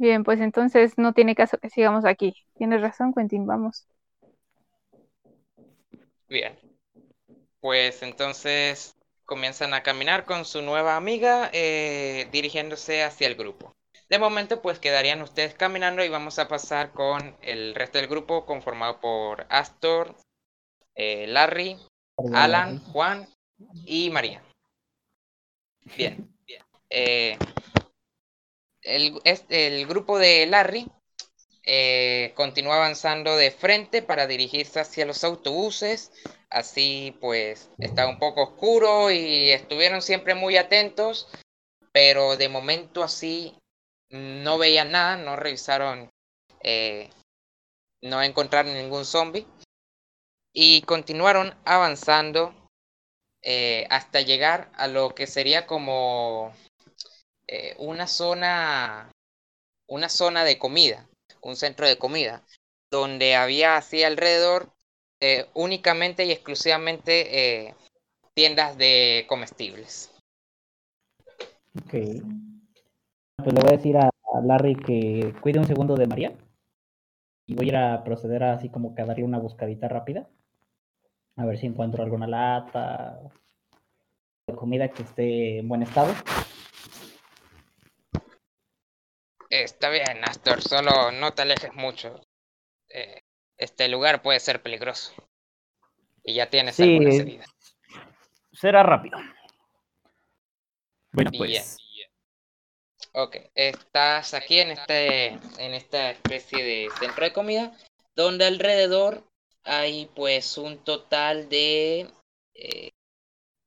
Bien, 0.00 0.24
pues 0.24 0.40
entonces 0.40 0.96
no 0.96 1.12
tiene 1.12 1.34
caso 1.34 1.58
que 1.58 1.68
sigamos 1.68 2.06
aquí. 2.06 2.34
Tienes 2.56 2.80
razón, 2.80 3.12
Quentin, 3.12 3.46
vamos. 3.46 3.86
Bien. 6.26 6.58
Pues 7.60 8.02
entonces 8.02 8.96
comienzan 9.26 9.74
a 9.74 9.82
caminar 9.82 10.24
con 10.24 10.46
su 10.46 10.62
nueva 10.62 10.96
amiga, 10.96 11.50
eh, 11.52 12.26
dirigiéndose 12.32 13.02
hacia 13.02 13.26
el 13.26 13.34
grupo. 13.34 13.74
De 14.08 14.18
momento, 14.18 14.62
pues 14.62 14.78
quedarían 14.78 15.20
ustedes 15.20 15.52
caminando 15.52 16.02
y 16.02 16.08
vamos 16.08 16.38
a 16.38 16.48
pasar 16.48 16.92
con 16.92 17.36
el 17.42 17.74
resto 17.74 17.98
del 17.98 18.08
grupo 18.08 18.46
conformado 18.46 19.00
por 19.00 19.46
Astor, 19.50 20.16
eh, 20.94 21.26
Larry, 21.26 21.76
Alan, 22.32 22.78
Juan 22.78 23.28
y 23.84 24.08
María. 24.08 24.42
Bien, 25.94 26.26
bien. 26.46 26.62
Eh, 26.88 27.36
el, 28.96 29.20
el 29.48 29.86
grupo 29.86 30.18
de 30.18 30.46
Larry 30.46 30.90
eh, 31.64 32.32
continúa 32.36 32.76
avanzando 32.76 33.36
de 33.36 33.50
frente 33.50 34.02
para 34.02 34.26
dirigirse 34.26 34.80
hacia 34.80 35.06
los 35.06 35.24
autobuses. 35.24 36.12
Así 36.48 37.16
pues 37.20 37.70
está 37.78 38.08
un 38.08 38.18
poco 38.18 38.42
oscuro 38.42 39.10
y 39.10 39.50
estuvieron 39.50 40.02
siempre 40.02 40.34
muy 40.34 40.56
atentos, 40.56 41.28
pero 41.92 42.36
de 42.36 42.48
momento 42.48 43.02
así 43.04 43.56
no 44.08 44.58
veían 44.58 44.90
nada, 44.90 45.16
no 45.16 45.36
revisaron, 45.36 46.10
eh, 46.62 47.08
no 48.02 48.22
encontraron 48.22 48.74
ningún 48.74 49.04
zombie 49.04 49.46
y 50.52 50.82
continuaron 50.82 51.54
avanzando 51.64 52.52
eh, 53.42 53.86
hasta 53.90 54.20
llegar 54.22 54.70
a 54.74 54.88
lo 54.88 55.14
que 55.14 55.26
sería 55.26 55.66
como 55.66 56.52
eh, 57.52 57.74
una 57.78 58.06
zona, 58.06 59.10
una 59.88 60.08
zona 60.08 60.44
de 60.44 60.56
comida, 60.56 61.08
un 61.42 61.56
centro 61.56 61.84
de 61.84 61.98
comida, 61.98 62.44
donde 62.92 63.34
había 63.34 63.76
así 63.76 64.04
alrededor 64.04 64.72
eh, 65.20 65.46
únicamente 65.54 66.24
y 66.24 66.30
exclusivamente 66.30 67.66
eh, 67.66 67.74
tiendas 68.34 68.78
de 68.78 69.26
comestibles. 69.28 70.12
Ok. 71.76 71.90
Pues 71.90 73.52
le 73.52 73.60
voy 73.60 73.68
a 73.68 73.76
decir 73.76 73.96
a, 73.96 74.10
Larry 74.44 74.76
que 74.76 75.34
cuide 75.40 75.58
un 75.58 75.66
segundo 75.66 75.96
de 75.96 76.06
María. 76.06 76.32
Y 77.46 77.54
voy 77.56 77.66
a 77.66 77.68
ir 77.68 77.76
a 77.76 78.04
proceder 78.04 78.44
a 78.44 78.52
así 78.52 78.68
como 78.68 78.94
que 78.94 79.02
a 79.02 79.06
darle 79.06 79.24
una 79.24 79.40
buscadita 79.40 79.88
rápida. 79.88 80.28
A 81.34 81.44
ver 81.46 81.58
si 81.58 81.66
encuentro 81.66 82.04
alguna 82.04 82.28
lata 82.28 83.18
de 84.46 84.54
comida 84.54 84.86
que 84.86 85.02
esté 85.02 85.58
en 85.58 85.68
buen 85.68 85.82
estado. 85.82 86.14
Está 89.50 89.90
bien, 89.90 90.24
Astor, 90.24 90.62
solo 90.62 91.10
no 91.10 91.34
te 91.34 91.42
alejes 91.42 91.74
mucho. 91.74 92.20
Eh, 92.88 93.20
este 93.56 93.88
lugar 93.88 94.22
puede 94.22 94.40
ser 94.40 94.62
peligroso. 94.62 95.12
Y 96.22 96.34
ya 96.34 96.48
tienes 96.48 96.76
Sí, 96.76 96.84
algunas 96.96 97.14
heridas. 97.16 97.48
Será 98.52 98.82
rápido. 98.82 99.18
Bueno, 101.12 101.30
Bien. 101.32 101.38
pues 101.38 101.76
Ok, 103.12 103.36
estás 103.56 104.34
aquí 104.34 104.60
en 104.60 104.70
este, 104.70 105.26
en 105.26 105.74
esta 105.74 106.10
especie 106.12 106.62
de 106.62 106.88
centro 107.00 107.24
de 107.24 107.32
comida, 107.32 107.76
donde 108.14 108.44
alrededor 108.44 109.24
hay 109.64 110.08
pues 110.14 110.56
un 110.58 110.84
total 110.84 111.48
de, 111.48 112.08
eh, 112.54 112.90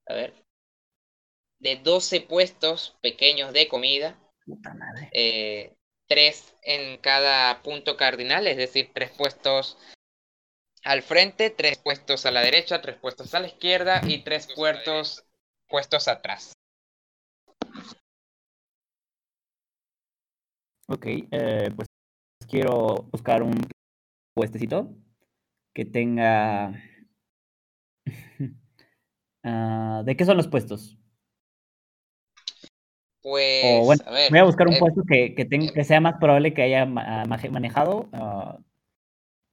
a 0.07 0.13
ver, 0.13 0.33
de 1.59 1.75
12 1.75 2.21
puestos 2.21 2.95
pequeños 3.01 3.51
de 3.51 3.67
comida, 3.67 4.17
Puta 4.45 4.73
madre. 4.73 5.09
eh, 5.13 5.73
tres 6.07 6.55
en 6.63 6.97
cada 6.99 7.61
punto 7.63 7.95
cardinal, 7.97 8.47
es 8.47 8.57
decir, 8.57 8.91
tres 8.93 9.11
puestos 9.11 9.77
al 10.83 11.01
frente, 11.01 11.49
tres 11.49 11.77
puestos 11.77 12.25
a 12.25 12.31
la 12.31 12.41
derecha, 12.41 12.81
tres 12.81 12.97
puestos 12.97 13.33
a 13.33 13.39
la 13.39 13.47
izquierda 13.47 14.01
y 14.05 14.23
tres 14.23 14.47
puestos 14.53 15.25
puestos 15.67 16.07
atrás. 16.07 16.53
Ok, 20.87 21.05
eh, 21.07 21.71
pues 21.75 21.87
quiero 22.49 23.07
buscar 23.11 23.41
un 23.43 23.53
puestecito 24.35 24.95
que 25.73 25.85
tenga... 25.85 26.73
Ah, 29.45 30.03
¿De 30.05 30.15
qué 30.15 30.23
son 30.23 30.37
los 30.37 30.47
puestos? 30.47 30.97
Pues, 33.23 33.63
O 33.63 33.85
bueno, 33.85 34.03
a 34.05 34.11
ver, 34.11 34.29
voy 34.29 34.39
a 34.39 34.43
buscar 34.43 34.67
un 34.67 34.73
eh, 34.73 34.79
puesto 34.79 35.01
que, 35.07 35.33
que, 35.33 35.45
tenga- 35.45 35.69
eh, 35.69 35.73
que 35.73 35.83
sea 35.85 36.01
más 36.01 36.15
probable 36.19 36.53
que 36.53 36.61
haya 36.61 36.85
maje- 36.85 37.49
manejado, 37.49 38.09
ah, 38.11 38.57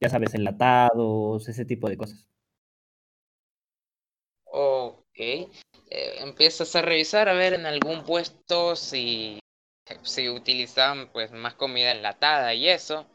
ya 0.01 0.09
sabes, 0.09 0.33
enlatados, 0.33 1.47
ese 1.47 1.63
tipo 1.65 1.87
de 1.89 1.95
cosas. 1.97 2.27
Ok. 4.45 5.17
Eh, 5.17 5.49
empiezas 6.19 6.75
a 6.75 6.81
revisar 6.81 7.29
a 7.29 7.33
ver 7.33 7.53
en 7.53 7.65
algún 7.65 8.03
puesto 8.03 8.75
si, 8.75 9.39
si 10.03 10.29
utilizan 10.29 11.09
pues 11.11 11.31
más 11.31 11.53
comida 11.53 11.91
enlatada 11.91 12.53
y 12.53 12.67
eso. 12.67 13.07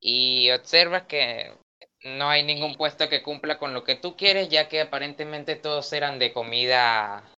Y 0.00 0.50
observas 0.50 1.04
que 1.04 1.52
no 2.04 2.28
hay 2.28 2.44
ningún 2.44 2.74
puesto 2.76 3.08
que 3.08 3.22
cumpla 3.22 3.58
con 3.58 3.74
lo 3.74 3.84
que 3.84 3.96
tú 3.96 4.16
quieres, 4.16 4.48
ya 4.48 4.68
que 4.68 4.80
aparentemente 4.80 5.56
todos 5.56 5.92
eran 5.92 6.18
de 6.18 6.32
comida, 6.32 7.32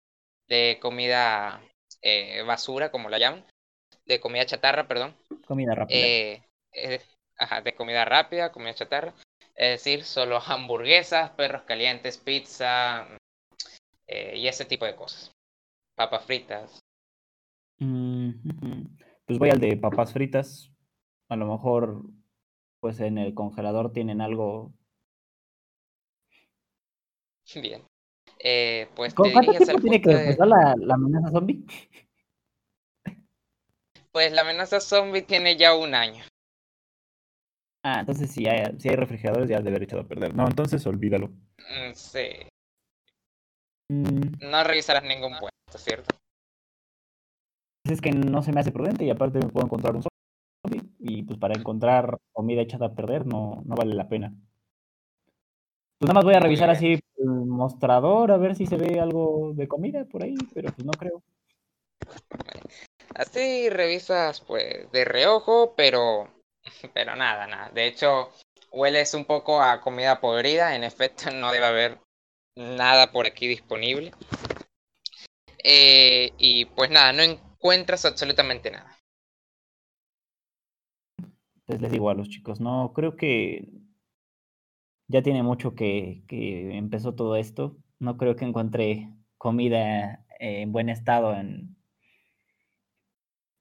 de 0.48 0.80
comida 0.82 1.61
eh, 2.04 2.44
basura, 2.44 2.92
como 2.92 3.10
la 3.10 3.18
llaman, 3.18 3.46
de 4.06 4.20
comida 4.20 4.46
chatarra, 4.46 4.88
perdón. 4.88 5.16
Comida 5.48 5.74
rápida. 5.74 6.00
Eh, 6.00 6.44
eh, 6.74 7.02
ajá, 7.38 7.62
de 7.62 7.74
comida 7.74 8.06
rápida, 8.06 8.52
comida 8.52 8.74
chatarra. 8.74 9.14
Es 9.56 9.84
decir, 9.84 10.04
solo 10.04 10.40
hamburguesas, 10.46 11.32
perros 11.32 11.64
calientes, 11.64 12.18
pizza 12.18 13.08
eh, 14.08 14.38
y 14.38 14.48
ese 14.48 14.66
tipo 14.66 14.86
de 14.86 14.96
cosas. 14.96 15.32
Papas 15.96 16.26
fritas. 16.26 16.80
Mm. 17.80 18.32
Pues 19.26 19.40
voy 19.40 19.50
al 19.50 19.60
de 19.60 19.78
papas 19.78 20.14
fritas. 20.14 20.72
A 21.30 21.36
lo 21.36 21.48
mejor, 21.48 22.04
pues 22.80 23.00
en 23.00 23.18
el 23.18 23.34
congelador 23.34 23.94
tienen 23.94 24.22
algo. 24.22 24.74
Bien. 27.56 27.84
Eh, 28.45 28.90
pues 28.95 29.15
te 29.15 29.22
¿Cu- 29.22 29.32
¿Cuánto 29.32 29.53
tiempo 29.53 29.80
tiene 29.80 30.02
que 30.02 30.10
de... 30.10 30.18
reposar 30.18 30.48
la, 30.48 30.76
la 30.78 30.94
amenaza 30.95 31.32
zombie? 31.32 31.65
Pues 34.11 34.32
la 34.34 34.41
amenaza 34.41 34.80
zombie 34.80 35.22
tiene 35.22 35.56
ya 35.57 35.74
un 35.76 35.95
año. 35.95 36.24
Ah, 37.86 38.02
entonces 38.02 38.32
si 38.32 38.48
hay, 38.48 38.64
si 38.80 38.90
hay 38.90 38.95
refrigeradores 38.95 39.49
ya 39.49 39.57
debe 39.57 39.70
haber 39.72 39.84
echado 39.84 40.02
a 40.03 40.07
perder. 40.07 40.36
No, 40.36 40.45
entonces 40.45 40.86
olvídalo. 40.86 41.30
Mm, 41.57 41.94
Sí. 41.94 42.28
Mm, 43.90 44.49
No 44.52 44.64
revisarás 44.64 45.03
ningún 45.03 45.34
puesto, 45.40 45.78
¿cierto? 45.78 46.15
es 47.86 47.99
que 48.02 48.11
no 48.11 48.41
se 48.41 48.52
me 48.53 48.61
hace 48.61 48.72
prudente 48.72 49.03
y 49.06 49.10
aparte 49.10 49.40
me 49.40 49.49
puedo 49.49 49.65
encontrar 49.65 49.95
un 49.95 50.03
zombie. 50.03 50.90
Y 50.99 51.24
pues 51.24 51.38
para 51.38 51.53
encontrar 51.53 52.18
comida 52.32 52.61
echada 52.61 52.88
a 52.88 52.95
perder 52.95 53.26
no, 53.26 53.61
no 53.65 53.76
vale 53.76 53.94
la 53.94 54.07
pena. 54.07 54.34
Pues 55.99 56.07
nada 56.07 56.14
más 56.15 56.24
voy 56.24 56.34
a 56.36 56.40
revisar 56.40 56.70
así 56.70 56.94
el 57.18 57.43
mostrador 57.54 58.32
a 58.32 58.38
ver 58.38 58.56
si 58.56 58.66
se 58.66 58.78
ve 58.78 59.00
algo 59.00 59.54
de 59.56 59.68
comida 59.68 60.06
por 60.06 60.24
ahí, 60.24 60.36
pero 60.54 60.72
pues 60.74 60.86
no 60.86 60.92
creo. 60.92 61.24
Así 63.16 63.70
revisas 63.70 64.42
pues 64.42 64.92
de 64.92 65.06
reojo, 65.06 65.74
pero 65.76 66.30
pero 66.94 67.16
nada, 67.16 67.48
nada. 67.48 67.70
De 67.70 67.88
hecho, 67.88 68.30
hueles 68.72 69.14
un 69.14 69.26
poco 69.26 69.62
a 69.62 69.82
comida 69.82 70.20
podrida. 70.20 70.76
En 70.76 70.84
efecto, 70.84 71.32
no 71.34 71.52
debe 71.52 71.66
haber 71.66 72.00
nada 72.56 73.12
por 73.12 73.26
aquí 73.26 73.48
disponible. 73.48 74.12
Eh, 75.64 76.32
y 76.38 76.66
pues 76.66 76.90
nada, 76.90 77.14
no 77.14 77.24
encuentras 77.24 78.06
absolutamente 78.06 78.70
nada. 78.70 78.98
Pues 81.66 81.80
les 81.80 81.92
digo 81.92 82.10
a 82.10 82.14
los 82.14 82.28
chicos, 82.28 82.60
no, 82.60 82.92
creo 82.94 83.16
que 83.16 83.70
ya 85.08 85.22
tiene 85.22 85.44
mucho 85.44 85.76
que, 85.76 86.24
que 86.28 86.78
empezó 86.78 87.16
todo 87.16 87.36
esto. 87.36 87.78
No 88.00 88.18
creo 88.18 88.36
que 88.36 88.46
encuentre 88.46 89.10
comida 89.38 90.26
en 90.40 90.72
buen 90.72 90.90
estado 90.90 91.34
en... 91.34 91.76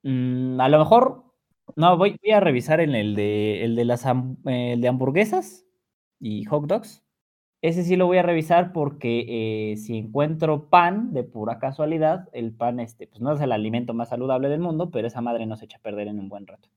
Mm, 0.03 0.61
a 0.61 0.69
lo 0.69 0.79
mejor, 0.79 1.25
no, 1.77 1.97
voy, 1.97 2.17
voy 2.23 2.33
a 2.33 2.41
revisar 2.41 2.81
en 2.81 2.95
el 2.95 3.15
de, 3.15 3.65
el 3.65 3.77
de 3.77 3.85
las 3.85 4.05
el 4.07 4.81
de 4.81 4.89
hamburguesas 4.89 5.65
y 6.19 6.45
hot 6.45 6.67
dogs. 6.67 7.05
Ese 7.63 7.85
sí 7.85 7.95
lo 7.95 8.07
voy 8.07 8.19
a 8.19 8.23
revisar 8.23 8.73
porque 8.73 9.73
eh, 9.73 9.77
si 9.77 9.97
encuentro 9.97 10.69
pan 10.69 11.13
de 11.13 11.23
pura 11.23 11.61
casualidad, 11.61 12.29
el 12.33 12.53
pan 12.53 12.81
este, 12.81 13.07
pues 13.07 13.21
no 13.21 13.33
es 13.33 13.41
el 13.41 13.53
alimento 13.53 13.95
más 13.95 14.09
saludable 14.09 14.49
del 14.49 14.59
mundo, 14.59 14.91
pero 14.91 15.07
esa 15.07 15.21
madre 15.21 15.47
no 15.47 15.57
se 15.57 15.67
echa 15.67 15.79
a 15.79 15.83
perder 15.83 16.09
en 16.09 16.19
un 16.19 16.29
buen 16.29 16.47
rato. 16.47 16.69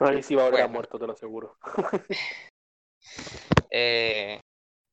Ahí 0.00 0.22
sí 0.22 0.34
va 0.34 0.44
a 0.44 0.46
a 0.46 0.50
Bueno. 0.50 0.68
muerto, 0.70 0.98
te 0.98 1.06
lo 1.06 1.12
aseguro. 1.12 1.56
Eh, 3.70 4.40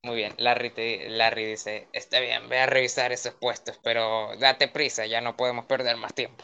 muy 0.02 0.16
bien, 0.16 0.34
Larry, 0.38 0.70
te- 0.70 1.08
Larry 1.10 1.44
dice, 1.44 1.88
está 1.92 2.20
bien, 2.20 2.48
ve 2.48 2.58
a 2.58 2.66
revisar 2.66 3.12
esos 3.12 3.34
puestos, 3.34 3.78
pero 3.82 4.36
date 4.38 4.68
prisa, 4.68 5.06
ya 5.06 5.20
no 5.20 5.36
podemos 5.36 5.66
perder 5.66 5.96
más 5.96 6.14
tiempo. 6.14 6.42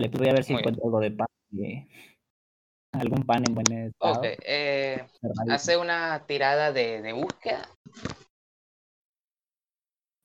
Le 0.00 0.08
voy 0.08 0.28
a 0.28 0.32
ver 0.32 0.44
si 0.44 0.52
Muy 0.52 0.62
bien. 0.62 0.74
encuentro 0.74 0.86
algo 0.86 1.00
de 1.00 1.10
pan. 1.12 1.26
de- 1.50 1.88
algún 2.92 3.22
pan 3.24 3.44
en 3.46 3.54
buen 3.54 3.72
estado. 3.72 4.20
Eh, 4.24 5.04
hace 5.50 5.76
una 5.76 6.24
tirada 6.26 6.72
de, 6.72 7.00
de 7.02 7.12
búsqueda. 7.12 7.68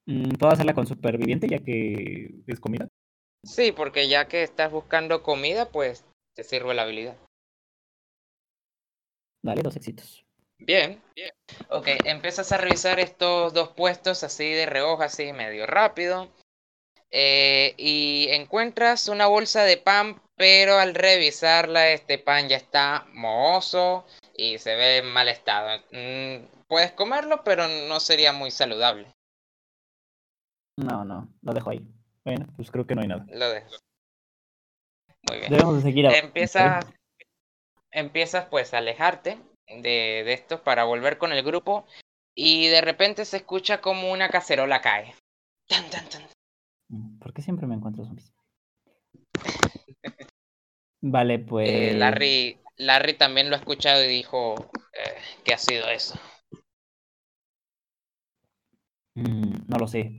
Mm, 0.06 0.32
¿Puedo 0.40 0.54
hacerla 0.54 0.74
con 0.74 0.86
superviviente 0.88 1.48
ya 1.48 1.60
que 1.60 2.34
es 2.48 2.60
comida? 2.60 2.88
Sí, 3.44 3.72
porque 3.72 4.08
ya 4.08 4.28
que 4.28 4.44
estás 4.44 4.72
buscando 4.72 5.24
comida, 5.24 5.70
pues 5.70 6.06
te 6.36 6.44
sirve 6.44 6.74
la 6.74 6.84
habilidad. 6.84 7.18
Dale, 9.44 9.62
dos 9.62 9.76
éxitos. 9.76 10.26
Bien, 10.58 11.02
bien. 11.16 11.32
Ok, 11.70 11.88
empiezas 12.06 12.52
a 12.54 12.58
revisar 12.58 13.00
estos 13.00 13.54
dos 13.54 13.70
puestos 13.70 14.24
así 14.24 14.50
de 14.52 14.66
reojo, 14.66 15.04
así 15.04 15.34
medio 15.34 15.66
rápido. 15.68 16.30
eh, 17.12 17.76
y 17.78 18.28
encuentras 18.32 19.08
una 19.08 19.28
bolsa 19.28 19.64
de 19.66 19.78
pan, 19.78 20.20
pero 20.36 20.80
al 20.80 20.96
revisarla, 20.96 21.90
este 21.92 22.18
pan 22.18 22.50
ya 22.50 22.58
está 22.58 23.06
mohoso 23.14 24.06
y 24.36 24.58
se 24.58 24.76
ve 24.76 24.98
en 24.98 25.08
mal 25.14 25.28
estado. 25.28 25.80
Mm, 25.92 26.46
puedes 26.68 26.92
comerlo, 26.94 27.44
pero 27.44 27.68
no 27.68 28.00
sería 28.00 28.34
muy 28.34 28.50
saludable. 28.50 29.14
No, 30.78 31.06
no, 31.06 31.30
lo 31.44 31.54
dejo 31.54 31.70
ahí. 31.70 31.86
Bueno, 32.26 32.48
pues 32.56 32.72
creo 32.72 32.88
que 32.88 32.96
no 32.96 33.02
hay 33.02 33.10
nada. 33.10 33.26
Lo 33.30 33.50
dejo. 33.50 33.70
Muy 35.30 35.38
bien. 35.38 35.52
Debemos 35.52 35.76
de 35.76 35.82
seguir 35.84 36.08
avanzando, 36.08 36.88
Empiezas, 37.94 38.46
pues 38.48 38.74
a 38.74 38.80
alejarte 38.80 39.38
de, 39.68 40.24
de 40.26 40.34
esto 40.34 40.64
para 40.64 40.84
volver 40.84 41.18
con 41.18 41.32
el 41.32 41.44
grupo 41.44 41.86
y 42.36 42.68
de 42.68 42.82
repente 42.82 43.26
se 43.26 43.38
escucha 43.38 43.82
como 43.82 44.12
una 44.12 44.30
cacerola 44.30 44.82
cae. 44.82 45.14
Tan, 45.68 45.90
tan, 45.90 46.10
tan. 46.10 46.24
Mm, 46.90 47.20
¿Por 47.20 47.34
qué 47.34 47.42
siempre 47.42 47.68
me 47.68 47.76
encuentro 47.76 48.06
zombies? 48.06 48.34
Vale, 51.02 51.40
pues. 51.48 51.70
Eh, 51.70 51.94
Larry, 51.98 52.58
Larry 52.78 53.14
también 53.14 53.50
lo 53.50 53.56
ha 53.56 53.60
escuchado 53.60 54.04
y 54.04 54.08
dijo, 54.08 54.56
eh, 54.94 55.22
¿qué 55.44 55.54
ha 55.54 55.58
sido 55.58 55.88
eso? 55.90 56.16
mm, 59.16 59.68
no 59.68 59.78
lo 59.78 59.88
sé. 59.88 60.12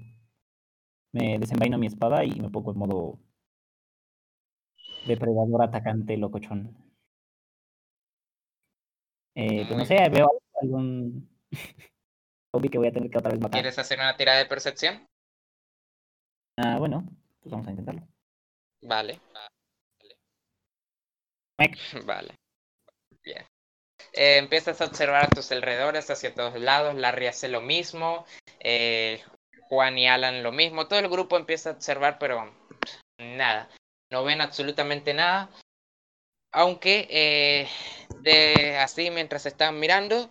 Me 1.12 1.38
desenvaino 1.38 1.78
mi 1.78 1.86
espada 1.86 2.24
y 2.24 2.40
me 2.40 2.50
pongo 2.50 2.72
en 2.72 2.78
modo. 2.78 3.18
Depredador 5.06 5.62
atacante 5.62 6.16
locochón. 6.16 6.83
Eh, 9.34 9.64
pues 9.66 9.70
no 9.70 9.76
Muy 9.76 9.86
sé, 9.86 10.08
veo 10.10 10.30
algún. 10.60 11.28
zombie 12.54 12.70
que 12.70 12.78
voy 12.78 12.88
a 12.88 12.92
tener 12.92 13.10
que 13.10 13.18
otra 13.18 13.30
vez 13.30 13.40
matar. 13.40 13.60
¿Quieres 13.60 13.78
hacer 13.78 13.98
una 13.98 14.16
tirada 14.16 14.38
de 14.38 14.46
percepción? 14.46 15.06
Ah, 16.56 16.78
bueno, 16.78 17.04
pues 17.42 17.50
vamos 17.50 17.66
a 17.66 17.70
intentarlo. 17.70 18.06
Vale, 18.82 19.18
vale. 22.06 22.34
Bien. 23.22 23.44
Eh, 24.12 24.38
empiezas 24.38 24.80
a 24.80 24.86
observar 24.86 25.24
a 25.24 25.28
tus 25.28 25.50
alrededores, 25.52 26.10
hacia 26.10 26.34
todos 26.34 26.58
lados. 26.60 26.94
Larry 26.94 27.26
hace 27.26 27.48
lo 27.48 27.60
mismo. 27.60 28.26
Eh, 28.60 29.22
Juan 29.68 29.98
y 29.98 30.08
Alan 30.08 30.42
lo 30.42 30.52
mismo. 30.52 30.86
Todo 30.86 30.98
el 30.98 31.08
grupo 31.08 31.36
empieza 31.36 31.70
a 31.70 31.72
observar, 31.74 32.18
pero 32.18 32.52
nada. 33.18 33.70
No 34.10 34.24
ven 34.24 34.40
absolutamente 34.40 35.14
nada. 35.14 35.48
Aunque 36.54 37.08
eh, 37.10 37.68
de 38.20 38.76
así 38.78 39.10
mientras 39.10 39.44
estaban 39.44 39.80
mirando, 39.80 40.30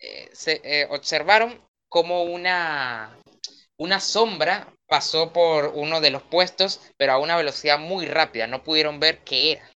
eh, 0.00 0.28
se 0.32 0.60
eh, 0.64 0.88
observaron 0.90 1.60
como 1.88 2.24
una, 2.24 3.16
una 3.78 4.00
sombra 4.00 4.74
pasó 4.88 5.32
por 5.32 5.72
uno 5.76 6.00
de 6.00 6.10
los 6.10 6.22
puestos, 6.22 6.92
pero 6.96 7.12
a 7.12 7.18
una 7.18 7.36
velocidad 7.36 7.78
muy 7.78 8.06
rápida. 8.06 8.48
No 8.48 8.64
pudieron 8.64 8.98
ver 8.98 9.22
qué 9.22 9.52
era. 9.52 9.70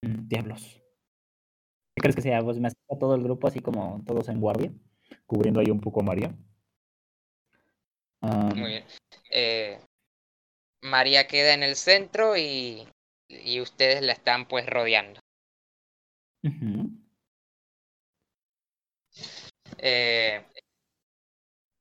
Diablos. 0.00 0.82
¿Qué 1.94 2.00
crees 2.00 2.16
que 2.16 2.22
sea? 2.22 2.42
Pues 2.42 2.58
me 2.58 2.68
acerco 2.68 2.94
a 2.94 2.98
todo 2.98 3.14
el 3.14 3.22
grupo 3.22 3.46
así 3.46 3.60
como 3.60 4.02
todos 4.06 4.28
en 4.30 4.40
guardia, 4.40 4.72
cubriendo 5.26 5.60
ahí 5.60 5.70
un 5.70 5.80
poco 5.80 6.00
a 6.00 6.04
María. 6.04 6.34
Muy 8.22 8.68
bien. 8.70 8.84
Eh, 9.30 9.78
María 10.82 11.26
queda 11.26 11.54
en 11.54 11.62
el 11.62 11.76
centro 11.76 12.36
y, 12.36 12.88
y 13.28 13.60
ustedes 13.60 14.02
la 14.02 14.12
están 14.12 14.46
pues 14.46 14.66
rodeando. 14.66 15.20
Eh, 19.78 20.44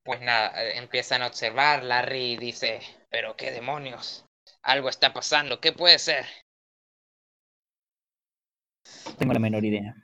pues 0.04 0.22
nada, 0.22 0.64
eh, 0.64 0.78
empiezan 0.78 1.22
a 1.22 1.28
observar. 1.28 1.84
Larry 1.84 2.38
dice, 2.38 2.80
pero 3.10 3.36
qué 3.36 3.52
demonios. 3.52 4.26
Algo 4.64 4.90
está 4.90 5.14
pasando. 5.14 5.60
¿Qué 5.60 5.72
puede 5.72 6.00
ser? 6.00 6.26
Tengo 9.18 9.34
la 9.34 9.40
menor 9.40 9.64
idea. 9.64 9.96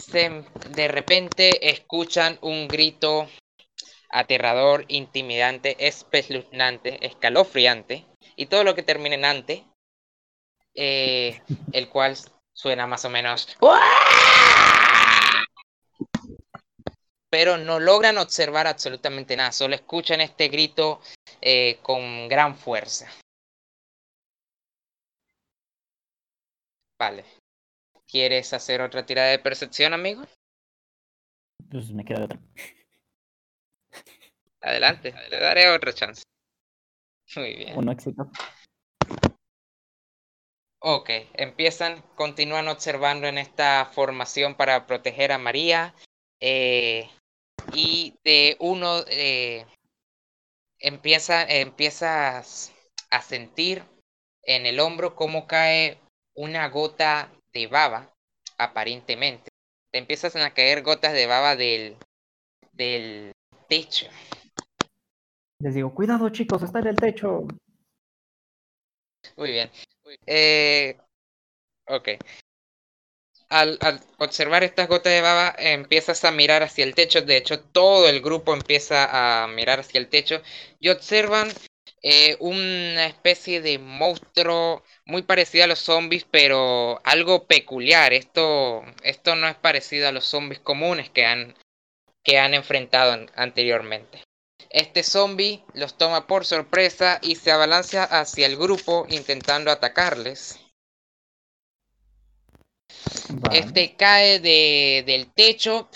Se- 0.00 0.44
de 0.70 0.88
repente 0.88 1.68
escuchan 1.70 2.38
un 2.42 2.68
grito 2.68 3.28
aterrador, 4.08 4.84
intimidante, 4.88 5.86
espeluznante, 5.86 7.04
escalofriante 7.06 8.06
y 8.36 8.46
todo 8.46 8.64
lo 8.64 8.74
que 8.74 8.82
termine 8.82 9.16
en 9.16 9.24
ante, 9.24 9.66
eh, 10.74 11.40
el 11.72 11.88
cual 11.88 12.16
suena 12.52 12.86
más 12.86 13.04
o 13.04 13.10
menos. 13.10 13.56
Pero 17.30 17.58
no 17.58 17.80
logran 17.80 18.18
observar 18.18 18.66
absolutamente 18.66 19.36
nada, 19.36 19.52
solo 19.52 19.74
escuchan 19.74 20.20
este 20.20 20.48
grito 20.48 21.00
eh, 21.40 21.78
con 21.82 22.28
gran 22.28 22.56
fuerza. 22.56 23.10
Vale. 26.98 27.24
¿Quieres 28.06 28.52
hacer 28.52 28.80
otra 28.80 29.04
tirada 29.04 29.28
de 29.28 29.38
percepción, 29.38 29.92
amigo? 29.92 30.22
Pues 31.70 31.90
me 31.90 32.04
queda 32.04 32.24
otra. 32.24 32.40
Adelante, 34.60 35.12
te 35.30 35.38
daré 35.38 35.70
otra 35.70 35.92
chance. 35.92 36.22
Muy 37.36 37.54
bien. 37.54 37.76
Uno 37.76 37.92
éxito. 37.92 38.30
Ok, 40.78 41.10
empiezan, 41.34 42.02
continúan 42.14 42.68
observando 42.68 43.26
en 43.26 43.38
esta 43.38 43.86
formación 43.92 44.54
para 44.54 44.86
proteger 44.86 45.32
a 45.32 45.38
María. 45.38 45.94
eh, 46.40 47.08
y 47.72 48.14
de 48.22 48.56
uno 48.60 49.02
eh, 49.08 49.66
empieza, 50.78 51.42
empiezas 51.42 52.72
a 53.10 53.22
sentir 53.22 53.82
en 54.42 54.66
el 54.66 54.78
hombro 54.78 55.16
cómo 55.16 55.46
cae 55.46 55.98
una 56.34 56.68
gota 56.68 57.32
de 57.52 57.66
baba, 57.66 58.12
aparentemente. 58.58 59.50
Te 59.90 59.98
empiezan 59.98 60.42
a 60.42 60.54
caer 60.54 60.82
gotas 60.82 61.12
de 61.12 61.26
baba 61.26 61.56
del, 61.56 61.96
del 62.72 63.32
techo. 63.68 64.06
Les 65.60 65.74
digo, 65.74 65.92
cuidado 65.94 66.30
chicos, 66.30 66.62
está 66.62 66.78
en 66.78 66.86
el 66.86 66.96
techo. 66.96 67.46
Muy 69.36 69.50
bien. 69.52 69.70
Eh, 70.26 70.96
ok. 71.88 72.08
Al, 73.48 73.78
observar 74.18 74.62
estas 74.62 74.86
gotas 74.88 75.12
de 75.12 75.20
baba, 75.20 75.52
empiezas 75.58 76.24
a 76.24 76.30
mirar 76.30 76.62
hacia 76.62 76.84
el 76.84 76.94
techo. 76.94 77.22
De 77.22 77.36
hecho, 77.36 77.58
todo 77.60 78.08
el 78.08 78.20
grupo 78.20 78.54
empieza 78.54 79.42
a 79.42 79.48
mirar 79.48 79.80
hacia 79.80 79.98
el 79.98 80.08
techo 80.08 80.42
y 80.78 80.90
observan 80.90 81.48
eh, 82.02 82.36
una 82.40 83.06
especie 83.06 83.60
de 83.60 83.78
monstruo 83.80 84.84
muy 85.06 85.22
parecido 85.22 85.64
a 85.64 85.68
los 85.68 85.80
zombies, 85.80 86.24
pero 86.30 87.00
algo 87.04 87.46
peculiar. 87.48 88.12
Esto, 88.12 88.84
esto 89.02 89.34
no 89.34 89.48
es 89.48 89.56
parecido 89.56 90.06
a 90.08 90.12
los 90.12 90.24
zombies 90.24 90.60
comunes 90.60 91.10
que 91.10 91.24
han, 91.24 91.54
que 92.24 92.38
han 92.38 92.54
enfrentado 92.54 93.12
an- 93.12 93.30
anteriormente. 93.36 94.24
Este 94.70 95.02
zombie 95.02 95.64
los 95.74 95.96
toma 95.96 96.26
por 96.26 96.44
sorpresa 96.44 97.18
y 97.22 97.36
se 97.36 97.50
abalanza 97.50 98.04
hacia 98.04 98.46
el 98.46 98.56
grupo 98.56 99.06
intentando 99.08 99.70
atacarles. 99.70 100.58
Vale. 103.28 103.58
Este 103.58 103.96
cae 103.96 104.40
de, 104.40 105.04
del 105.06 105.32
techo, 105.32 105.88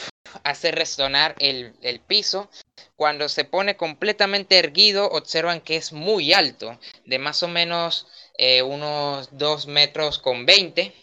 hace 0.44 0.70
resonar 0.70 1.34
el, 1.38 1.74
el 1.82 2.01
piso. 2.01 2.51
Cuando 2.97 3.28
se 3.28 3.44
pone 3.44 3.76
completamente 3.76 4.59
erguido, 4.59 5.09
observan 5.10 5.60
que 5.60 5.76
es 5.76 5.92
muy 5.92 6.32
alto, 6.32 6.78
de 7.06 7.18
más 7.18 7.42
o 7.42 7.48
menos 7.48 8.06
eh, 8.36 8.62
unos 8.62 9.28
2 9.36 9.66
metros 9.66 10.18
con 10.18 10.47
20. 10.47 10.94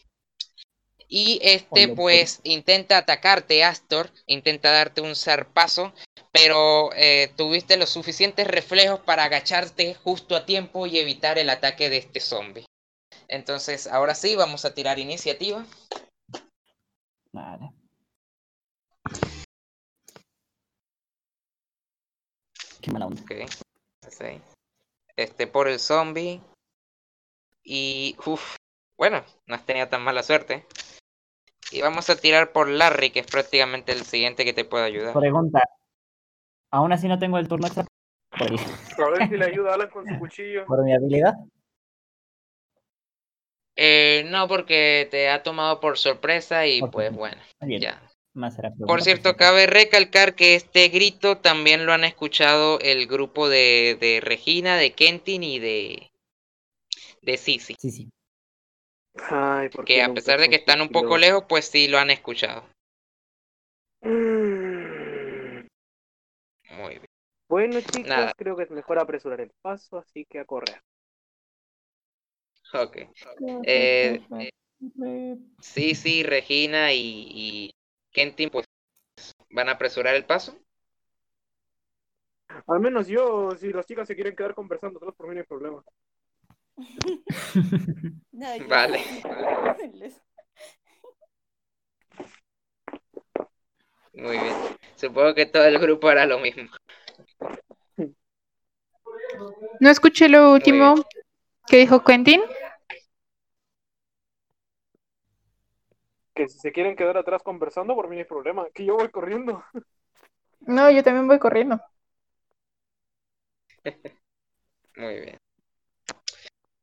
Y 1.08 1.40
este 1.42 1.86
Hola, 1.86 1.96
pues 1.96 2.42
intenta 2.44 2.98
atacarte, 2.98 3.64
Astor, 3.64 4.12
intenta 4.26 4.72
darte 4.72 5.02
un 5.02 5.16
zarpazo, 5.16 5.94
pero 6.32 6.92
eh, 6.94 7.32
tuviste 7.36 7.78
los 7.78 7.90
suficientes 7.90 8.48
reflejos 8.48 9.00
para 9.00 9.24
agacharte 9.24 9.96
justo 9.96 10.36
a 10.36 10.46
tiempo 10.46 10.86
y 10.88 11.00
evitar 11.00 11.38
el 11.38 11.50
ataque 11.50 11.90
de 11.90 11.98
este 11.98 12.20
zombie. 12.20 12.66
Entonces, 13.28 13.88
ahora 13.88 14.16
sí, 14.16 14.36
vamos 14.36 14.66
a 14.66 14.74
tirar 14.74 15.00
iniciativa. 15.00 15.66
Vale. 17.32 17.72
Qué 22.82 22.92
mala 22.92 23.08
onda. 23.08 23.22
Ok. 23.22 23.50
sí. 24.10 24.42
Este 25.16 25.48
por 25.48 25.68
el 25.68 25.80
zombie. 25.80 26.42
Y. 27.64 28.16
Uf. 28.26 28.56
Bueno, 28.98 29.24
no 29.46 29.56
has 29.56 29.66
tenido 29.66 29.88
tan 29.90 30.02
mala 30.02 30.24
suerte. 30.24 30.66
Y 31.72 31.82
vamos 31.82 32.10
a 32.10 32.16
tirar 32.16 32.54
por 32.54 32.70
Larry, 32.70 33.10
que 33.10 33.20
es 33.20 33.28
prácticamente 33.28 33.92
el 33.92 34.06
siguiente 34.06 34.46
que 34.46 34.54
te 34.54 34.64
puede 34.64 34.86
ayudar. 34.86 35.14
Pregunta. 35.14 35.62
Aún 36.78 36.92
así 36.92 37.08
no 37.08 37.18
tengo 37.18 37.40
el 37.40 37.48
turno 37.48 37.66
extra 37.66 37.88
A 38.30 39.10
ver 39.10 39.28
si 39.28 39.36
le 39.36 39.46
ayuda 39.52 39.72
a 39.72 39.74
Alan 39.74 39.90
con 39.90 40.06
su 40.06 40.20
cuchillo. 40.20 40.64
por 40.68 40.84
mi 40.84 40.94
habilidad. 40.94 41.34
Eh, 43.76 44.24
no, 44.28 44.48
porque 44.48 45.08
te 45.10 45.30
ha 45.30 45.42
tomado 45.42 45.80
por 45.80 45.98
sorpresa 45.98 46.68
y 46.68 46.82
pues 46.84 47.12
bueno, 47.12 47.42
Bien, 47.62 47.82
ya. 47.82 48.12
más 48.34 48.56
será 48.56 48.72
Por 48.76 49.02
cierto, 49.02 49.36
cabe 49.36 49.66
recalcar 49.66 50.36
que 50.36 50.54
este 50.54 50.90
grito 50.90 51.40
también 51.40 51.88
lo 51.88 51.94
han 51.94 52.04
escuchado 52.04 52.80
el 52.82 53.08
grupo 53.08 53.50
de, 53.50 53.98
de 54.00 54.20
Regina, 54.22 54.78
de 54.78 54.94
Kentin 54.94 55.42
y 55.42 55.58
de, 55.58 56.12
de 57.24 57.38
Sisi. 57.38 57.76
Sí, 57.80 57.90
sí. 57.90 58.10
Ay, 59.32 59.70
¿por 59.70 59.84
Que 59.84 60.04
a 60.04 60.14
pesar 60.14 60.40
de 60.40 60.48
que 60.48 60.58
están 60.58 60.82
un 60.82 60.90
poco 60.90 61.18
lejos, 61.18 61.46
pues 61.50 61.66
sí 61.66 61.88
lo 61.88 61.98
han 61.98 62.12
escuchado. 62.12 62.70
Mm. 64.02 65.66
Muy 66.78 66.90
bien. 66.90 67.06
Bueno, 67.48 67.80
chicos, 67.82 68.10
Nada. 68.10 68.34
creo 68.36 68.58
que 68.58 68.64
es 68.64 68.72
mejor 68.72 69.00
apresurar 69.00 69.40
el 69.42 69.52
paso, 69.62 69.98
así 69.98 70.26
que 70.26 70.40
a 70.40 70.46
correr. 70.46 70.82
Ok. 72.74 72.98
Eh, 73.64 74.20
sí, 75.62 75.96
sí, 75.96 76.24
Regina 76.24 76.92
y, 76.92 77.00
y 77.00 77.76
Kentin 78.12 78.50
pues 78.50 78.66
van 79.50 79.70
a 79.70 79.74
apresurar 79.74 80.16
el 80.16 80.26
paso. 80.26 80.60
Al 82.68 82.80
menos 82.80 83.08
yo, 83.08 83.52
si 83.58 83.72
las 83.72 83.86
chicas 83.86 84.08
se 84.08 84.16
quieren 84.16 84.36
quedar 84.36 84.54
conversando, 84.54 85.00
todos 85.00 85.16
por 85.16 85.28
mí 85.28 85.36
no 85.36 85.42
hay 85.42 85.48
problema. 85.48 85.84
No, 88.32 88.56
yo- 88.58 88.68
Vale. 88.70 89.00
Muy 94.14 94.38
bien. 94.38 94.54
Supongo 94.96 95.34
que 95.34 95.46
todo 95.46 95.66
el 95.66 95.80
grupo 95.80 96.08
hará 96.08 96.26
lo 96.26 96.40
mismo. 96.40 96.70
No 99.80 99.90
escuché 99.90 100.30
lo 100.30 100.52
último 100.52 100.96
que 101.68 101.78
dijo 101.78 102.04
Quentin. 102.04 102.42
Que 106.34 106.48
si 106.48 106.60
se 106.60 106.72
quieren 106.72 106.96
quedar 106.96 107.18
atrás 107.18 107.42
conversando, 107.44 107.96
por 107.96 108.08
mí 108.08 108.16
no 108.16 108.20
hay 108.22 108.26
problema. 108.26 108.68
Que 108.74 108.86
yo 108.86 108.96
voy 108.96 109.10
corriendo. 109.10 109.64
No, 110.62 110.90
yo 110.92 111.04
también 111.04 111.28
voy 111.28 111.40
corriendo. 111.40 111.80
Muy 114.98 115.20
bien. 115.20 115.38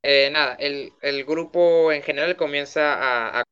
Eh, 0.02 0.28
nada, 0.30 0.54
el, 0.56 0.92
el 1.00 1.24
grupo 1.24 1.90
en 1.90 2.02
general 2.02 2.36
comienza 2.36 2.94
a, 2.94 3.40
a 3.40 3.44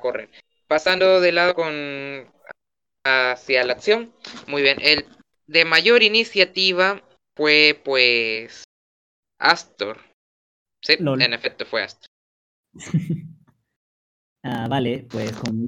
correr. 0.00 0.30
Pasando 0.66 1.20
de 1.20 1.32
lado 1.32 1.54
con 1.54 2.32
hacia 3.04 3.64
la 3.64 3.74
acción. 3.74 4.14
Muy 4.46 4.62
bien. 4.62 4.78
El 4.80 5.06
de 5.46 5.64
mayor 5.64 6.02
iniciativa 6.02 7.02
fue 7.36 7.80
pues 7.84 8.64
Astor. 9.38 9.98
Sí, 10.82 10.96
Lol. 10.98 11.22
en 11.22 11.32
efecto 11.32 11.64
fue 11.66 11.82
Astor. 11.82 12.08
Ah, 14.46 14.68
vale, 14.68 15.06
pues 15.10 15.32
como 15.38 15.66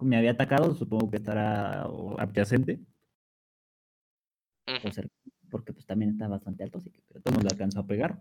me 0.00 0.16
había 0.16 0.30
atacado, 0.30 0.74
supongo 0.74 1.10
que 1.10 1.18
estará 1.18 1.82
adyacente, 2.16 2.80
porque 5.50 5.74
pues 5.74 5.84
también 5.84 6.12
está 6.12 6.26
bastante 6.26 6.64
alto, 6.64 6.78
así 6.78 6.90
que 6.90 7.02
pero 7.06 7.20
todo 7.20 7.38
le 7.38 7.48
alcanzó 7.50 7.80
a 7.80 7.86
pegar. 7.86 8.18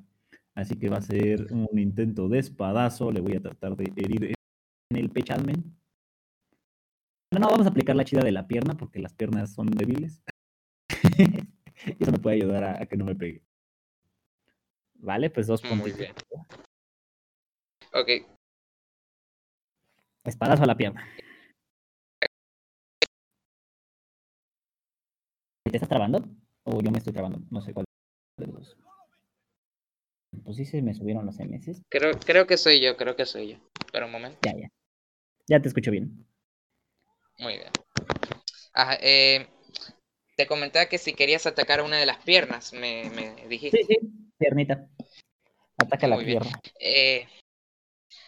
Así 0.56 0.76
que 0.76 0.90
va 0.90 0.98
a 0.98 1.02
ser 1.02 1.54
un 1.54 1.80
intento 1.80 2.28
de 2.28 2.40
espadazo, 2.40 3.14
le 3.14 3.22
voy 3.22 3.38
a 3.38 3.42
tratar 3.42 3.78
de 3.78 3.94
herir 3.96 4.34
en 4.90 4.98
el 4.98 5.10
pechadmen. 5.10 5.80
No, 7.32 7.40
no, 7.40 7.48
vamos 7.48 7.66
a 7.66 7.70
aplicar 7.70 7.96
la 7.96 8.04
chida 8.04 8.22
de 8.24 8.34
la 8.34 8.48
pierna, 8.48 8.76
porque 8.76 9.00
las 9.00 9.14
piernas 9.14 9.54
son 9.54 9.68
débiles. 9.68 10.22
y 12.00 12.04
eso 12.04 12.12
me 12.12 12.20
puede 12.20 12.38
ayudar 12.38 12.64
a, 12.64 12.82
a 12.82 12.86
que 12.86 12.98
no 12.98 13.06
me 13.06 13.16
pegue. 13.16 13.42
Vale, 14.96 15.30
pues 15.30 15.48
dos 15.48 15.64
Muy 15.64 15.92
puntos. 15.92 15.98
bien. 15.98 16.14
Ok, 17.94 18.10
Espadazo 20.26 20.64
a 20.64 20.68
la 20.68 20.76
pierna. 20.78 21.08
¿Te 25.64 25.78
estás 25.78 25.90
trabando? 25.90 26.24
¿O 26.64 26.82
yo 26.82 26.92
me 26.92 26.98
estoy 26.98 27.14
trabando? 27.14 27.40
No 27.50 27.62
sé 27.62 27.74
cuál 27.74 27.86
de 28.38 28.48
los 28.48 28.56
dos. 28.56 28.78
Pues 30.44 30.58
sí 30.58 30.66
se 30.66 30.82
me 30.82 30.94
subieron 30.94 31.26
los 31.26 31.40
MS. 31.40 31.82
creo, 31.90 32.12
creo 32.20 32.46
que 32.46 32.58
soy 32.58 32.82
yo, 32.82 32.98
creo 32.98 33.16
que 33.16 33.26
soy 33.26 33.54
yo. 33.54 33.58
Pero 33.92 34.06
un 34.06 34.12
momento. 34.12 34.40
Ya, 34.44 34.54
ya. 34.56 34.68
Ya 35.48 35.62
te 35.62 35.68
escucho 35.68 35.92
bien. 35.92 36.26
Muy 37.40 37.54
bien. 37.58 37.72
Ajá, 38.74 38.98
eh, 39.02 39.48
te 40.40 40.48
comentaba 40.48 40.86
que 40.86 40.98
si 40.98 41.14
querías 41.14 41.46
atacar 41.48 41.82
a 41.82 41.84
una 41.84 41.98
de 41.98 42.06
las 42.06 42.16
piernas, 42.20 42.72
me, 42.72 43.10
me 43.10 43.46
dijiste. 43.50 43.80
Sí, 43.80 43.88
sí. 43.90 44.10
Piernita. 44.38 44.88
Ataca 45.78 46.08
la 46.08 46.16
bien. 46.16 46.40
pierna. 46.40 46.62
Eh, 46.80 47.28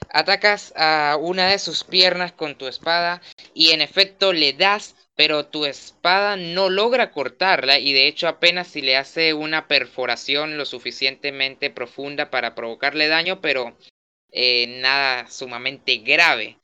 atacas 0.09 0.73
a 0.75 1.17
una 1.17 1.47
de 1.47 1.57
sus 1.57 1.85
piernas 1.85 2.33
con 2.33 2.57
tu 2.57 2.67
espada 2.67 3.21
y 3.53 3.71
en 3.71 3.79
efecto 3.79 4.33
le 4.33 4.51
das, 4.51 4.97
pero 5.15 5.45
tu 5.45 5.63
espada 5.63 6.35
no 6.35 6.69
logra 6.69 7.11
cortarla 7.11 7.79
y 7.79 7.93
de 7.93 8.07
hecho 8.07 8.27
apenas 8.27 8.67
si 8.67 8.81
le 8.81 8.97
hace 8.97 9.33
una 9.33 9.69
perforación 9.69 10.57
lo 10.57 10.65
suficientemente 10.65 11.69
profunda 11.69 12.29
para 12.29 12.55
provocarle 12.55 13.07
daño, 13.07 13.39
pero 13.39 13.77
eh, 14.33 14.67
nada 14.81 15.29
sumamente 15.29 15.99
grave. 15.99 16.57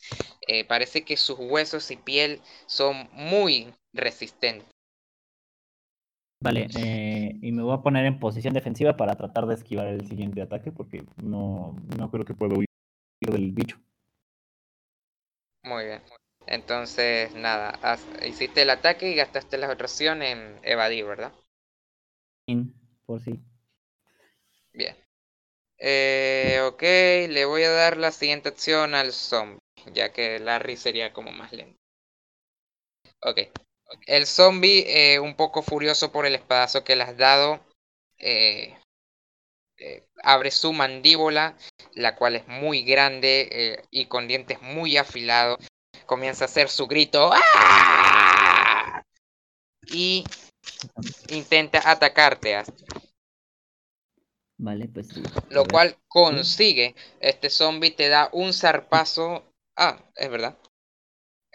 Eh, 0.45 0.65
parece 0.65 1.06
que 1.06 1.15
sus 1.15 1.40
huesos 1.40 1.90
y 1.90 1.95
piel 1.95 2.41
son 2.65 3.07
muy 3.14 3.74
resistentes. 3.94 4.68
Vale, 6.40 6.68
eh, 6.76 7.40
y 7.42 7.52
me 7.52 7.64
voy 7.64 7.74
a 7.74 7.82
poner 7.82 8.06
en 8.06 8.20
posición 8.20 8.54
defensiva 8.54 8.96
para 8.96 9.16
tratar 9.16 9.48
de 9.48 9.56
esquivar 9.56 9.88
el 9.88 10.08
siguiente 10.08 10.42
ataque 10.42 10.72
porque 10.72 11.04
no, 11.24 11.76
no 11.98 12.12
creo 12.12 12.26
que 12.26 12.36
pueda 12.36 12.56
huir 12.56 12.68
del 13.22 13.52
bicho. 13.54 13.78
Muy 15.62 15.86
bien. 15.86 16.02
Entonces, 16.48 17.36
nada, 17.36 17.70
haz- 17.84 18.08
hiciste 18.26 18.64
el 18.64 18.72
ataque 18.72 19.08
y 19.12 19.14
gastaste 19.16 19.60
la 19.60 19.70
otra 19.72 19.86
opción 19.86 20.24
en 20.24 20.60
evadir, 20.64 21.06
¿verdad? 21.06 21.32
In, 22.48 22.74
Por 23.06 23.22
si. 23.22 23.40
Bien. 24.72 24.96
Eh, 25.80 26.62
ok, 26.66 26.82
le 27.30 27.46
voy 27.46 27.64
a 27.64 27.72
dar 27.72 27.98
la 27.98 28.12
siguiente 28.12 28.50
opción 28.50 28.96
al 28.96 29.14
zombie, 29.14 29.60
ya 29.94 30.14
que 30.14 30.40
Larry 30.40 30.78
sería 30.78 31.14
como 31.14 31.32
más 31.32 31.54
lento. 31.54 31.78
Ok. 33.22 33.66
El 34.06 34.26
zombie, 34.26 34.86
eh, 34.88 35.20
un 35.20 35.36
poco 35.36 35.62
furioso 35.62 36.12
por 36.12 36.26
el 36.26 36.36
espadazo 36.36 36.84
que 36.84 36.96
le 36.96 37.04
has 37.04 37.18
dado, 37.18 37.60
eh, 38.18 38.78
eh, 39.78 40.08
abre 40.24 40.52
su 40.52 40.74
mandíbula, 40.74 41.58
la 41.94 42.16
cual 42.16 42.36
es 42.36 42.48
muy 42.48 42.84
grande 42.84 43.86
y 43.92 44.08
con 44.08 44.28
dientes 44.28 44.62
muy 44.62 44.98
afilados. 44.98 45.60
Comienza 46.06 46.46
a 46.46 46.48
hacer 46.48 46.70
su 46.70 46.88
grito. 46.88 47.32
¡Ah! 47.34 49.04
Y 49.90 50.26
intenta 51.30 51.90
atacarte. 51.90 52.64
Vale, 54.58 54.88
pues. 54.88 55.10
Lo 55.50 55.66
cual 55.66 55.98
consigue. 56.08 56.96
Este 57.20 57.50
zombie 57.50 57.92
te 57.92 58.10
da 58.10 58.30
un 58.32 58.54
zarpazo. 58.54 59.44
Ah, 59.76 60.00
es 60.16 60.30
verdad. 60.30 60.58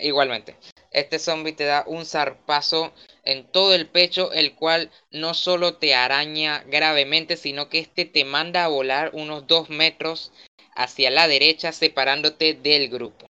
Igualmente. 0.02 0.56
Este 0.90 1.18
zombie 1.18 1.52
te 1.52 1.64
da 1.64 1.84
un 1.86 2.04
zarpazo 2.04 2.92
en 3.24 3.46
todo 3.50 3.74
el 3.74 3.88
pecho, 3.88 4.32
el 4.32 4.54
cual 4.54 4.90
no 5.10 5.32
solo 5.32 5.76
te 5.76 5.94
araña 5.94 6.64
gravemente, 6.66 7.36
sino 7.36 7.68
que 7.68 7.78
este 7.78 8.04
te 8.04 8.24
manda 8.24 8.64
a 8.64 8.68
volar 8.68 9.10
unos 9.14 9.46
dos 9.46 9.70
metros 9.70 10.32
hacia 10.74 11.10
la 11.10 11.28
derecha, 11.28 11.72
separándote 11.72 12.54
del 12.54 12.88
grupo. 12.88 13.26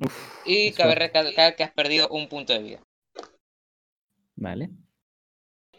Uf, 0.00 0.12
Y 0.44 0.72
cabe 0.72 0.94
recalcar 0.94 1.56
que 1.56 1.64
has 1.64 1.72
perdido 1.72 2.08
un 2.08 2.28
punto 2.28 2.52
de 2.52 2.58
vida. 2.62 2.80
Vale. 4.36 4.70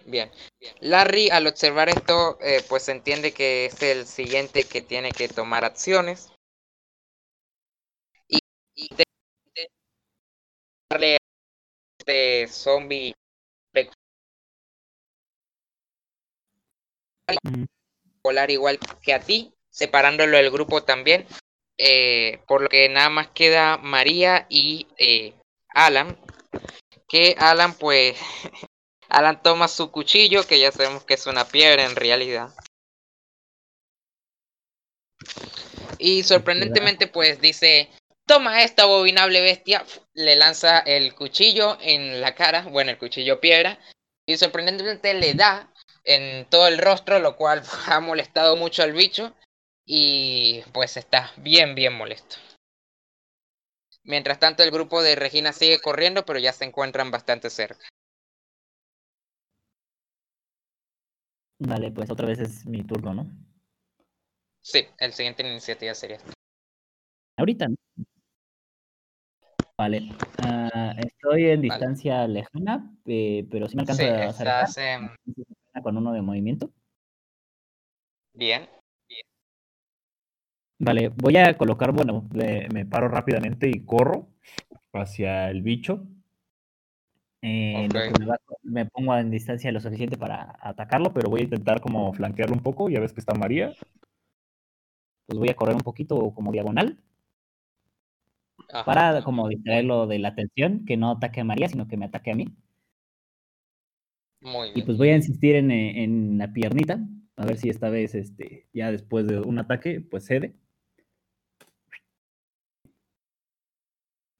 Bien. 0.05 0.31
Larry, 0.79 1.29
al 1.29 1.45
observar 1.45 1.89
esto, 1.89 2.39
eh, 2.41 2.63
pues 2.67 2.89
entiende 2.89 3.31
que 3.31 3.65
es 3.65 3.81
el 3.83 4.05
siguiente 4.05 4.63
que 4.63 4.81
tiene 4.81 5.11
que 5.11 5.27
tomar 5.27 5.65
acciones. 5.65 6.31
Y, 8.75 8.87
te- 8.95 9.03
darle 10.89 11.15
a 11.15 11.17
este 12.09 12.47
zombie 12.47 13.13
Mm, 17.43 17.65
volar 18.23 18.49
igual 18.49 18.79
que 19.03 19.13
a 19.13 19.19
ti, 19.19 19.53
separándolo 19.69 20.37
del 20.37 20.49
grupo 20.49 20.83
también. 20.83 21.27
eh, 21.77 22.41
por 22.47 22.61
lo 22.61 22.67
que 22.67 22.89
nada 22.89 23.09
más 23.09 23.29
queda 23.29 23.77
María 23.77 24.47
y 24.49 24.87
eh, 24.97 25.33
Alan. 25.69 26.17
Que 27.07 27.35
Alan, 27.37 27.73
pues, 27.75 28.17
Alan 29.09 29.41
toma 29.41 29.67
su 29.69 29.91
cuchillo, 29.91 30.45
que 30.45 30.59
ya 30.59 30.71
sabemos 30.71 31.05
que 31.05 31.13
es 31.13 31.25
una 31.27 31.45
piedra 31.47 31.85
en 31.85 31.95
realidad. 31.95 32.53
Y 35.99 36.23
sorprendentemente, 36.23 37.07
pues 37.07 37.39
dice, 37.39 37.89
toma 38.29 38.61
esta 38.61 38.83
abominable 38.83 39.41
bestia. 39.41 39.83
Le 40.13 40.35
lanza 40.35 40.79
el 40.79 41.15
cuchillo 41.15 41.79
en 41.81 42.21
la 42.21 42.35
cara, 42.35 42.61
bueno, 42.69 42.91
el 42.91 42.99
cuchillo 42.99 43.41
piedra. 43.41 43.79
Y 44.27 44.37
sorprendentemente 44.37 45.15
le 45.15 45.33
da 45.33 45.73
en 46.03 46.47
todo 46.47 46.67
el 46.67 46.77
rostro, 46.77 47.17
lo 47.19 47.35
cual 47.35 47.63
ha 47.87 47.99
molestado 47.99 48.55
mucho 48.55 48.83
al 48.83 48.93
bicho. 48.93 49.35
Y 49.83 50.61
pues 50.73 50.95
está 50.95 51.31
bien, 51.37 51.73
bien 51.73 51.93
molesto. 51.93 52.35
Mientras 54.03 54.39
tanto, 54.39 54.61
el 54.61 54.69
grupo 54.69 55.01
de 55.01 55.15
Regina 55.15 55.51
sigue 55.51 55.79
corriendo, 55.79 56.23
pero 56.23 56.37
ya 56.37 56.53
se 56.53 56.65
encuentran 56.65 57.09
bastante 57.09 57.49
cerca. 57.49 57.87
Vale, 61.57 61.91
pues 61.91 62.11
otra 62.11 62.27
vez 62.27 62.39
es 62.39 62.65
mi 62.65 62.83
turno, 62.83 63.13
¿no? 63.15 63.29
Sí, 64.61 64.85
el 64.99 65.13
siguiente 65.13 65.47
iniciativa 65.47 65.95
sería 65.95 66.17
esta. 66.17 66.31
Ahorita, 67.37 67.67
¿no? 67.67 67.75
Vale. 69.79 70.09
ah, 70.39 70.93
estoy 70.97 71.45
en 71.51 71.61
distancia 71.61 72.27
lejana, 72.27 72.93
eh, 73.05 73.47
pero 73.49 73.69
sí 73.69 73.77
me 73.77 73.83
alcanza 73.83 74.03
Sí, 74.03 74.09
a 74.09 74.25
estás 74.25 74.77
en... 74.77 75.15
con 75.81 75.95
uno 75.95 76.11
de 76.11 76.21
movimiento. 76.21 76.69
Bien. 78.33 78.67
Vale, 80.79 81.07
voy 81.15 81.37
a 81.37 81.57
colocar, 81.57 81.93
bueno, 81.93 82.27
me 82.73 82.85
paro 82.85 83.07
rápidamente 83.07 83.69
y 83.69 83.85
corro 83.85 84.27
hacia 84.91 85.49
el 85.49 85.61
bicho. 85.61 86.05
Eh, 87.41 87.87
me, 87.93 88.25
va- 88.25 88.37
me 88.63 88.85
pongo 88.85 89.15
en 89.15 89.31
distancia 89.31 89.71
lo 89.71 89.79
suficiente 89.79 90.17
para 90.17 90.57
atacarlo, 90.59 91.13
pero 91.13 91.29
voy 91.29 91.39
a 91.39 91.43
intentar 91.45 91.79
como 91.79 92.11
flanquearlo 92.11 92.53
un 92.53 92.63
poco. 92.63 92.89
Ya 92.89 92.99
ves 92.99 93.13
que 93.13 93.21
está 93.21 93.33
María. 93.33 93.71
Pues 95.25 95.39
voy 95.39 95.47
a 95.49 95.55
correr 95.55 95.75
un 95.75 95.81
poquito 95.83 96.33
como 96.33 96.51
diagonal 96.51 96.97
Ajá. 98.71 98.83
para 98.85 99.23
como 99.23 99.47
distraerlo 99.47 100.07
de 100.07 100.19
la 100.19 100.29
atención, 100.29 100.85
que 100.85 100.97
no 100.97 101.11
ataque 101.11 101.41
a 101.41 101.43
María, 101.43 101.69
sino 101.69 101.87
que 101.87 101.97
me 101.97 102.05
ataque 102.05 102.31
a 102.31 102.35
mí. 102.35 102.47
Muy 104.41 104.69
Y 104.69 104.73
bien. 104.73 104.85
pues 104.85 104.97
voy 104.97 105.09
a 105.09 105.15
insistir 105.15 105.55
en, 105.55 105.71
eh, 105.71 106.03
en 106.03 106.37
la 106.37 106.53
piernita, 106.53 106.99
a 107.35 107.45
ver 107.45 107.57
si 107.57 107.69
esta 107.69 107.89
vez, 107.89 108.15
este, 108.15 108.67
ya 108.73 108.91
después 108.91 109.27
de 109.27 109.39
un 109.39 109.59
ataque, 109.59 110.01
pues 110.01 110.25
cede. 110.25 110.53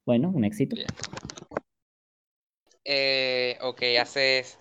Bueno, 0.06 0.32
un 0.34 0.44
éxito. 0.44 0.76
Eh, 2.86 3.58
ok, 3.62 3.82
haces, 4.00 4.60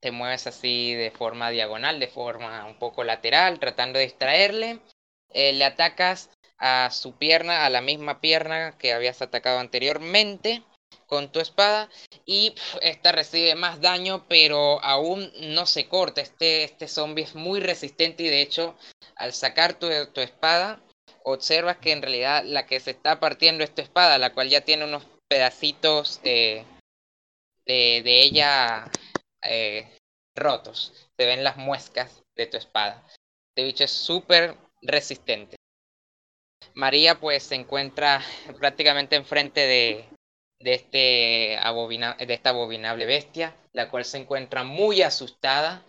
te 0.00 0.10
mueves 0.10 0.46
así 0.46 0.94
de 0.94 1.10
forma 1.10 1.50
diagonal, 1.50 1.98
de 2.00 2.08
forma 2.08 2.66
un 2.66 2.78
poco 2.78 3.04
lateral, 3.04 3.58
tratando 3.58 3.98
de 3.98 4.04
distraerle. 4.04 4.80
Eh, 5.30 5.52
le 5.52 5.64
atacas 5.64 6.30
a 6.60 6.90
su 6.90 7.16
pierna, 7.16 7.66
a 7.66 7.70
la 7.70 7.80
misma 7.80 8.20
pierna 8.20 8.76
que 8.78 8.92
habías 8.92 9.22
atacado 9.22 9.58
anteriormente. 9.58 10.62
con 11.06 11.32
tu 11.32 11.40
espada 11.40 11.88
y 12.24 12.54
esta 12.82 13.10
recibe 13.12 13.56
más 13.56 13.80
daño, 13.80 14.26
pero 14.28 14.82
aún 14.84 15.32
no 15.40 15.66
se 15.66 15.88
corta. 15.88 16.20
Este, 16.20 16.62
este 16.64 16.86
zombie 16.88 17.24
es 17.24 17.34
muy 17.34 17.60
resistente 17.60 18.22
y 18.22 18.28
de 18.28 18.42
hecho 18.42 18.76
al 19.16 19.32
sacar 19.32 19.74
tu, 19.74 19.88
tu 20.12 20.20
espada 20.20 20.80
observas 21.24 21.78
que 21.78 21.92
en 21.92 22.02
realidad 22.02 22.44
la 22.44 22.66
que 22.66 22.80
se 22.80 22.92
está 22.92 23.20
partiendo 23.20 23.64
es 23.64 23.74
tu 23.74 23.82
espada, 23.82 24.18
la 24.18 24.32
cual 24.32 24.48
ya 24.48 24.62
tiene 24.62 24.84
unos 24.84 25.04
pedacitos 25.28 26.20
eh, 26.24 26.64
de, 27.66 28.02
de 28.04 28.22
ella 28.22 28.90
eh, 29.42 29.96
rotos. 30.36 30.92
Se 31.18 31.26
ven 31.26 31.44
las 31.44 31.56
muescas 31.56 32.22
de 32.36 32.46
tu 32.46 32.56
espada. 32.56 33.04
Este 33.50 33.64
bicho 33.64 33.84
es 33.84 33.90
súper 33.90 34.56
resistente. 34.82 35.56
María 36.80 37.20
pues 37.20 37.42
se 37.42 37.56
encuentra 37.56 38.22
prácticamente 38.58 39.14
enfrente 39.14 39.60
de, 39.60 40.08
de, 40.58 40.74
este 40.74 40.96
de 40.96 42.34
esta 42.34 42.50
abominable 42.50 43.04
bestia, 43.04 43.54
la 43.74 43.90
cual 43.90 44.06
se 44.06 44.16
encuentra 44.16 44.64
muy 44.64 45.02
asustada 45.02 45.84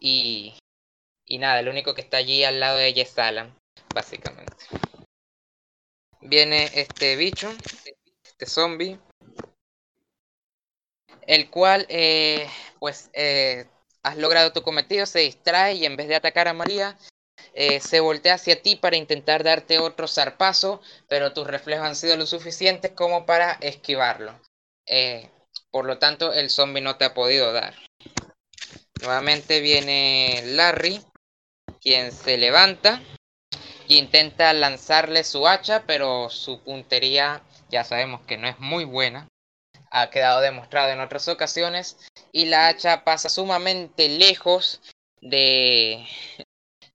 y, 0.00 0.54
y 1.24 1.38
nada, 1.38 1.60
el 1.60 1.68
único 1.68 1.94
que 1.94 2.00
está 2.00 2.16
allí 2.16 2.42
al 2.42 2.58
lado 2.58 2.78
de 2.78 2.88
ella 2.88 3.04
es 3.04 3.16
Alan, 3.20 3.56
básicamente. 3.94 4.52
Viene 6.20 6.68
este 6.74 7.14
bicho, 7.14 7.48
este 8.24 8.46
zombie, 8.46 8.98
el 11.28 11.50
cual 11.50 11.86
eh, 11.88 12.48
pues 12.80 13.10
eh, 13.12 13.66
has 14.02 14.16
logrado 14.16 14.52
tu 14.52 14.62
cometido, 14.62 15.06
se 15.06 15.20
distrae 15.20 15.74
y 15.74 15.86
en 15.86 15.94
vez 15.94 16.08
de 16.08 16.16
atacar 16.16 16.48
a 16.48 16.52
María, 16.52 16.98
eh, 17.54 17.80
se 17.80 18.00
voltea 18.00 18.34
hacia 18.34 18.62
ti 18.62 18.76
para 18.76 18.96
intentar 18.96 19.44
darte 19.44 19.78
otro 19.78 20.08
zarpazo, 20.08 20.80
pero 21.08 21.32
tus 21.32 21.46
reflejos 21.46 21.86
han 21.86 21.96
sido 21.96 22.16
lo 22.16 22.26
suficientes 22.26 22.92
como 22.92 23.26
para 23.26 23.52
esquivarlo. 23.60 24.38
Eh, 24.86 25.30
por 25.70 25.84
lo 25.84 25.98
tanto, 25.98 26.32
el 26.32 26.50
zombie 26.50 26.82
no 26.82 26.96
te 26.96 27.04
ha 27.04 27.14
podido 27.14 27.52
dar. 27.52 27.74
Nuevamente 29.02 29.60
viene 29.60 30.42
Larry, 30.44 31.02
quien 31.80 32.12
se 32.12 32.38
levanta 32.38 33.02
y 33.88 33.98
intenta 33.98 34.52
lanzarle 34.52 35.24
su 35.24 35.46
hacha, 35.46 35.84
pero 35.86 36.30
su 36.30 36.60
puntería 36.60 37.42
ya 37.68 37.84
sabemos 37.84 38.22
que 38.22 38.38
no 38.38 38.48
es 38.48 38.58
muy 38.60 38.84
buena. 38.84 39.28
Ha 39.90 40.08
quedado 40.10 40.40
demostrado 40.40 40.90
en 40.90 41.00
otras 41.00 41.28
ocasiones 41.28 41.98
y 42.32 42.46
la 42.46 42.68
hacha 42.68 43.04
pasa 43.04 43.28
sumamente 43.28 44.08
lejos 44.08 44.80
de, 45.20 46.06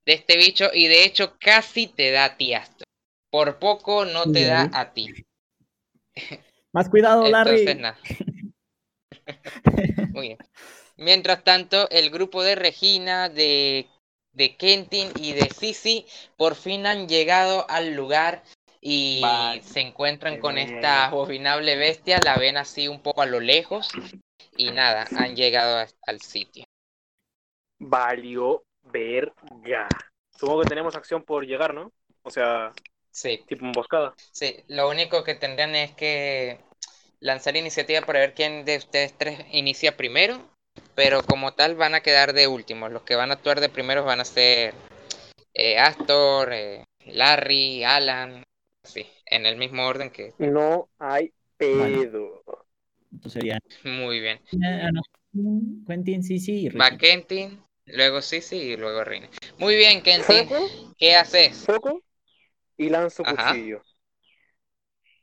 de 0.08 0.14
este 0.14 0.38
bicho 0.38 0.70
y 0.72 0.86
de 0.86 1.04
hecho 1.04 1.36
casi 1.38 1.86
te 1.86 2.10
da 2.10 2.24
a 2.24 2.36
ti 2.38 2.54
Astor. 2.54 2.86
Por 3.30 3.58
poco 3.58 4.06
no 4.06 4.32
te 4.32 4.46
da 4.46 4.70
a 4.72 4.94
ti. 4.94 5.14
Más 6.72 6.88
cuidado, 6.88 7.28
Larry. 7.28 7.60
Entonces 7.60 7.76
nada. 7.76 7.98
Muy 10.14 10.28
bien. 10.28 10.38
Mientras 10.96 11.44
tanto, 11.44 11.90
el 11.90 12.08
grupo 12.08 12.42
de 12.42 12.54
Regina, 12.54 13.28
de, 13.28 13.86
de 14.32 14.56
Kentin 14.56 15.12
y 15.16 15.34
de 15.34 15.50
Sisi 15.50 16.06
por 16.38 16.54
fin 16.54 16.86
han 16.86 17.06
llegado 17.06 17.66
al 17.68 17.92
lugar 17.94 18.42
y 18.80 19.20
Vale. 19.20 19.62
se 19.62 19.80
encuentran 19.80 20.40
con 20.40 20.54
Bien. 20.54 20.70
esta 20.70 21.04
abominable 21.04 21.76
bestia, 21.76 22.22
la 22.22 22.38
ven 22.38 22.56
así 22.56 22.88
un 22.88 23.02
poco 23.02 23.20
a 23.20 23.26
lo 23.26 23.40
lejos 23.40 23.92
y 24.56 24.70
nada, 24.70 25.06
han 25.16 25.36
llegado 25.36 25.76
a- 25.76 25.88
al 26.06 26.20
sitio. 26.22 26.64
Valió 27.78 28.64
verga. 28.90 29.88
Supongo 30.30 30.62
que 30.62 30.68
tenemos 30.68 30.94
acción 30.96 31.22
por 31.22 31.44
llegar, 31.46 31.74
¿no? 31.74 31.92
O 32.22 32.30
sea, 32.30 32.72
Sí, 33.10 33.42
tipo 33.48 33.64
emboscada. 33.64 34.14
sí, 34.32 34.56
lo 34.68 34.88
único 34.88 35.24
que 35.24 35.34
tendrían 35.34 35.74
es 35.74 35.92
que 35.92 36.60
lanzar 37.20 37.56
iniciativa 37.56 38.00
para 38.02 38.20
ver 38.20 38.34
quién 38.34 38.64
de 38.64 38.76
ustedes 38.76 39.16
tres 39.16 39.44
inicia 39.50 39.96
primero, 39.96 40.40
pero 40.94 41.22
como 41.22 41.54
tal 41.54 41.74
van 41.74 41.94
a 41.94 42.00
quedar 42.00 42.32
de 42.32 42.46
últimos. 42.46 42.92
Los 42.92 43.02
que 43.02 43.16
van 43.16 43.30
a 43.30 43.34
actuar 43.34 43.60
de 43.60 43.68
primeros 43.68 44.04
van 44.04 44.20
a 44.20 44.24
ser 44.24 44.74
eh, 45.54 45.78
Astor, 45.78 46.52
eh, 46.52 46.84
Larry, 47.06 47.82
Alan, 47.82 48.44
sí, 48.84 49.06
en 49.26 49.46
el 49.46 49.56
mismo 49.56 49.86
orden 49.86 50.10
que 50.10 50.32
No 50.38 50.88
hay 50.98 51.32
pedo. 51.56 52.42
Entonces 53.10 53.32
sería 53.32 53.58
muy 53.84 54.20
bien. 54.20 54.40
Quentin, 55.86 56.22
sí, 56.22 56.38
sí. 56.38 56.66
y 56.66 56.68
Va 56.68 56.90
Regina. 56.90 56.98
Kentin, 56.98 57.62
luego 57.88 58.22
Sisi 58.22 58.56
y 58.56 58.76
luego 58.76 59.04
Reina. 59.04 59.28
Muy 59.58 59.76
bien, 59.76 60.02
Foco, 60.22 60.68
¿qué 60.98 61.16
haces? 61.16 61.64
foco 61.64 62.02
y 62.76 62.88
lanzo 62.88 63.22
Ajá. 63.26 63.52
cuchillo. 63.52 63.82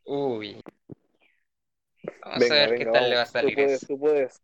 Uy. 0.03 0.61
Vamos 2.21 2.39
Venga, 2.39 2.55
a 2.55 2.67
ver 2.67 2.77
qué 2.77 2.85
tal 2.85 3.09
le 3.09 3.15
va 3.15 3.21
a 3.23 3.25
salir 3.25 3.55
Tú 3.55 3.61
puedes, 3.61 3.83
eso. 3.83 3.87
tú 3.87 3.99
puedes. 3.99 4.41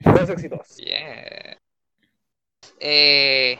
Dos. 0.00 0.76
Bien. 0.76 1.58
Eh, 2.80 3.58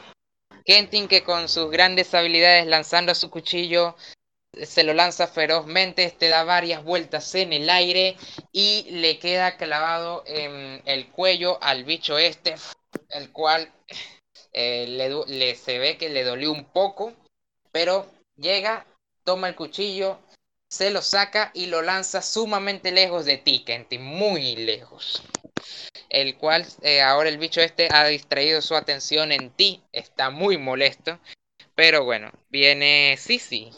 Kentin 0.65 1.09
que 1.09 1.23
con 1.23 1.49
sus 1.49 1.71
grandes 1.71 2.15
habilidades 2.15 2.67
lanzando 2.67 3.15
su 3.15 3.31
cuchillo 3.31 3.97
se 4.53 4.85
lo 4.85 4.93
lanza 4.93 5.27
ferozmente, 5.29 6.11
te 6.11 6.29
da 6.29 6.45
varias 6.45 6.85
vueltas 6.85 7.35
en 7.35 7.53
el 7.53 7.71
aire 7.71 8.17
y 8.53 8.87
le 8.91 9.19
queda 9.19 9.57
clavado 9.57 10.25
en 10.27 10.83
el 10.85 11.09
cuello 11.09 11.59
al 11.63 11.85
bicho 11.85 12.19
este, 12.19 12.55
el 13.11 13.31
cual 13.33 13.73
eh, 14.53 14.87
le, 15.27 15.55
se 15.57 15.79
ve 15.79 15.99
que 15.99 16.09
le 16.09 16.25
dolió 16.25 16.53
un 16.53 16.65
poco, 16.65 17.13
pero 17.71 18.11
llega, 18.37 18.87
toma 19.25 19.49
el 19.49 19.55
cuchillo, 19.55 20.19
se 20.69 20.91
lo 20.91 21.03
saca 21.03 21.51
y 21.55 21.67
lo 21.67 21.83
lanza 21.83 22.23
sumamente 22.23 22.93
lejos 22.93 23.25
de 23.25 23.39
ti, 23.39 23.65
Kentin, 23.65 24.03
muy 24.03 24.57
lejos 24.57 25.23
el 26.13 26.37
cual 26.37 26.67
eh, 26.83 27.01
ahora 27.01 27.31
el 27.31 27.39
bicho 27.39 27.61
este 27.61 27.89
ha 27.91 28.07
distraído 28.07 28.61
su 28.61 28.77
atención 28.77 29.33
en 29.33 29.51
ti, 29.51 29.83
está 29.93 30.29
muy 30.29 30.59
molesto, 30.59 31.19
pero 31.75 32.05
bueno, 32.05 32.31
viene 32.51 33.17
Sisi. 33.19 33.71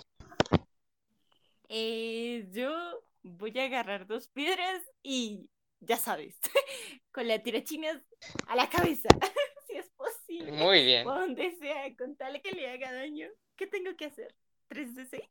Eh, 1.69 2.47
yo 2.51 3.03
voy 3.23 3.57
a 3.59 3.65
agarrar 3.65 4.07
dos 4.07 4.28
piedras 4.28 4.82
y 5.03 5.49
ya 5.86 5.97
sabes, 5.97 6.39
con 7.12 7.28
la 7.28 7.43
tirachinas 7.43 8.01
a 8.48 8.56
la 8.56 8.69
cabeza, 8.69 9.09
si 9.69 9.77
es 9.77 9.89
posible. 9.90 10.52
Muy 10.52 10.85
bien, 10.85 11.06
O 11.06 11.12
donde 11.15 11.56
sea, 11.59 11.94
con 11.97 12.16
tal 12.16 12.40
que 12.43 12.52
le 12.52 12.70
haga 12.70 12.93
daño. 12.93 13.28
¿Qué 13.56 13.66
tengo 13.66 13.97
que 13.97 14.06
hacer? 14.06 14.35
¿3 14.69 14.94
de 14.94 15.06
6? 15.06 15.23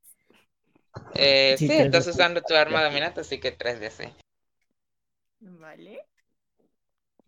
Eh, 1.16 1.58
Sí, 1.58 1.70
sí, 1.70 1.82
tres 1.82 1.82
estás 1.82 2.06
seis. 2.06 2.08
usando 2.08 2.42
tu 2.44 2.54
arma 2.56 2.84
dominante, 2.84 3.22
así 3.22 3.40
que 3.40 3.52
3 3.52 3.80
de 3.80 3.90
6. 3.90 4.14
Vale. 5.62 6.08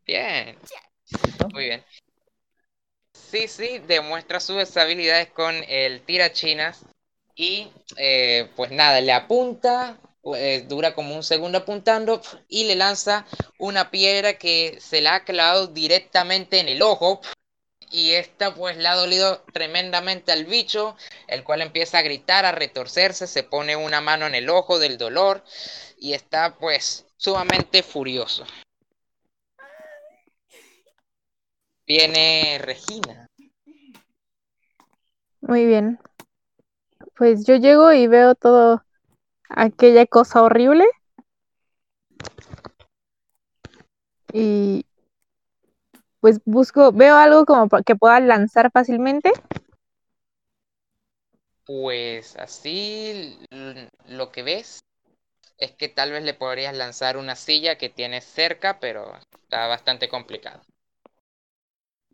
Bien, 0.06 0.58
muy 1.54 1.66
bien. 1.66 1.86
Sisi 3.14 3.80
demuestra 3.80 4.40
sus 4.40 4.78
habilidades 4.78 5.30
con 5.32 5.56
el 5.68 6.02
tirachinas 6.06 6.86
y 7.36 7.72
eh, 7.98 8.50
pues 8.56 8.72
nada, 8.72 9.02
le 9.02 9.12
apunta, 9.12 9.98
eh, 10.34 10.66
dura 10.68 10.96
como 10.96 11.16
un 11.16 11.24
segundo 11.24 11.60
apuntando 11.60 12.22
y 12.48 12.64
le 12.64 12.76
lanza 12.76 13.26
una 13.60 13.92
piedra 13.92 14.38
que 14.38 14.78
se 14.80 15.02
la 15.02 15.16
ha 15.16 15.24
clavado 15.24 15.68
directamente 15.68 16.60
en 16.60 16.68
el 16.68 16.82
ojo 16.82 17.22
y 17.92 18.12
esta 18.14 18.54
pues 18.54 18.78
le 18.78 18.88
ha 18.88 18.96
dolido 18.96 19.44
tremendamente 19.54 20.32
al 20.32 20.46
bicho, 20.46 20.98
el 21.28 21.44
cual 21.44 21.62
empieza 21.62 22.00
a 22.00 22.02
gritar, 22.02 22.46
a 22.46 22.52
retorcerse, 22.52 23.28
se 23.28 23.44
pone 23.44 23.76
una 23.76 24.02
mano 24.02 24.26
en 24.26 24.36
el 24.36 24.50
ojo 24.50 24.80
del 24.80 24.98
dolor 24.98 25.44
y 25.98 26.14
está 26.14 26.56
pues 26.58 27.06
sumamente 27.18 27.84
furioso. 27.84 28.46
Viene 31.86 32.58
Regina. 32.62 33.30
Muy 35.42 35.66
bien. 35.66 36.00
Pues 37.16 37.46
yo 37.46 37.56
llego 37.56 37.94
y 37.94 38.08
veo 38.08 38.34
todo 38.34 38.84
aquella 39.50 40.06
cosa 40.06 40.42
horrible. 40.42 40.86
Y 44.34 44.86
pues 46.20 46.42
busco, 46.46 46.92
veo 46.92 47.16
algo 47.16 47.46
como 47.46 47.70
que 47.86 47.96
pueda 47.96 48.20
lanzar 48.20 48.72
fácilmente. 48.72 49.32
Pues 51.66 52.36
así 52.36 53.40
lo 54.08 54.32
que 54.32 54.44
ves 54.44 54.80
es 55.58 55.72
que 55.72 55.88
tal 55.88 56.12
vez 56.12 56.24
le 56.24 56.34
podrías 56.34 56.76
lanzar 56.76 57.18
una 57.18 57.36
silla 57.36 57.78
que 57.78 57.90
tienes 57.90 58.24
cerca, 58.26 58.80
pero 58.80 59.16
está 59.44 59.68
bastante 59.68 60.10
complicado. 60.10 60.62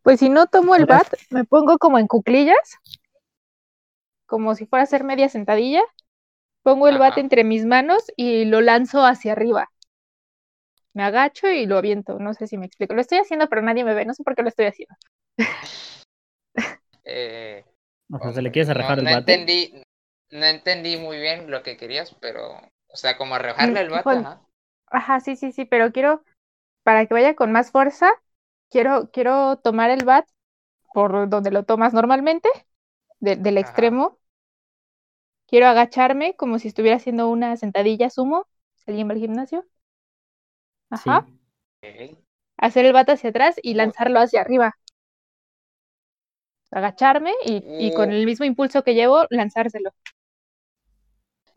Pues 0.04 0.20
si 0.20 0.30
no 0.30 0.48
tomo 0.48 0.76
el 0.76 0.86
bat, 0.86 1.08
me 1.30 1.44
pongo 1.44 1.78
como 1.78 2.00
en 2.00 2.08
cuclillas, 2.08 2.78
como 4.26 4.56
si 4.56 4.66
fuera 4.66 4.82
a 4.82 4.86
hacer 4.86 5.04
media 5.04 5.30
sentadilla. 5.30 5.84
Pongo 6.64 6.88
el 6.88 6.98
Ajá. 6.98 7.18
entre 7.18 7.44
mis 7.44 7.66
manos 7.66 8.04
y 8.18 8.46
lo 8.46 8.62
lanzo 8.62 9.06
hacia 9.06 9.34
arriba. 9.34 9.70
Me 10.94 11.04
agacho 11.04 11.50
y 11.50 11.66
lo 11.66 11.78
aviento. 11.78 12.18
No 12.18 12.34
sé 12.34 12.48
si 12.48 12.58
me 12.58 12.66
explico. 12.66 12.94
Lo 12.94 13.02
estoy 13.02 13.18
haciendo, 13.18 13.50
pero 13.50 13.62
nadie 13.62 13.84
me 13.84 13.94
ve. 13.94 14.06
No 14.06 14.14
sé 14.14 14.24
por 14.24 14.36
qué 14.36 14.42
lo 14.44 14.48
estoy 14.50 14.68
haciendo. 14.68 14.96
Eh, 17.04 17.64
O 18.12 18.20
sea, 18.20 18.32
se 18.34 18.42
le 18.42 18.52
quieres 18.52 18.70
no, 18.70 18.96
el 19.00 19.06
no 19.06 19.10
bate. 19.10 19.50
entendí, 19.50 19.74
no 20.32 20.46
entendí 20.46 20.98
muy 20.98 21.20
bien 21.20 21.50
lo 21.52 21.64
que 21.64 21.78
querías, 21.78 22.16
pero 22.20 22.54
O 22.88 22.98
sea, 22.98 23.18
como 23.18 23.36
arrojarle 23.36 23.80
Mm, 23.80 23.82
el 23.82 23.90
bate, 23.90 24.16
ajá. 24.16 24.42
Ajá, 24.88 25.20
sí, 25.22 25.36
sí, 25.36 25.52
sí, 25.52 25.66
pero 25.66 25.92
quiero, 25.92 26.24
para 26.84 27.06
que 27.08 27.14
vaya 27.16 27.36
con 27.36 27.52
más 27.54 27.72
fuerza, 27.72 28.12
quiero, 28.72 29.12
quiero 29.12 29.58
tomar 29.60 29.92
el 29.92 30.06
bat 30.06 30.28
por 30.94 31.30
donde 31.30 31.52
lo 31.52 31.66
tomas 31.66 31.94
normalmente, 31.94 32.50
de- 33.22 33.38
del 33.38 33.60
Ajá. 33.60 33.98
extremo. 33.98 34.20
Quiero 35.52 35.68
agacharme 35.68 36.36
como 36.36 36.58
si 36.58 36.68
estuviera 36.70 36.98
haciendo 36.98 37.30
una 37.30 37.56
sentadilla 37.56 38.10
sumo, 38.10 38.48
alguien 38.88 39.08
va 39.08 39.14
al 39.14 39.20
gimnasio. 39.20 39.66
Ajá. 40.90 41.26
Hacer 42.56 42.86
el 42.86 42.94
bat 42.94 43.10
hacia 43.10 43.32
atrás 43.32 43.56
y 43.62 43.74
lanzarlo 43.74 44.22
hacia 44.22 44.40
arriba. 44.40 44.78
Agacharme 46.72 47.32
y, 47.46 47.64
y 47.78 47.92
con 47.94 48.12
Uh. 48.12 48.12
el 48.12 48.26
mismo 48.26 48.46
impulso 48.46 48.84
que 48.84 48.94
llevo, 48.94 49.26
lanzárselo. 49.30 49.92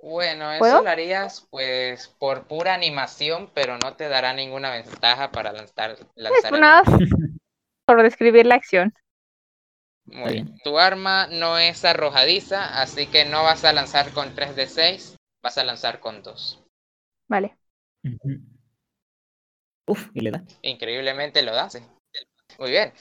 Bueno, 0.00 0.52
eso 0.52 0.78
¿Puedo? 0.78 0.80
lo 0.80 0.88
harías 0.88 1.48
pues 1.50 2.06
por 2.06 2.46
pura 2.46 2.74
animación, 2.74 3.50
pero 3.54 3.76
no 3.76 3.96
te 3.96 4.08
dará 4.08 4.32
ninguna 4.32 4.70
ventaja 4.70 5.32
para 5.32 5.52
lanzar, 5.52 5.96
Es 6.28 6.44
lanzar 6.44 6.54
el 6.54 6.60
nada 6.60 6.82
bate. 6.86 7.04
por 7.86 8.02
describir 8.02 8.46
la 8.46 8.56
acción. 8.56 8.94
Muy 10.06 10.32
bien. 10.32 10.44
bien. 10.46 10.58
Tu 10.62 10.78
arma 10.78 11.26
no 11.28 11.58
es 11.58 11.84
arrojadiza, 11.84 12.80
así 12.80 13.06
que 13.06 13.24
no 13.24 13.42
vas 13.42 13.64
a 13.64 13.72
lanzar 13.72 14.12
con 14.12 14.34
3 14.34 14.54
de 14.56 14.66
6, 14.66 15.16
vas 15.42 15.58
a 15.58 15.64
lanzar 15.64 16.00
con 16.00 16.22
2. 16.22 16.62
Vale. 17.28 17.56
Ujú. 18.04 18.40
Uf, 19.86 20.08
y 20.14 20.20
le 20.20 20.30
da. 20.30 20.44
Increíblemente 20.62 21.42
lo 21.42 21.52
das. 21.54 21.74
sí. 21.74 21.78
Muy 22.58 22.70
bien. 22.70 22.92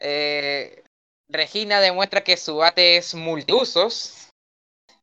Eh, 0.00 0.82
Regina 1.28 1.80
demuestra 1.80 2.22
que 2.24 2.36
su 2.36 2.56
bate 2.56 2.96
es 2.96 3.14
multiusos 3.14 4.30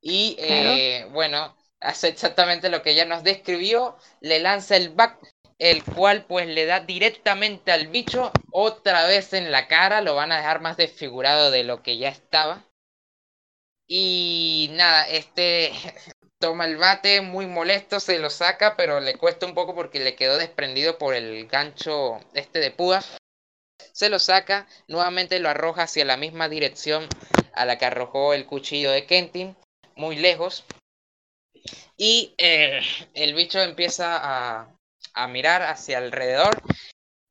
y 0.01 0.35
Claro. 0.35 0.69
eh, 0.69 1.07
bueno, 1.11 1.55
hace 1.79 2.07
exactamente 2.07 2.69
lo 2.69 2.81
que 2.81 2.91
ella 2.91 3.05
nos 3.05 3.23
describió, 3.23 3.97
le 4.21 4.39
lanza 4.39 4.75
el 4.75 4.89
back, 4.89 5.19
el 5.57 5.83
cual 5.83 6.25
pues 6.25 6.47
le 6.47 6.65
da 6.65 6.81
directamente 6.81 7.71
al 7.71 7.87
bicho 7.87 8.31
otra 8.51 9.05
vez 9.07 9.33
en 9.33 9.51
la 9.51 9.67
cara, 9.67 10.01
lo 10.01 10.15
van 10.15 10.31
a 10.31 10.37
dejar 10.37 10.61
más 10.61 10.77
desfigurado 10.77 11.51
de 11.51 11.63
lo 11.63 11.81
que 11.81 11.97
ya 11.97 12.09
estaba. 12.09 12.65
Y 13.87 14.69
nada, 14.73 15.07
este 15.07 15.71
toma 16.39 16.65
el 16.65 16.77
bate 16.77 17.21
muy 17.21 17.47
molesto, 17.47 17.99
se 17.99 18.19
lo 18.19 18.29
saca, 18.29 18.75
pero 18.75 18.99
le 18.99 19.15
cuesta 19.15 19.45
un 19.45 19.53
poco 19.53 19.75
porque 19.75 19.99
le 19.99 20.15
quedó 20.15 20.37
desprendido 20.37 20.97
por 20.97 21.13
el 21.15 21.47
gancho 21.47 22.19
este 22.33 22.59
de 22.59 22.71
púa. 22.71 23.03
Se 23.93 24.09
lo 24.09 24.19
saca, 24.19 24.67
nuevamente 24.87 25.39
lo 25.39 25.49
arroja 25.49 25.83
hacia 25.83 26.05
la 26.05 26.17
misma 26.17 26.49
dirección 26.49 27.07
a 27.53 27.65
la 27.65 27.77
que 27.77 27.85
arrojó 27.85 28.33
el 28.33 28.45
cuchillo 28.45 28.91
de 28.91 29.05
Kentin, 29.05 29.55
muy 29.95 30.17
lejos. 30.17 30.65
Y 31.97 32.35
eh, 32.37 32.81
el 33.13 33.33
bicho 33.33 33.59
empieza 33.61 34.17
a, 34.21 34.74
a 35.15 35.27
mirar 35.27 35.63
hacia 35.63 35.97
alrededor 35.97 36.61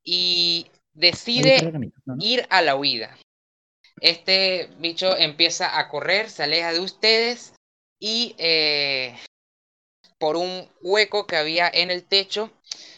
y 0.03 0.71
decide 0.95 1.71
ir 2.19 2.47
a 2.51 2.63
la 2.63 2.77
huida. 2.77 3.17
Este 4.01 4.69
bicho 4.79 5.17
empieza 5.17 5.79
a 5.79 5.89
correr, 5.89 6.29
se 6.29 6.43
aleja 6.43 6.73
de 6.73 6.81
ustedes 6.81 7.55
y 8.01 8.35
eh, 8.39 9.17
por 10.19 10.37
un 10.37 10.69
hueco 10.83 11.27
que 11.27 11.37
había 11.37 11.69
en 11.69 11.91
el 11.91 12.05
techo, 12.05 12.51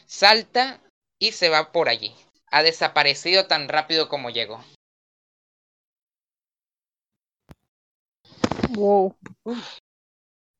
salta 0.06 0.80
y 1.18 1.32
se 1.32 1.48
va 1.48 1.72
por 1.72 1.88
allí. 1.88 2.14
Ha 2.50 2.62
desaparecido 2.62 3.46
tan 3.46 3.68
rápido 3.68 4.08
como 4.08 4.30
llegó. 4.30 4.64
Wow. 8.70 9.14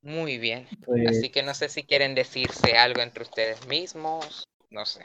Muy 0.06 0.38
bien. 0.38 0.66
Pues, 0.84 1.06
Así 1.08 1.30
que 1.30 1.42
no 1.42 1.52
sé 1.52 1.68
si 1.68 1.82
quieren 1.82 2.14
decirse 2.14 2.76
algo 2.78 3.00
entre 3.02 3.24
ustedes 3.24 3.66
mismos. 3.66 4.48
No 4.70 4.86
sé. 4.86 5.04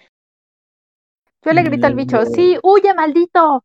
Yo 1.44 1.54
le 1.54 1.64
grito 1.64 1.88
al 1.88 1.94
Mm, 1.94 1.98
bicho, 1.98 2.26
sí, 2.26 2.58
huye, 2.64 2.94
maldito. 2.94 3.64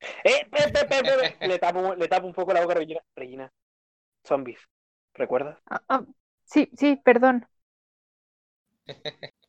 ¡Eh, 0.00 0.46
pe, 0.50 0.68
pe, 0.72 0.84
pe, 0.86 1.02
pe, 1.02 1.12
pe! 1.18 1.48
Le 1.48 1.58
tapo, 1.58 1.94
le 1.94 2.08
tapo 2.08 2.26
un 2.26 2.32
poco 2.34 2.52
la 2.52 2.60
boca 2.62 2.74
a 2.74 2.76
Regina. 2.78 3.00
Regina. 3.16 3.52
Zombies. 4.26 4.60
¿Recuerdas? 5.14 5.58
Ah, 5.66 5.82
ah, 5.88 6.04
sí, 6.44 6.70
sí, 6.76 6.96
perdón. 7.04 7.46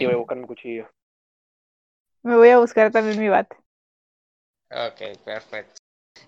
Y 0.00 0.04
voy 0.04 0.14
a 0.14 0.16
buscar 0.16 0.36
mi 0.38 0.46
cuchillo. 0.46 0.88
Me 2.22 2.34
voy 2.36 2.48
a 2.48 2.58
buscar 2.58 2.90
también 2.90 3.18
mi 3.20 3.28
bat. 3.28 3.46
Ok, 4.70 5.18
perfecto. 5.24 5.74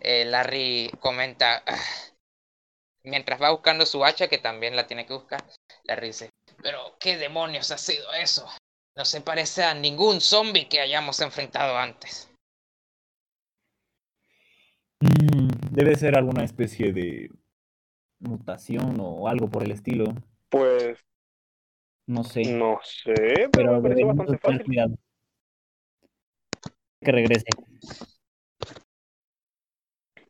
Eh, 0.00 0.24
Larry 0.24 0.90
comenta, 1.00 1.62
"Ah", 1.66 1.76
mientras 3.04 3.40
va 3.40 3.50
buscando 3.50 3.86
su 3.86 4.04
hacha, 4.04 4.28
que 4.28 4.38
también 4.38 4.76
la 4.76 4.86
tiene 4.86 5.06
que 5.06 5.14
buscar, 5.14 5.42
Larry 5.84 6.08
dice, 6.08 6.30
pero 6.62 6.96
¿qué 7.00 7.16
demonios 7.16 7.70
ha 7.70 7.78
sido 7.78 8.12
eso? 8.14 8.48
No 8.96 9.04
se 9.04 9.20
parece 9.20 9.64
a 9.64 9.74
ningún 9.74 10.20
zombie 10.20 10.68
que 10.68 10.80
hayamos 10.80 11.20
enfrentado 11.20 11.76
antes. 11.76 12.28
mm, 15.00 15.48
debe 15.70 15.96
ser 15.96 16.16
alguna 16.16 16.44
especie 16.44 16.92
de 16.92 17.30
mutación 18.20 18.98
o 19.00 19.28
algo 19.28 19.48
por 19.50 19.62
el 19.64 19.72
estilo. 19.72 20.14
Pues 20.48 20.98
No 22.06 22.22
sé. 22.24 22.42
no 22.44 22.78
sé, 22.84 23.48
pero, 23.52 23.82
pero 23.82 23.94
me 23.94 24.04
bastante 24.04 24.38
fácil. 24.38 24.64
cuidado. 24.64 24.94
Que 27.00 27.10
regrese. 27.10 27.46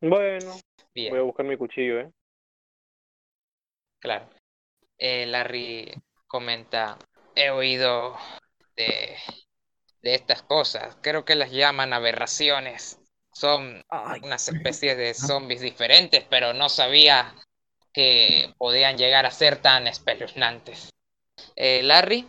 Bueno, 0.01 0.55
Bien. 0.95 1.11
voy 1.11 1.19
a 1.19 1.23
buscar 1.23 1.45
mi 1.45 1.55
cuchillo, 1.55 1.99
¿eh? 1.99 2.11
Claro. 4.03 4.29
Eh, 4.97 5.25
Larry 5.27 5.93
comenta, 6.27 6.97
he 7.35 7.49
oído 7.51 8.17
de, 8.75 9.15
de 10.01 10.15
estas 10.15 10.43
cosas. 10.43 10.97
Creo 11.01 11.23
que 11.23 11.35
las 11.35 11.51
llaman 11.51 11.93
aberraciones. 11.93 12.99
Son 13.31 13.81
Ay, 13.89 14.19
unas 14.23 14.49
especies 14.49 14.97
de 14.97 15.13
zombies 15.13 15.61
diferentes, 15.61 16.25
pero 16.29 16.53
no 16.53 16.67
sabía 16.67 17.33
que 17.93 18.53
podían 18.57 18.97
llegar 18.97 19.25
a 19.25 19.31
ser 19.31 19.61
tan 19.61 19.87
espeluznantes. 19.87 20.89
Eh, 21.55 21.81
Larry 21.81 22.27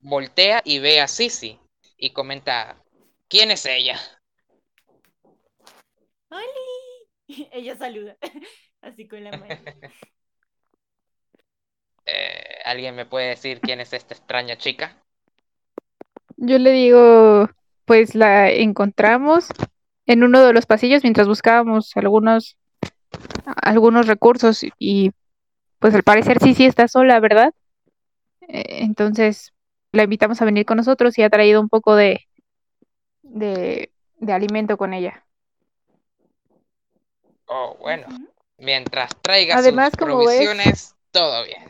voltea 0.00 0.60
y 0.64 0.80
ve 0.80 1.00
a 1.00 1.08
Sissy 1.08 1.58
y 1.96 2.10
comenta, 2.10 2.84
¿quién 3.26 3.50
es 3.50 3.64
ella? 3.64 3.98
¡Holi! 6.28 7.08
Ella 7.52 7.76
saluda, 7.76 8.18
así 8.82 9.08
con 9.08 9.24
la 9.24 9.30
mano. 9.30 9.56
Eh, 12.10 12.58
¿Alguien 12.64 12.94
me 12.94 13.06
puede 13.06 13.28
decir 13.28 13.60
quién 13.60 13.80
es 13.80 13.92
esta 13.92 14.14
extraña 14.14 14.56
chica? 14.56 14.96
Yo 16.36 16.58
le 16.58 16.70
digo, 16.72 17.48
pues 17.84 18.14
la 18.14 18.50
encontramos 18.50 19.48
en 20.06 20.22
uno 20.22 20.42
de 20.44 20.52
los 20.52 20.66
pasillos 20.66 21.02
mientras 21.02 21.26
buscábamos 21.28 21.92
algunos, 21.96 22.56
algunos 23.62 24.06
recursos 24.06 24.60
y 24.78 25.12
pues 25.78 25.94
al 25.94 26.02
parecer 26.02 26.38
sí, 26.40 26.54
sí 26.54 26.64
está 26.64 26.88
sola, 26.88 27.20
¿verdad? 27.20 27.52
Eh, 28.48 28.80
Entonces 28.82 29.52
la 29.92 30.04
invitamos 30.04 30.40
a 30.40 30.44
venir 30.44 30.64
con 30.64 30.76
nosotros 30.76 31.18
y 31.18 31.22
ha 31.22 31.30
traído 31.30 31.60
un 31.60 31.68
poco 31.68 31.94
de, 31.96 32.26
de, 33.22 33.90
de 34.18 34.32
alimento 34.32 34.76
con 34.76 34.94
ella. 34.94 35.24
Oh, 37.46 37.76
bueno, 37.80 38.06
mientras 38.58 39.10
traiga 39.22 39.56
Además, 39.56 39.90
sus 39.90 39.98
ves- 39.98 40.06
provisiones, 40.06 40.94
todo 41.10 41.44
bien. 41.44 41.62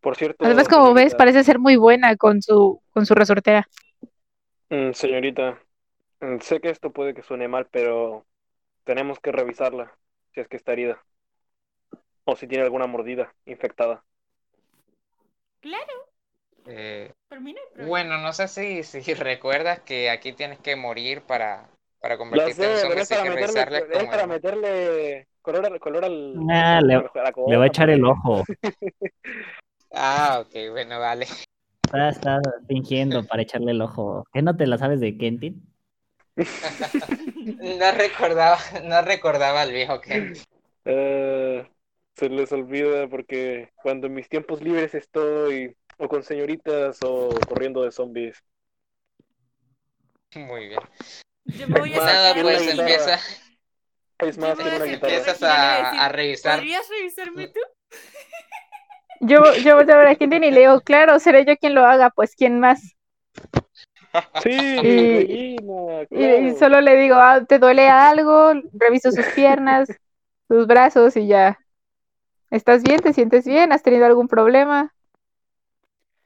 Por 0.00 0.16
cierto, 0.16 0.44
Además, 0.44 0.68
como 0.68 0.94
ves, 0.94 1.14
parece 1.14 1.44
ser 1.44 1.58
muy 1.58 1.76
buena 1.76 2.16
con 2.16 2.40
su, 2.42 2.80
con 2.92 3.06
su 3.06 3.14
resortera. 3.14 3.66
mm, 4.70 4.92
señorita, 4.92 5.58
mm, 6.20 6.38
sé 6.40 6.60
que 6.60 6.70
esto 6.70 6.92
puede 6.92 7.14
que 7.14 7.22
suene 7.22 7.48
mal, 7.48 7.66
pero 7.70 8.26
tenemos 8.84 9.18
que 9.20 9.32
revisarla 9.32 9.92
si 10.34 10.40
es 10.40 10.48
que 10.48 10.56
está 10.56 10.72
herida. 10.72 11.02
O 12.24 12.36
si 12.36 12.46
tiene 12.46 12.64
alguna 12.64 12.86
mordida 12.86 13.32
infectada. 13.46 14.04
Claro, 15.60 16.08
Eh, 16.66 17.12
bueno, 17.86 18.18
no 18.18 18.32
sé 18.32 18.48
si, 18.48 18.82
si 18.82 19.14
recuerdas 19.14 19.80
que 19.80 20.10
aquí 20.10 20.32
tienes 20.32 20.58
que 20.58 20.76
morir 20.76 21.22
para, 21.22 21.68
para 22.00 22.18
convertirte 22.18 22.62
sé, 22.62 22.72
en 22.72 22.78
zombie, 22.78 23.00
es 23.00 23.08
para 23.08 23.22
que 23.22 23.30
meterle, 23.30 23.62
es 23.94 24.04
para 24.04 24.22
el- 24.24 24.28
meterle 24.28 25.28
color, 25.42 25.66
al- 25.66 25.80
color 25.80 26.04
al... 26.04 26.46
Ah, 26.50 26.80
le- 26.82 26.96
a 26.96 27.22
la 27.22 27.32
le 27.46 27.56
va 27.56 27.64
a 27.64 27.66
echar 27.66 27.90
el 27.90 28.00
pues. 28.00 28.12
ojo. 28.12 28.44
Ah, 29.92 30.42
ok, 30.44 30.70
bueno, 30.70 30.98
vale. 30.98 31.26
Está, 31.84 32.08
está 32.10 32.40
fingiendo 32.66 33.26
para 33.26 33.42
echarle 33.42 33.72
el 33.72 33.80
ojo. 33.80 34.26
¿Qué 34.32 34.42
no 34.42 34.56
te 34.56 34.66
la 34.66 34.78
sabes 34.78 35.00
de 35.00 35.16
Kentin? 35.16 35.64
No 37.58 37.90
recordaba, 37.92 38.58
no 38.84 39.02
recordaba 39.02 39.62
al 39.62 39.72
viejo 39.72 40.00
Ken. 40.00 40.34
Eh, 40.84 41.66
se 42.14 42.28
les 42.28 42.52
olvida 42.52 43.08
porque 43.08 43.70
cuando 43.82 44.06
en 44.06 44.14
mis 44.14 44.28
tiempos 44.28 44.62
libres 44.62 44.94
estoy 44.94 45.74
o 45.96 46.08
con 46.08 46.22
señoritas 46.22 46.98
o 47.02 47.30
corriendo 47.48 47.82
de 47.82 47.90
zombies. 47.90 48.42
Muy 50.34 50.68
bien. 50.68 50.80
Yo 51.46 51.68
me 51.68 51.80
voy 51.80 51.94
a 51.94 51.96
Nada, 51.96 52.34
pues 52.42 52.68
empieza, 52.68 53.18
Es 54.18 54.38
más, 54.38 54.56
tiene 54.56 54.76
una 54.76 54.84
guitarra. 54.84 55.14
empiezas 55.16 55.42
a 55.42 56.08
revisar. 56.10 56.58
¿Podrías 56.58 56.88
revisarme 56.88 57.48
tú? 57.48 57.60
Yo, 59.20 59.54
yo 59.64 59.76
volteo 59.76 59.96
a 59.96 59.98
ver 59.98 60.08
a 60.08 60.14
Quentin 60.14 60.44
y 60.44 60.50
le 60.50 60.60
digo, 60.60 60.80
claro, 60.80 61.18
seré 61.18 61.44
yo 61.44 61.56
quien 61.56 61.74
lo 61.74 61.84
haga, 61.84 62.10
pues 62.10 62.34
quién 62.36 62.60
más. 62.60 62.96
Sí, 64.42 64.50
Y- 64.50 65.16
Regina, 65.16 66.06
Y, 66.10 66.24
y 66.24 66.50
claro. 66.50 66.58
solo 66.58 66.80
le 66.80 66.96
digo, 66.96 67.16
ah, 67.16 67.44
¿te 67.44 67.58
duele 67.58 67.88
algo? 67.88 68.52
Reviso 68.72 69.10
sus 69.12 69.26
piernas, 69.34 69.88
sus 70.48 70.66
brazos 70.66 71.16
y 71.16 71.26
ya. 71.26 71.58
¿Estás 72.50 72.82
bien? 72.82 73.00
¿Te 73.00 73.12
sientes 73.12 73.44
bien? 73.44 73.72
¿Has 73.72 73.82
tenido 73.82 74.06
algún 74.06 74.28
problema? 74.28 74.94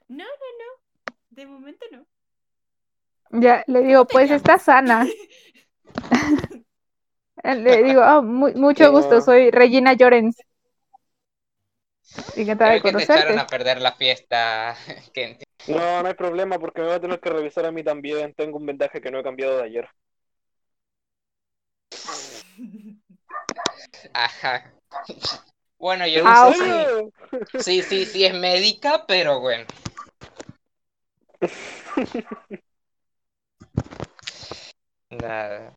No, 0.09 0.25
no, 0.25 0.25
no. 0.25 1.15
De 1.31 1.47
momento 1.47 1.85
no. 1.91 2.05
Ya, 3.41 3.65
le 3.67 3.81
digo, 3.83 4.05
pues 4.07 4.31
está 4.31 4.59
sana. 4.59 5.07
Le 7.45 7.83
digo, 7.83 8.03
"Ah, 8.03 8.21
mu- 8.23 8.53
mucho 8.55 8.85
Qué 8.85 8.89
gusto, 8.91 9.21
soy 9.21 9.51
Regina 9.51 9.95
Llorens. 9.95 10.37
Encantada 12.37 12.73
de 12.73 12.81
Creo 12.81 12.93
que 12.95 13.05
te 13.07 13.13
echaron 13.13 13.39
conocerte. 13.39 13.41
a 13.41 13.47
perder 13.47 13.81
la 13.81 13.93
fiesta, 13.93 14.77
Kenty. 15.15 15.45
No, 15.69 16.03
no 16.03 16.09
hay 16.09 16.15
problema 16.15 16.59
porque 16.59 16.81
me 16.81 16.89
voy 16.89 16.97
a 16.97 17.01
tener 17.01 17.21
que 17.21 17.31
revisar 17.31 17.65
a 17.67 17.71
mí 17.73 17.83
también. 17.85 18.35
Tengo 18.35 18.59
un 18.59 18.67
vendaje 18.67 19.01
que 19.01 19.11
no 19.11 19.19
he 19.19 19.23
cambiado 19.23 19.59
de 19.59 19.65
ayer. 19.65 19.89
Ajá. 24.13 24.73
Bueno, 25.79 26.07
yo 26.07 26.23
Ah, 26.25 26.45
no 26.45 26.53
sé. 26.53 27.63
Sí, 27.63 27.83
sí, 27.83 28.05
sí 28.07 28.25
es 28.25 28.35
médica, 28.35 29.05
pero 29.07 29.41
bueno. 29.41 29.67
Nada. 35.11 35.75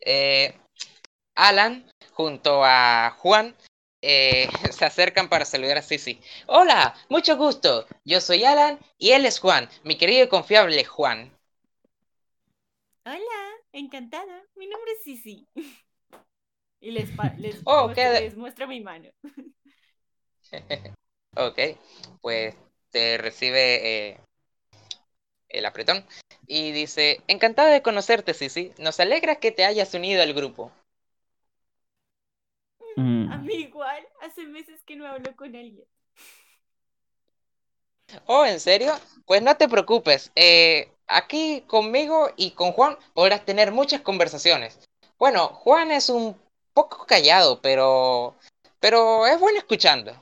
Eh, 0.00 0.54
Alan, 1.34 1.90
junto 2.12 2.62
a 2.64 3.16
Juan, 3.18 3.54
eh, 4.02 4.48
se 4.70 4.84
acercan 4.84 5.28
para 5.28 5.44
saludar 5.44 5.78
a 5.78 5.82
Sisi. 5.82 6.20
Hola, 6.46 6.94
mucho 7.08 7.36
gusto. 7.36 7.86
Yo 8.04 8.20
soy 8.20 8.44
Alan 8.44 8.78
y 8.98 9.10
él 9.12 9.24
es 9.26 9.38
Juan, 9.40 9.68
mi 9.84 9.96
querido 9.96 10.24
y 10.24 10.28
confiable 10.28 10.84
Juan. 10.84 11.32
Hola, 13.04 13.40
encantada. 13.72 14.42
Mi 14.56 14.66
nombre 14.66 14.92
es 14.92 15.02
Sisi. 15.04 15.46
Y 16.82 16.92
les, 16.92 17.10
Oh, 17.66 17.86
muestro, 17.88 18.12
les 18.12 18.36
muestro 18.38 18.66
mi 18.66 18.80
mano. 18.80 19.10
Ok, 21.36 21.58
pues 22.20 22.54
te 22.90 23.18
recibe 23.18 24.08
eh, 24.08 24.20
el 25.50 25.66
apretón 25.66 26.06
y 26.46 26.72
dice, 26.72 27.20
encantada 27.28 27.68
de 27.70 27.82
conocerte, 27.82 28.32
Sisi. 28.32 28.72
Nos 28.78 29.00
alegra 29.00 29.36
que 29.36 29.52
te 29.52 29.66
hayas 29.66 29.92
unido 29.92 30.22
al 30.22 30.32
grupo. 30.32 30.72
Mm, 33.00 33.26
A 33.26 33.38
mí 33.38 33.54
igual, 33.54 34.06
hace 34.20 34.46
meses 34.46 34.82
que 34.84 34.94
no 34.96 35.06
hablo 35.06 35.34
con 35.36 35.56
alguien. 35.56 35.86
Oh, 38.26 38.44
¿en 38.46 38.60
serio? 38.60 38.92
Pues 39.26 39.42
no 39.42 39.56
te 39.56 39.68
preocupes. 39.68 40.32
eh, 40.34 40.92
aquí 41.06 41.62
conmigo 41.66 42.30
y 42.36 42.52
con 42.52 42.72
Juan 42.72 42.96
podrás 43.14 43.44
tener 43.44 43.72
muchas 43.72 44.00
conversaciones. 44.00 44.78
Bueno, 45.18 45.48
Juan 45.48 45.90
es 45.92 46.08
un 46.08 46.36
poco 46.72 47.04
callado, 47.06 47.60
pero 47.60 48.36
pero 48.80 49.26
es 49.26 49.38
bueno 49.38 49.58
escuchando. 49.58 50.12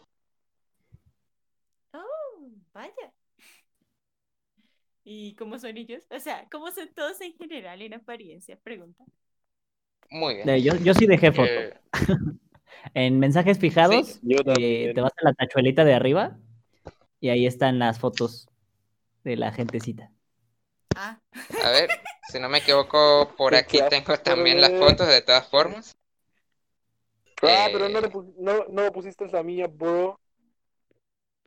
Oh, 1.93 2.51
vaya. 2.73 3.13
¿Y 5.05 5.35
cómo 5.37 5.59
son 5.59 5.77
ellos? 5.77 6.05
O 6.11 6.21
sea, 6.21 6.47
¿cómo 6.51 6.71
son 6.71 6.93
todos 6.95 7.21
en 7.21 7.35
general 7.35 7.83
en 7.83 7.95
apariencia? 7.95 8.59
Pregunta. 8.63 9.05
Muy 10.11 10.35
bien. 10.37 10.49
eh, 10.49 10.63
yo, 10.63 10.75
yo 10.77 10.95
sí 10.95 11.07
dejé 11.07 11.33
foto. 11.33 11.61
Eh, 11.61 11.79
En 12.95 13.19
mensajes 13.19 13.59
fijados, 13.59 14.21
yo 14.23 14.39
eh, 14.59 14.93
te 14.95 15.01
vas 15.01 15.13
a 15.21 15.25
la 15.25 15.33
tachuelita 15.35 15.85
de 15.85 15.95
arriba 15.95 16.39
y 17.21 17.31
ahí 17.31 17.47
están 17.47 17.79
las 17.79 17.99
fotos 17.99 18.49
de 19.25 19.37
la 19.37 19.53
gentecita. 19.53 20.11
Ah, 20.97 21.19
a 21.65 21.71
ver, 21.71 21.91
si 22.31 22.41
no 22.41 22.49
me 22.49 22.59
equivoco, 22.59 23.33
por 23.37 23.55
aquí 23.55 23.79
tengo 23.89 24.19
también 24.19 24.61
las 24.61 24.73
fotos 24.73 25.09
de 25.09 25.23
todas 25.23 25.49
formas. 25.49 25.97
Ah, 27.43 27.69
pero 27.73 27.89
no, 27.89 27.99
eh, 27.99 28.03
le 28.03 28.09
pus- 28.09 28.35
no, 28.39 28.65
no 28.69 28.93
pusiste 28.93 29.27
la 29.29 29.43
mía, 29.43 29.67
bro. 29.69 30.19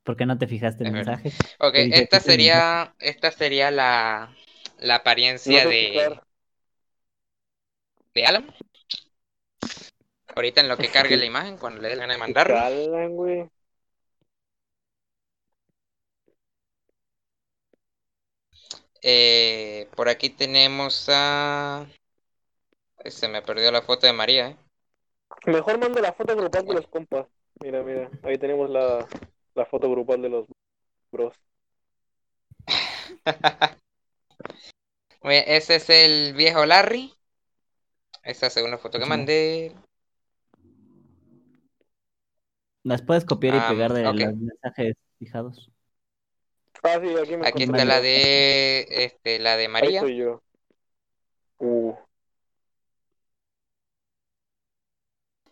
¿Por 0.04 0.18
qué 0.18 0.26
no 0.26 0.38
te 0.38 0.48
fijaste 0.48 0.84
verdad. 0.84 1.20
mensajes? 1.20 1.34
Ok, 1.60 1.76
esta 1.76 2.18
el 2.18 2.24
sería 2.24 2.96
esta 3.00 3.32
sería 3.32 3.72
la 3.72 4.36
la 4.80 4.96
apariencia 4.96 5.66
de 5.68 5.90
fijar. 5.92 6.24
de 8.14 8.26
Alan. 8.26 8.46
Ahorita 10.36 10.62
en 10.62 10.68
lo 10.68 10.78
que 10.78 10.90
cargue 10.90 11.18
la 11.18 11.26
imagen, 11.26 11.58
cuando 11.58 11.82
le 11.82 11.90
dé 11.90 11.96
la 11.96 12.02
gana 12.02 12.14
de 12.14 12.20
mandarlo. 12.34 12.56
Calan, 12.56 13.16
güey. 13.16 13.50
Eh, 19.02 19.90
por 19.96 20.10
aquí 20.10 20.30
tenemos 20.30 21.08
a... 21.12 21.88
Se 23.06 23.28
me 23.28 23.42
perdió 23.42 23.72
la 23.72 23.82
foto 23.82 24.06
de 24.06 24.14
María, 24.14 24.50
¿eh? 24.50 24.58
Mejor 25.48 25.80
manda 25.80 26.02
la 26.02 26.14
foto 26.14 26.36
grupal 26.36 26.66
de 26.68 26.74
los 26.76 26.88
compas. 26.88 27.26
Mira, 27.62 27.82
mira. 27.82 28.12
Ahí 28.24 28.38
tenemos 28.38 28.70
la, 28.70 29.08
la 29.56 29.66
foto 29.66 29.90
grupal 29.90 30.22
de 30.22 30.30
los 30.30 30.46
bros. 31.12 31.34
Ese 35.24 35.76
es 35.76 35.90
el 35.90 36.34
viejo 36.34 36.66
Larry. 36.66 37.14
Esa 38.24 38.50
segunda 38.50 38.78
foto 38.78 39.00
que 39.00 39.06
mandé. 39.06 39.76
Las 42.84 43.02
puedes 43.02 43.26
copiar 43.26 43.56
y 43.56 43.60
Ah, 43.60 43.70
pegar 43.70 43.94
de 43.94 44.04
ok. 44.06 44.20
los 44.20 44.36
mensajes 44.38 44.96
fijados. 45.20 45.72
Ah, 46.84 47.00
sí, 47.02 47.16
aquí 47.16 47.38
me 47.38 47.48
Aquí 47.48 47.64
está 47.64 47.86
la 47.86 48.02
de 48.02 48.88
este, 48.90 49.40
la 49.40 49.56
de 49.58 49.66
Ahí 49.66 49.72
María. 49.72 50.02
estoy 50.02 50.18
yo. 50.18 50.42
Uh, 51.60 51.94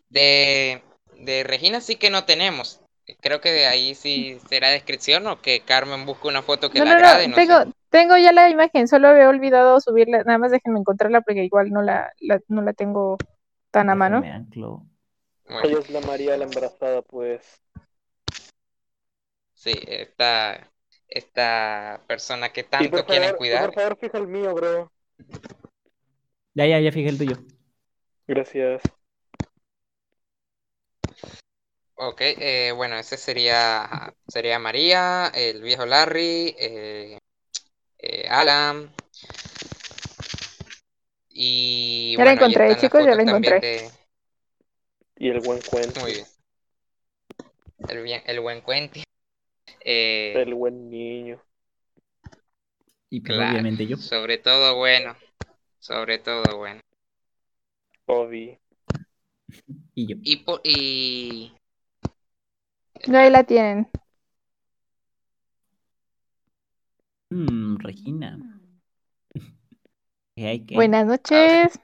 De, 0.09 0.81
de 1.19 1.43
Regina 1.43 1.81
sí 1.81 1.95
que 1.95 2.09
no 2.09 2.25
tenemos. 2.25 2.81
Creo 3.21 3.41
que 3.41 3.51
de 3.51 3.65
ahí 3.65 3.95
sí 3.95 4.39
será 4.49 4.69
descripción 4.69 5.25
o 5.27 5.41
que 5.41 5.61
Carmen 5.61 6.05
busque 6.05 6.27
una 6.27 6.41
foto 6.41 6.69
que 6.69 6.79
No, 6.79 6.85
no, 6.85 6.91
agrade, 6.93 7.27
no, 7.27 7.37
no 7.37 7.41
sé. 7.41 7.47
tengo, 7.47 7.73
tengo 7.89 8.17
ya 8.17 8.31
la 8.31 8.49
imagen, 8.49 8.87
solo 8.87 9.07
había 9.07 9.29
olvidado 9.29 9.79
subirla, 9.79 10.23
nada 10.23 10.37
más 10.37 10.51
déjenme 10.51 10.79
encontrarla 10.79 11.21
porque 11.21 11.43
igual 11.43 11.71
no 11.71 11.81
la, 11.81 12.11
la- 12.19 12.41
no 12.47 12.61
la 12.61 12.73
tengo 12.73 13.17
tan 13.71 13.89
a 13.89 13.95
mano. 13.95 14.21
Déjame 14.21 14.33
anclo. 14.35 14.67
Muy 14.69 14.77
bien. 14.79 14.87
Ella 15.63 15.79
es 15.79 15.89
la 15.89 16.01
María 16.01 16.37
la 16.37 16.45
embarazada, 16.45 17.01
pues. 17.01 17.61
Sí, 19.53 19.73
esta, 19.87 20.71
esta 21.07 22.01
persona 22.07 22.51
que 22.53 22.63
tanto 22.63 22.91
por 22.91 23.05
quieren 23.05 23.29
favor, 23.29 23.37
cuidar. 23.37 23.65
por 23.65 23.73
favor, 23.73 23.97
fija 23.97 24.17
el 24.17 24.27
mío, 24.27 24.53
bro. 24.53 24.91
Ya, 26.53 26.65
ya, 26.65 26.79
ya 26.79 26.91
fijé 26.91 27.09
el 27.09 27.17
tuyo. 27.17 27.35
Gracias. 28.27 28.81
Ok, 31.95 32.21
eh, 32.21 32.71
bueno, 32.73 32.95
ese 32.95 33.17
sería, 33.17 34.13
sería 34.27 34.57
María, 34.57 35.27
el 35.35 35.61
viejo 35.61 35.85
Larry, 35.85 36.55
eh, 36.57 37.17
eh, 37.97 38.27
Alan. 38.29 38.89
Y 41.29 42.15
Ya 42.17 42.23
la 42.23 42.31
bueno, 42.31 42.41
encontré, 42.41 42.75
chicos, 42.77 43.05
ya 43.05 43.15
la 43.15 43.23
encontré. 43.23 43.89
Y 45.19 45.29
el 45.29 45.41
buen 45.41 45.61
cuento. 45.61 45.99
Muy 45.99 46.13
bien. 46.13 46.25
El, 47.89 48.03
bien, 48.03 48.21
el 48.25 48.39
buen 48.39 48.61
Quentin. 48.61 49.03
Eh, 49.83 50.33
El 50.37 50.53
buen 50.53 50.89
niño. 50.89 51.41
Y 53.09 53.19
pues 53.21 53.35
claro, 53.35 53.51
obviamente 53.51 53.85
yo. 53.85 53.97
sobre 53.97 54.37
todo 54.37 54.77
bueno. 54.77 55.15
Sobre 55.79 56.19
todo 56.19 56.57
bueno. 56.57 56.81
Obi. 58.07 58.57
Y 59.93 60.07
yo. 60.07 60.15
Y, 60.23 60.37
po- 60.37 60.61
y 60.63 61.51
No, 63.07 63.17
ahí 63.17 63.29
la 63.29 63.43
tienen. 63.43 63.87
Mm, 67.31 67.77
Regina. 67.77 68.39
¿Qué 70.35 70.47
hay 70.47 70.65
que? 70.65 70.75
Buenas 70.75 71.05
noches. 71.05 71.79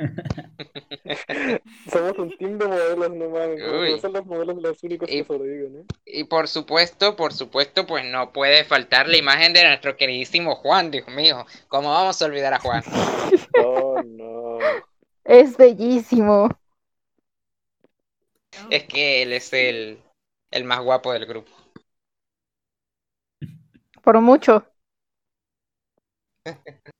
Somos 1.90 2.18
un 2.18 2.36
team 2.38 2.58
de 2.58 2.66
modelos, 2.66 3.10
no 3.10 3.28
mames. 3.30 3.60
como 3.62 3.82
que 3.82 3.92
Uy. 3.94 4.00
Son 4.00 4.12
los 4.12 4.26
modelos 4.26 4.62
los 4.62 4.82
únicos 4.82 5.08
Y- 5.10 5.18
que 5.18 5.24
sobreviven, 5.24 5.80
¿eh? 5.80 5.84
Y 6.06 6.24
por 6.24 6.48
supuesto, 6.48 7.16
por 7.16 7.32
supuesto, 7.32 7.86
pues 7.86 8.04
no 8.04 8.32
puede 8.32 8.64
faltar 8.64 9.08
la 9.08 9.16
imagen 9.16 9.52
de 9.52 9.64
nuestro 9.64 9.96
queridísimo 9.96 10.56
Juan, 10.56 10.90
Dios 10.90 11.06
mío. 11.08 11.46
¿Cómo 11.68 11.90
vamos 11.90 12.20
a 12.20 12.26
olvidar 12.26 12.54
a 12.54 12.58
Juan? 12.58 12.82
Oh, 13.56 14.02
no. 14.02 14.58
Es 15.24 15.56
bellísimo. 15.56 16.48
Es 18.70 18.84
que 18.84 19.22
él 19.22 19.32
es 19.32 19.52
el, 19.52 20.00
el 20.50 20.64
más 20.64 20.80
guapo 20.80 21.12
del 21.12 21.26
grupo. 21.26 21.50
Por 24.02 24.20
mucho. 24.20 24.64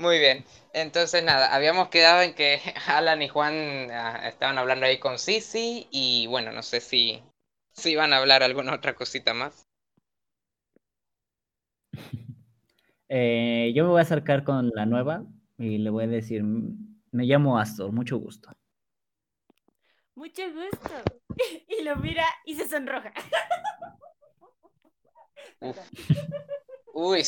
Muy 0.00 0.18
bien. 0.18 0.46
Entonces, 0.72 1.22
nada, 1.22 1.54
habíamos 1.54 1.88
quedado 1.90 2.22
en 2.22 2.34
que 2.34 2.58
Alan 2.88 3.20
y 3.20 3.28
Juan 3.28 3.90
ah, 3.92 4.26
estaban 4.28 4.56
hablando 4.56 4.86
ahí 4.86 4.98
con 4.98 5.18
Sisi 5.18 5.88
y 5.90 6.26
bueno, 6.26 6.52
no 6.52 6.62
sé 6.62 6.80
si, 6.80 7.22
si 7.72 7.96
van 7.96 8.14
a 8.14 8.16
hablar 8.16 8.42
alguna 8.42 8.74
otra 8.74 8.94
cosita 8.94 9.34
más. 9.34 9.66
Eh, 13.12 13.72
yo 13.74 13.82
me 13.82 13.90
voy 13.90 13.98
a 13.98 14.02
acercar 14.02 14.44
con 14.44 14.70
la 14.72 14.86
nueva 14.86 15.24
y 15.58 15.78
le 15.78 15.90
voy 15.90 16.04
a 16.04 16.06
decir, 16.06 16.42
"M- 16.42 16.76
me 17.10 17.24
llamo 17.24 17.58
Astor, 17.58 17.90
mucho 17.90 18.18
gusto. 18.18 18.52
Mucho 20.14 20.42
gusto. 20.52 21.02
Y 21.68 21.82
lo 21.82 21.96
mira 21.96 22.24
y 22.44 22.54
se 22.54 22.68
sonroja. 22.68 23.12
Uf. 25.60 25.78
Uy, 26.94 27.24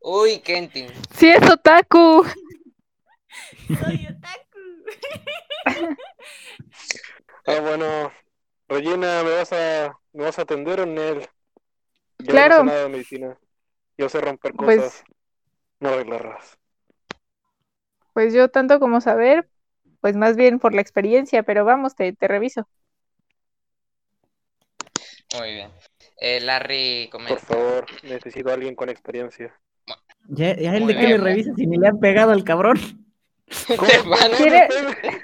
uy, 0.00 0.40
Kentin. 0.40 0.88
Sí, 1.16 1.28
es 1.30 1.48
otaku. 1.50 2.24
Soy 3.68 4.06
otaku. 4.06 4.60
Ah, 7.46 7.60
bueno, 7.60 8.12
Regina, 8.68 9.22
¿me 9.24 9.30
vas 9.36 9.52
a, 9.52 9.98
¿me 10.12 10.24
vas 10.24 10.38
a 10.38 10.42
atender 10.42 10.80
o 10.80 10.82
en 10.84 10.98
él? 10.98 11.28
Yo 12.18 12.26
Claro. 12.26 12.56
no 12.56 12.60
sé 12.62 12.64
nada 12.64 12.82
de 12.84 12.88
medicina. 12.88 13.38
Yo 13.98 14.08
sé 14.08 14.20
romper 14.20 14.54
cosas, 14.54 14.76
Pues, 14.76 15.04
no 15.80 15.88
arreglarlas. 15.90 16.58
pues 18.12 18.34
yo 18.34 18.48
tanto 18.50 18.80
como 18.80 19.00
saber, 19.00 19.48
pues 20.00 20.16
más 20.16 20.36
bien 20.36 20.58
por 20.58 20.74
la 20.74 20.80
experiencia, 20.82 21.42
pero 21.42 21.64
vamos, 21.64 21.94
te, 21.94 22.12
te 22.12 22.28
reviso. 22.28 22.68
Muy 25.38 25.52
bien. 25.54 25.70
Eh, 26.20 26.40
Larry 26.40 27.08
Por 27.10 27.12
comenta. 27.12 27.46
favor, 27.46 27.86
necesito 28.04 28.50
a 28.50 28.54
alguien 28.54 28.74
con 28.74 28.88
experiencia. 28.88 29.54
Ya, 30.28 30.56
ya 30.56 30.74
él 30.76 30.84
Muy 30.84 30.94
de 30.94 31.00
qué 31.00 31.08
le 31.08 31.16
revisa 31.18 31.52
si 31.56 31.66
ni 31.66 31.76
le 31.78 31.88
han 31.88 31.98
pegado 31.98 32.30
al 32.32 32.44
cabrón. 32.44 32.78
Te 33.66 33.76
van 33.76 34.32
a- 34.32 34.36
¿Quiere- 34.36 34.68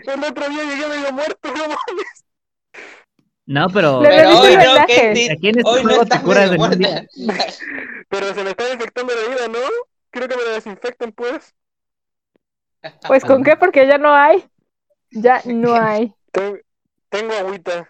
El 0.07 0.25
otro 0.25 0.49
día 0.49 0.63
llegué 0.65 0.89
medio 0.89 1.13
muerto, 1.13 1.49
no 1.49 1.63
mames. 1.69 2.25
No, 3.49 3.69
pero 3.71 4.01
Pero 4.03 4.17
reviso 4.17 4.43
hoy 4.43 4.53
el 4.55 4.59
no, 4.59 4.81
aquí 4.83 5.49
en 5.49 5.59
este 5.59 5.63
Hoy 5.65 5.85
no 5.85 6.05
te 6.05 6.21
curas 6.21 6.51
día. 6.51 6.59
muerta. 6.59 7.07
Pero 8.09 8.35
se 8.35 8.43
me 8.45 8.51
está 8.51 8.73
infectando 8.73 9.13
la 9.15 9.21
herida, 9.21 9.49
¿no? 9.49 9.59
Creo 10.11 10.29
que 10.29 10.37
me 10.37 10.43
la 10.45 10.51
desinfectan, 10.53 11.13
pues. 11.13 11.55
Pues 13.07 13.25
con 13.25 13.43
qué, 13.45 13.57
porque 13.57 13.87
ya 13.87 13.99
no 13.99 14.13
hay. 14.15 14.45
Ya 15.13 15.43
no 15.45 15.75
hay. 15.75 16.13
Ten- 16.33 16.61
tengo 17.09 17.33
agüita. 17.35 17.89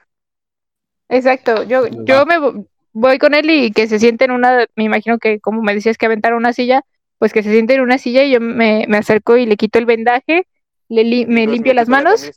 Exacto, 1.09 1.63
yo, 1.63 1.87
yo 2.05 2.27
me 2.27 2.39
vo- 2.39 2.67
voy 2.93 3.19
con 3.19 3.33
él 3.35 3.49
y 3.51 3.71
que 3.73 3.87
se 3.89 3.99
siente 3.99 4.25
en 4.27 4.33
una, 4.33 4.67
me 4.75 4.85
imagino 4.85 5.19
que 5.19 5.39
como 5.41 5.63
me 5.63 5.73
decías 5.75 5.97
que 5.99 6.07
aventar 6.07 6.35
una 6.35 6.53
silla, 6.53 6.83
pues 7.19 7.33
que 7.33 7.43
se 7.43 7.51
siente 7.51 7.75
en 7.75 7.81
una 7.81 7.99
silla 7.99 8.25
y 8.25 8.33
yo 8.33 8.41
me, 8.41 8.85
me 8.89 8.99
acerco 8.99 9.37
y 9.37 9.47
le 9.47 9.57
quito 9.57 9.79
el 9.79 9.87
vendaje, 9.87 10.47
le 10.89 11.05
li- 11.05 11.27
me 11.27 11.47
limpio 11.47 11.75
las 11.75 11.89
la 11.89 11.97
manos. 11.97 12.31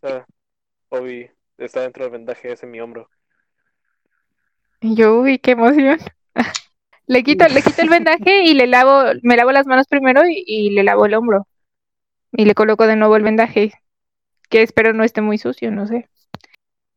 Obi, 0.90 1.30
está 1.58 1.82
dentro 1.82 2.04
del 2.04 2.12
vendaje 2.14 2.52
ese 2.52 2.66
en 2.66 2.72
mi 2.72 2.80
hombro. 2.80 3.10
y 4.82 4.96
yo, 4.96 5.20
uy, 5.20 5.40
qué 5.40 5.52
emoción. 5.52 6.00
Le 7.08 7.24
quito, 7.24 7.48
le 7.48 7.64
quito 7.64 7.82
el 7.82 7.90
vendaje 7.90 8.44
y 8.44 8.54
le 8.54 8.68
lavo, 8.68 9.02
me 9.24 9.36
lavo 9.36 9.52
las 9.52 9.66
manos 9.66 9.88
primero 9.88 10.22
y, 10.28 10.44
y 10.46 10.70
le 10.70 10.84
lavo 10.84 11.08
el 11.08 11.16
hombro. 11.16 11.48
Y 12.32 12.46
le 12.46 12.54
coloco 12.54 12.86
de 12.86 12.96
nuevo 12.96 13.16
el 13.16 13.24
vendaje, 13.24 13.74
que 14.50 14.62
espero 14.62 14.94
no 14.94 15.04
esté 15.04 15.22
muy 15.22 15.40
sucio, 15.40 15.72
no 15.72 15.88
sé. 15.88 16.08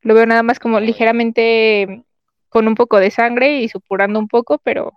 Lo 0.03 0.15
veo 0.15 0.27
nada 0.27 0.43
más 0.43 0.59
como 0.59 0.81
ligeramente 0.81 2.05
con 2.51 2.69
un 2.69 2.75
poco 2.75 3.01
de 3.01 3.11
sangre 3.11 3.61
y 3.61 3.69
supurando 3.71 4.19
un 4.19 4.29
poco, 4.29 4.59
pero 4.59 4.93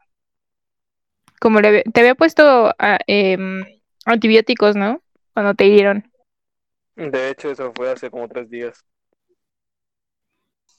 como 1.40 1.60
le, 1.62 1.84
te 1.84 2.00
había 2.02 2.16
puesto 2.16 2.74
ah, 2.80 2.98
em, 3.08 3.64
antibióticos, 4.06 4.76
¿no? 4.76 5.02
Cuando 5.34 5.54
te 5.54 5.66
hirieron. 5.66 6.12
De 6.96 7.30
hecho, 7.30 7.52
eso 7.52 7.72
fue 7.76 7.92
hace 7.92 8.10
como 8.10 8.28
tres 8.28 8.50
días. 8.50 8.84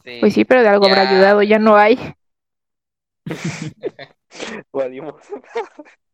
Sí. 0.05 0.19
Pues 0.21 0.35
sí, 0.35 0.45
pero 0.45 0.63
de 0.63 0.69
algo 0.69 0.87
habrá 0.87 1.05
Ya. 1.05 1.11
ayudado, 1.11 1.43
ya 1.43 1.59
no 1.59 1.77
hay. 1.77 1.99
Valimos. 4.73 5.15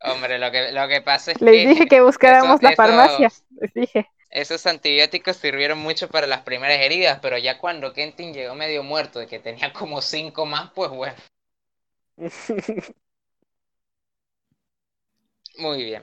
Hombre, 0.01 0.39
lo 0.39 0.51
que, 0.51 0.73
lo 0.73 0.89
que 0.89 1.01
pasa 1.03 1.33
es 1.33 1.41
Les 1.41 1.69
dije 1.69 1.87
que 1.87 2.01
buscáramos 2.01 2.61
esos- 2.61 2.63
la 2.63 2.73
farmacia, 2.77 3.27
esos- 3.29 3.45
les 3.61 3.75
dije. 3.75 4.09
Esos 4.31 4.65
antibióticos 4.67 5.37
sirvieron 5.37 5.79
mucho 5.79 6.09
para 6.09 6.27
las 6.27 6.41
primeras 6.41 6.79
heridas, 6.81 7.19
pero 7.21 7.37
ya 7.37 7.59
cuando 7.59 7.93
Kentin 7.93 8.33
llegó 8.33 8.55
medio 8.55 8.83
muerto, 8.83 9.19
de 9.19 9.27
que 9.27 9.39
tenía 9.39 9.73
como 9.75 10.01
cinco 10.01 10.47
más, 10.47 10.71
pues 10.75 10.91
bueno, 10.91 11.15
muy 15.59 15.83
bien. 15.85 16.03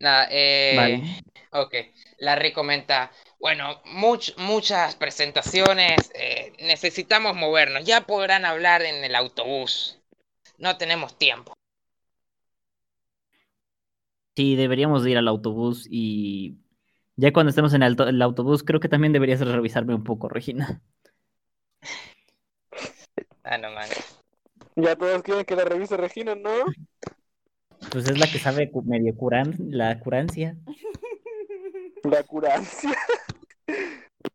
Nada, 0.00 0.28
eh, 0.30 0.74
Vale. 0.76 1.22
ok. 1.52 1.74
Larry 2.18 2.52
comenta, 2.52 3.10
bueno, 3.38 3.82
much- 3.84 4.36
muchas 4.36 4.96
presentaciones, 4.96 6.10
eh, 6.14 6.52
necesitamos 6.60 7.34
movernos, 7.36 7.84
ya 7.84 8.02
podrán 8.02 8.44
hablar 8.44 8.82
en 8.82 9.04
el 9.04 9.14
autobús. 9.14 9.98
No 10.58 10.76
tenemos 10.76 11.16
tiempo. 11.18 11.52
Sí, 14.36 14.56
deberíamos 14.56 15.04
de 15.04 15.12
ir 15.12 15.18
al 15.18 15.28
autobús 15.28 15.86
y 15.88 16.56
ya 17.16 17.32
cuando 17.32 17.50
estemos 17.50 17.72
en 17.72 17.82
el, 17.84 17.92
auto- 17.92 18.08
el 18.08 18.20
autobús, 18.20 18.64
creo 18.64 18.80
que 18.80 18.88
también 18.88 19.12
deberías 19.12 19.40
revisarme 19.40 19.94
un 19.94 20.02
poco, 20.04 20.28
Regina. 20.28 20.82
Ah, 23.44 23.58
no 23.58 23.70
manches. 23.70 24.18
ya 24.76 24.96
todos 24.96 25.22
quieren 25.22 25.44
que 25.44 25.54
la 25.54 25.64
revise 25.64 25.96
Regina, 25.96 26.34
¿no? 26.34 26.50
Pues 27.90 28.08
es 28.08 28.18
la 28.18 28.26
que 28.26 28.38
sabe 28.38 28.70
cu- 28.70 28.82
medio 28.82 29.14
curan, 29.16 29.54
la 29.58 29.98
curancia. 30.00 30.56
La 32.02 32.22
curancia. 32.24 32.90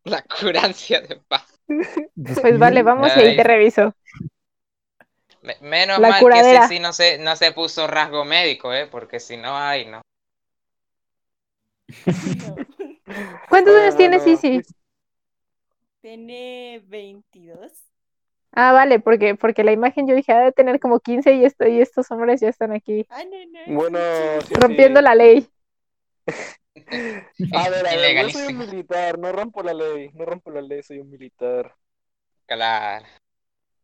La 0.06 0.24
curancia 0.24 1.02
de 1.02 1.18
paz. 1.28 1.60
Pues 2.42 2.58
vale, 2.58 2.84
vamos 2.84 3.12
y 3.16 3.20
ahí 3.20 3.36
te 3.36 3.44
reviso. 3.44 3.94
Me- 5.42 5.58
Menos 5.62 6.00
La 6.00 6.10
mal 6.10 6.22
curadera. 6.22 6.62
que 6.62 6.68
sí 6.76 6.80
no 6.80 6.94
se, 6.94 7.18
no 7.20 7.36
se 7.36 7.52
puso 7.52 7.86
rasgo 7.88 8.26
médico, 8.26 8.74
¿eh? 8.74 8.88
Porque 8.88 9.20
si 9.20 9.38
no, 9.38 9.56
ay, 9.58 9.86
no. 9.86 10.02
No. 12.06 12.56
¿Cuántos 13.50 13.74
Ah, 13.76 13.82
años 13.84 13.98
tienes, 13.98 14.24
bueno, 14.24 14.38
Sisi? 14.40 14.62
Tiene 16.02 16.82
22. 16.88 17.72
Ah, 18.62 18.72
vale, 18.74 19.00
porque, 19.00 19.36
porque 19.36 19.64
la 19.64 19.72
imagen 19.72 20.08
yo 20.08 20.16
dije, 20.16 20.32
ha 20.34 20.40
de 20.40 20.52
tener 20.52 20.80
como 20.80 21.00
15 21.00 21.34
y, 21.34 21.46
esto, 21.46 21.66
y 21.68 21.80
estos 21.82 22.12
hombres 22.12 22.42
ya 22.42 22.50
están 22.50 22.74
aquí 22.74 23.06
Ah, 23.10 23.24
no, 23.24 23.38
no. 23.46 23.60
es 23.60 23.76
Bueno, 23.76 24.00
sí, 24.42 24.56
rompiendo 24.60 25.00
sí. 25.00 25.04
la 25.04 25.16
ley. 25.16 25.48
A 27.56 27.70
ver, 27.70 27.88
a 27.88 27.96
ver, 27.96 28.18
yo 28.24 28.30
soy 28.30 28.54
un 28.54 28.58
militar, 28.60 29.18
no 29.18 29.32
rompo 29.32 29.64
la 29.64 29.74
ley, 29.74 30.12
no 30.14 30.26
rompo 30.26 30.52
la 30.52 30.62
ley, 30.62 30.84
soy 30.84 31.00
un 31.00 31.10
militar. 31.10 31.74
Claro. 32.46 33.06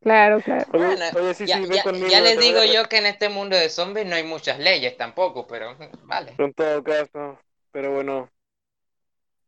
Claro, 0.02 0.40
claro. 0.42 0.66
Oye, 0.74 0.84
Bueno, 0.86 1.06
oye, 1.20 1.34
sí, 1.34 1.48
ya, 1.48 1.60
ya- 1.62 1.84
conmigo. 1.84 2.08
ya 2.10 2.22
les 2.22 2.40
digo 2.40 2.60
a 2.60 2.66
yo 2.66 2.88
que 2.90 2.98
en 2.98 3.06
este 3.08 3.30
mundo 3.30 3.56
de 3.56 3.70
zombies 3.70 4.06
no 4.06 4.16
hay 4.16 4.24
muchas 4.24 4.60
leyes 4.60 4.96
tampoco, 4.98 5.48
pero 5.48 5.76
vale. 6.04 6.32
En 6.38 6.54
todo 6.54 6.84
caso, 6.84 7.40
pero 7.72 7.94
bueno. 7.94 8.30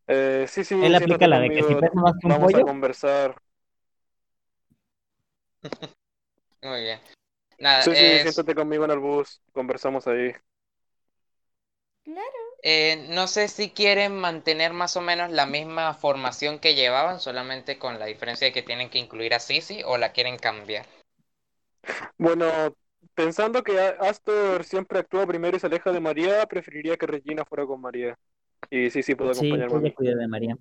Eh, 0.07 0.45
sí, 0.47 0.63
sí, 0.63 0.75
Él 0.81 0.95
aplica 0.95 1.27
la 1.27 1.39
de 1.39 1.49
que 1.51 1.63
si 1.63 1.75
pesa 1.75 1.93
más 1.95 2.13
que 2.19 2.27
un 2.27 2.33
vamos 2.33 2.55
a 2.55 2.61
conversar. 2.63 3.35
Muy 6.61 6.81
bien. 6.81 6.99
Nada, 7.59 7.89
Sí, 7.89 7.95
sí, 7.95 8.19
siéntate 8.19 8.55
conmigo 8.55 8.85
en 8.85 8.91
el 8.91 8.99
bus, 8.99 9.41
conversamos 9.53 10.07
ahí. 10.07 10.31
Claro. 12.03 12.31
eh, 12.63 13.05
no 13.09 13.27
sé 13.27 13.47
si 13.49 13.69
quieren 13.69 14.15
mantener 14.17 14.73
más 14.73 14.97
o 14.97 15.01
menos 15.01 15.29
la 15.31 15.45
misma 15.45 15.93
formación 15.93 16.57
que 16.57 16.73
llevaban, 16.73 17.19
solamente 17.19 17.77
con 17.77 17.99
la 17.99 18.07
diferencia 18.07 18.47
de 18.47 18.53
que 18.53 18.63
tienen 18.63 18.89
que 18.89 18.97
incluir 18.97 19.35
a 19.35 19.39
Sisi 19.39 19.83
o 19.85 19.97
la 19.99 20.11
quieren 20.13 20.37
cambiar. 20.39 20.87
Bueno, 22.17 22.75
pensando 23.15 23.63
que 23.63 23.79
Astor 23.79 24.63
siempre 24.63 24.99
actúa 24.99 25.25
primero 25.27 25.57
y 25.57 25.59
se 25.59 25.67
aleja 25.67 25.91
de 25.91 25.99
María, 25.99 26.45
preferiría 26.47 26.97
que 26.97 27.07
Regina 27.07 27.45
fuera 27.45 27.65
con 27.65 27.81
María. 27.81 28.17
Y 28.69 28.89
sí, 28.91 29.03
sí, 29.03 29.15
puedo 29.15 29.31
Sí, 29.31 29.65
acompañarme 29.71 29.77
a 29.77 29.81
ella 29.81 29.91
mí. 29.91 29.95
cuida 29.95 30.15
de 30.15 30.27
María. 30.27 30.57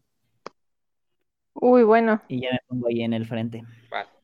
Uy, 1.54 1.82
bueno. 1.82 2.20
Y 2.28 2.40
ya 2.42 2.50
me 2.52 2.58
pongo 2.68 2.86
ahí 2.88 3.02
en 3.02 3.12
el 3.14 3.26
frente. 3.26 3.64
Vale. 3.90 4.15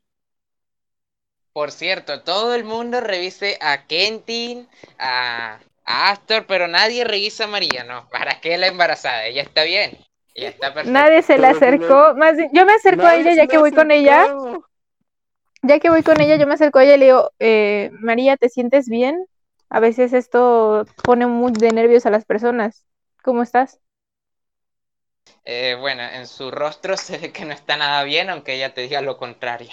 Por 1.52 1.70
cierto, 1.70 2.22
todo 2.22 2.54
el 2.54 2.64
mundo 2.64 3.00
revise 3.00 3.58
a 3.60 3.86
Kentin, 3.86 4.68
a, 4.98 5.58
a 5.84 6.10
Astor, 6.10 6.46
pero 6.46 6.66
nadie 6.66 7.04
revisa 7.04 7.44
a 7.44 7.48
María, 7.48 7.84
¿no? 7.84 8.08
¿Para 8.08 8.40
qué 8.40 8.56
la 8.56 8.68
embarazada? 8.68 9.26
Ella 9.26 9.42
está 9.42 9.64
bien. 9.64 9.98
Ella 10.34 10.48
está 10.48 10.68
perfecta. 10.74 11.00
Nadie 11.00 11.22
se 11.22 11.38
le- 11.38 11.46
acercó. 11.46 12.14
Más 12.16 12.36
bien, 12.36 12.50
yo 12.52 12.64
me 12.64 12.72
acerco 12.72 13.06
a 13.06 13.16
ella 13.16 13.34
ya 13.34 13.46
que 13.46 13.58
voy 13.58 13.72
con 13.72 13.90
ella. 13.90 14.26
Ya 15.62 15.78
que 15.78 15.90
voy 15.90 16.02
con 16.02 16.20
ella, 16.20 16.36
yo 16.36 16.46
me 16.46 16.54
acerco 16.54 16.78
a 16.78 16.84
ella 16.84 16.96
y 16.96 16.98
le 16.98 17.04
digo, 17.06 17.30
eh, 17.38 17.90
María, 18.00 18.36
¿te 18.36 18.48
sientes 18.48 18.88
bien? 18.88 19.26
A 19.70 19.78
veces 19.80 20.12
esto 20.12 20.86
pone 21.04 21.26
muy 21.26 21.52
de 21.52 21.72
nervios 21.72 22.04
a 22.06 22.10
las 22.10 22.24
personas. 22.24 22.84
¿Cómo 23.22 23.42
estás? 23.42 23.80
Eh, 25.44 25.76
bueno, 25.78 26.02
en 26.02 26.26
su 26.26 26.50
rostro 26.50 26.96
se 26.96 27.18
ve 27.18 27.32
que 27.32 27.44
no 27.44 27.52
está 27.52 27.76
nada 27.76 28.02
bien, 28.02 28.28
aunque 28.28 28.54
ella 28.54 28.74
te 28.74 28.80
diga 28.82 29.00
lo 29.00 29.18
contrario. 29.18 29.70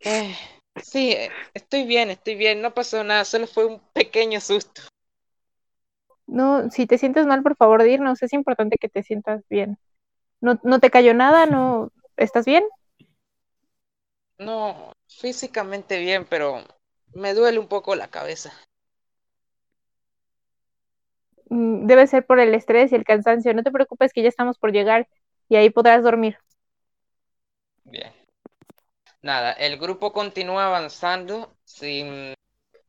Eh, 0.00 0.36
sí, 0.82 1.12
eh, 1.12 1.30
estoy 1.54 1.84
bien, 1.86 2.10
estoy 2.10 2.36
bien, 2.36 2.62
no 2.62 2.74
pasó 2.74 3.02
nada, 3.04 3.24
solo 3.24 3.46
fue 3.46 3.66
un 3.66 3.80
pequeño 3.92 4.40
susto. 4.40 4.82
No, 6.26 6.70
si 6.70 6.86
te 6.86 6.98
sientes 6.98 7.26
mal, 7.26 7.42
por 7.42 7.56
favor, 7.56 7.82
dirnos. 7.82 8.22
Es 8.22 8.32
importante 8.32 8.78
que 8.78 8.88
te 8.88 9.02
sientas 9.02 9.42
bien. 9.48 9.78
¿No, 10.40 10.60
no 10.64 10.80
te 10.80 10.90
cayó 10.90 11.14
nada? 11.14 11.46
¿No 11.46 11.92
estás 12.18 12.46
bien? 12.46 12.64
No, 14.38 14.92
físicamente 15.08 15.98
bien, 15.98 16.24
pero 16.24 16.64
me 17.14 17.34
duele 17.34 17.58
un 17.58 17.66
poco 17.66 17.96
la 17.96 18.06
cabeza. 18.08 18.52
Mm, 21.50 21.86
Debe 21.86 22.06
ser 22.06 22.26
por 22.26 22.38
el 22.40 22.54
estrés 22.54 22.92
y 22.92 22.96
el 22.96 23.04
cansancio. 23.04 23.54
No 23.54 23.62
te 23.62 23.72
preocupes 23.72 24.12
que 24.12 24.22
ya 24.22 24.28
estamos 24.28 24.58
por 24.58 24.72
llegar 24.72 25.08
y 25.48 25.56
ahí 25.56 25.70
podrás 25.70 26.02
dormir. 26.02 26.38
Bien. 27.84 28.12
Nada, 29.24 29.52
el 29.52 29.78
grupo 29.78 30.12
continúa 30.12 30.66
avanzando 30.66 31.50
sin, 31.64 32.34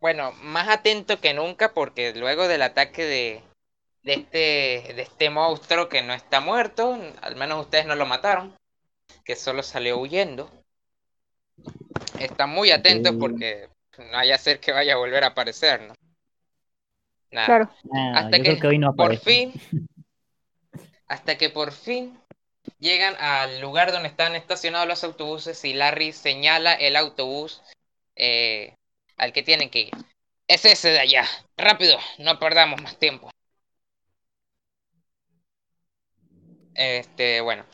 bueno, 0.02 0.34
más 0.34 0.68
atento 0.68 1.22
que 1.22 1.34
nunca 1.34 1.74
porque 1.74 2.14
luego 2.14 2.50
del 2.50 2.62
ataque 2.62 3.06
de, 3.06 3.44
de 4.04 4.14
este, 4.16 4.94
de 4.96 5.02
este 5.04 5.30
monstruo 5.30 5.88
que 5.88 6.02
no 6.02 6.12
está 6.14 6.42
muerto, 6.42 7.00
al 7.22 7.38
menos 7.38 7.62
ustedes 7.62 7.86
no 7.86 7.96
lo 7.96 8.06
mataron, 8.06 8.54
que 9.24 9.38
solo 9.38 9.64
salió 9.64 9.98
huyendo. 9.98 10.52
Están 12.20 12.50
muy 12.50 12.70
atentos 12.72 13.16
porque 13.18 13.70
no 13.98 14.12
vaya 14.12 14.36
a 14.36 14.38
ser 14.38 14.60
que 14.60 14.74
vaya 14.74 14.96
a 14.96 14.98
volver 14.98 15.24
a 15.24 15.28
aparecer, 15.28 15.84
¿no? 15.84 15.94
Nada. 17.32 17.46
Claro. 17.46 17.70
Ah, 17.94 18.12
Hasta 18.18 18.36
yo 18.36 18.44
que 18.44 18.50
creo 18.50 18.60
que 18.60 18.68
hoy 18.68 18.78
no 18.78 18.94
por 18.94 19.16
fin, 19.16 19.54
hasta 21.08 21.38
que 21.38 21.50
por 21.50 21.72
fin 21.72 22.20
llegan 22.80 23.16
al 23.20 23.62
lugar 23.62 23.92
donde 23.92 24.10
están 24.10 24.36
estacionados 24.36 24.88
los 24.88 25.04
autobuses 25.04 25.64
y 25.66 25.74
Larry 25.74 26.14
señala 26.14 26.74
el 26.74 26.96
autobús 26.96 27.62
eh, 28.16 28.76
al 29.18 29.34
que 29.34 29.44
tienen 29.44 29.70
que 29.70 29.80
ir. 29.80 29.94
Es 30.48 30.66
ese 30.66 30.90
de 30.90 31.00
allá. 31.00 31.26
Rápido, 31.58 31.98
no 32.20 32.40
perdamos 32.40 32.82
más 32.82 32.98
tiempo. 32.98 33.32
Este, 36.76 37.42
bueno, 37.42 37.66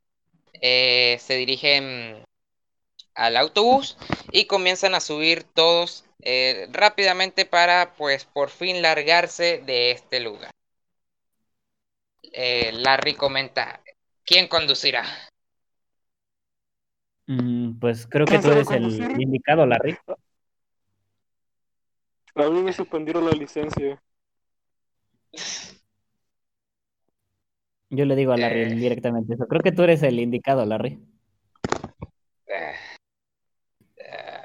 eh, 0.62 1.18
se 1.20 1.36
dirigen 1.36 2.24
al 3.16 3.36
autobús 3.36 3.98
y 4.32 4.46
comienzan 4.46 4.96
a 4.96 5.02
subir 5.02 5.44
todos 5.44 6.06
eh, 6.22 6.68
rápidamente 6.72 7.46
para, 7.46 7.94
pues, 7.96 8.26
por 8.26 8.50
fin 8.50 8.82
largarse 8.82 9.58
de 9.66 9.92
este 9.92 10.20
lugar. 10.20 10.52
Larry 12.34 13.16
comenta, 13.16 13.82
¿quién 14.32 14.48
conducirá? 14.48 15.04
Mm, 17.28 17.80
pues 17.80 18.08
creo 18.08 18.26
que 18.26 18.40
¿Quién 18.40 18.42
tú 18.42 18.52
eres 18.52 18.72
el 18.72 19.22
indicado, 19.22 19.66
Larry. 19.66 19.98
A 22.36 22.50
mí 22.50 22.62
me 22.64 22.72
suspendieron 22.72 23.26
la 23.26 23.32
licencia. 23.32 24.02
Yo 27.90 28.06
le 28.06 28.16
digo 28.16 28.32
a 28.32 28.38
Larry 28.38 28.62
Eh. 28.62 28.76
directamente 28.76 29.34
eso. 29.34 29.48
Creo 29.48 29.62
que 29.62 29.74
tú 29.74 29.84
eres 29.84 30.02
el 30.02 30.18
indicado, 30.18 30.66
Larry. 30.66 30.98
Eh, 32.48 32.76
eh, 33.98 34.42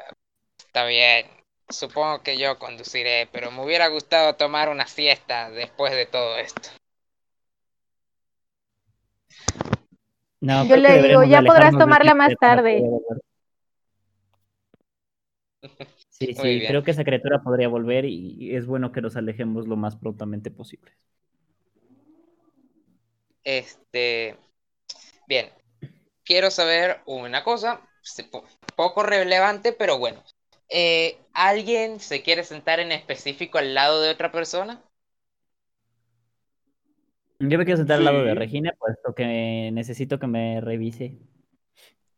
está 0.59 0.85
bien, 0.87 1.27
supongo 1.69 2.25
que 2.25 2.37
yo 2.37 2.59
conduciré, 2.59 3.29
pero 3.31 3.53
me 3.53 3.65
hubiera 3.65 3.87
gustado 3.87 4.35
tomar 4.35 4.69
una 4.69 4.89
siesta 4.89 5.49
después 5.51 5.93
de 5.93 6.07
todo 6.07 6.39
esto. 6.39 6.71
No, 10.41 10.67
Yo 10.67 10.77
le 10.77 11.03
digo, 11.03 11.25
ya 11.25 11.43
podrás 11.43 11.77
tomarla 11.77 12.15
más 12.15 12.35
tarde. 12.39 12.83
Sí, 16.11 16.35
sí, 16.35 16.65
creo 16.67 16.83
que 16.83 16.91
esa 16.91 17.05
criatura 17.05 17.43
podría 17.43 17.69
volver 17.69 18.05
y 18.05 18.55
es 18.55 18.67
bueno 18.67 18.93
que 18.93 19.01
nos 19.01 19.17
alejemos 19.17 19.67
lo 19.67 19.77
más 19.77 19.97
prontamente 19.97 20.51
posible. 20.51 20.93
Este, 23.47 24.37
bien, 25.29 25.51
quiero 26.25 26.51
saber 26.51 27.01
una 27.07 27.45
cosa, 27.45 27.81
poco 28.75 29.05
relevante, 29.05 29.73
pero 29.73 29.99
bueno. 29.99 30.23
Eh, 30.69 31.17
¿alguien 31.33 32.01
se 32.01 32.23
quiere 32.23 32.43
sentar 32.43 32.81
en 32.81 32.91
específico 32.91 33.59
al 33.59 33.73
lado 33.73 34.03
de 34.03 34.11
otra 34.11 34.33
persona? 34.33 34.83
Yo 37.39 37.59
me 37.59 37.65
quiero 37.65 37.77
sentar 37.79 37.99
al 37.99 38.05
lado 38.05 38.25
de. 38.25 38.35
Regina, 38.35 38.73
puesto 38.79 39.15
que 39.15 39.71
necesito 39.73 40.19
que 40.19 40.27
me 40.27 40.61
revise. 40.61 41.19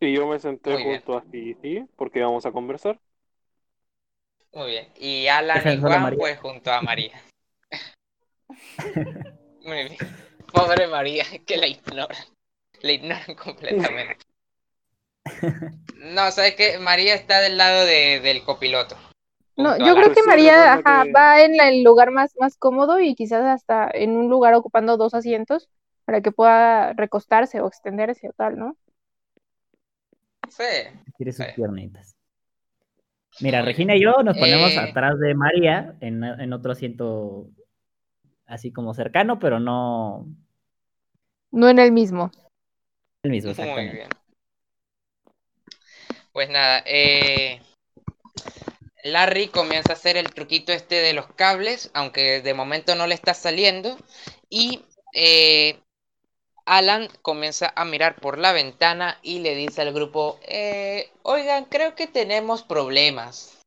Y 0.01 0.15
yo 0.15 0.27
me 0.29 0.39
senté 0.39 0.71
Muy 0.71 0.85
bien. 0.85 0.97
junto 0.97 1.19
a 1.19 1.23
Titi 1.23 1.85
porque 1.97 2.23
vamos 2.23 2.47
a 2.47 2.53
conversar. 2.53 3.01
Muy 4.53 4.71
bien. 4.71 4.89
Y 4.99 5.27
Alan 5.27 5.63
y 5.69 5.81
Juan, 5.81 6.15
pues 6.17 6.39
junto 6.39 6.73
a 6.73 6.83
María. 6.83 7.21
Muy 9.65 9.85
bien. 9.85 9.97
Pobre 10.53 10.87
María, 10.87 11.25
que 11.47 11.57
la 11.57 11.67
ignoran. 11.67 12.17
La 12.81 12.93
ignoran 12.93 13.35
completamente. 13.35 14.25
No, 15.97 16.31
¿sabes 16.31 16.55
qué? 16.55 16.79
María 16.79 17.15
está 17.15 17.41
del 17.41 17.59
lado 17.59 17.85
de, 17.85 18.21
del 18.21 18.43
copiloto. 18.45 18.97
No, 19.59 19.77
yo 19.77 19.93
creo 19.95 20.05
Alan. 20.07 20.15
que 20.15 20.23
María 20.23 20.73
ajá, 20.75 21.05
que- 21.05 21.13
va 21.13 21.41
en 21.43 21.57
la- 21.57 21.69
el 21.69 21.83
lugar 21.83 22.11
más, 22.13 22.35
más 22.39 22.57
cómodo 22.57 23.01
y 23.01 23.15
quizás 23.15 23.45
hasta 23.45 23.91
en 23.93 24.17
un 24.17 24.29
lugar 24.31 24.55
ocupando 24.55 24.97
dos 24.97 25.15
asientos 25.15 25.69
para 26.05 26.21
que 26.21 26.31
pueda 26.33 26.93
recostarse 26.93 27.61
o 27.61 27.67
extenderse 27.67 28.29
o 28.29 28.33
tal, 28.33 28.57
¿no? 28.59 28.77
Sí. 30.49 30.63
Quiere 31.17 31.33
sus 31.33 31.45
Sí. 31.47 31.53
piernitas. 31.57 32.15
Mira, 33.41 33.59
Muy 33.61 33.67
Regina 33.67 33.95
y 33.97 34.03
yo 34.03 34.23
nos 34.23 34.37
ponemos 34.39 34.73
Eh. 34.73 34.79
atrás 34.79 35.19
de 35.19 35.35
María 35.35 35.95
en, 36.01 36.23
en 36.25 36.53
otro 36.53 36.73
asiento 36.73 37.49
así 38.47 38.73
como 38.73 38.95
cercano, 38.95 39.39
pero 39.39 39.61
no 39.61 40.27
No 41.51 41.69
en 41.69 41.79
el 41.79 41.93
mismo. 41.93 42.31
el 43.25 43.31
mismo, 43.33 43.49
Muy 43.49 43.53
exactamente. 43.53 43.95
bien. 43.97 44.09
Pues 46.33 46.49
nada, 46.49 46.83
eh, 46.87 47.61
Larry 49.05 49.49
comienza 49.49 49.93
a 49.93 49.97
hacer 49.97 50.17
el 50.17 50.33
truquito 50.33 50.73
este 50.73 50.97
de 50.97 51.13
los 51.13 51.27
cables, 51.35 51.91
aunque 51.95 52.43
de 52.43 52.55
momento 52.55 52.95
no 52.95 53.07
le 53.07 53.15
está 53.15 53.35
saliendo. 53.35 53.97
Y 54.49 54.85
eh, 55.15 55.79
Alan 56.67 57.09
comienza 57.23 57.73
a 57.75 57.85
mirar 57.85 58.17
por 58.17 58.39
la 58.39 58.53
ventana 58.53 59.19
y 59.23 59.41
le 59.41 59.55
dice 59.55 59.83
al 59.83 59.93
grupo, 59.93 60.39
eh, 60.43 61.11
oigan, 61.23 61.65
creo 61.65 61.95
que 61.95 62.07
tenemos 62.07 62.63
problemas. 62.63 63.59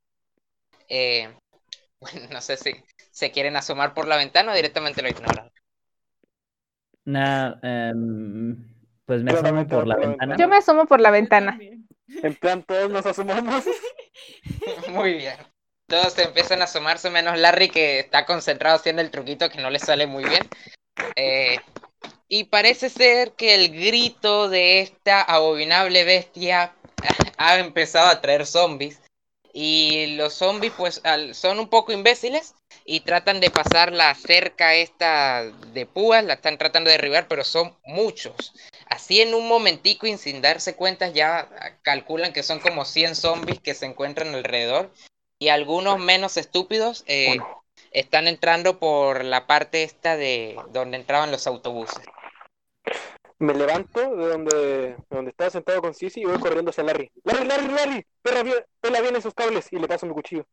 Eh, 0.89 1.29
bueno, 1.99 2.21
no 2.31 2.41
sé 2.41 2.57
si 2.57 2.73
se 3.11 3.31
quieren 3.31 3.55
asomar 3.55 3.93
por 3.93 4.07
la 4.07 4.17
ventana 4.17 4.51
o 4.51 4.55
directamente 4.55 5.01
lo 5.01 5.09
ignoran. 5.09 5.51
Nah, 7.03 7.55
em, 7.63 8.67
pues 9.05 9.23
me 9.23 9.31
asomo 9.31 9.67
por 9.67 9.87
la 9.87 9.95
ventana. 9.95 10.37
Yo 10.37 10.47
me 10.47 10.57
asomo 10.57 10.85
por 10.85 11.01
la 11.01 11.09
ventana. 11.09 11.59
En 12.07 12.35
plan, 12.35 12.63
todos 12.63 12.91
nos 12.91 13.05
asomamos. 13.05 13.65
Muy 14.89 15.13
bien. 15.15 15.37
Todos 15.87 16.17
empiezan 16.19 16.61
a 16.61 16.65
asomarse, 16.65 17.09
menos 17.09 17.37
Larry 17.37 17.69
que 17.69 17.99
está 17.99 18.25
concentrado 18.25 18.77
haciendo 18.77 19.01
el 19.01 19.11
truquito 19.11 19.49
que 19.49 19.61
no 19.61 19.69
le 19.69 19.79
sale 19.79 20.07
muy 20.07 20.23
bien. 20.23 20.47
Eh, 21.17 21.59
y 22.29 22.45
parece 22.45 22.89
ser 22.89 23.33
que 23.33 23.55
el 23.55 23.71
grito 23.71 24.47
de 24.47 24.79
esta 24.79 25.21
abominable 25.21 26.05
bestia 26.05 26.73
ha 27.37 27.59
empezado 27.59 28.07
a 28.07 28.21
traer 28.21 28.45
zombies. 28.45 29.01
Y 29.53 30.15
los 30.15 30.35
zombies 30.35 30.71
pues 30.77 31.01
son 31.33 31.59
un 31.59 31.69
poco 31.69 31.91
imbéciles 31.91 32.55
y 32.85 33.01
tratan 33.01 33.41
de 33.41 33.49
pasar 33.49 33.91
la 33.91 34.15
cerca 34.15 34.75
esta 34.75 35.43
de 35.43 35.85
púas, 35.85 36.23
la 36.23 36.35
están 36.35 36.57
tratando 36.57 36.89
de 36.89 36.95
derribar, 36.95 37.27
pero 37.27 37.43
son 37.43 37.77
muchos. 37.83 38.53
Así 38.91 39.21
en 39.21 39.33
un 39.33 39.47
momentico 39.47 40.05
y 40.05 40.17
sin 40.17 40.41
darse 40.41 40.75
cuenta 40.75 41.07
ya 41.07 41.77
calculan 41.81 42.33
que 42.33 42.43
son 42.43 42.59
como 42.59 42.83
100 42.83 43.15
zombies 43.15 43.61
que 43.61 43.73
se 43.73 43.85
encuentran 43.85 44.35
alrededor 44.35 44.91
y 45.39 45.47
algunos 45.47 45.97
menos 45.97 46.35
estúpidos 46.35 47.05
eh, 47.07 47.39
están 47.91 48.27
entrando 48.27 48.79
por 48.79 49.23
la 49.23 49.47
parte 49.47 49.83
esta 49.83 50.17
de 50.17 50.59
donde 50.73 50.97
entraban 50.97 51.31
los 51.31 51.47
autobuses. 51.47 52.03
Me 53.39 53.53
levanto 53.53 54.13
de 54.13 54.27
donde, 54.27 54.55
de 54.57 54.97
donde 55.09 55.31
estaba 55.31 55.49
sentado 55.49 55.81
con 55.81 55.93
Sisi 55.93 56.19
y 56.19 56.25
voy 56.25 56.39
corriendo 56.39 56.71
hacia 56.71 56.83
Larry. 56.83 57.09
Larry, 57.23 57.47
Larry, 57.47 57.67
Larry, 57.73 58.05
pela 58.21 58.43
bien, 58.43 58.57
pela 58.81 58.99
bien 58.99 59.15
esos 59.15 59.33
cables 59.33 59.67
y 59.71 59.79
le 59.79 59.87
paso 59.87 60.05
mi 60.05 60.13
cuchillo. 60.13 60.45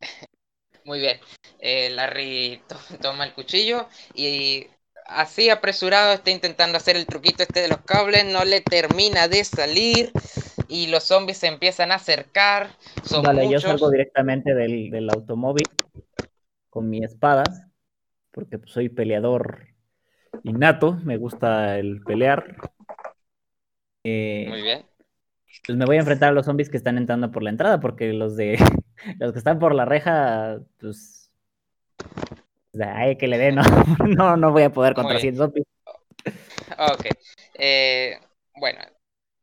Muy 0.84 1.00
bien. 1.00 1.18
Eh, 1.60 1.88
Larry 1.88 2.62
to- 2.68 2.98
toma 3.00 3.24
el 3.24 3.32
cuchillo 3.32 3.88
y 4.12 4.68
así 5.10 5.50
apresurado 5.50 6.12
está 6.12 6.30
intentando 6.30 6.76
hacer 6.76 6.96
el 6.96 7.06
truquito 7.06 7.42
este 7.42 7.60
de 7.60 7.68
los 7.68 7.80
cables, 7.82 8.24
no 8.24 8.44
le 8.44 8.60
termina 8.60 9.28
de 9.28 9.44
salir 9.44 10.12
y 10.68 10.86
los 10.86 11.04
zombies 11.04 11.38
se 11.38 11.48
empiezan 11.48 11.92
a 11.92 11.96
acercar. 11.96 12.70
Son 13.04 13.22
Vale, 13.22 13.48
yo 13.50 13.60
salgo 13.60 13.90
directamente 13.90 14.54
del, 14.54 14.90
del 14.90 15.10
automóvil 15.10 15.66
con 16.68 16.88
mi 16.88 17.04
espada, 17.04 17.42
porque 18.30 18.58
pues, 18.58 18.70
soy 18.70 18.88
peleador 18.88 19.66
innato, 20.44 20.98
me 21.04 21.16
gusta 21.16 21.78
el 21.78 22.02
pelear. 22.02 22.56
Eh, 24.04 24.46
Muy 24.48 24.62
bien. 24.62 24.86
pues 25.66 25.76
me 25.76 25.84
voy 25.84 25.96
a 25.96 26.00
enfrentar 26.00 26.30
a 26.30 26.32
los 26.32 26.46
zombies 26.46 26.70
que 26.70 26.76
están 26.76 26.96
entrando 26.96 27.30
por 27.32 27.42
la 27.42 27.50
entrada, 27.50 27.80
porque 27.80 28.12
los 28.12 28.36
de 28.36 28.56
los 29.18 29.32
que 29.32 29.38
están 29.38 29.58
por 29.58 29.74
la 29.74 29.84
reja, 29.84 30.60
pues 30.78 31.30
ay, 32.78 33.16
que 33.16 33.28
le 33.28 33.38
den, 33.38 33.56
no, 33.56 33.62
no, 34.06 34.36
no 34.36 34.52
voy 34.52 34.64
a 34.64 34.70
poder 34.70 34.94
contra 34.94 35.14
Muy 35.14 35.22
bien. 35.22 35.34
100 35.34 35.36
zombies. 35.36 35.66
Ok. 36.78 37.06
Eh, 37.54 38.18
bueno, 38.56 38.80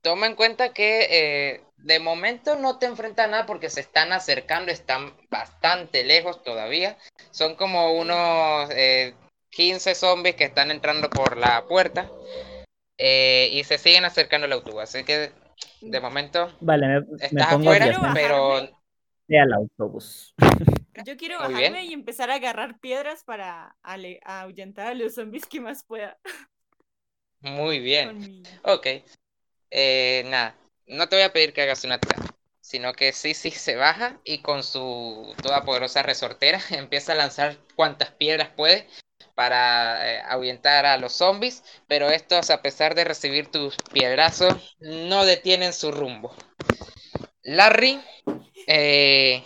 toma 0.02 0.28
en 0.28 0.36
cuenta 0.36 0.74
que 0.74 1.08
eh, 1.10 1.62
de 1.78 2.00
momento 2.00 2.56
no 2.56 2.80
te 2.80 2.86
enfrentas 2.86 3.28
a 3.28 3.30
nada 3.30 3.46
porque 3.46 3.70
se 3.70 3.82
están 3.82 4.12
acercando, 4.12 4.72
están 4.72 5.14
bastante 5.30 6.04
lejos 6.04 6.44
todavía. 6.44 6.98
Son 7.32 7.56
como 7.56 7.94
unos 7.94 8.70
eh, 8.72 9.14
15 9.52 9.96
zombies 9.96 10.36
que 10.36 10.46
están 10.46 10.72
entrando 10.72 11.10
por 11.10 11.38
la 11.38 11.66
puerta 11.66 12.10
eh, 12.98 13.50
y 13.52 13.64
se 13.64 13.78
siguen 13.78 14.06
acercando 14.06 14.46
al 14.46 14.54
autobús. 14.54 14.84
Así 14.84 15.04
que 15.04 15.32
de 15.82 16.00
momento 16.00 16.56
Vale, 16.60 16.88
me, 16.88 17.02
me 17.02 17.18
estás 17.20 17.54
pongo 17.54 17.72
afuera, 17.72 18.12
pero 18.14 18.56
al 18.58 19.54
autobús. 19.54 20.34
Yo 21.06 21.18
quiero 21.18 21.40
Muy 21.40 21.54
bajarme 21.54 21.80
bien. 21.82 21.92
y 21.92 21.94
empezar 21.94 22.30
a 22.32 22.36
agarrar 22.36 22.80
piedras 22.80 23.24
para 23.24 23.76
ale- 23.84 24.20
ahuyentar 24.24 24.88
a 24.88 24.94
los 24.94 25.16
zombies 25.16 25.46
que 25.46 25.60
más 25.62 25.84
pueda. 25.84 26.18
muy 27.42 27.80
bien. 27.80 28.20
Mi... 28.20 28.44
Ok. 28.64 28.88
Eh, 29.70 30.24
nada, 30.28 30.56
no 30.88 31.08
te 31.10 31.16
voy 31.18 31.24
a 31.24 31.34
pedir 31.34 31.54
que 31.54 31.62
hagas 31.62 31.84
una 31.84 32.00
tirada, 32.00 32.26
sino 32.62 32.94
que 32.94 33.12
sí, 33.12 33.34
sí 33.34 33.52
se 33.52 33.76
baja 33.76 34.20
y 34.24 34.40
con 34.40 34.64
su 34.64 35.36
toda 35.42 35.64
poderosa 35.66 36.04
resortera 36.04 36.60
empieza 36.72 37.12
a 37.12 37.16
lanzar 37.16 37.58
cuantas 37.76 38.12
piedras 38.12 38.50
puede 38.50 38.88
para 39.36 40.14
eh, 40.16 40.22
ahuyentar 40.28 40.86
a 40.86 40.98
los 40.98 41.14
zombies, 41.14 41.64
pero 41.88 42.10
estos, 42.10 42.50
a 42.50 42.62
pesar 42.62 42.96
de 42.96 43.04
recibir 43.04 43.52
tus 43.52 43.76
piedrazos, 43.94 44.76
no 44.80 45.26
detienen 45.26 45.74
su 45.74 45.92
rumbo. 45.92 46.34
Larry, 47.44 48.02
eh, 48.68 49.44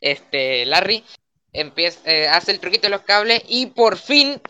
este, 0.00 0.64
Larry 0.66 1.04
empieza, 1.52 2.00
eh, 2.10 2.28
hace 2.28 2.52
el 2.52 2.60
truquito 2.60 2.86
de 2.86 2.90
los 2.90 3.02
cables 3.02 3.42
y 3.48 3.66
por 3.66 3.96
fin 3.96 4.40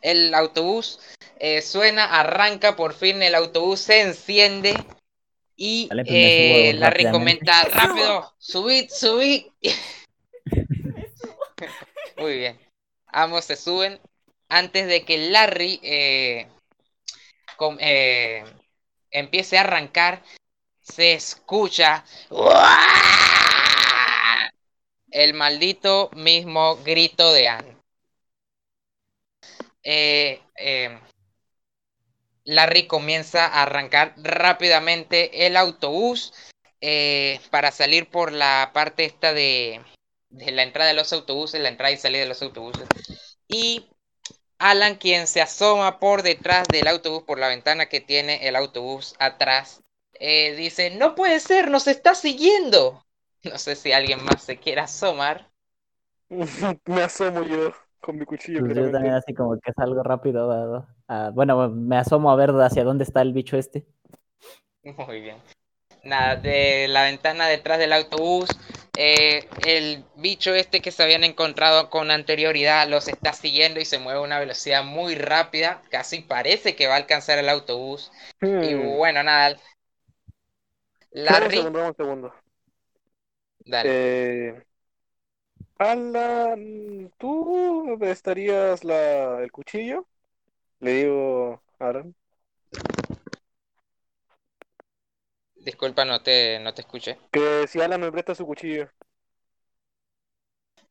el 0.00 0.34
autobús 0.34 1.00
eh, 1.38 1.62
suena, 1.62 2.04
arranca, 2.04 2.76
por 2.76 2.94
fin 2.94 3.22
el 3.22 3.34
autobús 3.34 3.80
se 3.80 4.00
enciende 4.00 4.74
y 5.56 5.88
pues 5.88 6.04
eh, 6.06 6.72
Larry 6.74 7.10
comenta, 7.10 7.64
rápido, 7.64 8.34
subid, 8.38 8.88
subid. 8.90 9.46
Muy 12.16 12.38
bien. 12.38 12.58
Ambos 13.08 13.44
se 13.44 13.56
suben 13.56 14.00
antes 14.48 14.86
de 14.86 15.04
que 15.04 15.30
Larry 15.30 16.46
com- 17.56 17.78
empiece 19.10 19.58
a 19.58 19.62
arrancar. 19.62 20.22
Se 20.80 21.12
escucha 21.12 22.04
el 25.10 25.34
maldito 25.34 26.10
mismo 26.14 26.76
grito 26.84 27.32
de 27.32 27.48
Anne. 27.48 27.76
Eh, 29.82 30.40
eh, 30.56 30.98
Larry 32.44 32.86
comienza 32.86 33.46
a 33.46 33.62
arrancar 33.62 34.14
rápidamente 34.16 35.46
el 35.46 35.56
autobús 35.56 36.32
eh, 36.80 37.40
para 37.50 37.72
salir 37.72 38.08
por 38.08 38.32
la 38.32 38.70
parte 38.72 39.04
esta 39.04 39.32
de, 39.32 39.82
la 40.30 40.62
entrada 40.62 40.88
de 40.88 40.94
los 40.94 41.12
autobuses, 41.12 41.60
la 41.60 41.68
entrada 41.68 41.92
y 41.92 41.96
salida 41.96 42.20
de 42.22 42.28
los 42.28 42.42
autobuses. 42.42 42.88
Y 43.48 43.88
Alan, 44.58 44.96
quien 44.96 45.26
se 45.26 45.40
asoma 45.40 45.98
por 45.98 46.22
detrás 46.22 46.66
del 46.68 46.88
autobús, 46.88 47.24
por 47.24 47.38
la 47.38 47.48
ventana 47.48 47.86
que 47.86 48.00
tiene 48.00 48.48
el 48.48 48.56
autobús 48.56 49.14
atrás, 49.18 49.82
eh, 50.14 50.54
dice, 50.56 50.90
no 50.90 51.14
puede 51.14 51.40
ser, 51.40 51.70
nos 51.70 51.86
está 51.86 52.14
siguiendo. 52.14 53.04
No 53.50 53.58
sé 53.58 53.76
si 53.76 53.92
alguien 53.92 54.24
más 54.24 54.42
se 54.42 54.58
quiere 54.58 54.80
asomar. 54.80 55.48
Me 56.86 57.02
asomo 57.02 57.42
yo 57.42 57.72
con 58.00 58.18
mi 58.18 58.24
cuchillo. 58.24 58.60
Pues 58.60 58.76
yo 58.76 58.90
también 58.90 59.14
así 59.14 59.34
como 59.34 59.58
que 59.58 59.72
salgo 59.72 60.02
rápido. 60.02 60.50
a- 60.50 60.86
a- 61.08 61.30
bueno, 61.30 61.68
me 61.70 61.96
asomo 61.96 62.30
a 62.30 62.36
ver 62.36 62.50
hacia 62.50 62.84
dónde 62.84 63.04
está 63.04 63.22
el 63.22 63.32
bicho 63.32 63.56
este. 63.56 63.86
Muy 64.82 65.20
bien. 65.20 65.36
Nada, 66.04 66.36
de 66.36 66.86
la 66.88 67.04
ventana 67.04 67.46
detrás 67.48 67.78
del 67.78 67.92
autobús, 67.92 68.48
eh, 68.96 69.48
el 69.66 70.04
bicho 70.16 70.54
este 70.54 70.80
que 70.80 70.92
se 70.92 71.02
habían 71.02 71.24
encontrado 71.24 71.90
con 71.90 72.10
anterioridad 72.10 72.88
los 72.88 73.08
está 73.08 73.32
siguiendo 73.32 73.80
y 73.80 73.84
se 73.84 73.98
mueve 73.98 74.20
a 74.20 74.22
una 74.22 74.38
velocidad 74.38 74.84
muy 74.84 75.16
rápida, 75.16 75.82
casi 75.90 76.20
parece 76.20 76.76
que 76.76 76.86
va 76.86 76.94
a 76.94 76.98
alcanzar 76.98 77.38
el 77.38 77.48
autobús. 77.48 78.12
Y 78.40 78.74
Hmm. 78.74 78.96
bueno, 78.96 79.22
nada. 79.22 79.56
Un 81.12 81.94
segundo. 81.96 82.32
Dale. 83.68 83.90
Eh, 83.90 84.64
Alan, 85.78 87.10
¿tú 87.18 87.84
me 87.86 87.96
prestarías 87.98 88.84
la, 88.84 89.42
el 89.42 89.50
cuchillo? 89.52 90.06
Le 90.80 90.92
digo 90.92 91.62
a 91.80 91.88
Alan. 91.88 92.14
Disculpa, 95.56 96.04
no 96.04 96.22
te, 96.22 96.58
no 96.60 96.72
te 96.72 96.82
escuché. 96.82 97.18
Que 97.30 97.66
si 97.68 97.80
Alan 97.80 98.00
me 98.00 98.10
presta 98.10 98.34
su 98.34 98.46
cuchillo. 98.46 98.88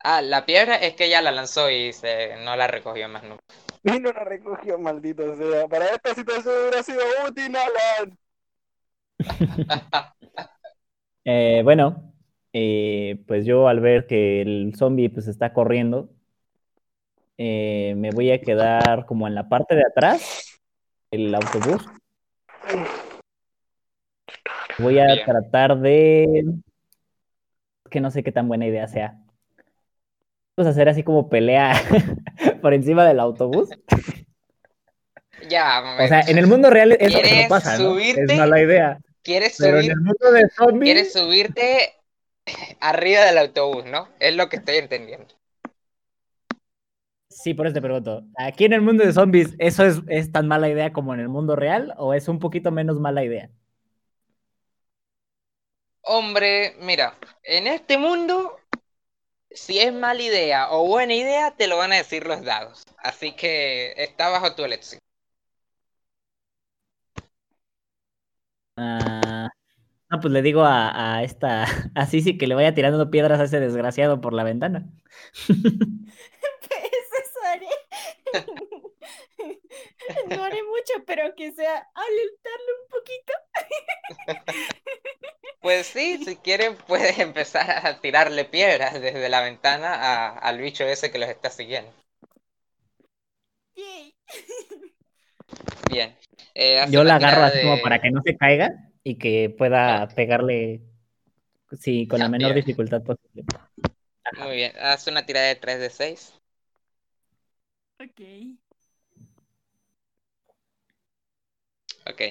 Ah, 0.00 0.22
la 0.22 0.46
piedra 0.46 0.76
es 0.76 0.94
que 0.94 1.06
ella 1.06 1.20
la 1.22 1.32
lanzó 1.32 1.70
y 1.70 1.92
se, 1.92 2.36
no 2.44 2.56
la 2.56 2.66
recogió 2.66 3.08
más 3.08 3.22
nunca. 3.24 3.42
Y 3.82 3.90
no 4.00 4.12
la 4.12 4.24
recogió, 4.24 4.78
maldito 4.78 5.36
sea. 5.36 5.68
Para 5.68 5.86
esta 5.86 6.14
situación 6.14 6.54
hubiera 6.60 6.82
sido 6.82 7.02
útil, 7.28 7.56
Alan. 7.56 8.18
Eh, 11.24 11.60
bueno, 11.62 12.14
eh, 12.60 13.22
pues 13.28 13.46
yo 13.46 13.68
al 13.68 13.78
ver 13.78 14.08
que 14.08 14.42
el 14.42 14.72
zombie 14.76 15.08
pues 15.10 15.28
está 15.28 15.52
corriendo, 15.52 16.10
eh, 17.36 17.94
me 17.96 18.10
voy 18.10 18.32
a 18.32 18.40
quedar 18.40 19.06
como 19.06 19.28
en 19.28 19.36
la 19.36 19.48
parte 19.48 19.76
de 19.76 19.84
atrás 19.86 20.60
del 21.12 21.32
autobús. 21.36 21.86
Voy 24.78 24.98
a 24.98 25.06
Bien. 25.06 25.24
tratar 25.24 25.78
de... 25.78 26.46
que 27.92 28.00
no 28.00 28.10
sé 28.10 28.24
qué 28.24 28.32
tan 28.32 28.48
buena 28.48 28.66
idea 28.66 28.88
sea. 28.88 29.16
Vamos 30.56 30.66
a 30.66 30.70
hacer 30.70 30.88
así 30.88 31.04
como 31.04 31.28
pelea 31.28 31.74
por 32.60 32.74
encima 32.74 33.06
del 33.06 33.20
autobús. 33.20 33.68
Ya, 35.48 35.96
O 36.02 36.08
sea, 36.08 36.22
en 36.22 36.38
el 36.38 36.48
mundo 36.48 36.70
real 36.70 36.90
eso 36.98 37.18
no 37.18 37.22
¿Quieres 37.22 37.48
pasa, 37.48 37.78
¿no? 37.78 37.96
Es 38.00 38.36
mala 38.36 38.60
idea. 38.60 38.98
¿quieres 39.22 39.56
Pero 39.60 39.76
en 39.76 39.82
subir, 39.84 39.92
el 39.92 40.00
mundo 40.00 40.32
de 40.32 40.48
zombies... 40.50 40.82
quieres 40.94 41.12
subirte 41.12 41.97
arriba 42.80 43.24
del 43.24 43.38
autobús, 43.38 43.84
¿no? 43.84 44.08
Es 44.20 44.34
lo 44.34 44.48
que 44.48 44.56
estoy 44.56 44.76
entendiendo. 44.76 45.34
Sí, 47.28 47.54
por 47.54 47.66
eso 47.66 47.74
te 47.74 47.82
pregunto. 47.82 48.24
¿Aquí 48.36 48.64
en 48.64 48.72
el 48.72 48.80
mundo 48.80 49.04
de 49.04 49.12
zombies 49.12 49.54
eso 49.58 49.84
es, 49.84 50.00
es 50.08 50.32
tan 50.32 50.48
mala 50.48 50.68
idea 50.68 50.92
como 50.92 51.14
en 51.14 51.20
el 51.20 51.28
mundo 51.28 51.56
real 51.56 51.94
o 51.98 52.14
es 52.14 52.26
un 52.28 52.38
poquito 52.38 52.70
menos 52.70 52.98
mala 53.00 53.24
idea? 53.24 53.50
Hombre, 56.02 56.74
mira, 56.80 57.14
en 57.44 57.66
este 57.68 57.98
mundo, 57.98 58.58
si 59.50 59.80
es 59.80 59.92
mala 59.92 60.22
idea 60.22 60.70
o 60.72 60.86
buena 60.88 61.14
idea, 61.14 61.52
te 61.56 61.66
lo 61.68 61.76
van 61.78 61.92
a 61.92 61.96
decir 61.96 62.26
los 62.26 62.42
dados. 62.44 62.84
Así 62.98 63.32
que 63.36 63.92
está 63.96 64.28
bajo 64.30 64.54
tu 64.54 64.64
elección. 64.64 65.00
Ah, 68.76 69.48
no, 70.10 70.20
pues 70.20 70.32
le 70.32 70.42
digo 70.42 70.62
a, 70.64 71.16
a 71.16 71.22
esta, 71.22 71.64
a 71.94 72.06
Sisi 72.06 72.38
que 72.38 72.46
le 72.46 72.54
vaya 72.54 72.74
tirando 72.74 73.10
piedras 73.10 73.40
a 73.40 73.44
ese 73.44 73.60
desgraciado 73.60 74.20
por 74.20 74.32
la 74.32 74.44
ventana. 74.44 74.86
Pues 75.46 75.60
eso 75.62 77.38
haré. 77.44 77.66
No 80.30 80.42
haré 80.42 80.62
mucho, 80.62 81.04
pero 81.06 81.34
que 81.36 81.52
sea 81.52 81.86
alentarlo 81.94 82.72
un 82.82 82.88
poquito. 82.90 83.32
Pues 85.60 85.88
sí, 85.88 86.24
si 86.24 86.36
quieren, 86.36 86.76
puedes 86.86 87.18
empezar 87.18 87.84
a 87.84 88.00
tirarle 88.00 88.44
piedras 88.44 88.94
desde 89.00 89.28
la 89.28 89.42
ventana 89.42 89.92
a- 89.92 90.38
al 90.38 90.58
bicho 90.60 90.84
ese 90.84 91.10
que 91.10 91.18
los 91.18 91.28
está 91.28 91.50
siguiendo. 91.50 91.92
Yay. 93.74 94.14
Bien. 95.90 96.16
Eh, 96.54 96.84
Yo 96.90 97.02
la 97.02 97.16
agarro 97.16 97.42
así 97.42 97.60
como 97.60 97.74
de- 97.76 97.82
para 97.82 97.98
que 98.00 98.10
no 98.10 98.22
se 98.24 98.36
caiga 98.36 98.70
y 99.02 99.16
que 99.16 99.54
pueda 99.56 100.04
Ok. 100.04 100.14
pegarle, 100.14 100.80
sí, 101.78 102.06
con 102.06 102.18
la 102.18 102.26
Ya, 102.26 102.30
menor 102.30 102.54
dificultad 102.54 103.02
posible. 103.02 103.44
Muy 104.38 104.56
bien, 104.56 104.72
haz 104.80 105.06
una 105.06 105.24
tirada 105.24 105.46
de 105.46 105.56
3 105.56 105.80
de 105.80 105.90
6. 105.90 106.34
Ok. 108.00 108.20
Ok. 112.06 112.22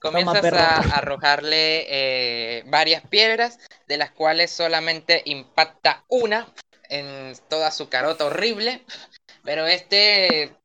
Comienzas 0.00 0.52
a 0.54 0.76
arrojarle 0.96 1.86
eh, 1.88 2.62
varias 2.66 3.06
piedras, 3.06 3.58
de 3.86 3.98
las 3.98 4.10
cuales 4.12 4.50
solamente 4.50 5.22
impacta 5.26 6.04
una 6.08 6.52
en 6.88 7.34
toda 7.48 7.70
su 7.70 7.88
carota 7.88 8.26
horrible. 8.26 8.82
Pero 9.44 9.66
este 9.66 10.56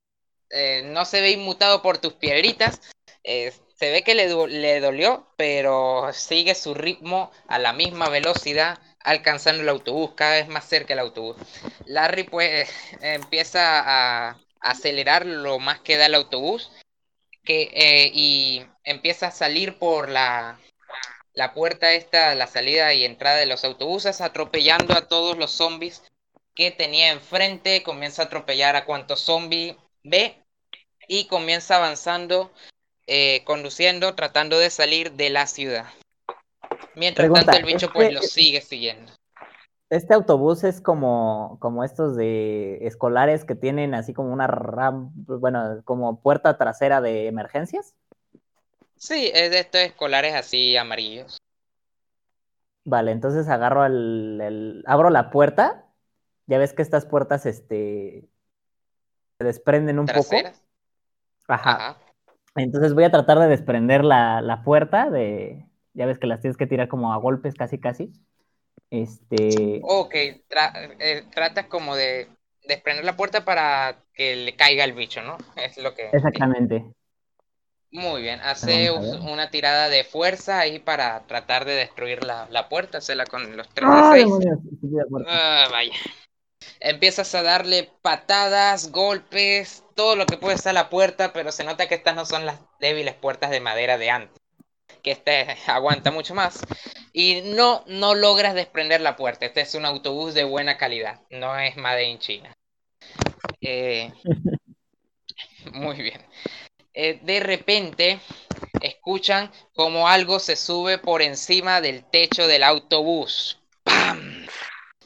eh, 0.50 0.84
no 0.86 1.06
se 1.06 1.22
ve 1.22 1.32
inmutado 1.32 1.82
por 1.82 1.98
tus 1.98 2.14
piedritas. 2.14 2.82
eh, 3.24 3.52
se 3.76 3.92
ve 3.92 4.04
que 4.04 4.16
le, 4.16 4.28
le 4.48 4.80
dolió, 4.80 5.28
pero 5.38 6.12
sigue 6.14 6.56
su 6.56 6.74
ritmo 6.74 7.32
a 7.48 7.60
la 7.60 7.74
misma 7.74 8.10
velocidad, 8.10 8.80
alcanzando 9.02 9.62
el 9.62 9.70
autobús, 9.70 10.12
cada 10.16 10.36
vez 10.36 10.48
más 10.48 10.68
cerca 10.68 10.90
del 10.90 11.00
autobús. 11.00 11.38
Larry 11.86 12.24
pues 12.24 12.70
empieza 13.02 14.30
a 14.30 14.38
acelerar 14.62 15.26
lo 15.26 15.60
más 15.60 15.80
que 15.82 15.98
da 15.98 16.08
el 16.08 16.16
autobús 16.16 16.72
que, 17.44 17.70
eh, 17.74 18.12
y 18.14 18.66
empieza 18.84 19.28
a 19.28 19.32
salir 19.32 19.78
por 19.78 20.10
la, 20.10 20.60
la 21.34 21.54
puerta 21.54 21.94
esta, 21.94 22.34
la 22.36 22.48
salida 22.48 22.94
y 22.94 23.06
entrada 23.06 23.38
de 23.38 23.46
los 23.46 23.64
autobuses, 23.64 24.22
atropellando 24.22 24.96
a 24.96 25.08
todos 25.08 25.38
los 25.38 25.52
zombies 25.52 26.04
que 26.56 26.72
tenía 26.72 27.12
enfrente, 27.12 27.84
comienza 27.84 28.24
a 28.24 28.26
atropellar 28.26 28.76
a 28.76 28.86
cuantos 28.86 29.22
zombies 29.22 29.76
ve 30.04 30.42
y 31.08 31.28
comienza 31.28 31.76
avanzando, 31.76 32.52
eh, 33.08 33.44
conduciendo, 33.46 34.16
tratando 34.16 34.58
de 34.60 34.70
salir 34.70 35.12
de 35.14 35.30
la 35.30 35.48
ciudad. 35.48 35.86
Mientras 36.96 37.26
Pregunta, 37.26 37.46
tanto 37.52 37.58
el 37.58 37.66
bicho 37.66 37.86
¿es 37.88 37.92
pues 37.92 38.14
lo 38.14 38.22
sigue 38.22 38.62
siguiendo. 38.62 39.12
Este 39.90 40.14
autobús 40.14 40.64
es 40.64 40.82
como, 40.82 41.58
como 41.62 41.84
estos 41.84 42.16
de 42.16 42.80
escolares 42.88 43.46
que 43.46 43.54
tienen 43.56 43.94
así 43.94 44.14
como 44.14 44.34
una 44.34 44.48
ram, 44.48 45.12
bueno, 45.14 45.82
como 45.84 46.20
puerta 46.22 46.58
trasera 46.58 47.02
de 47.02 47.28
emergencias. 47.28 47.94
Sí, 48.98 49.30
es 49.34 49.52
de 49.52 49.60
estos 49.60 49.82
escolares 49.82 50.34
así 50.34 50.76
amarillos. 50.76 51.38
Vale, 52.84 53.12
entonces 53.12 53.48
agarro 53.48 53.86
el, 53.86 54.40
el- 54.42 54.84
abro 54.88 55.10
la 55.10 55.30
puerta. 55.30 55.86
Ya 56.48 56.58
ves 56.58 56.74
que 56.74 56.82
estas 56.82 57.06
puertas, 57.06 57.46
este, 57.46 58.28
se 59.38 59.44
desprenden 59.44 60.00
un 60.00 60.06
Traseras. 60.06 60.58
poco. 60.58 60.66
Ajá. 61.48 61.72
Ajá. 61.76 61.98
Entonces 62.56 62.94
voy 62.94 63.04
a 63.04 63.12
tratar 63.12 63.40
de 63.40 63.48
desprender 63.48 64.04
la, 64.04 64.42
la 64.42 64.64
puerta 64.64 65.10
de, 65.10 65.66
ya 65.94 66.06
ves 66.06 66.20
que 66.20 66.28
las 66.28 66.42
tienes 66.42 66.58
que 66.58 66.68
tirar 66.68 66.88
como 66.88 67.14
a 67.14 67.18
golpes 67.18 67.54
casi 67.56 67.80
casi. 67.80 68.14
Este, 68.92 69.82
Ok, 69.84 70.14
tra- 70.50 70.96
eh, 71.00 71.24
tratas 71.34 71.68
como 71.68 71.96
de 71.96 72.28
desprender 72.68 73.06
la 73.06 73.16
puerta 73.16 73.46
para 73.46 74.04
que 74.14 74.36
le 74.36 74.56
caiga 74.56 74.84
el 74.84 74.94
bicho, 74.94 75.22
¿no? 75.22 75.38
Es 75.56 75.78
lo 75.78 75.94
que... 75.94 76.10
exactamente. 76.14 76.86
Muy 77.92 78.22
bien, 78.24 78.42
hace 78.42 78.92
una 78.92 79.50
tirada 79.52 79.88
de 79.88 80.04
fuerza 80.04 80.60
ahí 80.60 80.80
para 80.80 81.26
tratar 81.28 81.64
de 81.64 81.76
destruir 81.76 82.26
la, 82.26 82.46
la 82.50 82.68
puerta, 82.68 82.98
hacela 82.98 83.26
con 83.26 83.56
los 83.56 83.70
3 83.70 83.88
¡Ah, 83.88 84.12
de 84.12 84.20
6. 84.20 84.26
demonios! 84.26 84.60
Estúpida 84.74 85.06
puerta. 85.10 85.30
Ah, 85.32 85.68
vaya. 85.72 85.94
Empiezas 86.82 87.36
a 87.36 87.44
darle 87.44 87.92
patadas, 88.04 88.92
golpes, 88.92 89.85
todo 89.96 90.16
lo 90.16 90.26
que 90.26 90.38
puede 90.38 90.56
estar 90.56 90.72
a 90.72 90.74
la 90.74 90.90
puerta, 90.90 91.34
pero 91.34 91.52
se 91.52 91.64
nota 91.64 91.88
que 91.88 91.96
estas 91.96 92.16
no 92.16 92.26
son 92.26 92.46
las 92.46 92.60
débiles 92.80 93.16
puertas 93.16 93.50
de 93.50 93.62
madera 93.62 93.98
de 93.98 94.10
antes. 94.10 94.40
Que 95.02 95.12
este 95.12 95.58
aguanta 95.68 96.12
mucho 96.12 96.36
más. 96.36 96.60
Y 97.14 97.42
no, 97.44 97.84
no 97.88 98.14
logras 98.14 98.54
desprender 98.54 99.02
la 99.02 99.16
puerta. 99.16 99.46
Este 99.46 99.62
es 99.62 99.74
un 99.76 99.86
autobús 99.86 100.34
de 100.34 100.44
buena 100.44 100.78
calidad. 100.78 101.22
No 101.30 101.58
es 101.58 101.78
Made 101.78 102.04
in 102.04 102.20
China. 102.20 102.54
Eh, 103.62 104.12
muy 105.74 105.96
bien. 105.98 106.22
Eh, 106.94 107.20
de 107.24 107.40
repente 107.40 108.20
escuchan 108.82 109.52
como 109.74 110.08
algo 110.08 110.40
se 110.40 110.56
sube 110.56 110.98
por 110.98 111.22
encima 111.22 111.82
del 111.82 112.04
techo 112.06 112.48
del 112.48 112.64
autobús. 112.64 113.60
¡Pam! 113.84 114.46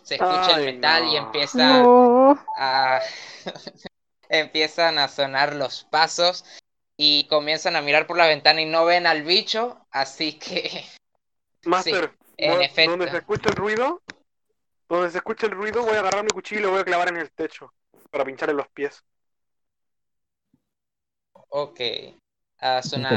Se 0.04 0.16
escucha 0.16 0.58
el 0.58 0.66
metal 0.66 1.06
y 1.08 1.18
empieza 1.18 1.82
No. 1.84 2.44
a- 2.58 3.00
empiezan 4.30 4.98
a 5.00 5.08
sonar 5.08 5.56
los 5.56 5.84
pasos 5.86 6.46
y 6.96 7.26
comienzan 7.28 7.76
a 7.76 7.82
mirar 7.82 8.08
por 8.08 8.18
la 8.18 8.28
ventana 8.28 8.62
y 8.62 8.66
no 8.66 8.86
ven 8.86 9.08
al 9.08 9.24
bicho, 9.24 9.86
así 9.92 10.34
que 10.40 10.86
Master, 11.66 12.12
en 12.38 12.52
voy- 12.52 12.64
efecto. 12.66 12.92
donde 12.92 13.10
se 13.10 13.18
escucha 13.18 13.50
el 13.50 13.56
ruido, 13.56 14.02
donde 14.88 15.10
se 15.12 15.18
escucha 15.18 15.46
el 15.48 15.54
ruido, 15.54 15.84
voy 15.84 15.96
a 15.96 16.00
agarrar 16.00 16.24
mi 16.24 16.32
cuchillo 16.32 16.62
y 16.62 16.64
lo 16.64 16.72
voy 16.72 16.80
a 16.80 16.86
clavar 16.86 17.10
en 17.10 17.18
el 17.18 17.32
techo 17.32 17.74
para 18.12 18.24
pinchar 18.26 18.50
en 18.50 18.58
los 18.58 18.68
pies. 18.70 19.04
ok. 21.50 21.80
Haz 22.60 22.94
una 22.94 23.10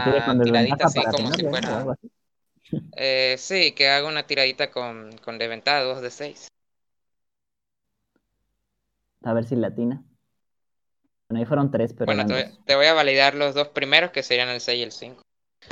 tiradita 0.42 0.84
así 0.86 1.00
como 1.10 1.30
si 1.32 1.42
fuera. 1.48 1.84
Eh, 2.96 3.36
sí, 3.38 3.72
que 3.72 3.88
haga 3.88 4.06
una 4.06 4.26
tiradita 4.26 4.70
con, 4.70 5.16
con 5.18 5.38
desventaja, 5.38 5.82
2 5.82 6.00
de 6.00 6.10
6. 6.10 6.48
A 9.24 9.32
ver 9.32 9.44
si 9.44 9.56
latina. 9.56 10.04
Bueno, 11.32 11.40
ahí 11.44 11.46
fueron 11.46 11.70
tres, 11.70 11.94
pero 11.94 12.04
Bueno, 12.04 12.26
te, 12.26 12.34
voy- 12.34 12.58
te 12.66 12.74
voy 12.76 12.84
a 12.84 12.92
validar 12.92 13.34
los 13.34 13.54
dos 13.54 13.68
primeros 13.68 14.10
que 14.10 14.22
serían 14.22 14.50
el 14.50 14.60
6 14.60 14.78
y 14.80 14.82
el 14.82 14.92
5. 14.92 15.22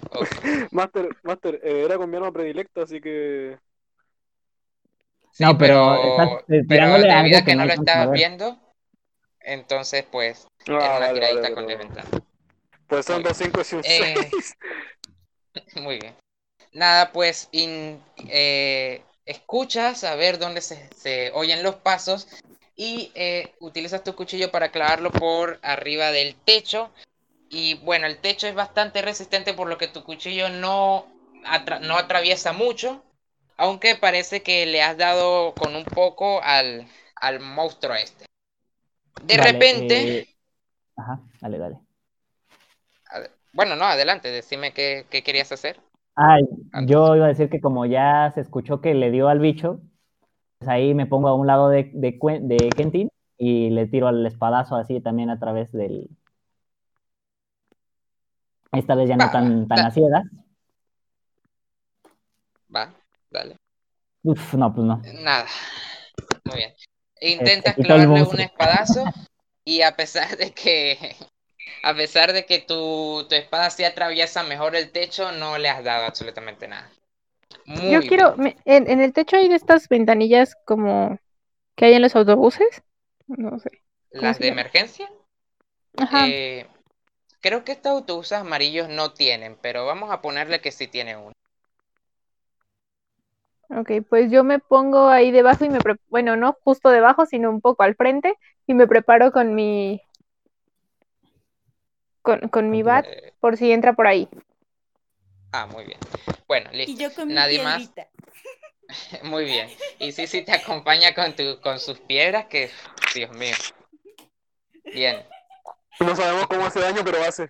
Ok. 0.08 0.26
Master, 0.72 1.08
Master, 1.22 1.60
eh, 1.62 1.82
era 1.84 1.98
con 1.98 2.08
mi 2.08 2.16
arma 2.16 2.32
predilecta, 2.32 2.84
así 2.84 2.98
que. 2.98 3.58
Sí, 5.32 5.44
No, 5.44 5.58
pero 5.58 5.94
estás, 5.96 6.28
eh, 6.48 6.64
pero 6.66 6.86
debido 6.98 7.38
a 7.38 7.40
que 7.42 7.50
que 7.50 7.56
no 7.56 7.66
lo 7.66 7.72
estabas 7.74 8.08
ver. 8.08 8.16
viendo, 8.18 8.58
entonces 9.40 10.06
pues 10.10 10.46
Ah, 10.60 10.72
era 10.72 10.88
una 10.96 10.98
vale, 11.00 11.12
tiradita 11.14 11.42
vale, 11.42 11.54
con 11.54 11.66
pero- 11.66 11.78
desventaja. 11.78 12.08
Pues 12.86 13.04
son 13.06 13.22
dos 13.22 13.36
cinco 13.36 13.60
y 13.70 13.74
un 13.74 13.82
Eh, 13.84 14.28
seis. 14.30 14.56
Muy 15.82 15.98
bien. 15.98 16.14
Nada, 16.72 17.12
pues 17.12 17.50
in- 17.52 18.02
eh, 18.30 19.02
escuchas 19.26 20.04
a 20.04 20.14
ver 20.14 20.38
dónde 20.38 20.62
se, 20.62 20.88
se 20.96 21.30
oyen 21.34 21.62
los 21.62 21.74
pasos 21.74 22.28
y 22.80 23.12
eh, 23.14 23.52
utilizas 23.60 24.02
tu 24.02 24.14
cuchillo 24.14 24.50
para 24.50 24.70
clavarlo 24.70 25.10
por 25.12 25.58
arriba 25.60 26.12
del 26.12 26.34
techo. 26.34 26.90
Y 27.50 27.74
bueno, 27.84 28.06
el 28.06 28.16
techo 28.16 28.46
es 28.46 28.54
bastante 28.54 29.02
resistente 29.02 29.52
por 29.52 29.68
lo 29.68 29.76
que 29.76 29.86
tu 29.86 30.02
cuchillo 30.02 30.48
no, 30.48 31.04
atra- 31.44 31.80
no 31.80 31.98
atraviesa 31.98 32.54
mucho, 32.54 33.02
aunque 33.58 33.96
parece 33.96 34.42
que 34.42 34.64
le 34.64 34.80
has 34.80 34.96
dado 34.96 35.54
con 35.56 35.76
un 35.76 35.84
poco 35.84 36.40
al, 36.42 36.86
al 37.16 37.40
monstruo 37.40 37.94
este. 37.96 38.24
De 39.26 39.36
repente, 39.36 40.20
eh, 40.20 40.26
Ajá, 40.96 41.20
dale, 41.42 41.58
dale. 41.58 41.78
bueno, 43.52 43.76
no, 43.76 43.84
adelante, 43.84 44.28
decime 44.30 44.72
qué, 44.72 45.04
qué 45.10 45.22
querías 45.22 45.52
hacer. 45.52 45.78
Ay, 46.14 46.44
yo 46.86 47.14
iba 47.14 47.26
a 47.26 47.28
decir 47.28 47.50
que 47.50 47.60
como 47.60 47.84
ya 47.84 48.30
se 48.34 48.40
escuchó 48.40 48.80
que 48.80 48.94
le 48.94 49.10
dio 49.10 49.28
al 49.28 49.38
bicho, 49.38 49.80
ahí 50.66 50.94
me 50.94 51.06
pongo 51.06 51.28
a 51.28 51.34
un 51.34 51.46
lado 51.46 51.68
de, 51.68 51.90
de, 51.94 52.68
Kentin 52.76 53.10
y 53.38 53.70
le 53.70 53.86
tiro 53.86 54.08
al 54.08 54.26
espadazo 54.26 54.76
así 54.76 55.00
también 55.00 55.30
a 55.30 55.38
través 55.38 55.72
del... 55.72 56.08
Esta 58.72 58.94
vez 58.94 59.08
ya 59.08 59.16
no 59.16 59.26
Va, 59.26 59.32
tan, 59.32 59.66
tan 59.66 59.78
va. 59.78 59.86
a 59.86 59.90
ciegas. 59.90 60.24
Va, 62.74 62.94
dale. 63.30 63.56
Uf, 64.22 64.54
no, 64.54 64.72
pues 64.72 64.86
no. 64.86 65.02
Nada. 65.22 65.46
Muy 66.44 66.56
bien. 66.56 66.74
Intentas 67.20 67.76
el 67.76 67.84
clavarle 67.84 68.22
un 68.22 68.40
espadazo 68.40 69.04
y 69.64 69.82
a 69.82 69.96
pesar 69.96 70.36
de 70.36 70.52
que 70.52 71.16
a 71.82 71.94
pesar 71.94 72.32
de 72.32 72.46
que 72.46 72.60
tu, 72.60 73.26
tu 73.28 73.34
espada 73.34 73.70
sí 73.70 73.84
atraviesa 73.84 74.42
mejor 74.42 74.76
el 74.76 74.92
techo, 74.92 75.32
no 75.32 75.58
le 75.58 75.68
has 75.68 75.82
dado 75.82 76.04
absolutamente 76.04 76.68
nada. 76.68 76.90
Muy 77.66 77.90
Yo 77.92 78.00
quiero, 78.02 78.36
me- 78.36 78.56
en, 78.64 78.88
en 78.90 79.00
el 79.00 79.12
techo 79.12 79.36
hay 79.36 79.48
de 79.48 79.54
estas 79.56 79.88
ventanillas 79.88 80.54
como 80.64 81.18
que 81.76 81.86
hay 81.86 81.94
en 81.94 82.02
los 82.02 82.16
autobuses. 82.16 82.82
No 83.28 83.58
sé. 83.60 83.70
Las 84.12 84.38
de 84.38 84.46
emergencia, 84.48 85.10
Ajá. 85.98 86.26
eh, 86.26 86.66
creo 87.40 87.64
que 87.64 87.72
estos 87.72 87.92
autobuses 87.92 88.38
amarillos 88.38 88.88
no 88.88 89.12
tienen, 89.14 89.56
pero 89.62 89.86
vamos 89.86 90.10
a 90.12 90.20
ponerle 90.22 90.60
que 90.60 90.72
sí 90.72 90.86
tiene 90.88 91.16
uno. 91.16 91.32
Ok, 93.70 93.90
pues 94.08 94.30
yo 94.30 94.44
me 94.44 94.58
pongo 94.58 95.08
ahí 95.08 95.30
debajo 95.30 95.64
y 95.64 95.70
me, 95.70 95.78
pre- 95.80 95.96
bueno, 96.08 96.36
no 96.36 96.56
justo 96.64 96.90
debajo, 96.90 97.26
sino 97.26 97.50
un 97.50 97.60
poco 97.60 97.82
al 97.84 97.94
frente 97.96 98.34
y 98.66 98.74
me 98.74 98.86
preparo 98.88 99.32
con 99.32 99.54
mi, 99.54 100.00
con, 102.22 102.40
con 102.48 102.70
mi 102.70 102.82
bat 102.82 103.06
por 103.40 103.56
si 103.58 103.72
entra 103.72 103.92
por 103.94 104.06
ahí. 104.06 104.28
Ah, 105.52 105.66
muy 105.66 105.84
bien. 105.84 105.98
Bueno, 106.46 106.70
Y 106.72 106.76
listo. 106.78 107.02
yo 107.02 107.14
con 107.14 107.28
mi 107.28 107.34
Nadie 107.34 107.62
más. 107.62 107.90
Muy 109.22 109.44
bien. 109.44 109.70
Y 109.98 110.10
sí, 110.12 110.26
sí 110.26 110.42
te 110.42 110.52
acompaña 110.52 111.14
con 111.14 111.34
tu, 111.36 111.60
con 111.60 111.78
sus 111.78 112.00
piedras, 112.00 112.46
que 112.46 112.70
Dios 113.14 113.30
mío. 113.36 113.54
Bien. 114.92 115.24
No 116.00 116.16
sabemos 116.16 116.46
cómo 116.48 116.66
hace 116.66 116.80
daño, 116.80 117.02
pero 117.04 117.22
hace. 117.22 117.48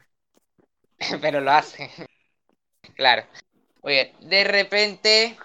pero 1.20 1.40
lo 1.40 1.50
hace. 1.50 1.90
Claro. 2.96 3.26
Muy 3.82 3.92
bien. 3.94 4.12
De 4.20 4.44
repente, 4.44 5.38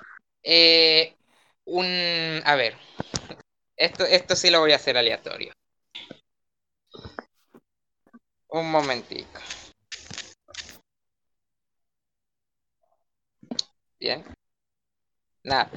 eh, 0.44 1.16
un... 1.64 2.42
A 2.44 2.56
ver. 2.56 2.76
Esto, 3.78 4.04
esto 4.06 4.36
sí 4.36 4.50
lo 4.50 4.60
voy 4.60 4.74
a 4.74 4.78
hacer 4.78 4.98
aleatorio. 4.98 5.54
Un 8.50 8.72
momentico. 8.72 9.40
Bien. 14.00 14.24
Nada. 15.44 15.70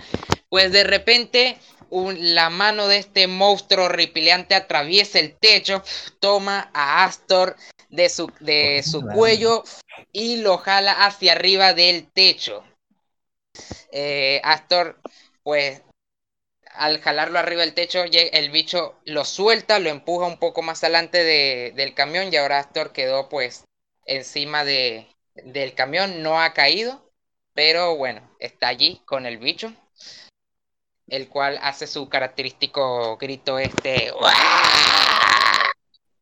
Pues 0.48 0.72
de 0.72 0.84
repente, 0.84 1.58
un- 1.90 2.34
la 2.34 2.50
mano 2.50 2.88
de 2.88 2.98
este 2.98 3.26
monstruo 3.26 3.86
horripilante 3.86 4.54
atraviesa 4.54 5.18
el 5.18 5.36
techo, 5.36 5.82
toma 6.20 6.70
a 6.72 7.04
Astor 7.04 7.56
de 7.90 8.08
su, 8.08 8.30
de 8.40 8.82
su 8.82 9.02
cuello 9.14 9.64
y 10.12 10.36
lo 10.36 10.58
jala 10.58 11.04
hacia 11.04 11.32
arriba 11.32 11.74
del 11.74 12.10
techo. 12.12 12.64
Eh, 13.92 14.40
Astor, 14.44 15.00
pues, 15.42 15.82
al 16.74 17.00
jalarlo 17.00 17.38
arriba 17.38 17.62
del 17.62 17.74
techo, 17.74 18.04
el 18.04 18.50
bicho 18.50 18.98
lo 19.04 19.24
suelta, 19.24 19.78
lo 19.78 19.88
empuja 19.90 20.26
un 20.26 20.38
poco 20.38 20.62
más 20.62 20.82
adelante 20.84 21.24
de- 21.24 21.72
del 21.74 21.94
camión 21.94 22.32
y 22.32 22.36
ahora 22.36 22.58
Astor 22.58 22.92
quedó, 22.92 23.28
pues, 23.28 23.64
encima 24.04 24.64
de, 24.64 25.08
del 25.34 25.74
camión, 25.74 26.22
no 26.22 26.40
ha 26.40 26.52
caído, 26.54 27.07
pero 27.58 27.96
bueno, 27.96 28.20
está 28.38 28.68
allí 28.68 29.02
con 29.04 29.26
el 29.26 29.38
bicho, 29.38 29.72
el 31.08 31.28
cual 31.28 31.58
hace 31.60 31.88
su 31.88 32.08
característico 32.08 33.16
grito 33.16 33.58
este 33.58 34.12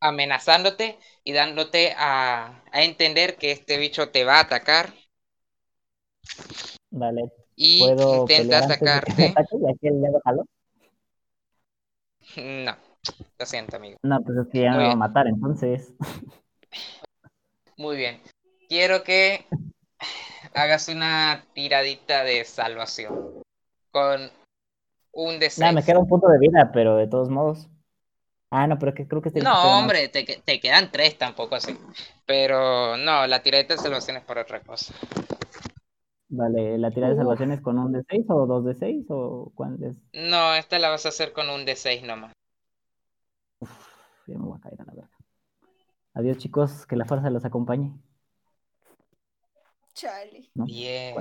amenazándote 0.00 0.98
y 1.24 1.32
dándote 1.34 1.92
a, 1.94 2.64
a 2.72 2.82
entender 2.84 3.36
que 3.36 3.52
este 3.52 3.76
bicho 3.76 4.08
te 4.08 4.24
va 4.24 4.38
a 4.38 4.44
atacar 4.44 4.94
Vale. 6.88 7.30
y 7.54 7.80
¿Puedo 7.80 8.22
intenta 8.22 8.64
atacarte. 8.64 9.34
No, 12.36 12.76
lo 13.38 13.46
siento, 13.46 13.76
amigo. 13.76 13.98
No, 14.02 14.20
pues 14.22 14.38
es 14.38 14.48
que 14.48 14.62
ya 14.62 14.70
Muy 14.70 14.78
me 14.78 14.86
va 14.86 14.92
a 14.92 14.96
matar, 14.96 15.26
entonces. 15.28 15.92
Muy 17.76 17.96
bien. 17.96 18.20
Quiero 18.68 19.04
que 19.04 19.46
hagas 20.54 20.88
una 20.88 21.44
tiradita 21.54 22.24
de 22.24 22.44
salvación 22.44 23.42
con 23.90 24.30
un 25.12 25.38
de 25.38 25.50
Nada, 25.58 25.72
me 25.72 25.82
queda 25.84 25.98
un 25.98 26.08
punto 26.08 26.28
de 26.28 26.38
vida, 26.38 26.70
pero 26.72 26.96
de 26.96 27.06
todos 27.06 27.28
modos. 27.30 27.68
Ah, 28.50 28.66
no, 28.66 28.78
pero 28.78 28.94
que 28.94 29.08
creo 29.08 29.22
que 29.22 29.30
este 29.30 29.40
No, 29.42 29.78
hombre, 29.78 30.08
te, 30.08 30.24
que- 30.24 30.40
te 30.44 30.60
quedan 30.60 30.90
tres 30.92 31.16
tampoco 31.18 31.54
así. 31.56 31.76
Pero 32.26 32.96
no, 32.96 33.26
la 33.26 33.42
tiradita 33.42 33.74
de 33.74 33.80
salvación 33.80 34.16
es 34.18 34.24
por 34.24 34.38
otra 34.38 34.60
cosa. 34.60 34.94
Vale, 36.28 36.76
¿la 36.78 36.90
tirada 36.90 37.12
de 37.12 37.18
Uf. 37.18 37.22
salvación 37.22 37.52
es 37.52 37.60
con 37.60 37.78
un 37.78 37.92
de 37.92 38.02
6 38.08 38.26
o 38.28 38.46
dos 38.46 38.64
de 38.64 38.74
6 38.74 39.06
o 39.10 39.52
cuál 39.54 39.82
es? 39.82 39.94
No, 40.12 40.54
esta 40.54 40.78
la 40.78 40.90
vas 40.90 41.06
a 41.06 41.10
hacer 41.10 41.32
con 41.32 41.48
un 41.48 41.64
de 41.64 41.76
seis 41.76 42.02
nomás. 42.02 42.32
Ya 44.26 44.36
me 44.38 44.44
voy 44.44 44.58
a 44.58 44.60
caer 44.60 44.80
a 44.80 44.84
la 44.84 44.92
verga. 44.92 45.10
Adiós, 46.14 46.38
chicos, 46.38 46.86
que 46.86 46.96
la 46.96 47.04
fuerza 47.04 47.30
los 47.30 47.44
acompañe. 47.44 47.92
Chale. 49.96 50.50
¿no? 50.54 50.66
Bien. 50.66 51.16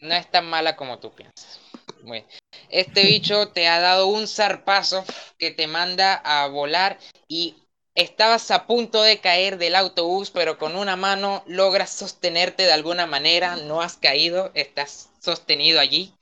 No 0.00 0.14
es 0.14 0.30
tan 0.30 0.46
mala 0.46 0.76
como 0.76 0.98
tú 0.98 1.14
piensas. 1.14 1.58
Muy 2.02 2.18
bien. 2.18 2.26
Este 2.68 3.04
bicho 3.06 3.48
te 3.48 3.66
ha 3.66 3.80
dado 3.80 4.08
un 4.08 4.28
zarpazo 4.28 5.04
que 5.38 5.50
te 5.50 5.66
manda 5.66 6.14
a 6.16 6.46
volar 6.48 6.98
y 7.28 7.56
estabas 7.94 8.50
a 8.50 8.66
punto 8.66 9.02
de 9.02 9.20
caer 9.20 9.56
del 9.56 9.74
autobús, 9.74 10.30
pero 10.30 10.58
con 10.58 10.76
una 10.76 10.96
mano 10.96 11.42
logras 11.46 11.90
sostenerte 11.90 12.64
de 12.64 12.72
alguna 12.72 13.06
manera. 13.06 13.56
No 13.56 13.80
has 13.80 13.96
caído, 13.96 14.50
estás 14.54 15.08
sostenido 15.18 15.80
allí, 15.80 16.14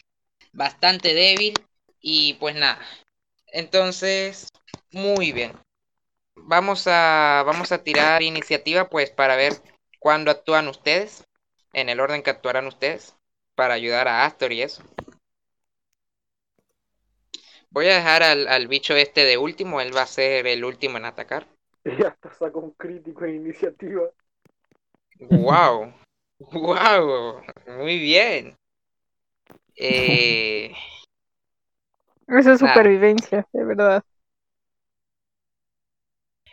bastante 0.53 1.15
débil 1.15 1.55
y 2.01 2.35
pues 2.35 2.55
nada. 2.55 2.81
Entonces, 3.49 4.49
muy 4.93 5.33
bien. 5.33 5.53
Vamos 6.37 6.87
a, 6.87 7.43
vamos 7.45 7.73
a 7.73 7.83
tirar 7.83 8.23
iniciativa 8.23 8.89
pues 8.89 9.11
para 9.11 9.35
ver 9.35 9.61
cuándo 10.01 10.33
actúan 10.33 10.67
ustedes, 10.67 11.23
en 11.73 11.89
el 11.89 12.01
orden 12.01 12.25
que 12.25 12.31
actuarán 12.31 12.67
ustedes, 12.67 13.15
para 13.55 13.75
ayudar 13.75 14.09
a 14.09 14.25
Astor 14.25 14.53
y 14.53 14.63
eso. 14.63 14.83
Voy 17.71 17.87
a 17.87 17.95
dejar 17.95 18.25
al, 18.25 18.49
al 18.49 18.67
bicho 18.67 18.97
este 18.97 19.25
de 19.25 19.39
último, 19.39 19.81
él 19.81 19.97
va 19.97 20.03
a 20.03 20.07
ser 20.07 20.49
el 20.49 20.65
último 20.65 20.97
en 20.97 21.05
atacar. 21.05 21.47
Y 21.85 22.03
hasta 22.05 22.33
sacó 22.35 22.61
un 22.61 22.73
crítico 22.73 23.25
en 23.25 23.37
iniciativa. 23.37 24.11
¡Wow! 25.21 25.95
¡Wow! 26.53 27.43
Muy 27.79 27.99
bien. 27.99 28.57
Eh, 29.77 30.73
Eso 32.27 32.53
es 32.53 32.61
Nada. 32.61 32.75
supervivencia, 32.75 33.47
de 33.53 33.65
verdad. 33.65 34.05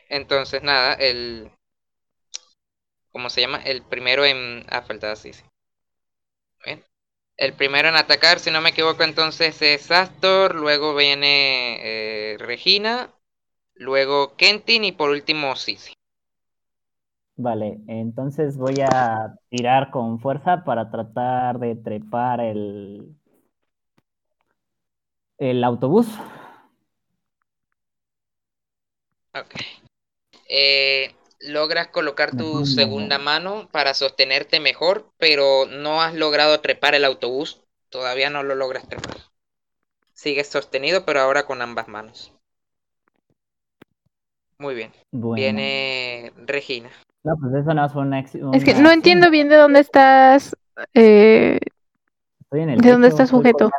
entonces, 0.10 0.64
nada, 0.64 0.94
el... 0.94 1.52
¿Cómo 3.18 3.32
se 3.32 3.42
llama? 3.42 3.58
El 3.66 3.82
primero 3.82 4.26
en... 4.26 4.64
Ah, 4.70 4.84
faltaba 4.84 5.14
así, 5.14 5.34
sí. 5.34 5.44
Bien. 6.64 6.84
El 7.36 7.54
primero 7.54 7.90
en 7.90 7.96
atacar, 7.96 8.38
si 8.38 8.52
no 8.52 8.62
me 8.62 8.70
equivoco, 8.70 9.02
entonces 9.02 9.60
es 9.64 9.90
Astor, 9.90 10.54
luego 10.54 10.94
viene 10.94 11.80
eh, 11.82 12.38
Regina, 12.38 13.10
luego 13.74 14.36
Kentin 14.36 14.84
y 14.84 14.92
por 14.92 15.10
último 15.10 15.56
Sisi. 15.56 15.94
Vale, 17.38 17.80
entonces 17.88 18.56
voy 18.56 18.82
a 18.82 19.36
tirar 19.50 19.90
con 19.90 20.20
fuerza 20.20 20.64
para 20.64 20.92
tratar 20.92 21.58
de 21.58 21.76
trepar 21.76 22.40
el, 22.40 23.16
el 25.40 25.64
autobús. 25.64 26.08
Ok. 29.34 29.56
Eh, 30.48 31.17
logras 31.40 31.88
colocar 31.90 32.36
tu 32.36 32.66
segunda 32.66 33.20
mano 33.20 33.70
para 33.72 33.94
sostenerte 33.94 34.60
mejor, 34.60 35.12
pero 35.18 35.66
no 35.66 36.02
has 36.02 36.14
logrado 36.14 36.60
trepar 36.62 36.96
el 36.96 37.06
autobús. 37.06 37.62
Todavía 37.90 38.30
no 38.30 38.44
lo 38.44 38.56
logras 38.56 38.88
trepar. 38.88 39.16
Sigues 40.14 40.48
sostenido, 40.48 41.06
pero 41.06 41.22
ahora 41.22 41.46
con 41.46 41.62
ambas 41.62 41.88
manos. 41.88 42.34
Muy 44.58 44.74
bien. 44.76 44.92
Bueno, 45.12 45.36
Viene 45.36 46.34
Regina. 46.46 46.90
no, 47.24 47.36
pues 47.40 47.54
eso 47.54 47.74
no 47.74 47.88
fue 47.90 48.02
una, 48.02 48.22
acci- 48.24 48.56
Es 48.56 48.64
que 48.64 48.74
no 48.74 48.92
entiendo 48.92 49.30
bien 49.30 49.50
de 49.50 49.56
dónde 49.56 49.80
estás. 49.82 50.56
eh, 50.94 51.60
Estoy 52.42 52.62
en 52.62 52.70
el 52.72 52.82
¿De 52.82 52.92
dónde 52.92 53.08
techo, 53.10 53.22
está 53.22 53.24
estoy 53.24 53.40
sujeto? 53.40 53.72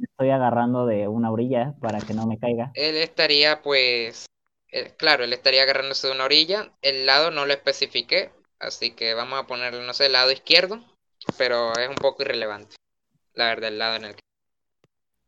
estoy 0.00 0.30
agarrando 0.30 0.86
de 0.86 1.08
una 1.08 1.30
orilla 1.30 1.74
para 1.80 1.98
que 1.98 2.14
no 2.14 2.26
me 2.26 2.38
caiga. 2.38 2.70
Él 2.74 2.96
estaría, 2.96 3.62
pues, 3.62 4.26
eh, 4.74 4.92
claro, 4.96 5.22
él 5.22 5.32
estaría 5.32 5.62
agarrándose 5.62 6.08
de 6.08 6.14
una 6.14 6.24
orilla. 6.24 6.72
El 6.82 7.06
lado 7.06 7.30
no 7.30 7.46
lo 7.46 7.52
especifiqué, 7.52 8.32
así 8.58 8.90
que 8.90 9.14
vamos 9.14 9.38
a 9.38 9.46
ponerle, 9.46 9.86
no 9.86 9.94
sé, 9.94 10.06
el 10.06 10.12
lado 10.12 10.32
izquierdo, 10.32 10.80
pero 11.38 11.72
es 11.78 11.88
un 11.88 11.94
poco 11.94 12.24
irrelevante. 12.24 12.74
La 13.34 13.46
verdad, 13.46 13.68
el 13.68 13.78
lado 13.78 13.96
en 13.96 14.04
el 14.04 14.14
que... 14.16 14.20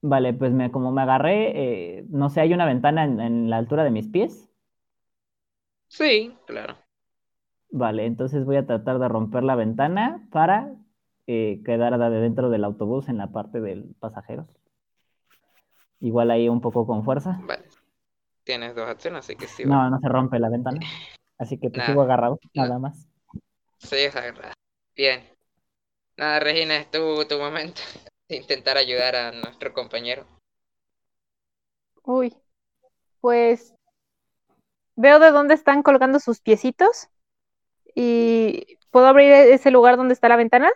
Vale, 0.02 0.34
pues 0.34 0.52
me, 0.52 0.72
como 0.72 0.90
me 0.90 1.02
agarré, 1.02 1.98
eh, 1.98 2.04
no 2.08 2.28
sé, 2.28 2.40
hay 2.40 2.52
una 2.52 2.66
ventana 2.66 3.04
en, 3.04 3.20
en 3.20 3.48
la 3.48 3.58
altura 3.58 3.84
de 3.84 3.90
mis 3.90 4.08
pies. 4.08 4.48
Sí, 5.88 6.36
claro. 6.46 6.76
Vale, 7.70 8.06
entonces 8.06 8.44
voy 8.44 8.56
a 8.56 8.66
tratar 8.66 8.98
de 8.98 9.08
romper 9.08 9.44
la 9.44 9.54
ventana 9.54 10.26
para 10.32 10.74
eh, 11.26 11.62
quedar 11.64 11.98
de 11.98 12.20
dentro 12.20 12.50
del 12.50 12.64
autobús 12.64 13.08
en 13.08 13.18
la 13.18 13.28
parte 13.28 13.60
del 13.60 13.94
pasajeros. 14.00 14.46
Igual 16.00 16.30
ahí 16.30 16.48
un 16.48 16.60
poco 16.60 16.86
con 16.86 17.04
fuerza. 17.04 17.40
Vale. 17.44 17.64
Tienes 18.46 18.76
dos 18.76 18.88
acciones, 18.88 19.24
así 19.24 19.34
que 19.34 19.48
sí. 19.48 19.64
No, 19.64 19.90
no 19.90 19.98
se 19.98 20.08
rompe 20.08 20.38
la 20.38 20.48
ventana. 20.48 20.78
Así 21.38 21.58
que 21.58 21.68
Nada. 21.68 21.84
sigo 21.86 22.00
agarrado, 22.00 22.38
Nada. 22.54 22.78
más. 22.78 23.06
Sí, 23.76 23.96
es 23.96 24.16
agarrada. 24.16 24.54
Bien. 24.96 25.28
Nada, 26.16 26.40
Regina, 26.40 26.76
es 26.78 26.90
tu, 26.90 27.26
tu 27.26 27.36
momento 27.38 27.82
de 28.30 28.36
intentar 28.36 28.78
ayudar 28.78 29.14
a 29.16 29.32
nuestro 29.32 29.74
compañero. 29.74 30.26
Uy, 32.04 32.34
pues 33.20 33.74
veo 34.94 35.18
de 35.18 35.30
dónde 35.30 35.52
están 35.52 35.82
colgando 35.82 36.18
sus 36.20 36.40
piecitos 36.40 37.08
y 37.94 38.78
¿puedo 38.90 39.06
abrir 39.06 39.30
ese 39.32 39.70
lugar 39.70 39.98
donde 39.98 40.14
está 40.14 40.30
la 40.30 40.36
ventana? 40.36 40.70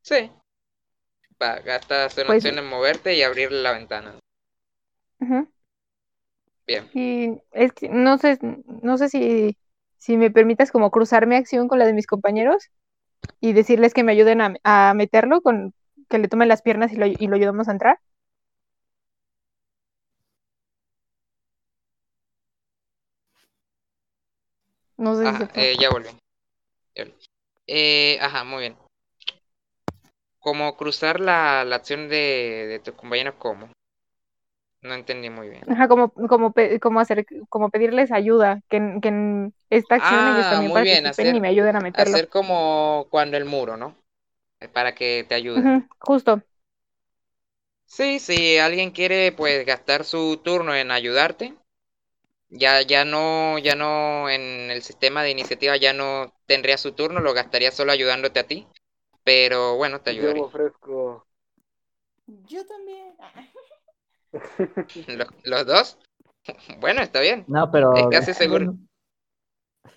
Sí. 0.00 0.30
Va, 1.42 1.58
gastas 1.58 2.16
una 2.16 2.26
Pues- 2.28 2.42
acción 2.42 2.58
en 2.58 2.70
moverte 2.70 3.14
y 3.14 3.22
abrir 3.22 3.52
la 3.52 3.72
ventana. 3.72 4.18
Ujú. 5.20 5.46
Bien. 6.66 6.88
Y 6.94 7.40
es 7.52 7.72
que 7.72 7.88
no 7.88 8.18
sé, 8.18 8.38
no 8.82 8.96
sé 8.98 9.08
si, 9.08 9.56
si 9.98 10.16
me 10.16 10.30
permitas 10.30 10.70
como 10.70 10.90
cruzar 10.90 11.26
mi 11.26 11.36
acción 11.36 11.68
con 11.68 11.78
la 11.78 11.86
de 11.86 11.92
mis 11.92 12.06
compañeros 12.06 12.70
y 13.40 13.52
decirles 13.52 13.94
que 13.94 14.04
me 14.04 14.12
ayuden 14.12 14.40
a, 14.40 14.54
a 14.64 14.94
meterlo, 14.94 15.40
con 15.42 15.74
que 16.08 16.18
le 16.18 16.28
tomen 16.28 16.48
las 16.48 16.62
piernas 16.62 16.92
y 16.92 16.96
lo, 16.96 17.06
y 17.06 17.26
lo 17.26 17.36
ayudamos 17.36 17.68
a 17.68 17.72
entrar. 17.72 17.98
No 24.96 25.16
sé 25.16 25.22
si 25.22 25.42
Ajá, 25.42 25.50
eh, 25.56 25.76
ya 25.78 25.90
volví. 25.90 26.08
Ya 26.94 27.04
volví. 27.04 27.14
Eh, 27.66 28.18
ajá, 28.20 28.44
muy 28.44 28.60
bien. 28.60 28.76
¿Cómo 30.38 30.76
cruzar 30.76 31.20
la, 31.20 31.64
la 31.64 31.76
acción 31.76 32.08
de, 32.08 32.66
de 32.68 32.78
tus 32.78 32.94
compañeros? 32.94 33.34
¿Cómo? 33.38 33.70
No 34.84 34.94
entendí 34.94 35.30
muy 35.30 35.48
bien. 35.48 35.66
Ajá, 35.66 35.88
como, 35.88 36.10
como, 36.12 36.52
pe- 36.52 36.78
como 36.80 37.00
hacer, 37.00 37.26
como 37.48 37.70
pedirles 37.70 38.12
ayuda, 38.12 38.60
que, 38.68 38.98
que 39.02 39.08
en 39.08 39.54
esta 39.70 39.94
acción 39.94 40.28
ellos 40.28 40.46
Ah, 40.46 40.48
también 40.48 40.72
muy 40.72 40.82
bien, 40.82 41.06
participen 41.06 41.34
y 41.34 41.40
hacer- 41.40 41.40
me 41.40 41.48
ayuden 41.48 41.76
a 41.76 41.80
meterlo. 41.80 42.18
Hacer 42.18 42.28
como 42.28 43.06
cuando 43.10 43.36
el 43.36 43.44
muro, 43.44 43.76
¿no? 43.76 43.96
Eh, 44.60 44.68
Para 44.68 44.94
que 44.94 45.24
te 45.28 45.34
ayude. 45.36 45.70
Ujú, 45.70 45.86
justo. 46.00 46.42
Sí, 47.86 48.18
si 48.18 48.58
alguien 48.58 48.90
quiere 48.90 49.32
pues 49.32 49.64
gastar 49.66 50.04
su 50.04 50.36
turno 50.44 50.74
en 50.74 50.90
ayudarte, 50.90 51.54
ya, 52.50 52.82
ya 52.82 53.04
no, 53.04 53.58
ya 53.58 53.74
no 53.76 54.30
en 54.30 54.70
el 54.70 54.82
sistema 54.82 55.22
de 55.22 55.30
iniciativa 55.32 55.76
ya 55.76 55.92
no 55.94 56.34
tendría 56.46 56.78
su 56.78 56.92
turno, 56.92 57.20
lo 57.20 57.34
gastaría 57.34 57.72
solo 57.72 57.92
ayudándote 57.92 58.40
a 58.40 58.46
ti. 58.48 58.68
Pero 59.24 59.76
bueno, 59.76 60.00
te 60.02 60.10
Yo 60.10 60.12
ayudaría. 60.12 60.44
ofrezco. 60.44 61.26
Yo 62.48 62.64
también. 62.66 63.14
¿Los, 65.08 65.28
los 65.44 65.66
dos? 65.66 65.98
Bueno, 66.78 67.00
está 67.00 67.20
bien. 67.20 67.44
No, 67.48 67.70
pero. 67.70 67.94
Es 67.94 68.06
casi 68.10 68.34
seguro. 68.34 68.66
bueno, 68.66 68.88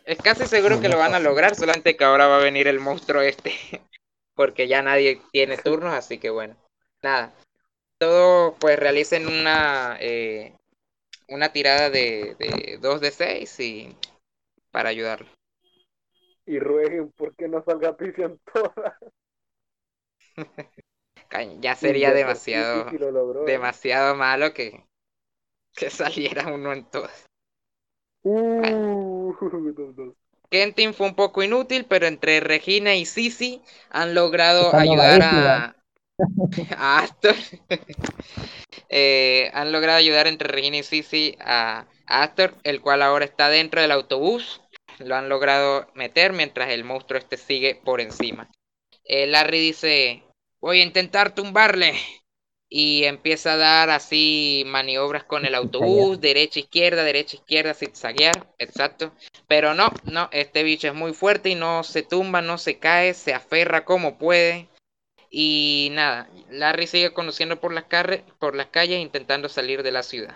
Es 0.06 0.18
casi 0.18 0.46
seguro 0.46 0.80
que 0.80 0.90
lo 0.90 0.98
van 0.98 1.14
a 1.14 1.20
lograr, 1.20 1.56
solamente 1.56 1.98
que 1.98 2.04
ahora 2.06 2.28
va 2.28 2.38
a 2.38 2.44
venir 2.44 2.68
el 2.68 2.80
monstruo 2.80 3.22
este. 3.22 3.52
Porque 4.34 4.68
ya 4.68 4.82
nadie 4.82 5.22
tiene 5.32 5.58
turnos, 5.58 5.94
así 5.94 6.20
que 6.20 6.30
bueno. 6.30 6.56
Nada. 7.02 7.34
Todos 7.98 8.56
pues 8.60 8.78
realicen 8.78 9.28
una 9.28 9.98
eh, 10.00 10.56
una 11.28 11.52
tirada 11.52 11.90
de, 11.90 12.36
de 12.40 12.78
2 12.80 13.02
de 13.02 13.12
6 13.12 13.60
y 13.60 13.98
para 14.72 14.90
ayudarlo. 14.90 15.28
Y 16.46 16.60
rueguen 16.60 17.12
porque 17.18 17.48
no 17.48 17.64
salga 17.64 17.98
Pifian 17.98 18.40
toda. 18.54 18.98
Ya 21.60 21.76
sería 21.76 22.10
sí 22.10 22.16
demasiado, 22.16 22.86
Pifi 22.86 22.98
lo 22.98 23.12
logró, 23.12 23.42
¿eh? 23.44 23.52
demasiado 23.52 24.16
malo 24.16 24.54
que, 24.54 24.86
que 25.76 25.90
saliera 25.90 26.48
uno 26.48 26.74
en 26.74 26.86
todas. 26.86 27.26
Uh. 28.24 29.34
Kentin 30.50 30.94
fue 30.94 31.08
un 31.08 31.16
poco 31.16 31.44
inútil, 31.44 31.86
pero 31.86 32.08
entre 32.08 32.40
Regina 32.40 32.96
y 32.96 33.06
Sisi 33.06 33.62
han 33.90 34.14
logrado 34.14 34.68
Está 34.68 34.80
ayudar 34.80 35.22
a, 35.22 35.76
a 36.78 37.00
Astor. 37.00 37.36
Eh, 38.90 39.52
han 39.54 39.74
logrado 39.74 39.98
ayudar 39.98 40.28
entre 40.28 40.48
Regina 40.48 40.78
y 40.78 40.84
Sisi 40.84 41.36
a, 41.42 41.86
a 42.06 42.24
Astor, 42.24 42.56
el 42.64 42.82
cual 42.82 43.02
ahora 43.02 43.26
está 43.26 43.50
dentro 43.50 43.82
del 43.82 43.92
autobús. 43.92 44.62
Lo 45.00 45.16
han 45.16 45.28
logrado 45.28 45.88
meter 45.94 46.32
mientras 46.32 46.70
el 46.70 46.86
monstruo 46.86 47.20
este 47.20 47.36
sigue 47.38 47.76
por 47.76 48.00
encima. 48.00 48.50
Eh, 49.04 49.28
Larry 49.28 49.60
dice, 49.60 50.24
voy 50.60 50.82
a 50.82 50.84
intentar 50.84 51.34
tumbarle. 51.34 51.94
Y 52.70 53.06
empieza 53.06 53.54
a 53.54 53.58
dar 53.58 53.90
así 53.90 54.64
maniobras 54.66 55.24
con 55.24 55.46
el 55.46 55.56
autobús, 55.56 56.20
derecha, 56.20 56.60
izquierda, 56.60 57.06
derecha, 57.06 57.38
izquierda, 57.38 57.74
zigzaguear, 57.74 58.54
exacto. 58.58 59.14
Pero 59.48 59.74
no, 59.74 59.90
no, 60.04 60.28
este 60.34 60.64
bicho 60.64 60.90
es 60.90 60.94
muy 60.94 61.14
fuerte 61.14 61.48
y 61.48 61.56
no 61.56 61.86
se 61.86 62.04
tumba, 62.04 62.42
no 62.42 62.58
se 62.58 62.78
cae, 62.78 63.14
se 63.14 63.34
aferra 63.34 63.86
como 63.86 64.18
puede. 64.18 64.68
Y 65.30 65.90
nada, 65.94 66.30
Larry 66.50 66.88
sigue 66.88 67.14
conduciendo 67.14 67.62
por 67.62 67.74
las, 67.74 67.86
carre- 67.86 68.26
por 68.38 68.54
las 68.54 68.68
calles 68.68 69.00
intentando 69.00 69.48
salir 69.48 69.82
de 69.82 69.92
la 69.94 70.04
ciudad. 70.04 70.36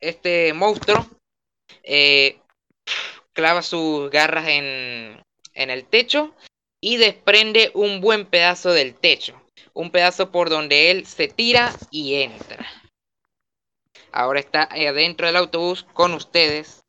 Este 0.00 0.52
monstruo 0.54 1.06
eh, 1.84 2.40
clava 3.32 3.62
sus 3.62 4.10
garras 4.10 4.48
en, 4.48 5.22
en 5.54 5.70
el 5.70 5.84
techo 5.84 6.34
y 6.84 6.96
desprende 6.96 7.70
un 7.74 8.00
buen 8.00 8.26
pedazo 8.26 8.72
del 8.72 8.94
techo. 8.94 9.40
Un 9.72 9.90
pedazo 9.90 10.30
por 10.30 10.50
donde 10.50 10.90
él 10.90 11.06
se 11.06 11.28
tira 11.28 11.72
y 11.90 12.16
entra. 12.16 12.66
Ahora 14.10 14.40
está 14.40 14.68
eh, 14.74 14.88
adentro 14.88 15.26
del 15.26 15.36
autobús 15.36 15.86
con 15.94 16.12
ustedes 16.12 16.84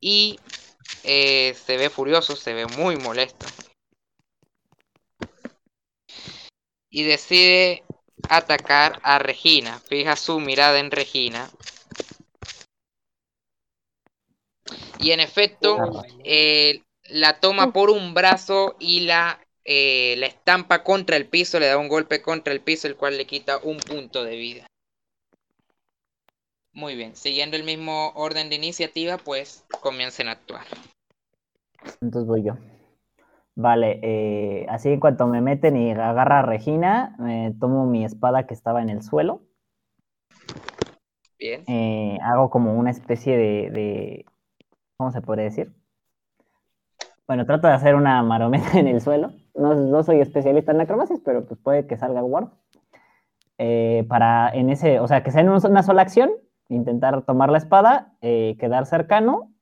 y 0.00 0.40
eh, 1.04 1.54
se 1.54 1.76
ve 1.76 1.90
furioso, 1.90 2.34
se 2.34 2.54
ve 2.54 2.66
muy 2.66 2.96
molesto. 2.96 3.46
Y 6.90 7.02
decide 7.02 7.84
atacar 8.28 9.00
a 9.02 9.18
Regina. 9.18 9.80
Fija 9.80 10.16
su 10.16 10.40
mirada 10.40 10.78
en 10.78 10.90
Regina. 10.90 11.50
Y 14.98 15.10
en 15.10 15.20
efecto, 15.20 15.76
eh, 16.24 16.83
la 17.08 17.40
toma 17.40 17.72
por 17.72 17.90
un 17.90 18.14
brazo 18.14 18.76
y 18.78 19.00
la, 19.00 19.38
eh, 19.64 20.14
la 20.18 20.26
estampa 20.26 20.82
contra 20.82 21.16
el 21.16 21.26
piso, 21.26 21.58
le 21.60 21.66
da 21.66 21.78
un 21.78 21.88
golpe 21.88 22.22
contra 22.22 22.52
el 22.52 22.60
piso, 22.60 22.86
el 22.86 22.96
cual 22.96 23.16
le 23.16 23.26
quita 23.26 23.58
un 23.58 23.78
punto 23.78 24.24
de 24.24 24.36
vida. 24.36 24.66
Muy 26.72 26.96
bien, 26.96 27.14
siguiendo 27.14 27.56
el 27.56 27.62
mismo 27.62 28.10
orden 28.16 28.48
de 28.50 28.56
iniciativa, 28.56 29.16
pues 29.16 29.64
comiencen 29.80 30.28
a 30.28 30.32
actuar. 30.32 30.66
Entonces 32.00 32.26
voy 32.26 32.42
yo. 32.42 32.56
Vale, 33.56 34.00
eh, 34.02 34.66
así 34.68 34.88
en 34.90 35.00
cuanto 35.00 35.26
me 35.28 35.40
meten 35.40 35.76
y 35.76 35.92
agarra 35.92 36.40
a 36.40 36.42
Regina, 36.42 37.14
me 37.18 37.54
tomo 37.60 37.86
mi 37.86 38.04
espada 38.04 38.46
que 38.46 38.54
estaba 38.54 38.82
en 38.82 38.90
el 38.90 39.02
suelo, 39.02 39.42
Bien, 41.38 41.66
eh, 41.66 42.18
hago 42.22 42.50
como 42.50 42.74
una 42.78 42.90
especie 42.90 43.36
de, 43.36 43.70
de- 43.70 44.26
¿cómo 44.96 45.12
se 45.12 45.22
podría 45.22 45.46
decir? 45.46 45.72
Bueno, 47.26 47.46
trato 47.46 47.66
de 47.68 47.72
hacer 47.74 47.94
una 47.94 48.22
marometa 48.22 48.78
en 48.78 48.86
el 48.88 49.00
suelo. 49.00 49.32
No, 49.54 49.74
no 49.74 50.02
soy 50.02 50.20
especialista 50.20 50.72
en 50.72 50.80
acrobacias, 50.80 51.20
pero 51.24 51.44
pues 51.46 51.58
puede 51.60 51.86
que 51.86 51.96
salga 51.96 52.20
guard. 52.20 52.48
Eh, 53.58 54.04
para 54.08 54.50
en 54.50 54.68
ese, 54.70 54.98
o 55.00 55.06
sea, 55.06 55.22
que 55.22 55.30
sea 55.30 55.40
en 55.40 55.48
un- 55.48 55.64
una 55.66 55.82
sola 55.82 56.02
acción, 56.02 56.30
intentar 56.68 57.22
tomar 57.22 57.50
la 57.50 57.58
espada, 57.58 58.12
eh, 58.20 58.56
quedar 58.58 58.84
cercano 58.86 59.52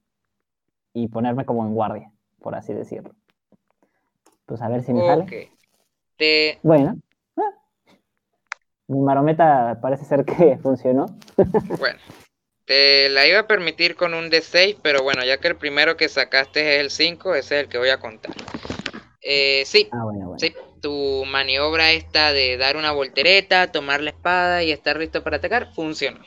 y 0.94 1.08
ponerme 1.08 1.44
como 1.44 1.64
en 1.66 1.74
guardia, 1.74 2.10
por 2.40 2.54
así 2.54 2.72
decirlo. 2.72 3.14
Pues 4.46 4.60
a 4.62 4.68
ver 4.68 4.82
si 4.82 4.92
me 4.94 5.04
sale. 5.06 5.50
Te, 6.16 6.58
Bueno. 6.62 6.96
ah, 7.36 7.42
Mi 8.88 8.98
marometa 9.00 9.78
parece 9.80 10.04
ser 10.04 10.24
que 10.24 10.56
funcionó. 10.62 11.06
Bueno, 11.78 11.98
te 12.64 13.08
la 13.08 13.26
iba 13.26 13.40
a 13.40 13.46
permitir 13.46 13.96
con 13.96 14.14
un 14.14 14.30
D6, 14.30 14.78
pero 14.82 15.02
bueno, 15.02 15.24
ya 15.24 15.38
que 15.38 15.48
el 15.48 15.56
primero 15.56 15.96
que 15.96 16.08
sacaste 16.08 16.76
es 16.76 16.80
el 16.80 16.90
5, 16.90 17.34
ese 17.34 17.56
es 17.56 17.62
el 17.64 17.68
que 17.68 17.78
voy 17.78 17.88
a 17.90 17.98
contar. 18.00 18.32
Eh, 19.20 19.62
sí, 19.66 19.88
Ah, 19.92 20.04
bueno, 20.04 20.26
bueno. 20.30 20.38
sí, 20.38 20.54
tu 20.80 21.24
maniobra 21.26 21.92
esta 21.92 22.32
de 22.32 22.56
dar 22.56 22.76
una 22.76 22.92
voltereta, 22.92 23.70
tomar 23.70 24.00
la 24.00 24.10
espada 24.10 24.62
y 24.62 24.72
estar 24.72 24.96
listo 24.96 25.22
para 25.22 25.36
atacar, 25.36 25.72
funcionó. 25.74 26.20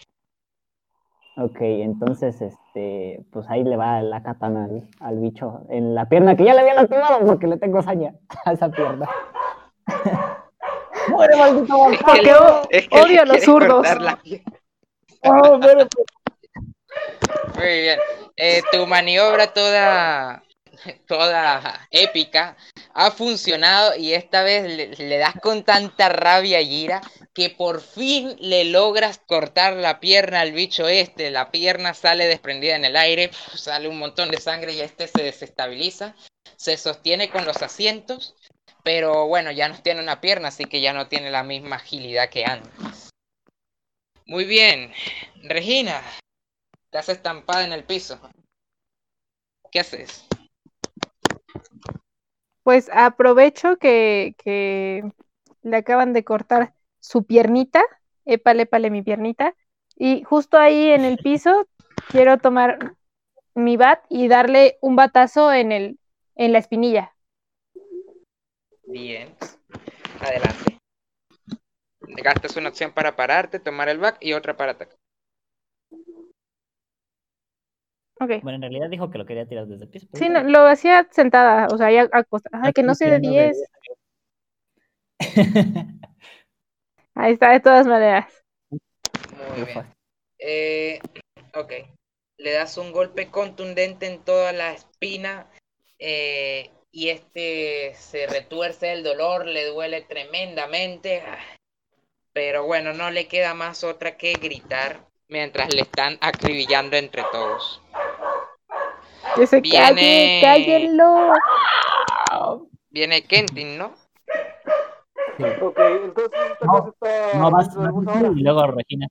Ok, 1.37 1.57
entonces, 1.59 2.41
este, 2.41 3.19
pues 3.33 3.45
ahí 3.49 3.63
le 3.65 3.75
va 3.75 4.01
la 4.01 4.23
katana 4.23 4.65
al, 4.65 4.87
al 5.01 5.19
bicho 5.19 5.63
en 5.69 5.93
la 5.93 6.07
pierna 6.07 6.37
que 6.37 6.45
ya 6.45 6.53
le 6.53 6.61
había 6.61 6.75
lastimado 6.75 7.25
porque 7.25 7.47
le 7.47 7.57
tengo 7.57 7.81
saña 7.81 8.13
a 8.45 8.53
esa 8.53 8.69
pierna. 8.69 9.05
¡Muere, 11.09 11.35
maldito 11.35 11.87
Es 11.89 12.03
que 12.03 12.21
le- 12.21 12.97
es 13.01 13.05
odio 13.05 13.21
a 13.21 13.25
los 13.25 13.43
zurdos. 13.43 13.85
¡Oh, 15.23 15.59
pero- 15.61 15.87
Muy 17.55 17.81
bien. 17.81 17.99
Eh, 18.37 18.61
tu 18.71 18.85
maniobra 18.85 19.53
toda, 19.53 20.43
toda 21.07 21.87
épica 21.89 22.57
ha 22.93 23.11
funcionado 23.11 23.95
y 23.95 24.13
esta 24.13 24.43
vez 24.43 24.97
le, 24.97 25.17
das 25.17 25.35
con 25.41 25.63
tanta 25.63 26.09
rabia 26.09 26.61
y 26.61 26.83
ira 26.83 27.01
que 27.33 27.49
por 27.49 27.81
fin 27.81 28.35
le 28.39 28.65
logras 28.65 29.19
cortar 29.25 29.73
la 29.73 29.99
pierna 29.99 30.41
al 30.41 30.51
bicho 30.51 30.87
este. 30.87 31.31
La 31.31 31.51
pierna 31.51 31.93
sale 31.93 32.27
desprendida 32.27 32.75
en 32.75 32.85
el 32.85 32.95
aire, 32.95 33.31
sale 33.55 33.87
un 33.87 33.99
montón 33.99 34.29
de 34.29 34.39
sangre 34.39 34.73
y 34.73 34.81
este 34.81 35.07
se 35.07 35.23
desestabiliza. 35.23 36.15
Se 36.57 36.77
sostiene 36.77 37.29
con 37.29 37.45
los 37.45 37.61
asientos, 37.61 38.35
pero 38.83 39.27
bueno, 39.27 39.51
ya 39.51 39.67
no 39.67 39.81
tiene 39.81 40.01
una 40.01 40.21
pierna, 40.21 40.49
así 40.49 40.65
que 40.65 40.79
ya 40.79 40.93
no 40.93 41.07
tiene 41.07 41.29
la 41.31 41.43
misma 41.43 41.77
agilidad 41.77 42.29
que 42.29 42.45
antes. 42.45 43.09
Muy 44.25 44.45
bien, 44.45 44.93
Regina, 45.43 46.01
Estás 46.95 47.17
estampada 47.17 47.65
en 47.65 47.73
el 47.73 47.83
piso. 47.83 48.17
¿Qué 49.69 49.81
haces? 49.81 50.25
Pues 52.63 52.89
aprovecho 52.93 53.75
que, 53.75 54.33
que 54.37 55.03
le 55.61 55.75
acaban 55.75 56.13
de 56.13 56.23
cortar 56.23 56.73
su 57.01 57.25
piernita, 57.25 57.83
épale, 58.23 58.63
épale 58.63 58.91
mi 58.91 59.01
piernita, 59.01 59.57
y 59.97 60.23
justo 60.23 60.57
ahí 60.57 60.91
en 60.91 61.03
el 61.03 61.17
piso 61.17 61.67
quiero 62.11 62.37
tomar 62.37 62.95
mi 63.55 63.75
bat 63.75 64.01
y 64.07 64.29
darle 64.29 64.77
un 64.79 64.95
batazo 64.95 65.51
en 65.51 65.73
el, 65.73 65.99
en 66.35 66.53
la 66.53 66.59
espinilla. 66.59 67.13
Bien. 68.87 69.35
Adelante. 70.21 70.77
Gastas 71.99 72.55
una 72.55 72.69
opción 72.69 72.93
para 72.93 73.17
pararte, 73.17 73.59
tomar 73.59 73.89
el 73.89 73.97
back 73.97 74.15
y 74.21 74.31
otra 74.31 74.55
para 74.55 74.71
atacar. 74.71 74.97
Bueno, 78.17 78.55
en 78.55 78.61
realidad 78.61 78.89
dijo 78.89 79.09
que 79.11 79.17
lo 79.17 79.25
quería 79.25 79.45
tirar 79.45 79.67
desde 79.67 79.83
el 79.85 79.89
piso. 79.89 80.07
Sí, 80.13 80.29
no, 80.29 80.41
lo 80.43 80.65
hacía 80.67 81.07
sentada, 81.11 81.67
o 81.67 81.77
sea, 81.77 81.91
ya 81.91 82.07
acostada. 82.11 82.61
Ay, 82.65 82.73
que 82.73 82.83
no 82.83 82.95
sé 82.95 83.09
de 83.09 83.19
10. 83.19 83.57
Ahí 87.15 87.33
está, 87.33 87.51
de 87.51 87.59
todas 87.59 87.87
maneras. 87.87 88.43
Muy 88.69 89.65
bien. 89.65 89.85
Eh, 90.39 90.99
ok. 91.53 91.73
Le 92.37 92.51
das 92.51 92.77
un 92.77 92.91
golpe 92.91 93.29
contundente 93.29 94.07
en 94.07 94.23
toda 94.23 94.51
la 94.51 94.73
espina 94.73 95.47
eh, 95.99 96.71
y 96.91 97.09
este 97.09 97.93
se 97.95 98.27
retuerce 98.27 98.91
el 98.93 99.03
dolor, 99.03 99.45
le 99.45 99.65
duele 99.65 100.01
tremendamente. 100.01 101.21
ah, 101.21 101.37
Pero 102.33 102.65
bueno, 102.65 102.93
no 102.93 103.11
le 103.11 103.27
queda 103.27 103.53
más 103.53 103.83
otra 103.83 104.17
que 104.17 104.33
gritar 104.33 105.05
mientras 105.27 105.73
le 105.73 105.81
están 105.81 106.17
acribillando 106.21 106.95
entre 106.95 107.23
todos. 107.31 107.81
Que 109.35 109.47
se 109.47 109.61
Viene- 109.61 109.79
calle, 109.79 110.39
cállenlo. 110.41 111.31
Viene 112.89 113.23
Kentin, 113.23 113.77
¿no? 113.77 113.93
Ok, 115.61 115.77
entonces 116.03 116.39
esta 116.51 116.65
No, 116.65 116.71
cosa 116.71 116.89
está 116.89 117.37
No, 117.37 117.51
vas, 117.51 117.75
vas 117.75 118.35
y 118.37 118.41
luego 118.43 118.67
Regina. 118.67 119.07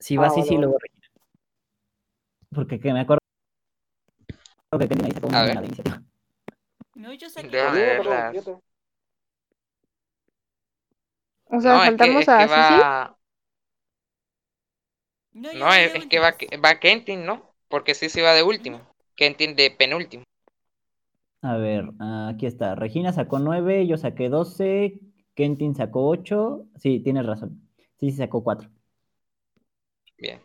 Sí, 0.00 0.16
va 0.16 0.26
Ah, 0.26 0.32
y 0.36 0.40
vale. 0.40 0.56
luego 0.58 0.76
Regina. 0.78 1.06
Porque 2.52 2.80
que 2.80 2.92
me 2.92 3.00
acuerdo 3.00 3.20
Creo 4.70 4.80
que 4.80 4.88
Kentin 4.88 5.06
ahí 5.06 5.12
sacó 5.12 5.28
una 5.28 5.44
de 5.44 5.52
iniciativa. 5.52 6.02
No, 6.94 7.12
yo 7.12 7.30
saqué. 7.30 7.48
Déjame. 7.48 8.00
O 11.48 11.60
sea, 11.60 11.72
No, 11.74 11.84
es 11.84 11.90
que, 11.90 11.96
saltamos 11.96 12.22
es 12.22 12.28
a 12.28 12.38
que 12.38 12.48
Sisi. 12.48 12.80
va. 12.80 13.15
No, 15.36 15.70
es, 15.74 15.94
es 15.94 16.06
que 16.06 16.18
va, 16.18 16.34
va 16.64 16.80
Kentin, 16.80 17.26
¿no? 17.26 17.52
Porque 17.68 17.94
sí 17.94 18.08
se 18.08 18.22
va 18.22 18.32
de 18.32 18.42
último. 18.42 18.80
Kentin 19.16 19.54
de 19.54 19.70
penúltimo. 19.70 20.24
A 21.42 21.58
ver, 21.58 21.84
aquí 22.30 22.46
está. 22.46 22.74
Regina 22.74 23.12
sacó 23.12 23.38
9, 23.38 23.86
yo 23.86 23.98
saqué 23.98 24.30
12, 24.30 24.98
Kentin 25.34 25.74
sacó 25.74 26.08
8. 26.08 26.64
Sí, 26.76 27.00
tienes 27.00 27.26
razón. 27.26 27.68
Sí, 28.00 28.10
sí 28.10 28.16
sacó 28.16 28.42
4. 28.42 28.70
Bien. 30.16 30.40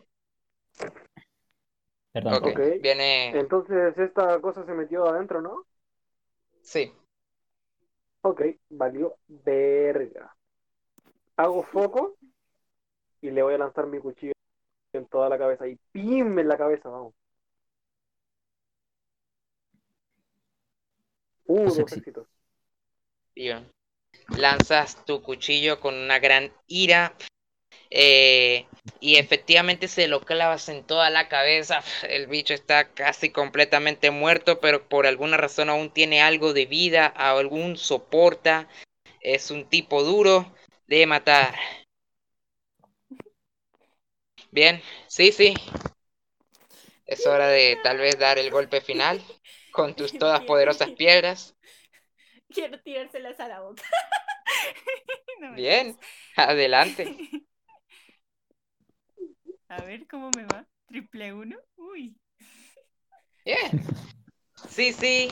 Perdón. 2.12 2.42
Viene. 2.82 3.30
Entonces 3.30 3.96
esta 3.96 4.38
cosa 4.42 4.66
se 4.66 4.74
metió 4.74 5.06
adentro, 5.06 5.40
¿no? 5.40 5.64
Sí. 6.60 6.92
Ok, 8.20 8.42
valió 8.68 9.16
verga. 9.26 10.36
Hago 11.36 11.62
foco 11.62 12.18
y 13.22 13.30
le 13.30 13.42
voy 13.42 13.54
a 13.54 13.58
lanzar 13.58 13.86
mi 13.86 13.98
cuchillo 13.98 14.32
en 14.98 15.06
toda 15.06 15.28
la 15.28 15.38
cabeza 15.38 15.66
y 15.68 15.76
¡pim! 15.92 16.38
en 16.38 16.48
la 16.48 16.56
cabeza, 16.58 16.88
vamos. 16.88 17.14
Uh, 21.46 21.64
Dos 21.64 21.78
éxitos. 21.78 21.98
éxitos. 21.98 22.26
Bien. 23.34 23.70
Lanzas 24.36 25.04
tu 25.04 25.22
cuchillo 25.22 25.80
con 25.80 25.94
una 25.94 26.18
gran 26.18 26.52
ira. 26.66 27.14
eh, 27.90 28.66
y 29.00 29.16
efectivamente 29.16 29.88
se 29.88 30.08
lo 30.08 30.20
clavas 30.22 30.68
en 30.68 30.84
toda 30.84 31.10
la 31.10 31.28
cabeza. 31.28 31.82
El 32.08 32.26
bicho 32.28 32.54
está 32.54 32.92
casi 32.94 33.30
completamente 33.30 34.10
muerto, 34.10 34.60
pero 34.60 34.88
por 34.88 35.06
alguna 35.06 35.36
razón 35.38 35.70
aún 35.70 35.90
tiene 35.92 36.22
algo 36.22 36.52
de 36.54 36.66
vida, 36.66 37.06
algún 37.06 37.76
soporta. 37.76 38.68
Es 39.20 39.50
un 39.50 39.68
tipo 39.68 40.02
duro 40.04 40.52
de 40.88 41.06
matar. 41.06 41.54
Bien, 44.52 44.82
sí, 45.08 45.32
sí. 45.32 45.54
Es 47.06 47.26
hora 47.26 47.48
de 47.48 47.78
tal 47.82 47.96
vez 47.96 48.18
dar 48.18 48.38
el 48.38 48.50
golpe 48.50 48.82
final 48.82 49.24
con 49.72 49.96
tus 49.96 50.12
todas 50.18 50.42
poderosas 50.42 50.90
piedras. 50.90 51.56
Quiero 52.50 52.78
tirárselas 52.80 53.40
a 53.40 53.48
la 53.48 53.60
boca. 53.60 53.82
No 55.40 55.54
Bien, 55.54 55.98
adelante. 56.36 57.16
A 59.68 59.82
ver 59.82 60.06
cómo 60.06 60.30
me 60.36 60.44
va. 60.44 60.68
Triple 60.86 61.32
uno. 61.32 61.56
Uy. 61.76 62.14
Bien. 63.44 63.82
Sí, 64.68 64.92
sí. 64.92 65.30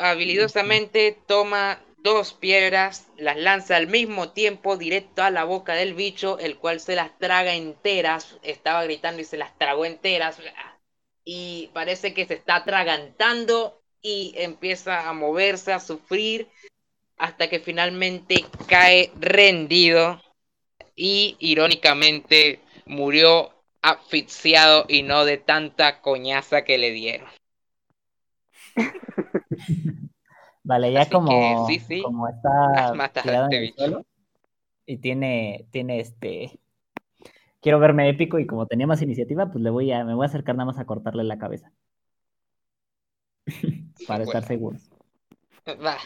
Habilidosamente 0.00 1.16
toma 1.28 1.78
dos 2.06 2.34
piedras, 2.34 3.08
las 3.18 3.36
lanza 3.36 3.74
al 3.74 3.88
mismo 3.88 4.30
tiempo 4.30 4.76
directo 4.76 5.24
a 5.24 5.30
la 5.32 5.42
boca 5.42 5.74
del 5.74 5.94
bicho, 5.94 6.38
el 6.38 6.56
cual 6.56 6.78
se 6.78 6.94
las 6.94 7.18
traga 7.18 7.54
enteras. 7.54 8.38
Estaba 8.44 8.84
gritando 8.84 9.20
y 9.20 9.24
se 9.24 9.36
las 9.36 9.58
tragó 9.58 9.84
enteras. 9.84 10.38
Y 11.24 11.68
parece 11.74 12.14
que 12.14 12.24
se 12.24 12.34
está 12.34 12.56
atragantando 12.56 13.82
y 14.00 14.34
empieza 14.36 15.08
a 15.08 15.12
moverse, 15.14 15.72
a 15.72 15.80
sufrir, 15.80 16.46
hasta 17.16 17.50
que 17.50 17.58
finalmente 17.58 18.44
cae 18.68 19.10
rendido 19.18 20.22
y 20.94 21.36
irónicamente 21.40 22.60
murió 22.84 23.52
asfixiado 23.82 24.86
y 24.88 25.02
no 25.02 25.24
de 25.24 25.38
tanta 25.38 26.00
coñaza 26.02 26.62
que 26.62 26.78
le 26.78 26.92
dieron. 26.92 27.28
Vale, 30.66 30.92
ya 30.92 31.02
Así 31.02 31.10
que, 31.10 31.14
como, 31.14 31.66
sí, 31.68 31.78
sí, 31.78 32.02
como 32.02 32.28
está 32.28 32.92
tirado 33.22 33.46
en 33.46 33.52
este 33.52 33.56
el 33.56 33.62
bicho. 33.62 33.76
suelo 33.76 34.04
y 34.84 34.96
tiene, 34.98 35.66
tiene 35.70 36.00
este. 36.00 36.58
Quiero 37.60 37.78
verme 37.78 38.08
épico 38.08 38.40
y 38.40 38.46
como 38.46 38.66
tenía 38.66 38.88
más 38.88 39.00
iniciativa, 39.00 39.46
pues 39.46 39.62
le 39.62 39.70
voy 39.70 39.92
a, 39.92 40.04
me 40.04 40.14
voy 40.14 40.24
a 40.24 40.28
acercar 40.28 40.56
nada 40.56 40.66
más 40.66 40.78
a 40.80 40.84
cortarle 40.84 41.22
la 41.22 41.38
cabeza. 41.38 41.70
Para 44.08 44.24
estar 44.24 44.42
Bueno. 44.42 44.46
seguros. 44.48 44.90
Va. 45.68 45.98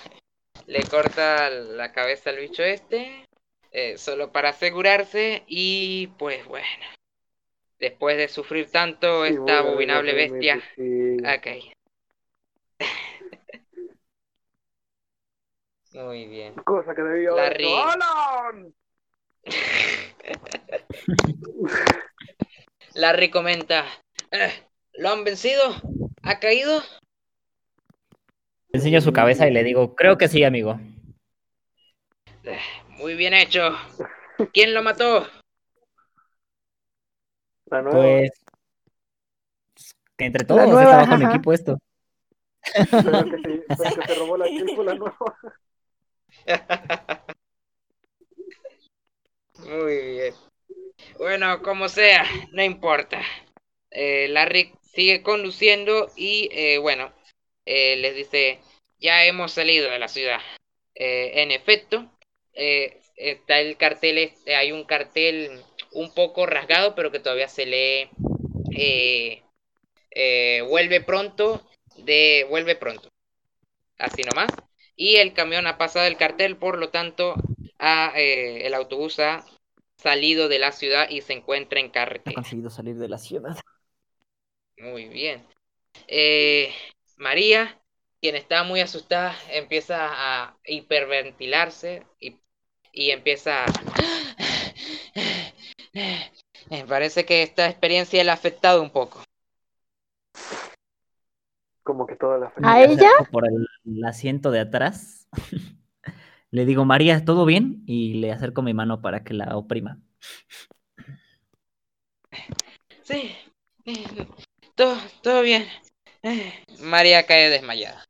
Le 0.66 0.82
corta 0.84 1.48
la 1.48 1.92
cabeza 1.92 2.28
al 2.28 2.36
bicho 2.36 2.62
este, 2.62 3.24
eh, 3.72 3.97
solo 3.97 4.30
para 4.30 4.50
asegurarse 4.50 5.42
y 5.47 6.08
pues 6.18 6.47
bueno. 6.47 6.66
Después 7.78 8.18
de 8.18 8.28
sufrir 8.28 8.70
tanto, 8.70 9.24
esta 9.24 9.60
abominable 9.60 10.12
bestia 10.12 10.62
caído. 11.42 11.72
Muy 15.93 16.27
bien. 16.27 16.55
Cosa 16.55 16.94
que 16.94 17.02
debía 17.02 17.31
haber 17.31 17.60
Larry. 17.60 17.65
hecho. 17.65 17.83
¡Alan! 17.83 18.75
Larry 22.94 23.31
comenta, 23.31 23.85
"Eh, 24.31 24.52
¿lo 24.94 25.10
han 25.10 25.25
vencido? 25.25 25.62
¿Ha 26.23 26.39
caído? 26.39 26.81
Le 28.73 28.78
enseño 28.78 29.01
su 29.01 29.12
cabeza 29.12 29.49
y 29.49 29.52
le 29.52 29.65
digo, 29.65 29.94
creo 29.97 30.17
que 30.19 30.28
sí, 30.28 30.44
amigo. 30.44 30.78
Eh, 32.44 32.59
Muy 32.89 33.15
bien 33.15 33.35
hecho. 33.35 33.70
¿Quién 34.52 34.75
lo 34.75 34.83
mató? 34.83 35.27
La 37.67 37.83
nueva. 37.83 37.99
Pues. 37.99 38.31
que 40.17 40.25
entre 40.27 40.44
todos 40.44 40.67
nueva, 40.69 40.83
estaba 41.02 41.09
con 41.09 41.23
equipo 41.31 41.52
esto. 41.52 41.78
Pero 42.75 43.25
que 43.25 43.39
se, 43.39 43.65
pero 43.69 43.97
que 43.97 44.07
se 44.07 44.15
robó 44.17 44.36
la 44.36 44.47
la 44.85 44.94
nueva. 44.94 45.36
Muy 49.59 49.97
bien. 50.12 50.35
Bueno, 51.19 51.62
como 51.62 51.89
sea, 51.89 52.25
no 52.52 52.62
importa. 52.65 53.23
Eh, 53.91 54.28
Larry 54.31 54.73
sigue 54.83 55.23
conduciendo 55.23 56.10
y 56.17 56.49
eh, 56.52 56.78
bueno, 56.78 57.12
eh, 57.67 57.97
les 57.99 58.17
dice, 58.17 58.60
ya 59.01 59.25
hemos 59.27 59.52
salido 59.52 59.91
de 59.91 59.99
la 59.99 60.09
ciudad. 60.09 60.41
Eh, 60.94 61.43
en 61.43 61.51
efecto, 61.52 62.10
está 62.55 63.60
el 63.60 63.77
cartel, 63.77 64.19
este, 64.19 64.57
hay 64.57 64.73
un 64.73 64.85
cartel 64.85 65.62
un 65.93 66.15
poco 66.15 66.47
rasgado, 66.47 66.94
pero 66.94 67.10
que 67.12 67.20
todavía 67.20 67.49
se 67.49 67.67
lee. 67.67 68.10
vuelve 70.69 71.01
pronto, 71.01 71.67
de 71.97 72.47
vuelve 72.49 72.77
pronto. 72.77 73.09
Así 73.99 74.23
nomás. 74.23 74.51
Y 75.01 75.17
el 75.17 75.33
camión 75.33 75.67
ha 75.67 75.79
pasado 75.79 76.07
el 76.07 76.19
cartel, 76.19 76.59
por 76.59 76.77
lo 76.77 76.91
tanto, 76.91 77.35
ha, 77.79 78.12
eh, 78.17 78.67
el 78.67 78.75
autobús 78.75 79.19
ha 79.19 79.47
salido 79.97 80.47
de 80.47 80.59
la 80.59 80.73
ciudad 80.73 81.09
y 81.09 81.23
se 81.23 81.33
encuentra 81.33 81.81
en 81.81 81.87
Ha 81.87 81.93
carretera. 81.93 82.35
conseguido 82.35 82.69
salir 82.69 82.97
de 82.97 83.09
la 83.09 83.17
ciudad. 83.17 83.57
Muy 84.77 85.09
bien. 85.09 85.43
Eh, 86.07 86.75
María, 87.17 87.81
quien 88.20 88.37
está 88.37 88.62
muy 88.62 88.81
asustada, 88.81 89.35
empieza 89.49 90.11
a 90.11 90.59
hiperventilarse 90.67 92.03
y, 92.20 92.37
y 92.93 93.11
empieza 93.12 93.65
a... 93.65 93.67
Me 96.69 96.85
parece 96.85 97.25
que 97.25 97.43
esta 97.43 97.70
experiencia 97.70 98.23
le 98.23 98.31
ha 98.33 98.35
afectado 98.35 98.83
un 98.83 98.91
poco. 98.91 99.25
Como 101.85 102.07
que 102.07 102.17
toda 102.17 102.37
la 102.37 102.53
¿A 102.62 102.85
ella? 102.85 103.11
Por 103.33 103.47
el, 103.47 103.67
el 103.84 104.05
asiento 104.05 104.50
de 104.50 104.60
atrás. 104.60 105.28
le 106.50 106.67
digo, 106.67 106.84
María, 106.84 107.25
¿todo 107.25 107.44
bien? 107.44 107.83
Y 107.86 108.15
le 108.15 108.33
acerco 108.33 108.62
mi 108.62 108.75
mano 108.75 109.00
para 109.02 109.25
que 109.25 109.34
la 109.34 109.57
oprima. 109.57 109.99
Sí, 113.02 113.33
eh, 113.84 114.26
todo, 114.75 114.97
todo 115.23 115.42
bien. 115.42 115.65
Eh, 116.23 116.52
María 116.81 117.26
cae 117.26 117.50
desmayada. 117.50 118.05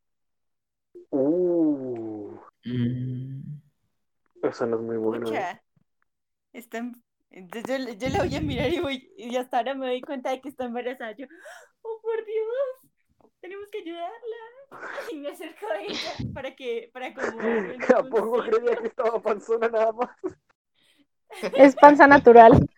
Uh, 1.11 2.39
Mm, 2.67 3.59
eso 4.43 4.67
no 4.67 4.77
es 4.77 4.83
muy 4.83 4.97
bueno. 4.99 5.27
¿eh? 5.27 5.31
Pucha. 5.31 5.63
Están... 6.53 6.93
Yo, 7.31 7.61
yo- 7.63 7.93
yo 7.95 8.09
la 8.09 8.19
voy 8.25 8.35
a 8.37 8.41
mirar 8.41 8.71
y, 8.73 8.81
voy, 8.81 9.13
y 9.17 9.37
hasta 9.37 9.59
ahora 9.59 9.75
me 9.75 9.87
doy 9.87 10.01
cuenta 10.01 10.31
de 10.31 10.41
que 10.41 10.49
está 10.49 10.65
embarazada. 10.65 11.13
Yo, 11.17 11.27
oh 11.83 12.01
por 12.03 12.17
Dios, 12.27 12.80
tenemos 13.41 13.67
que 13.69 13.79
ayudarla. 13.79 14.37
Y 15.13 15.17
me 15.17 15.31
acerco 15.31 15.67
a 15.67 15.81
ella 15.81 16.33
para 16.33 16.55
que, 16.55 16.91
para 16.93 17.09
acomodarlo 17.09 17.73
en 17.73 17.83
¿A 17.93 17.97
algún 17.97 18.11
poco 18.11 18.45
sitio. 18.45 18.59
creía 18.61 18.77
que 18.77 18.87
estaba 18.87 19.21
panzona 19.21 19.69
nada 19.69 19.93
más? 19.93 20.11
Es 21.57 21.75
panza 21.75 22.07
natural. 22.07 22.69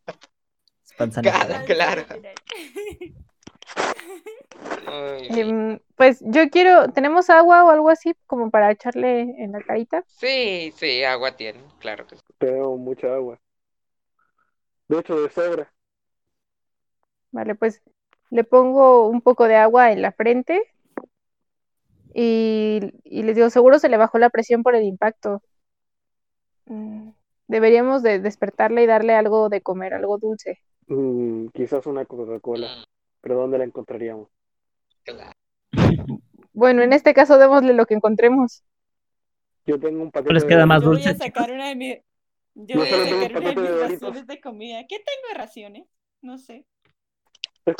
es 0.84 0.92
panza 0.94 1.20
natural. 1.20 1.64
claro. 1.66 2.02
Em, 5.30 5.78
pues 5.96 6.20
yo 6.22 6.48
quiero, 6.50 6.90
¿tenemos 6.92 7.30
agua 7.30 7.64
o 7.64 7.70
algo 7.70 7.90
así 7.90 8.14
como 8.26 8.50
para 8.50 8.70
echarle 8.70 9.20
en 9.42 9.52
la 9.52 9.62
carita? 9.62 10.04
Sí, 10.06 10.72
sí, 10.76 11.04
agua 11.04 11.36
tiene, 11.36 11.60
claro 11.78 12.06
que 12.06 12.16
sí. 12.16 12.22
Tenemos 12.38 12.78
mucha 12.78 13.14
agua. 13.14 13.38
De 14.88 14.98
hecho, 14.98 15.20
de 15.20 15.30
sobra. 15.30 15.72
Vale, 17.30 17.54
pues 17.54 17.80
le 18.32 18.44
pongo 18.44 19.08
un 19.08 19.22
poco 19.22 19.46
de 19.48 19.56
agua 19.56 19.92
en 19.92 20.02
la 20.02 20.12
frente 20.12 20.62
Y, 22.14 22.80
y 23.04 23.22
les 23.22 23.36
digo, 23.36 23.50
seguro 23.50 23.78
se 23.78 23.88
le 23.88 23.96
bajó 23.96 24.18
la 24.18 24.30
presión 24.30 24.62
por 24.62 24.74
el 24.74 24.84
impacto. 24.84 25.42
Mm, 26.66 27.10
Deberíamos 27.48 28.02
de 28.02 28.18
despertarle 28.18 28.82
y 28.82 28.86
darle 28.86 29.14
algo 29.14 29.48
de 29.48 29.60
comer, 29.62 29.94
algo 29.94 30.18
dulce. 30.18 30.58
Mm, 30.88 31.48
quizás 31.48 31.86
una 31.86 32.04
Coca-Cola, 32.04 32.68
pero 33.20 33.36
¿dónde 33.36 33.58
la 33.58 33.64
encontraríamos? 33.64 34.28
Claro. 35.04 35.32
Bueno, 36.54 36.82
en 36.82 36.92
este 36.92 37.14
caso 37.14 37.38
démosle 37.38 37.74
lo 37.74 37.86
que 37.86 37.94
encontremos. 37.94 38.64
Yo 39.66 39.78
tengo 39.80 40.02
un 40.02 40.10
paquete 40.12 40.34
les 40.34 40.46
de 40.46 40.48
queda 40.48 40.66
más 40.66 40.82
Yo 40.82 40.90
voy 40.92 41.06
a 41.06 41.14
dulce, 41.14 41.14
sacar 41.14 41.46
chicos. 41.46 41.50
una 41.50 41.68
de 41.68 41.76
mis. 41.76 41.98
Yo 42.54 42.76
No 42.76 42.82
voy 42.82 42.90
a 42.92 42.98
sacar 42.98 43.32
una 43.36 43.40
de 43.40 43.54
de 43.54 43.56
mis 43.56 43.74
raciones 43.74 44.26
de 44.26 44.40
comida. 44.40 44.80
¿Qué 44.88 44.96
tengo 44.98 45.28
de 45.28 45.34
raciones? 45.34 45.88
No 46.22 46.38
sé. 46.38 46.66
La 47.64 47.74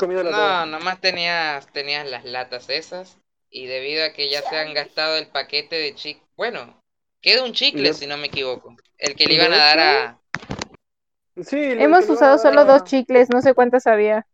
No, 0.65 0.65
nomás 0.65 1.01
tenías, 1.01 1.67
tenías 1.73 2.09
las 2.09 2.23
latas 2.23 2.69
esas. 2.69 3.17
Y 3.49 3.67
debido 3.67 4.05
a 4.05 4.13
que 4.13 4.29
ya 4.29 4.41
se 4.41 4.57
han 4.57 4.73
gastado 4.73 5.17
el 5.17 5.27
paquete 5.27 5.75
de 5.75 5.93
chicles. 5.93 6.25
Bueno, 6.35 6.81
queda 7.21 7.43
un 7.43 7.53
chicle 7.53 7.93
si 7.93 8.07
no 8.07 8.17
me 8.17 8.27
equivoco. 8.27 8.75
El 8.97 9.15
que 9.15 9.27
le 9.27 9.33
iban 9.35 9.53
a 9.53 9.57
dar 9.57 9.79
a. 9.79 10.19
Sí, 11.41 11.57
Hemos 11.57 12.09
usado 12.09 12.35
a 12.35 12.37
solo 12.37 12.65
dos 12.65 12.83
chicles, 12.83 13.29
no 13.29 13.41
sé 13.41 13.53
cuántas 13.53 13.85
había. 13.85 14.25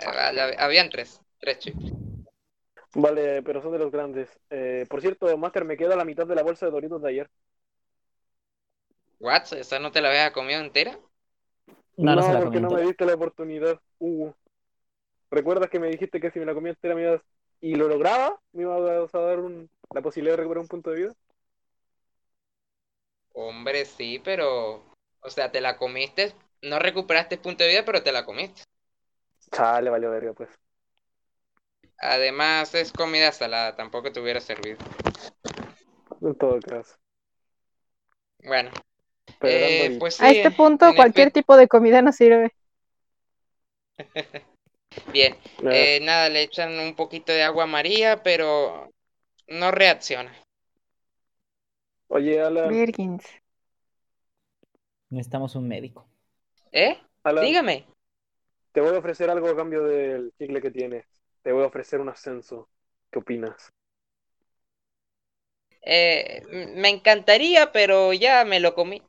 eh, 0.00 0.56
Habían 0.58 0.90
tres. 0.90 1.20
Tres 1.38 1.58
chicles. 1.60 1.92
Vale, 2.94 3.42
pero 3.42 3.62
son 3.62 3.72
de 3.72 3.78
los 3.78 3.92
grandes. 3.92 4.28
Eh, 4.50 4.84
por 4.88 5.00
cierto, 5.00 5.36
Master, 5.38 5.64
me 5.64 5.76
queda 5.76 5.94
la 5.96 6.04
mitad 6.04 6.26
de 6.26 6.34
la 6.34 6.42
bolsa 6.42 6.66
de 6.66 6.72
Doritos 6.72 7.00
de 7.02 7.08
ayer. 7.08 7.30
¿What? 9.20 9.52
¿Esa 9.52 9.78
no 9.78 9.92
te 9.92 10.00
la 10.00 10.08
habías 10.08 10.32
comido 10.32 10.60
entera? 10.60 10.98
No, 12.00 12.14
no 12.14 12.22
se 12.22 12.32
la 12.32 12.40
porque 12.40 12.60
no 12.60 12.70
me 12.70 12.82
diste 12.82 13.04
la 13.04 13.14
oportunidad. 13.14 13.80
Hugo. 13.98 14.34
¿Recuerdas 15.30 15.70
que 15.70 15.78
me 15.78 15.88
dijiste 15.88 16.20
que 16.20 16.30
si 16.30 16.38
me 16.38 16.46
la 16.46 16.54
comía 16.54 16.72
entera 16.72 16.94
me 16.94 17.02
ibas... 17.02 17.22
y 17.60 17.74
lo 17.74 17.88
lograba, 17.88 18.40
me 18.52 18.62
ibas 18.62 19.14
a 19.14 19.18
dar 19.20 19.38
un- 19.38 19.70
la 19.94 20.02
posibilidad 20.02 20.32
de 20.32 20.38
recuperar 20.38 20.62
un 20.62 20.68
punto 20.68 20.90
de 20.90 20.96
vida? 20.96 21.14
Hombre, 23.32 23.84
sí, 23.84 24.20
pero. 24.24 24.82
O 25.22 25.30
sea, 25.30 25.50
te 25.52 25.60
la 25.60 25.76
comiste. 25.76 26.34
No 26.62 26.78
recuperaste 26.78 27.38
punto 27.38 27.64
de 27.64 27.70
vida, 27.70 27.84
pero 27.84 28.02
te 28.02 28.12
la 28.12 28.24
comiste. 28.24 28.62
Chale, 29.52 29.90
valió 29.90 30.10
verga, 30.10 30.32
pues. 30.32 30.50
Además, 31.98 32.74
es 32.74 32.92
comida 32.92 33.30
salada. 33.32 33.76
Tampoco 33.76 34.10
te 34.10 34.20
hubiera 34.20 34.40
servido. 34.40 34.78
En 36.20 36.34
todo 36.34 36.58
caso. 36.60 36.96
Bueno, 38.44 38.70
eh, 39.42 39.96
pues 39.98 40.20
A 40.20 40.30
este 40.30 40.50
punto 40.50 40.94
cualquier 40.94 41.30
tipo 41.30 41.56
de 41.56 41.68
comida 41.68 42.02
nos 42.02 42.16
sirve. 42.16 42.52
Bien. 45.12 45.34
Eh, 45.62 45.96
Eh, 45.96 46.00
nada, 46.02 46.28
le 46.28 46.42
echan 46.42 46.78
un 46.78 46.94
poquito 46.96 47.32
de 47.32 47.42
agua 47.42 47.64
a 47.64 47.66
María, 47.66 48.22
pero 48.22 48.90
no 49.48 49.70
reacciona. 49.70 50.32
Oye, 52.08 52.40
Alan, 52.40 52.68
Virgins. 52.70 53.24
Necesitamos 55.10 55.54
un 55.56 55.68
médico. 55.68 56.08
¿Eh? 56.72 56.98
Alan, 57.24 57.44
Dígame. 57.44 57.84
te 58.72 58.80
voy 58.80 58.94
a 58.94 58.98
ofrecer 58.98 59.30
algo 59.30 59.48
a 59.48 59.56
cambio 59.56 59.84
del 59.84 60.32
chicle 60.38 60.60
que 60.60 60.70
tienes. 60.70 61.06
Te 61.42 61.52
voy 61.52 61.62
a 61.64 61.66
ofrecer 61.68 62.00
un 62.00 62.08
ascenso. 62.08 62.68
¿Qué 63.10 63.18
opinas? 63.18 63.72
Eh, 65.82 66.42
me 66.76 66.88
encantaría, 66.88 67.70
pero 67.72 68.12
ya 68.14 68.44
me 68.44 68.60
lo 68.60 68.74
comí. 68.74 69.02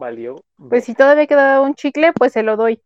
¿Valió? 0.00 0.44
Pues 0.68 0.84
si 0.86 0.94
todavía 0.94 1.26
queda 1.26 1.60
un 1.60 1.74
chicle, 1.74 2.12
pues 2.14 2.32
se 2.32 2.42
lo 2.42 2.56
doy. 2.56 2.82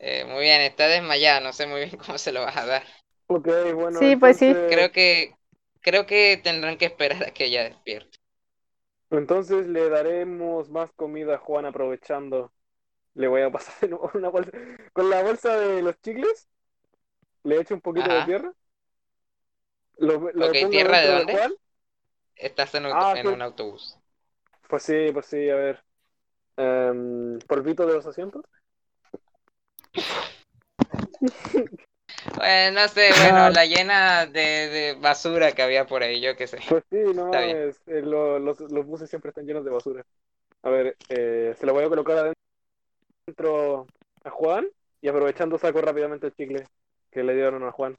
Eh, 0.00 0.24
muy 0.26 0.42
bien, 0.42 0.60
está 0.60 0.86
desmayada, 0.88 1.40
no 1.40 1.52
sé 1.54 1.66
muy 1.66 1.80
bien 1.84 1.96
cómo 1.98 2.18
se 2.18 2.32
lo 2.32 2.42
vas 2.42 2.56
a 2.56 2.66
dar. 2.66 2.82
Ok, 3.26 3.48
bueno, 3.74 4.00
Sí, 4.00 4.16
pues 4.16 4.38
sí. 4.38 4.56
Creo 4.66 4.92
que 4.92 5.36
creo 5.82 6.06
que 6.06 6.40
tendrán 6.42 6.78
que 6.78 6.86
esperar 6.86 7.22
a 7.24 7.32
que 7.34 7.46
ella 7.46 7.64
despierte. 7.64 8.18
Entonces 9.10 9.66
le 9.68 9.88
daremos 9.90 10.70
más 10.70 10.92
comida 10.92 11.34
a 11.36 11.38
Juan 11.38 11.66
aprovechando. 11.66 12.52
Le 13.14 13.28
voy 13.28 13.42
a 13.42 13.50
pasar 13.52 13.74
de 13.80 13.88
nuevo 13.90 14.10
una 14.14 14.30
bolsa. 14.30 14.52
Con 14.94 15.10
la 15.10 15.22
bolsa 15.22 15.56
de 15.58 15.82
los 15.82 16.00
chicles, 16.02 16.48
le 17.44 17.60
echo 17.60 17.74
un 17.74 17.80
poquito 17.82 18.12
de 18.12 18.22
tierra. 18.24 18.54
Lo, 19.96 20.30
lo 20.32 20.54
Ok, 20.54 20.54
pongo 20.58 20.70
¿tierra 20.70 20.98
de 20.98 21.08
dónde? 21.08 21.38
Juan. 21.40 21.54
Estás 22.36 22.74
en, 22.74 22.84
Ah, 22.88 23.16
en 23.16 23.26
sí. 23.26 23.28
un 23.28 23.42
autobús. 23.42 23.98
Pues 24.72 24.84
sí, 24.84 25.10
pues 25.12 25.26
sí, 25.26 25.50
a 25.50 25.54
ver. 25.54 25.84
Em, 26.56 27.38
polvito 27.40 27.84
de 27.84 27.92
los 27.92 28.06
asientos. 28.06 28.42
Bueno, 32.36 32.80
no 32.80 32.88
sé, 32.88 33.10
bueno, 33.18 33.50
la 33.50 33.66
llena 33.66 34.24
de, 34.24 34.40
de 34.40 34.96
basura 34.98 35.52
que 35.52 35.60
había 35.62 35.86
por 35.86 36.02
ahí, 36.02 36.22
yo 36.22 36.36
qué 36.36 36.46
sé. 36.46 36.58
Pues 36.70 36.84
sí, 36.90 36.96
no 37.14 37.26
mames, 37.26 37.76
eh, 37.86 38.00
lo- 38.00 38.38
los, 38.38 38.60
los 38.60 38.86
buses 38.86 39.10
siempre 39.10 39.28
están 39.28 39.44
llenos 39.44 39.62
de 39.64 39.70
basura. 39.70 40.06
A 40.62 40.70
ver, 40.70 40.96
eh, 41.10 41.54
se 41.58 41.66
lo 41.66 41.74
voy 41.74 41.84
a 41.84 41.88
colocar 41.90 42.32
adentro 43.26 43.86
a 44.24 44.30
Juan 44.30 44.66
y 45.02 45.08
aprovechando 45.08 45.58
saco 45.58 45.82
rápidamente 45.82 46.28
el 46.28 46.34
chicle 46.34 46.66
que 47.10 47.22
le 47.22 47.34
dieron 47.34 47.62
a 47.64 47.72
Juan. 47.72 47.94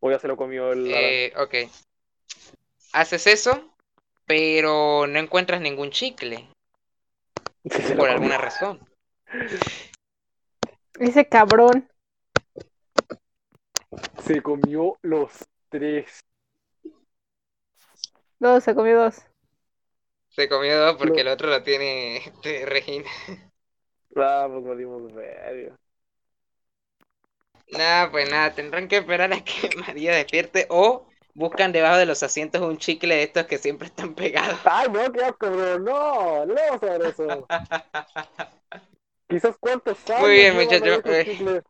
O 0.00 0.10
ya 0.10 0.18
se 0.18 0.28
lo 0.28 0.38
comió 0.38 0.72
el. 0.72 0.86
Eh, 0.90 1.32
ok. 1.36 1.54
Haces 2.94 3.26
eso, 3.26 3.74
pero 4.28 5.06
no 5.08 5.18
encuentras 5.18 5.60
ningún 5.60 5.90
chicle, 5.90 6.46
por 7.96 8.10
alguna 8.10 8.36
razón. 8.38 8.86
Ese 11.00 11.26
cabrón. 11.26 11.90
Se 14.22 14.42
comió 14.42 14.98
los 15.02 15.32
tres. 15.70 16.20
Dos, 18.38 18.62
se 18.62 18.74
comió 18.74 19.00
dos. 19.00 19.22
Se 20.28 20.48
comió 20.48 20.78
dos 20.78 20.96
porque 20.96 21.14
No. 21.14 21.20
el 21.22 21.28
otro 21.28 21.48
lo 21.48 21.62
tiene 21.62 22.18
este, 22.18 22.66
Regina. 22.66 23.08
Ah, 24.14 24.46
pues 24.50 24.64
valimos 24.64 25.12
verga. 25.14 25.74
Nada, 27.68 28.10
pues 28.10 28.30
nada, 28.30 28.54
tendrán 28.54 28.88
que 28.88 28.98
esperar 28.98 29.32
a 29.32 29.42
que 29.42 29.70
María 29.86 30.14
despierte 30.14 30.66
o 30.68 31.07
buscan 31.38 31.70
debajo 31.70 31.96
de 31.98 32.06
los 32.06 32.20
asientos 32.24 32.60
un 32.60 32.78
chicle 32.78 33.14
de 33.14 33.22
estos 33.22 33.46
que 33.46 33.58
siempre 33.58 33.86
están 33.86 34.14
pegados. 34.14 34.58
Ay, 34.64 34.88
no, 34.90 35.12
qué 35.12 35.24
asco, 35.24 35.48
bro. 35.48 35.78
No, 35.78 36.44
no 36.44 36.54
vamos 36.54 36.82
a 36.82 36.86
dar 36.86 37.02
eso. 37.02 37.46
Quizás 39.28 39.56
cuántos 39.60 39.98
años 40.10 40.20
Muy 40.26 40.32
bien, 40.32 40.56
muchachos, 40.56 41.00
eh. 41.06 41.62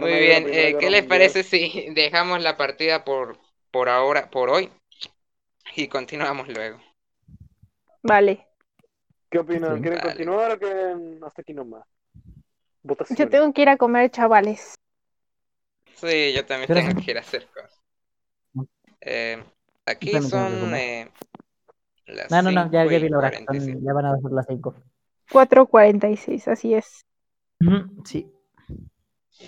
Muy 0.00 0.18
bien, 0.18 0.46
eh, 0.48 0.76
¿qué 0.78 0.90
les 0.90 1.04
parece 1.04 1.42
si 1.42 1.90
dejamos 1.94 2.40
la 2.40 2.56
partida 2.56 3.04
por, 3.04 3.36
por 3.72 3.88
ahora, 3.88 4.30
por 4.30 4.48
hoy? 4.48 4.70
Y 5.74 5.88
continuamos 5.88 6.46
luego. 6.48 6.78
Vale. 8.02 8.46
¿Qué 9.28 9.40
opinan? 9.40 9.80
¿Quieren 9.80 9.98
Vale. 9.98 10.10
continuar 10.10 10.52
o 10.52 10.58
quieren 10.58 11.18
hasta 11.24 11.42
aquí 11.42 11.52
nomás? 11.52 11.84
Votación. 12.84 13.16
Yo 13.16 13.28
tengo 13.28 13.52
que 13.52 13.62
ir 13.62 13.68
a 13.68 13.76
comer, 13.76 14.10
chavales. 14.10 14.76
Sí, 15.96 16.32
yo 16.34 16.44
también 16.44 16.68
Pero- 16.68 16.80
tengo 16.80 17.00
que 17.02 17.10
ir 17.10 17.18
a 17.18 17.20
hacer 17.20 17.46
cosas. 17.48 17.80
Eh, 19.00 19.42
aquí 19.86 20.12
son 20.22 20.74
eh, 20.74 21.10
las 22.06 22.30
No, 22.30 22.42
no, 22.42 22.50
no, 22.52 22.70
ya, 22.70 22.82
5 22.84 22.90
ya 22.92 22.98
vi 22.98 23.08
la 23.08 23.18
hora. 23.18 23.32
son- 23.32 23.44
47. 23.46 23.80
ya 23.82 23.92
van 23.92 24.06
a 24.06 24.16
ser 24.18 24.30
las 24.32 24.46
5. 24.46 24.74
4.46, 25.30 26.48
así 26.48 26.74
es. 26.74 27.00
Sí. 28.04 28.30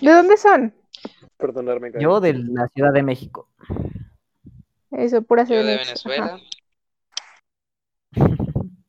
¿De 0.01 0.11
dónde 0.11 0.37
son? 0.37 0.73
Perdonarme, 1.37 1.91
Karen. 1.91 2.03
Yo 2.03 2.19
de 2.19 2.33
la 2.33 2.67
Ciudad 2.69 2.91
de 2.93 3.03
México. 3.03 3.49
Eso, 4.91 5.21
pura 5.21 5.43
Yo 5.43 5.63
de 5.63 5.75
ajá. 5.75 5.83
Venezuela. 5.83 6.39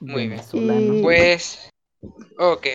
Muy 0.00 0.28
bien. 0.28 0.40
Y- 0.52 1.02
Pues, 1.02 1.70
ok. 2.38 2.66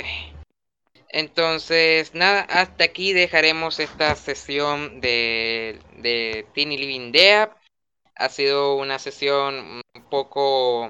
Entonces, 1.13 2.15
nada, 2.15 2.41
hasta 2.41 2.85
aquí 2.85 3.13
dejaremos 3.13 3.79
esta 3.79 4.15
sesión 4.15 4.99
de, 4.99 5.79
de 5.97 6.47
Teeny 6.55 6.75
Living 6.75 7.11
Dea. 7.11 7.55
Ha 8.15 8.29
sido 8.29 8.75
una 8.77 8.97
sesión 8.97 9.83
un 9.95 10.03
poco, 10.09 10.85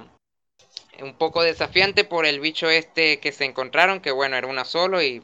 un 1.01 1.17
poco 1.17 1.43
desafiante 1.43 2.05
por 2.05 2.25
el 2.25 2.39
bicho 2.39 2.69
este 2.69 3.19
que 3.19 3.33
se 3.33 3.43
encontraron, 3.43 3.99
que 3.99 4.11
bueno, 4.11 4.37
era 4.37 4.47
una 4.47 4.63
solo 4.63 5.01
y 5.01 5.21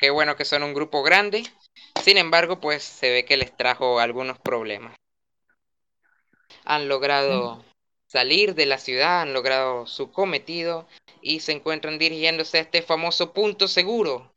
qué 0.00 0.10
bueno 0.10 0.34
que 0.34 0.44
son 0.44 0.64
un 0.64 0.74
grupo 0.74 1.04
grande. 1.04 1.44
Sin 2.02 2.18
embargo, 2.18 2.58
pues 2.58 2.82
se 2.82 3.10
ve 3.10 3.24
que 3.24 3.36
les 3.36 3.56
trajo 3.56 4.00
algunos 4.00 4.40
problemas. 4.40 4.96
Han 6.64 6.88
logrado 6.88 7.64
salir 8.14 8.54
de 8.54 8.64
la 8.64 8.78
ciudad, 8.78 9.22
han 9.22 9.32
logrado 9.32 9.86
su 9.86 10.12
cometido 10.12 10.86
y 11.20 11.40
se 11.40 11.50
encuentran 11.50 11.98
dirigiéndose 11.98 12.58
a 12.58 12.60
este 12.60 12.80
famoso 12.80 13.32
punto 13.32 13.66
seguro. 13.66 14.30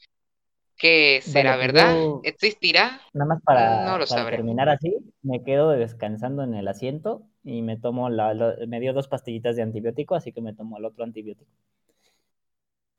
¿Qué 0.78 1.22
será 1.24 1.56
pues 1.56 1.68
verdad? 1.68 1.94
yo- 1.96 2.22
¿Existirá? 2.24 3.00
Nada 3.14 3.30
más 3.36 3.44
para, 3.44 3.86
No 3.86 4.00
lo 4.00 4.08
para 4.08 4.22
sabré. 4.22 4.38
terminar 4.38 4.68
así, 4.70 4.96
me 5.22 5.44
quedo 5.44 5.70
descansando 5.70 6.42
en 6.44 6.56
el 6.56 6.68
asiento 6.68 7.22
y 7.44 7.62
me 7.62 7.78
tomo 7.78 8.10
la, 8.10 8.34
la- 8.34 8.56
me 8.68 8.80
dio 8.80 8.94
dos 8.94 9.08
pastillitas 9.08 9.56
de 9.56 9.62
antibiótico, 9.62 10.16
así 10.16 10.32
que 10.32 10.42
me 10.42 10.54
tomo 10.56 10.78
el 10.80 10.86
otro 10.86 11.04
antibiótico. 11.04 11.52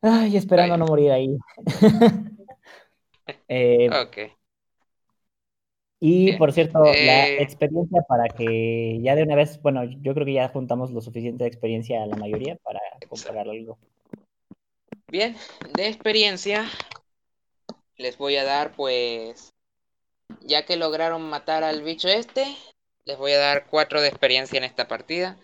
Ay, 0.00 0.36
esperando 0.36 0.76
no 0.76 0.86
morir 0.86 1.10
ahí. 1.10 1.36
Eh, 3.50 3.88
Ok. 3.90 4.37
Y 6.00 6.26
Bien. 6.26 6.38
por 6.38 6.52
cierto, 6.52 6.84
la 6.84 7.28
Eh, 7.28 7.42
experiencia 7.42 8.02
para 8.08 8.28
que 8.28 9.00
ya 9.02 9.14
de 9.14 9.24
una 9.24 9.34
vez, 9.34 9.60
bueno, 9.62 9.84
yo 9.84 10.14
creo 10.14 10.26
que 10.26 10.34
ya 10.34 10.48
juntamos 10.48 10.90
lo 10.90 11.00
suficiente 11.00 11.44
de 11.44 11.48
experiencia 11.48 12.02
a 12.02 12.06
la 12.06 12.16
mayoría 12.16 12.56
para 12.56 12.80
comparar 13.08 13.48
algo. 13.48 13.78
Bien, 15.08 15.36
de 15.74 15.88
experiencia 15.88 16.66
les 17.96 18.16
voy 18.16 18.36
a 18.36 18.44
dar 18.44 18.72
pues, 18.72 19.52
ya 20.42 20.64
que 20.64 20.76
lograron 20.76 21.22
matar 21.22 21.64
al 21.64 21.82
bicho 21.82 22.08
este, 22.08 22.44
les 23.04 23.18
voy 23.18 23.32
a 23.32 23.38
dar 23.38 23.66
4 23.66 24.00
de 24.00 24.08
experiencia 24.08 24.58
en 24.58 24.64
esta 24.64 24.86
partida. 24.86 25.36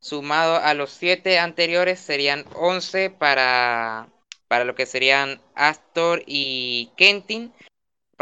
Sumado 0.00 0.56
a 0.56 0.74
los 0.74 0.90
7 0.90 1.38
anteriores 1.38 2.00
serían 2.00 2.44
11 2.56 3.10
para, 3.10 4.08
para 4.48 4.64
lo 4.64 4.74
que 4.74 4.84
serían 4.84 5.40
Astor 5.54 6.24
y 6.26 6.90
Kentin. 6.96 7.52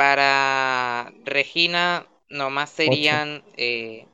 Para 0.00 1.12
Regina 1.26 2.06
nomás 2.30 2.70
serían 2.70 3.44
eh, 3.58 4.06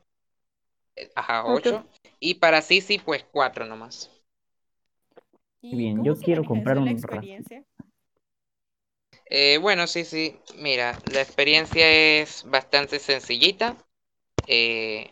ajá, 1.15 1.45
Ocho. 1.45 1.77
8. 1.77 1.87
Y 2.19 2.33
para 2.33 2.61
Sisi 2.61 2.99
pues 2.99 3.25
4 3.31 3.65
nomás. 3.65 4.11
¿Y 5.61 5.77
Bien, 5.77 6.03
yo 6.03 6.17
quiero 6.17 6.43
comprar 6.43 6.77
un? 6.77 6.99
Eh, 9.27 9.59
bueno, 9.61 9.87
sí, 9.87 10.03
sí. 10.03 10.37
Mira, 10.57 10.99
la 11.13 11.21
experiencia 11.21 11.89
es 11.89 12.43
bastante 12.43 12.99
sencillita. 12.99 13.77
Eh, 14.45 15.09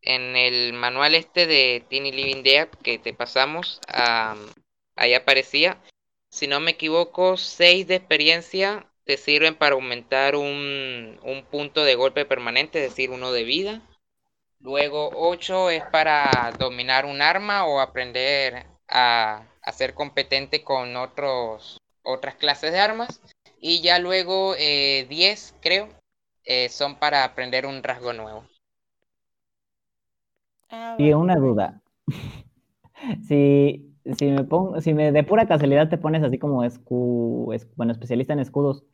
en 0.00 0.34
el 0.34 0.72
manual 0.72 1.14
este 1.14 1.46
de 1.46 1.84
Tiny 1.88 2.10
Living 2.10 2.42
Dead 2.42 2.68
que 2.82 2.98
te 2.98 3.14
pasamos, 3.14 3.80
am, 3.86 4.50
ahí 4.96 5.14
aparecía. 5.14 5.80
Si 6.28 6.48
no 6.48 6.58
me 6.58 6.72
equivoco, 6.72 7.36
6 7.36 7.86
de 7.86 7.94
experiencia 7.94 8.88
te 9.12 9.18
sirven 9.18 9.54
para 9.54 9.74
aumentar 9.74 10.36
un, 10.36 11.20
un 11.22 11.44
punto 11.50 11.84
de 11.84 11.96
golpe 11.96 12.24
permanente, 12.24 12.82
es 12.82 12.90
decir, 12.90 13.10
uno 13.10 13.30
de 13.30 13.44
vida. 13.44 13.82
Luego 14.60 15.10
8 15.14 15.68
es 15.70 15.84
para 15.84 16.52
dominar 16.58 17.04
un 17.04 17.20
arma 17.20 17.66
o 17.66 17.80
aprender 17.80 18.64
a, 18.88 19.44
a 19.62 19.72
ser 19.72 19.92
competente 19.94 20.64
con 20.64 20.96
otros, 20.96 21.76
otras 22.02 22.36
clases 22.36 22.72
de 22.72 22.78
armas. 22.80 23.20
Y 23.60 23.82
ya 23.82 23.98
luego 23.98 24.54
eh, 24.58 25.06
10, 25.10 25.54
creo, 25.60 25.90
eh, 26.44 26.70
son 26.70 26.96
para 26.96 27.24
aprender 27.24 27.66
un 27.66 27.82
rasgo 27.82 28.14
nuevo. 28.14 28.46
Ah, 30.70 30.96
Y 30.98 31.12
una 31.12 31.36
duda. 31.36 31.82
Si, 33.28 33.94
si 34.16 34.26
me 34.30 34.44
pongo, 34.44 34.80
si 34.80 34.94
me 34.94 35.12
de 35.12 35.24
pura 35.24 35.46
casualidad 35.46 35.88
te 35.88 35.98
pones 35.98 36.22
así 36.22 36.38
como 36.38 36.64
escu, 36.64 37.52
es- 37.52 37.68
bueno, 37.76 37.92
especialista 37.92 38.32
en 38.32 38.40
escudos, 38.40 38.84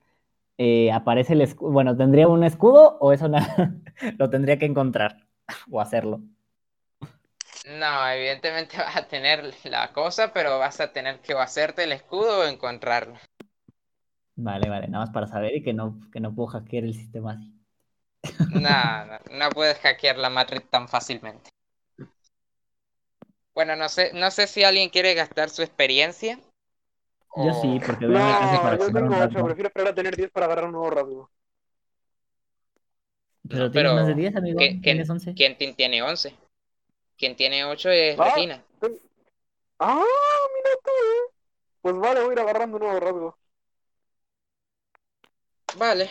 eh, 0.58 0.92
aparece 0.92 1.34
el 1.34 1.42
escudo, 1.42 1.72
bueno, 1.72 1.96
¿tendría 1.96 2.28
un 2.28 2.44
escudo 2.44 2.98
o 3.00 3.12
eso 3.12 3.28
na- 3.28 3.80
lo 4.18 4.30
tendría 4.30 4.58
que 4.58 4.66
encontrar 4.66 5.26
o 5.70 5.80
hacerlo? 5.80 6.22
No, 7.66 8.08
evidentemente 8.08 8.76
vas 8.78 8.96
a 8.96 9.06
tener 9.06 9.54
la 9.62 9.92
cosa, 9.92 10.32
pero 10.32 10.58
vas 10.58 10.80
a 10.80 10.92
tener 10.92 11.20
que 11.20 11.34
hacerte 11.34 11.84
el 11.84 11.92
escudo 11.92 12.40
o 12.40 12.44
encontrarlo. 12.44 13.16
Vale, 14.36 14.70
vale, 14.70 14.88
nada 14.88 15.04
más 15.04 15.10
para 15.12 15.26
saber 15.26 15.54
y 15.56 15.62
que 15.62 15.74
no, 15.74 16.00
que 16.10 16.20
no 16.20 16.34
puedo 16.34 16.48
hackear 16.48 16.84
el 16.84 16.94
sistema 16.94 17.32
así. 17.32 17.52
No, 18.50 19.06
no, 19.06 19.18
no 19.30 19.50
puedes 19.50 19.78
hackear 19.78 20.18
la 20.18 20.30
Matrix 20.30 20.68
tan 20.70 20.88
fácilmente. 20.88 21.50
Bueno, 23.54 23.76
no 23.76 23.88
sé, 23.88 24.12
no 24.14 24.30
sé 24.30 24.46
si 24.46 24.64
alguien 24.64 24.88
quiere 24.90 25.14
gastar 25.14 25.50
su 25.50 25.62
experiencia. 25.62 26.38
Yo 27.36 27.54
sí, 27.62 27.80
porque 27.84 28.06
me 28.06 28.18
alcance 28.18 28.54
No, 28.56 28.62
para 28.62 28.78
yo 28.78 28.86
tengo 28.92 29.06
8, 29.14 29.18
rasgo. 29.18 29.44
prefiero 29.46 29.68
esperar 29.68 29.92
a 29.92 29.94
tener 29.94 30.16
10 30.16 30.30
para 30.30 30.46
agarrar 30.46 30.64
un 30.66 30.72
nuevo 30.72 30.90
rasgo. 30.90 31.30
Pero 33.48 33.64
No, 33.64 33.70
tienes 33.70 33.92
más 33.92 34.06
de 34.06 34.12
pero 34.14 34.20
10, 34.22 34.36
amigo. 34.36 34.58
¿qué- 34.58 34.70
qué- 34.74 34.80
Tienes 34.82 35.10
11. 35.10 35.34
¿Quién 35.34 35.56
tiene 35.76 36.02
11? 36.02 36.34
Quien 37.16 37.36
tiene 37.36 37.64
8 37.64 37.90
es 37.90 38.18
Ah. 38.18 38.24
Regina. 38.34 38.64
Ah, 39.78 40.04
mira 40.54 40.70
tú, 40.84 40.90
eh. 40.90 41.32
Pues 41.82 41.96
vale, 41.96 42.20
voy 42.20 42.30
a 42.30 42.32
ir 42.32 42.40
agarrando 42.40 42.76
un 42.76 42.82
nuevo 42.82 43.00
rasgo. 43.00 43.38
Vale. 45.76 46.08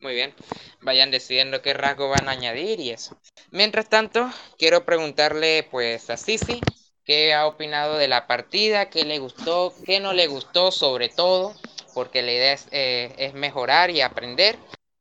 Muy 0.00 0.14
bien. 0.14 0.34
Vayan 0.82 1.10
decidiendo 1.10 1.62
qué 1.62 1.72
rasgo 1.72 2.08
van 2.08 2.28
a 2.28 2.32
añadir 2.32 2.80
y 2.80 2.90
eso. 2.90 3.16
Mientras 3.50 3.88
tanto, 3.88 4.28
quiero 4.58 4.84
preguntarle 4.84 5.66
pues 5.70 6.10
a 6.10 6.16
Sisi 6.16 6.60
qué 7.04 7.34
ha 7.34 7.46
opinado 7.46 7.96
de 7.96 8.08
la 8.08 8.26
partida, 8.26 8.90
qué 8.90 9.04
le 9.04 9.18
gustó, 9.18 9.74
qué 9.84 10.00
no 10.00 10.12
le 10.12 10.26
gustó 10.26 10.70
sobre 10.70 11.08
todo, 11.08 11.54
porque 11.94 12.22
la 12.22 12.32
idea 12.32 12.52
es, 12.54 12.68
eh, 12.72 13.14
es 13.18 13.34
mejorar 13.34 13.90
y 13.90 14.00
aprender. 14.00 14.58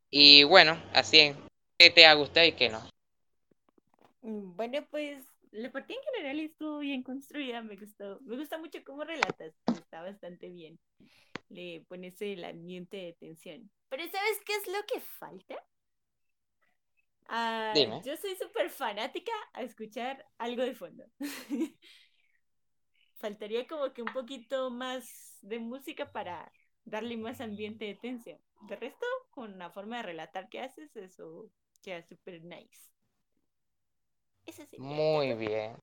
Y 0.09 0.43
bueno, 0.43 0.81
así, 0.93 1.33
qué 1.77 1.89
te 1.89 2.05
ha 2.05 2.13
gustado 2.13 2.45
y 2.45 2.53
qué 2.53 2.69
no. 2.69 2.81
Mm, 4.21 4.55
Bueno, 4.55 4.85
pues 4.89 5.25
la 5.51 5.71
partida 5.71 5.97
en 5.97 6.03
general 6.15 6.39
estuvo 6.39 6.79
bien 6.79 7.03
construida, 7.03 7.61
me 7.61 7.75
gustó. 7.75 8.19
Me 8.21 8.37
gusta 8.37 8.57
mucho 8.57 8.79
cómo 8.85 9.03
relatas, 9.03 9.53
está 9.67 10.01
bastante 10.01 10.49
bien. 10.49 10.79
Le 11.49 11.85
pones 11.87 12.21
el 12.21 12.43
ambiente 12.45 12.97
de 12.97 13.13
tensión. 13.13 13.69
Pero 13.89 14.03
¿sabes 14.05 14.41
qué 14.45 14.55
es 14.55 14.67
lo 14.67 14.83
que 14.87 14.99
falta? 15.01 15.55
Ah, 17.27 17.75
Dime. 17.75 18.03
yo 18.03 18.15
soy 18.17 18.35
súper 18.35 18.69
fanática 18.69 19.31
a 19.53 19.63
escuchar 19.63 20.25
algo 20.37 20.63
de 20.63 20.75
fondo. 20.75 21.03
Faltaría 23.15 23.67
como 23.67 23.91
que 23.93 24.01
un 24.03 24.13
poquito 24.13 24.69
más 24.69 25.37
de 25.41 25.57
música 25.59 26.11
para 26.11 26.51
darle 26.85 27.17
más 27.17 27.41
ambiente 27.41 27.85
de 27.85 27.95
tensión. 27.95 28.39
De 28.67 28.75
resto, 28.75 29.05
con 29.31 29.57
la 29.57 29.71
forma 29.71 29.97
de 29.97 30.03
relatar 30.03 30.49
que 30.49 30.59
haces, 30.61 30.95
eso 30.95 31.49
queda 31.81 32.03
súper 32.03 32.43
nice. 32.43 32.91
Eso 34.45 34.65
sí. 34.65 34.77
Muy 34.77 35.33
bien. 35.33 35.75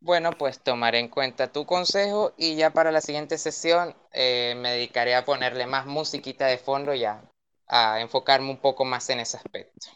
Bueno, 0.00 0.30
pues 0.32 0.60
tomaré 0.62 1.00
en 1.00 1.08
cuenta 1.08 1.52
tu 1.52 1.66
consejo 1.66 2.32
y 2.38 2.56
ya 2.56 2.70
para 2.70 2.90
la 2.90 3.02
siguiente 3.02 3.36
sesión 3.36 3.94
eh, 4.12 4.54
me 4.56 4.70
dedicaré 4.70 5.14
a 5.14 5.26
ponerle 5.26 5.66
más 5.66 5.84
musiquita 5.84 6.46
de 6.46 6.56
fondo 6.56 6.94
y 6.94 7.04
a, 7.04 7.22
a 7.66 8.00
enfocarme 8.00 8.48
un 8.50 8.58
poco 8.60 8.86
más 8.86 9.10
en 9.10 9.20
ese 9.20 9.36
aspecto. 9.36 9.88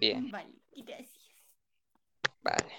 Bien, 0.00 0.30
Vale, 0.30 0.50
gracias. 0.74 1.18
vale. 2.42 2.72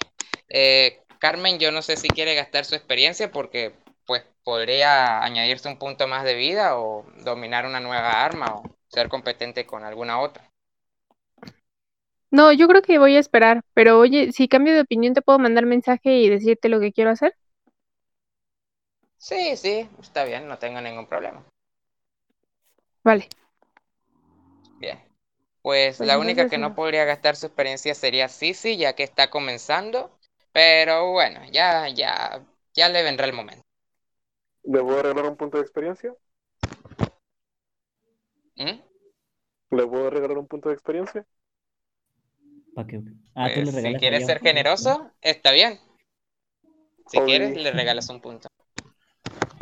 Eh, 0.50 1.04
Carmen, 1.20 1.60
yo 1.60 1.72
no 1.72 1.84
sé 1.84 1.96
si 1.96 2.08
quiere 2.10 2.34
gastar 2.34 2.66
su 2.66 2.74
experiencia 2.74 3.32
porque 3.32 3.74
pues 4.08 4.24
podría 4.44 5.24
añadirse 5.24 5.70
un 5.70 5.78
punto 5.78 6.08
más 6.08 6.24
de 6.24 6.34
vida 6.34 6.78
o 6.80 7.06
dominar 7.24 7.68
una 7.68 7.80
nueva 7.80 8.26
arma 8.26 8.56
o 8.56 8.76
ser 8.88 9.08
competente 9.08 9.68
con 9.68 9.84
alguna 9.84 10.20
otra. 10.20 10.50
No, 12.32 12.52
yo 12.52 12.68
creo 12.68 12.82
que 12.82 12.98
voy 12.98 13.18
a 13.18 13.20
esperar, 13.20 13.62
pero 13.74 14.00
oye, 14.00 14.32
si 14.32 14.48
cambio 14.48 14.74
de 14.74 14.82
opinión, 14.82 15.14
¿te 15.14 15.22
puedo 15.22 15.38
mandar 15.38 15.66
mensaje 15.66 16.18
y 16.18 16.30
decirte 16.30 16.70
lo 16.70 16.80
que 16.80 16.92
quiero 16.92 17.12
hacer? 17.12 17.36
Sí, 19.18 19.56
sí, 19.56 19.88
está 20.02 20.24
bien, 20.26 20.48
no 20.48 20.58
tengo 20.58 20.82
ningún 20.82 21.06
problema. 21.06 21.46
Vale. 23.04 23.28
Bien. 24.80 25.11
Pues 25.62 25.98
Pues 25.98 26.08
la 26.08 26.18
única 26.18 26.50
que 26.50 26.58
no 26.58 26.76
podría 26.76 27.06
gastar 27.06 27.36
su 27.36 27.46
experiencia 27.46 27.94
sería 27.94 28.28
Sisi, 28.28 28.78
ya 28.78 28.94
que 28.94 29.04
está 29.04 29.30
comenzando. 29.30 30.12
Pero 30.54 31.12
bueno, 31.12 31.42
ya, 31.52 31.88
ya, 31.88 32.44
ya 32.74 32.90
le 32.90 33.04
vendrá 33.04 33.26
el 33.26 33.34
momento. 33.34 33.64
¿Le 34.64 34.80
puedo 34.82 35.02
regalar 35.02 35.26
un 35.26 35.38
punto 35.38 35.58
de 35.58 35.64
experiencia? 35.64 36.14
¿Mm? 38.56 38.82
¿Le 39.72 39.88
puedo 39.88 40.10
regalar 40.10 40.38
un 40.38 40.48
punto 40.48 40.70
de 40.70 40.76
experiencia? 40.76 41.26
¿Para 42.76 42.88
qué? 42.88 43.02
Ah, 43.36 43.50
tú 43.54 43.62
Pues, 43.62 43.76
le 43.76 43.82
si 43.82 43.96
quieres 43.96 44.26
ser 44.26 44.40
punto. 44.40 44.50
generoso, 44.50 45.12
está 45.22 45.52
bien. 45.52 45.80
Si 47.08 47.20
quieres, 47.20 47.56
le 47.56 47.72
regalas 47.72 48.10
un 48.10 48.22
punto. 48.22 48.48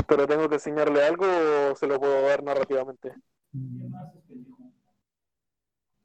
¿Pero 0.08 0.28
tengo 0.28 0.50
que 0.50 0.56
enseñarle 0.56 1.04
algo 1.04 1.26
o 1.72 1.76
se 1.76 1.88
lo 1.88 2.00
puedo 2.00 2.22
dar 2.24 2.44
narrativamente? 2.44 3.14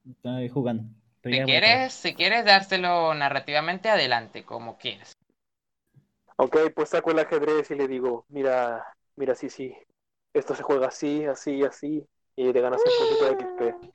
Estoy 0.08 0.48
jugando. 0.48 0.84
Si 1.22 1.30
quieres, 1.42 1.92
si 1.94 2.14
quieres 2.14 2.44
dárselo 2.44 3.14
narrativamente, 3.14 3.88
adelante, 3.88 4.44
como 4.44 4.76
quieras. 4.76 5.16
Ok, 6.36 6.56
pues 6.74 6.90
saco 6.90 7.12
el 7.12 7.20
ajedrez 7.20 7.70
y 7.70 7.74
le 7.76 7.88
digo, 7.88 8.26
mira, 8.28 8.84
mira, 9.16 9.34
sí, 9.34 9.48
sí, 9.48 9.74
esto 10.34 10.54
se 10.54 10.62
juega 10.62 10.88
así, 10.88 11.24
así, 11.24 11.62
así, 11.62 12.04
y 12.36 12.52
te 12.52 12.60
ganas 12.60 12.82
un 12.84 12.92
poquito 13.08 13.24
de 13.24 13.72
XP. 13.72 13.94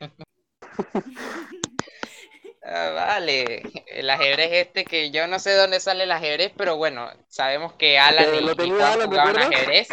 Ah, 2.61 2.91
vale, 2.93 3.63
el 3.87 4.09
ajedrez 4.09 4.67
este 4.67 4.85
que 4.85 5.11
yo 5.11 5.27
no 5.27 5.39
sé 5.39 5.55
dónde 5.55 5.79
sale 5.79 6.03
el 6.03 6.11
ajedrez, 6.11 6.51
pero 6.55 6.77
bueno, 6.77 7.09
sabemos 7.27 7.73
que 7.73 7.97
Alan 7.97 8.25
Eh, 8.25 8.39
y, 8.41 8.45
lo 8.45 8.51
y 8.51 8.55
tenía 8.55 8.75
Juan 8.75 8.93
Alan, 8.93 9.09
jugaban 9.09 9.37
ajedrez. 9.37 9.87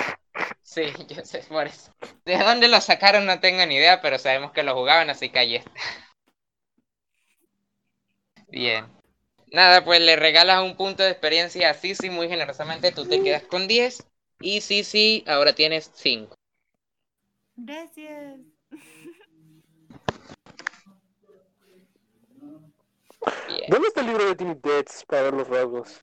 Sí, 0.62 0.82
yo 1.08 1.24
sé 1.24 1.38
por 1.48 1.66
eso. 1.66 1.92
¿De 2.24 2.36
dónde 2.38 2.68
lo 2.68 2.80
sacaron? 2.80 3.24
No 3.24 3.40
tengo 3.40 3.64
ni 3.66 3.76
idea, 3.76 4.00
pero 4.02 4.18
sabemos 4.18 4.52
que 4.52 4.62
lo 4.62 4.74
jugaban, 4.74 5.10
así 5.10 5.30
que 5.30 5.38
ahí 5.38 5.56
está. 5.56 5.70
Bien. 8.48 8.86
Nada, 9.52 9.84
pues 9.84 10.00
le 10.00 10.16
regalas 10.16 10.62
un 10.62 10.76
punto 10.76 11.02
de 11.02 11.10
experiencia 11.10 11.70
a 11.70 11.74
Sisi 11.74 12.10
muy 12.10 12.28
generosamente, 12.28 12.92
tú 12.92 13.06
te 13.06 13.22
quedas 13.22 13.44
con 13.44 13.68
10 13.68 14.06
y 14.40 14.60
Sisi 14.60 15.24
ahora 15.26 15.54
tienes 15.54 15.90
5. 15.94 16.34
Gracias. 17.56 18.40
Bien. 23.48 23.64
¿Dónde 23.68 23.88
está 23.88 24.00
el 24.00 24.06
libro 24.08 24.26
de 24.26 24.34
Timmy 24.34 24.54
Deads 24.62 25.04
para 25.06 25.22
ver 25.22 25.34
los 25.34 25.48
rasgos? 25.48 26.00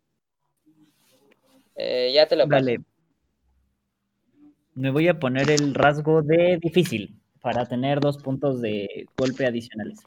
Eh, 1.75 2.11
ya 2.13 2.27
te 2.27 2.35
lo 2.35 2.47
paso. 2.47 2.65
Dale. 2.65 2.79
Me 4.75 4.89
voy 4.89 5.07
a 5.07 5.19
poner 5.19 5.51
el 5.51 5.73
rasgo 5.75 6.21
de 6.21 6.57
difícil 6.59 7.19
para 7.41 7.67
tener 7.67 7.99
dos 7.99 8.17
puntos 8.17 8.61
de 8.61 9.07
golpe 9.15 9.45
adicionales. 9.45 9.99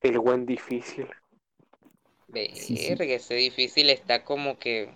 El 0.00 0.18
buen 0.20 0.46
difícil. 0.46 1.08
Sí, 2.32 2.76
sí. 2.76 2.88
Verga, 2.90 3.14
ese 3.14 3.34
difícil 3.34 3.90
está 3.90 4.24
como 4.24 4.58
que 4.58 4.94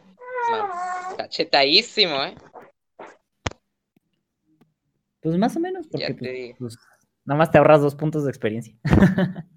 ma- 0.50 1.14
cachetadísimo, 1.16 2.22
¿eh? 2.24 2.34
Pues 5.20 5.38
más 5.38 5.56
o 5.56 5.60
menos, 5.60 5.86
Ya 5.86 6.08
porque 6.08 6.14
te 6.14 6.18
pues, 6.18 6.32
digo. 6.32 6.56
pues, 6.58 6.78
nada 7.24 7.38
más 7.38 7.50
te 7.50 7.58
ahorras 7.58 7.80
dos 7.80 7.94
puntos 7.94 8.24
de 8.24 8.30
experiencia. 8.30 8.74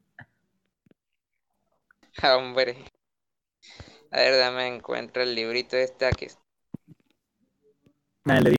Hombre. 2.24 2.78
A 4.12 4.18
ver, 4.18 4.38
dame 4.38 4.68
encuentra 4.68 5.24
el 5.24 5.36
librito 5.36 5.76
este 5.76 6.10
que 6.12 6.28
Nada, 8.24 8.42
le 8.42 8.56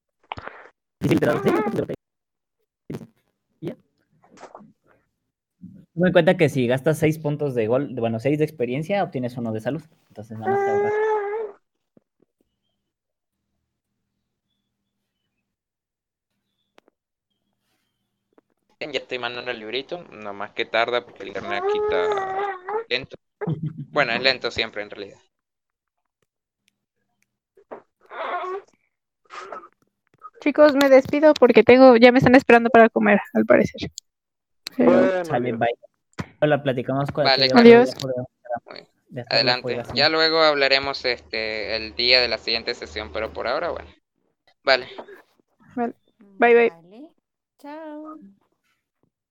difícil 1.00 1.20
te 1.20 1.26
da 1.26 1.42
seis 1.42 1.54
puntos 1.54 1.72
de 1.74 1.78
golpe. 1.80 1.94
Y 3.60 3.66
ya. 3.68 3.76
Toma 5.96 6.08
en 6.08 6.12
cuenta 6.12 6.36
que 6.36 6.50
si 6.50 6.66
gastas 6.66 6.98
seis 6.98 7.18
puntos 7.18 7.54
de 7.54 7.68
gol, 7.68 7.88
bueno, 7.94 8.20
seis 8.20 8.36
de 8.38 8.44
experiencia, 8.44 9.02
obtienes 9.02 9.34
uno 9.38 9.50
de 9.50 9.62
salud. 9.62 9.82
Entonces 10.08 10.38
nada 10.38 10.52
más 10.52 10.62
te 10.66 10.70
ahorras. 10.70 10.92
Bien, 18.78 18.92
Ya 18.92 18.98
estoy 18.98 19.18
mandando 19.18 19.50
el 19.50 19.58
librito, 19.58 20.04
nomás 20.12 20.50
que 20.50 20.66
tarda 20.66 21.02
porque 21.02 21.22
el 21.22 21.28
internet 21.28 21.62
aquí 21.66 21.78
está 21.78 22.06
lento. 22.90 23.16
Bueno, 23.90 24.12
es 24.12 24.22
lento 24.22 24.50
siempre 24.50 24.82
en 24.82 24.90
realidad. 24.90 25.18
Chicos, 30.42 30.74
me 30.74 30.90
despido 30.90 31.32
porque 31.32 31.62
tengo, 31.62 31.96
ya 31.96 32.12
me 32.12 32.18
están 32.18 32.34
esperando 32.34 32.68
para 32.68 32.90
comer, 32.90 33.18
al 33.32 33.46
parecer. 33.46 33.90
Pero- 34.76 34.90
Bueno, 34.92 35.24
Sale, 35.24 35.40
bien. 35.40 35.58
bye. 35.58 35.85
Hola, 36.40 36.62
platicamos 36.62 37.10
con 37.10 37.24
Vale, 37.24 37.50
Adiós. 37.54 37.90
Adelante. 39.30 39.82
Ya 39.94 40.08
luego 40.08 40.40
hablaremos 40.40 41.04
este 41.04 41.76
el 41.76 41.94
día 41.94 42.20
de 42.20 42.28
la 42.28 42.38
siguiente 42.38 42.74
sesión, 42.74 43.12
pero 43.12 43.32
por 43.32 43.48
ahora, 43.48 43.70
bueno. 43.70 43.88
Vale. 44.62 44.88
Bye, 45.74 46.54
bye. 46.54 46.70
Vale. 46.70 47.10
Chao. 47.58 48.18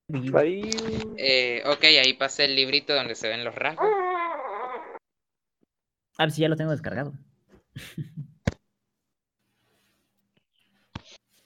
Bye. 0.08 0.70
Eh, 1.18 1.64
ok, 1.66 1.84
ahí 1.84 2.14
pasé 2.14 2.46
el 2.46 2.56
librito 2.56 2.96
donde 2.96 3.16
se 3.16 3.28
ven 3.28 3.44
los 3.44 3.54
rasgos. 3.54 3.90
Ah, 6.18 6.30
sí, 6.30 6.42
ya 6.42 6.50
lo 6.50 6.56
tengo 6.56 6.72
descargado. 6.72 7.14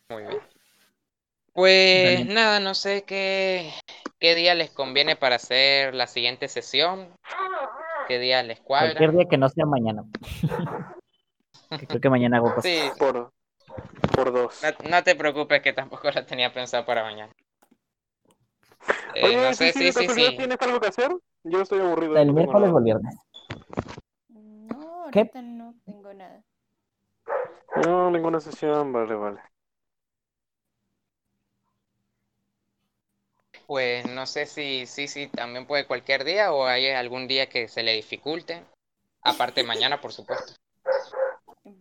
Muy 0.10 0.24
bien. 0.24 0.40
Pues 1.54 2.26
Dale. 2.26 2.34
nada, 2.34 2.60
no 2.60 2.74
sé 2.74 3.04
qué, 3.04 3.72
qué 4.20 4.36
día 4.36 4.56
les 4.56 4.72
conviene 4.72 5.16
para 5.16 5.36
hacer 5.36 5.94
la 5.96 6.08
siguiente 6.08 6.48
sesión. 6.48 7.10
¿Qué 8.08 8.20
día 8.20 8.42
les 8.44 8.60
cuadra? 8.60 8.90
Cualquier 8.90 9.12
día 9.12 9.26
que 9.30 9.38
no 9.38 9.50
sea 9.50 9.66
mañana. 9.66 10.04
Creo 11.88 12.02
que 12.02 12.10
mañana 12.10 12.38
hago 12.38 12.54
cosas. 12.54 12.64
Sí, 12.72 12.92
Por, 12.98 13.32
por 14.16 14.34
dos. 14.34 14.62
no, 14.64 14.90
no 14.90 15.04
te 15.04 15.16
preocupes 15.16 15.62
que 15.62 15.74
tampoco 15.74 16.10
la 16.12 16.26
tenía 16.26 16.52
pensada 16.52 16.86
para 16.86 17.04
mañana. 17.04 17.32
Eh, 19.16 19.26
Oye, 19.26 19.38
no 19.38 19.54
sé, 19.54 19.72
sí, 19.74 19.80
sí, 19.80 19.86
¿de 19.86 19.94
sí, 19.94 20.00
casualidad 20.00 20.30
sí. 20.32 20.38
¿Tienes 20.38 20.58
algo 20.62 20.80
que 20.80 20.88
hacer? 20.88 21.12
Yo 21.44 21.62
estoy 21.62 21.80
aburrido. 21.80 22.18
¿El 22.18 22.28
no 22.28 22.34
tengo 22.34 22.36
miércoles 22.36 22.72
o 22.74 22.78
el 22.78 22.84
viernes? 22.84 23.16
No, 24.30 25.06
no 25.12 25.74
tengo 25.86 26.14
nada. 26.14 26.44
No, 27.86 28.12
ninguna 28.12 28.40
sesión, 28.40 28.92
vale, 28.92 29.16
vale. 29.16 29.42
Pues 33.70 34.04
no 34.10 34.26
sé 34.26 34.48
si 34.48 34.88
sí, 34.88 35.08
sí, 35.08 35.28
también 35.28 35.68
puede 35.68 35.86
cualquier 35.86 36.24
día 36.24 36.52
o 36.52 36.66
hay 36.66 36.90
algún 36.90 37.28
día 37.28 37.50
que 37.50 37.68
se 37.68 37.84
le 37.84 37.94
dificulte. 37.94 38.64
Aparte 39.22 39.64
mañana, 39.64 40.02
por 40.02 40.12
supuesto. 40.12 40.54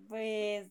Pues 0.07 0.69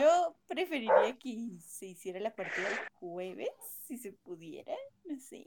yo 0.00 0.34
preferiría 0.48 1.18
que 1.18 1.36
se 1.60 1.88
hiciera 1.88 2.20
la 2.20 2.34
partida 2.34 2.68
el 2.70 2.78
jueves, 3.00 3.50
si 3.86 3.98
se 3.98 4.12
pudiera. 4.12 4.72
No 5.04 5.20
sé. 5.20 5.46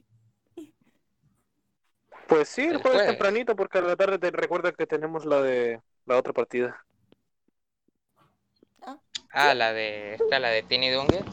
Pues 2.28 2.48
sí, 2.48 2.62
el 2.62 2.74
El 2.74 2.82
jueves 2.82 3.02
jueves. 3.02 3.18
tempranito, 3.18 3.56
porque 3.56 3.78
a 3.78 3.80
la 3.80 3.96
tarde 3.96 4.20
te 4.20 4.30
recuerda 4.30 4.70
que 4.70 4.86
tenemos 4.86 5.24
la 5.24 5.42
de 5.42 5.80
la 6.06 6.16
otra 6.16 6.32
partida. 6.32 6.86
Ah, 9.32 9.54
la 9.54 9.72
de 9.72 10.14
esta, 10.14 10.38
la 10.38 10.50
de 10.50 10.62
Tiny 10.62 10.90
Dungeon. 10.90 11.24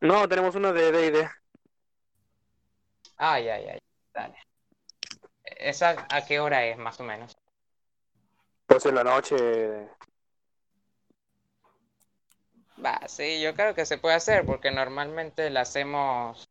No, 0.00 0.28
tenemos 0.28 0.54
una 0.54 0.72
de 0.72 0.92
D&D. 0.92 1.28
Ya, 3.24 3.38
ya, 3.38 3.58
ya, 3.58 3.78
dale. 4.12 4.36
¿Esa 5.44 6.06
a 6.10 6.26
qué 6.26 6.40
hora 6.40 6.66
es, 6.66 6.76
más 6.76 7.00
o 7.00 7.04
menos? 7.04 7.32
Pues 8.66 8.84
en 8.84 8.94
la 8.96 9.02
noche. 9.02 9.88
Va, 12.84 13.00
sí, 13.08 13.40
yo 13.40 13.54
creo 13.54 13.74
que 13.74 13.86
se 13.86 13.96
puede 13.96 14.14
hacer 14.16 14.44
porque 14.44 14.70
normalmente 14.70 15.48
la 15.48 15.62
hacemos 15.62 16.44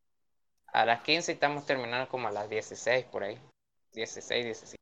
a 0.65 0.85
las 0.85 1.03
15 1.03 1.33
y 1.33 1.35
estamos 1.35 1.63
terminando 1.67 2.09
como 2.09 2.27
a 2.27 2.31
las 2.31 2.49
16 2.49 3.05
por 3.05 3.23
ahí. 3.23 3.39
16, 3.91 4.43
17. 4.43 4.77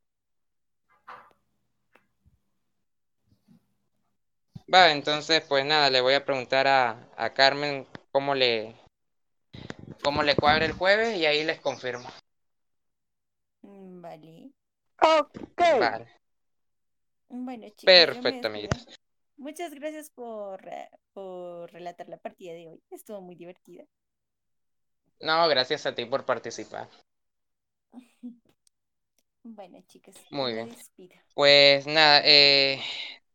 Va, 4.74 4.94
entonces 4.94 5.42
pues 5.42 5.66
nada, 5.66 5.90
le 5.90 6.00
voy 6.00 6.14
a 6.14 6.24
preguntar 6.24 6.68
a, 6.68 7.10
a 7.18 7.34
Carmen 7.34 7.86
cómo 8.14 8.34
le 8.34 8.78
cómo 10.02 10.24
le 10.24 10.36
cuadra 10.36 10.66
el 10.66 10.74
jueves 10.74 11.18
y 11.18 11.26
ahí 11.26 11.44
les 11.44 11.60
confirmo. 11.60 12.10
Mm, 13.64 14.02
Vale. 14.02 14.52
Ok. 15.02 15.30
Vale, 15.80 16.08
Bueno, 17.30 17.68
chicos, 17.76 17.96
perfecto, 17.96 18.48
amiguitos. 18.48 18.88
Muchas 19.38 19.74
gracias 19.74 20.10
por, 20.12 20.68
eh, 20.68 20.90
por 21.14 21.72
relatar 21.72 22.08
la 22.10 22.18
partida 22.18 22.54
de 22.54 22.70
hoy. 22.70 22.84
Estuvo 22.92 23.22
muy 23.22 23.36
divertida. 23.36 23.86
No, 25.22 25.48
gracias 25.48 25.86
a 25.86 25.96
ti 25.96 26.04
por 26.06 26.26
participar. 26.26 26.90
Bueno, 29.44 29.80
chicos, 29.88 30.16
Muy 30.30 30.54
bien. 30.54 30.70
despido. 30.70 31.16
Pues 31.34 31.88
nada, 31.88 32.22
eh, 32.26 32.82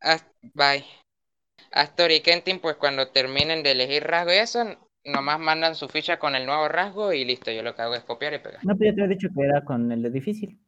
haz- 0.01 0.25
bye. 0.55 0.85
Astor 1.73 2.11
y 2.13 2.23
Kentin, 2.23 2.61
pues 2.61 2.77
cuando 2.77 3.11
terminen 3.13 3.63
de 3.63 3.73
elegir 3.73 4.05
rasgo 4.05 4.33
y 4.33 4.37
eso, 4.37 4.86
nomás 5.07 5.39
mandan 5.39 5.75
su 5.75 5.89
ficha 5.89 6.19
con 6.19 6.35
el 6.35 6.47
nuevo 6.47 6.69
rasgo 6.69 7.13
y 7.13 7.25
listo, 7.25 7.51
yo 7.51 7.63
lo 7.63 7.75
que 7.75 7.83
hago 7.83 7.95
es 7.95 8.03
copiar 8.03 8.35
y 8.35 8.39
pegar. 8.39 8.65
No, 8.65 8.77
pues 8.77 8.91
ya 8.91 8.95
te 8.95 9.03
había 9.03 9.15
dicho 9.15 9.29
que 9.35 9.45
era 9.45 9.65
con 9.65 9.91
el 9.91 10.03
de 10.03 10.11
difícil. 10.11 10.61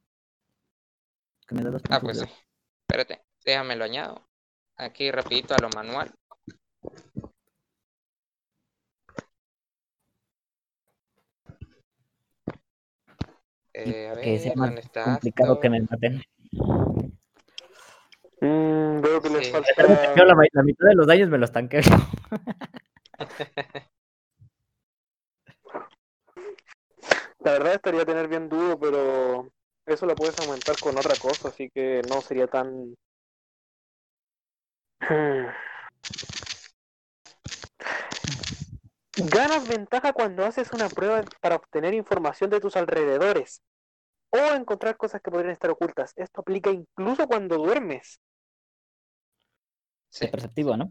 Que 1.47 1.55
me 1.55 1.63
da 1.63 1.71
dos 1.71 1.83
Ah, 1.91 2.01
pues 2.01 2.21
sí. 2.21 2.27
Espérate, 2.83 3.21
déjame 3.45 3.77
lo 3.77 3.85
añado. 3.85 4.27
Aquí 4.77 5.11
rapidito 5.11 5.55
a 5.55 5.59
lo 5.59 5.69
manual. 5.71 6.13
Eh, 13.75 14.07
a 14.07 14.11
para 14.11 14.23
que 14.23 14.39
sea 14.39 14.49
ver, 14.51 14.57
más 14.57 14.67
¿dónde 14.69 14.81
está 14.81 15.05
complicado 15.05 15.61
que 15.61 15.71
me 15.71 15.81
maten. 15.83 16.23
Mm, 18.41 19.01
veo 19.01 19.21
que 19.21 19.31
les 19.31 19.47
Sí. 19.47 19.53
falta. 19.53 19.69
Yo 20.17 20.25
la, 20.25 20.35
la 20.53 20.63
mitad 20.63 20.87
de 20.87 20.95
los 20.95 21.07
daños 21.07 21.29
me 21.29 21.39
los 21.39 21.53
tanqueo. 21.53 21.81
La 27.41 27.53
verdad 27.53 27.75
estaría 27.75 28.05
tener 28.05 28.29
bien 28.29 28.49
duro, 28.49 28.79
pero 28.79 29.49
eso 29.87 30.07
lo 30.07 30.17
puedes 30.17 30.39
aumentar 30.39 30.77
con 30.79 30.97
otra 30.99 31.17
cosa, 31.17 31.49
así 31.49 31.71
que 31.71 32.03
no 32.09 32.21
sería 32.21 32.47
tan. 32.47 32.95
Ganas 39.17 39.67
ventaja 39.67 40.13
cuando 40.13 40.45
haces 40.45 40.73
una 40.73 40.89
prueba 40.89 41.23
para 41.41 41.57
obtener 41.57 41.95
información 41.95 42.51
de 42.51 42.61
tus 42.61 42.77
alrededores 42.77 43.63
o 44.31 44.39
encontrar 44.55 44.97
cosas 44.97 45.21
que 45.21 45.31
podrían 45.31 45.53
estar 45.53 45.71
ocultas. 45.71 46.13
Esto 46.17 46.41
aplica 46.41 46.71
incluso 46.71 47.27
cuando 47.27 47.57
duermes. 47.57 48.21
Sí. 50.11 50.27
Qué 50.27 50.31
perceptivo, 50.31 50.77
¿no? 50.77 50.89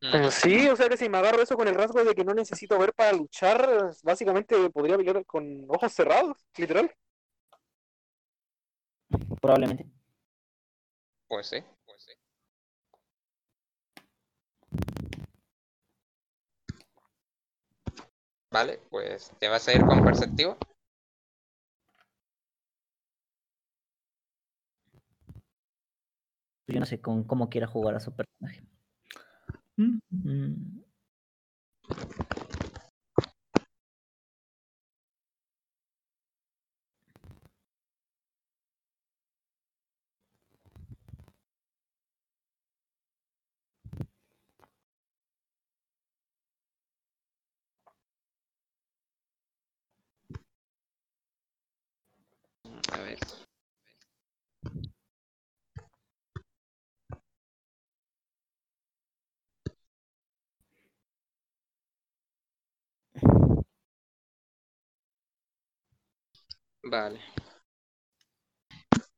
Mm. 0.00 0.30
Sí, 0.30 0.68
o 0.68 0.76
sea 0.76 0.88
que 0.88 0.96
si 0.96 1.08
me 1.08 1.18
agarro 1.18 1.42
eso 1.42 1.56
con 1.56 1.68
el 1.68 1.74
rasgo 1.74 2.02
de 2.02 2.14
que 2.14 2.24
no 2.24 2.34
necesito 2.34 2.78
ver 2.78 2.92
para 2.94 3.12
luchar, 3.12 3.92
básicamente 4.02 4.70
podría 4.70 4.96
pelear 4.96 5.24
con 5.26 5.64
ojos 5.68 5.92
cerrados, 5.92 6.36
literal. 6.56 6.92
Probablemente. 9.40 9.86
Pues 11.28 11.46
sí, 11.48 11.58
pues 11.86 12.02
sí. 12.02 12.12
Vale, 18.52 18.80
pues 18.90 19.32
te 19.38 19.48
vas 19.48 19.66
a 19.68 19.74
ir 19.74 19.84
con 19.84 20.04
perceptivo. 20.04 20.56
Yo 26.66 26.78
no 26.78 26.86
sé 26.86 27.00
con 27.00 27.24
cómo 27.24 27.48
quiera 27.48 27.66
jugar 27.66 27.94
a 27.96 28.00
su 28.00 28.14
personaje. 28.14 28.69
Mm, 29.80 30.00
mm. 30.26 30.56
A 52.92 52.98
ver. 52.98 53.18
Vale. 66.82 67.20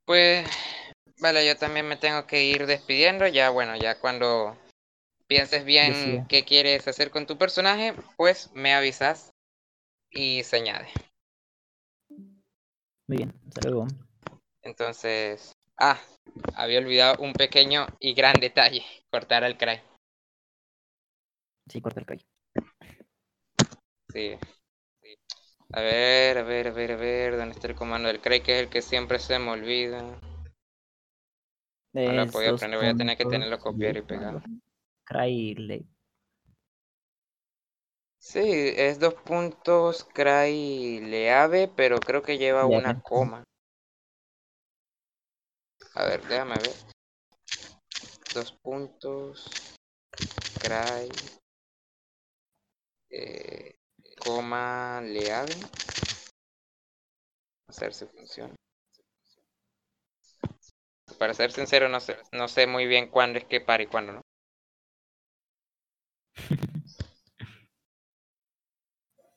Pues, 0.05 0.47
vale, 1.21 1.47
yo 1.47 1.57
también 1.57 1.87
me 1.87 1.97
tengo 1.97 2.27
que 2.27 2.45
ir 2.45 2.67
despidiendo. 2.67 3.27
Ya, 3.27 3.51
bueno, 3.51 3.77
ya 3.77 3.99
cuando 4.01 4.57
pienses 5.27 5.65
bien 5.65 6.27
qué 6.29 6.45
quieres 6.45 6.87
hacer 6.89 7.11
con 7.11 7.27
tu 7.27 7.39
personaje, 7.39 7.95
pues 8.17 8.51
me 8.53 8.75
avisas 8.75 9.31
y 10.11 10.43
se 10.45 10.57
añade. 10.57 10.89
Muy 13.09 13.17
bien, 13.19 13.33
hasta 13.49 13.63
luego. 13.63 13.87
Entonces, 14.63 15.53
ah, 15.79 15.99
había 16.55 16.79
olvidado 16.79 17.23
un 17.23 17.35
pequeño 17.35 17.89
y 17.99 18.15
gran 18.15 18.41
detalle, 18.41 18.85
cortar 19.11 19.45
al 19.45 19.57
cray. 19.57 19.81
Sí, 21.69 21.81
corta 21.81 22.01
el. 22.01 22.19
Sí. 24.13 24.37
sí. 24.39 24.62
A 25.75 25.81
ver, 25.81 26.39
a 26.39 26.43
ver, 26.43 26.69
a 26.69 26.71
ver, 26.73 26.93
a 26.93 26.97
ver, 26.97 27.37
¿dónde 27.37 27.55
está 27.55 27.67
el 27.67 27.75
comando 27.75 28.09
del 28.09 28.21
cray? 28.21 28.41
Que 28.43 28.57
es 28.57 28.63
el 28.65 28.69
que 28.69 28.83
siempre 28.83 29.19
se 29.19 29.39
me 29.39 29.51
olvida. 29.51 30.03
No 31.95 32.13
lo 32.13 32.23
he 32.23 32.25
Es 32.27 32.33
podido 32.33 32.53
dos 32.53 32.61
aprender, 32.61 32.81
voy 32.81 32.89
a 32.89 32.97
tener 32.97 33.17
que 33.17 33.25
tenerlo 33.25 33.59
copiar 33.59 33.97
y 33.97 34.03
pegar. 34.03 34.43
Cry 35.05 35.55
le- 35.55 35.85
Sí, 38.19 38.73
es 38.77 39.01
dos 39.01 39.15
puntos 39.15 40.05
cray 40.15 41.01
leave, 41.01 41.69
pero 41.69 41.99
creo 41.99 42.23
que 42.23 42.39
lleva 42.39 42.67
Leave, 42.67 42.77
una 42.79 43.03
coma. 43.03 43.45
A 45.95 46.05
ver, 46.05 46.23
déjame 46.29 46.55
ver. 46.57 46.73
Dos 48.33 48.53
puntos 48.63 49.75
cray 50.61 51.09
eh, 53.11 53.75
coma 54.23 55.01
leave. 55.03 55.55
A 57.69 57.81
ver 57.81 57.95
si 57.95 58.07
funciona. 58.07 58.55
Para 61.19 61.35
ser 61.35 61.51
sincero, 61.53 61.89
no 61.89 62.01
sé, 62.01 62.17
no 62.33 62.49
sé 62.49 62.67
muy 62.67 62.87
bien 62.87 63.09
cuándo 63.09 63.39
es 63.39 63.45
que 63.45 63.61
para 63.61 63.83
y 63.83 63.87
cuándo 63.87 64.13
no. 64.13 64.21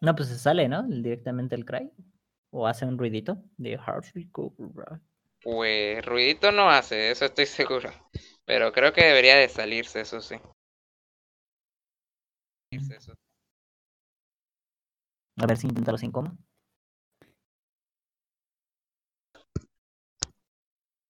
No, 0.02 0.16
pues 0.16 0.30
se 0.30 0.38
sale, 0.38 0.68
¿no? 0.68 0.84
Directamente 0.84 1.56
el 1.56 1.66
cry. 1.66 1.92
O 2.52 2.68
hace 2.68 2.86
un 2.86 2.98
ruidito 2.98 3.42
de 3.58 3.72
Heart 3.78 4.06
Recover. 4.14 5.02
Pues 5.42 6.06
ruidito 6.06 6.52
no 6.52 6.70
hace, 6.70 7.12
eso 7.12 7.26
estoy 7.26 7.46
seguro. 7.46 7.90
Pero 8.46 8.72
creo 8.72 8.94
que 8.94 9.04
debería 9.06 9.36
de 9.36 9.50
salirse, 9.50 10.02
eso 10.02 10.22
sí. 10.22 10.36
Salirse, 12.72 12.96
eso. 12.98 13.14
A 15.42 15.46
ver 15.48 15.58
si 15.58 15.68
inténtalo 15.68 15.98
sin 15.98 16.12
coma. 16.12 16.36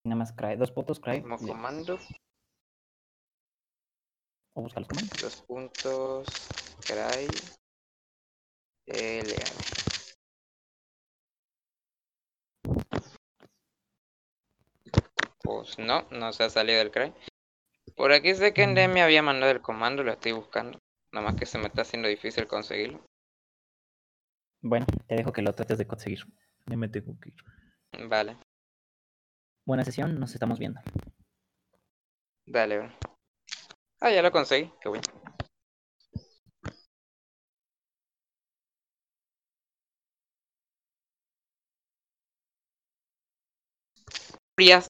Nada 0.04 0.16
más 0.18 0.34
cry. 0.34 0.56
Dos 0.56 0.72
puntos 0.72 1.00
cry. 1.00 1.22
Como 1.22 1.38
le- 1.38 1.48
comando, 1.48 2.00
O 4.54 4.62
busca 4.62 4.80
los 4.80 4.88
comandos. 4.90 5.22
dos 5.22 5.42
puntos 5.42 6.28
cray 6.88 7.28
LA. 8.88 9.44
Pues 15.44 15.78
no, 15.80 16.08
no 16.12 16.34
se 16.34 16.44
ha 16.44 16.50
salido 16.50 16.80
del 16.80 16.92
cray. 16.92 17.14
Por 17.96 18.12
aquí 18.12 18.34
sé 18.36 18.54
que 18.54 18.64
Ende 18.64 18.88
me 18.88 19.02
había 19.02 19.22
mandado 19.22 19.52
el 19.52 19.62
comando, 19.62 20.04
lo 20.04 20.12
estoy 20.12 20.32
buscando. 20.34 20.80
Nada 21.12 21.28
más 21.28 21.36
que 21.40 21.46
se 21.46 21.58
me 21.58 21.68
está 21.68 21.82
haciendo 21.84 22.08
difícil 22.08 22.48
conseguirlo. 22.48 23.00
Bueno, 24.68 24.88
te 25.08 25.14
dejo 25.16 25.32
que 25.32 25.44
lo 25.44 25.54
trates 25.54 25.78
de 25.78 25.86
conseguir. 25.86 26.22
Ya 26.66 26.76
me 26.76 26.90
tengo 26.90 27.20
que 27.20 27.30
ir. 27.30 27.36
Vale, 28.10 28.38
Buena 29.64 29.84
sesión, 29.84 30.20
nos 30.20 30.34
estamos 30.34 30.58
viendo. 30.58 30.82
dale, 32.48 32.78
bro. 32.80 32.90
Ah, 34.02 34.12
ya 34.12 34.22
lo 34.22 34.32
conseguí, 34.32 34.72
qué 34.82 34.90
bueno. 34.90 35.04
Frías 44.58 44.88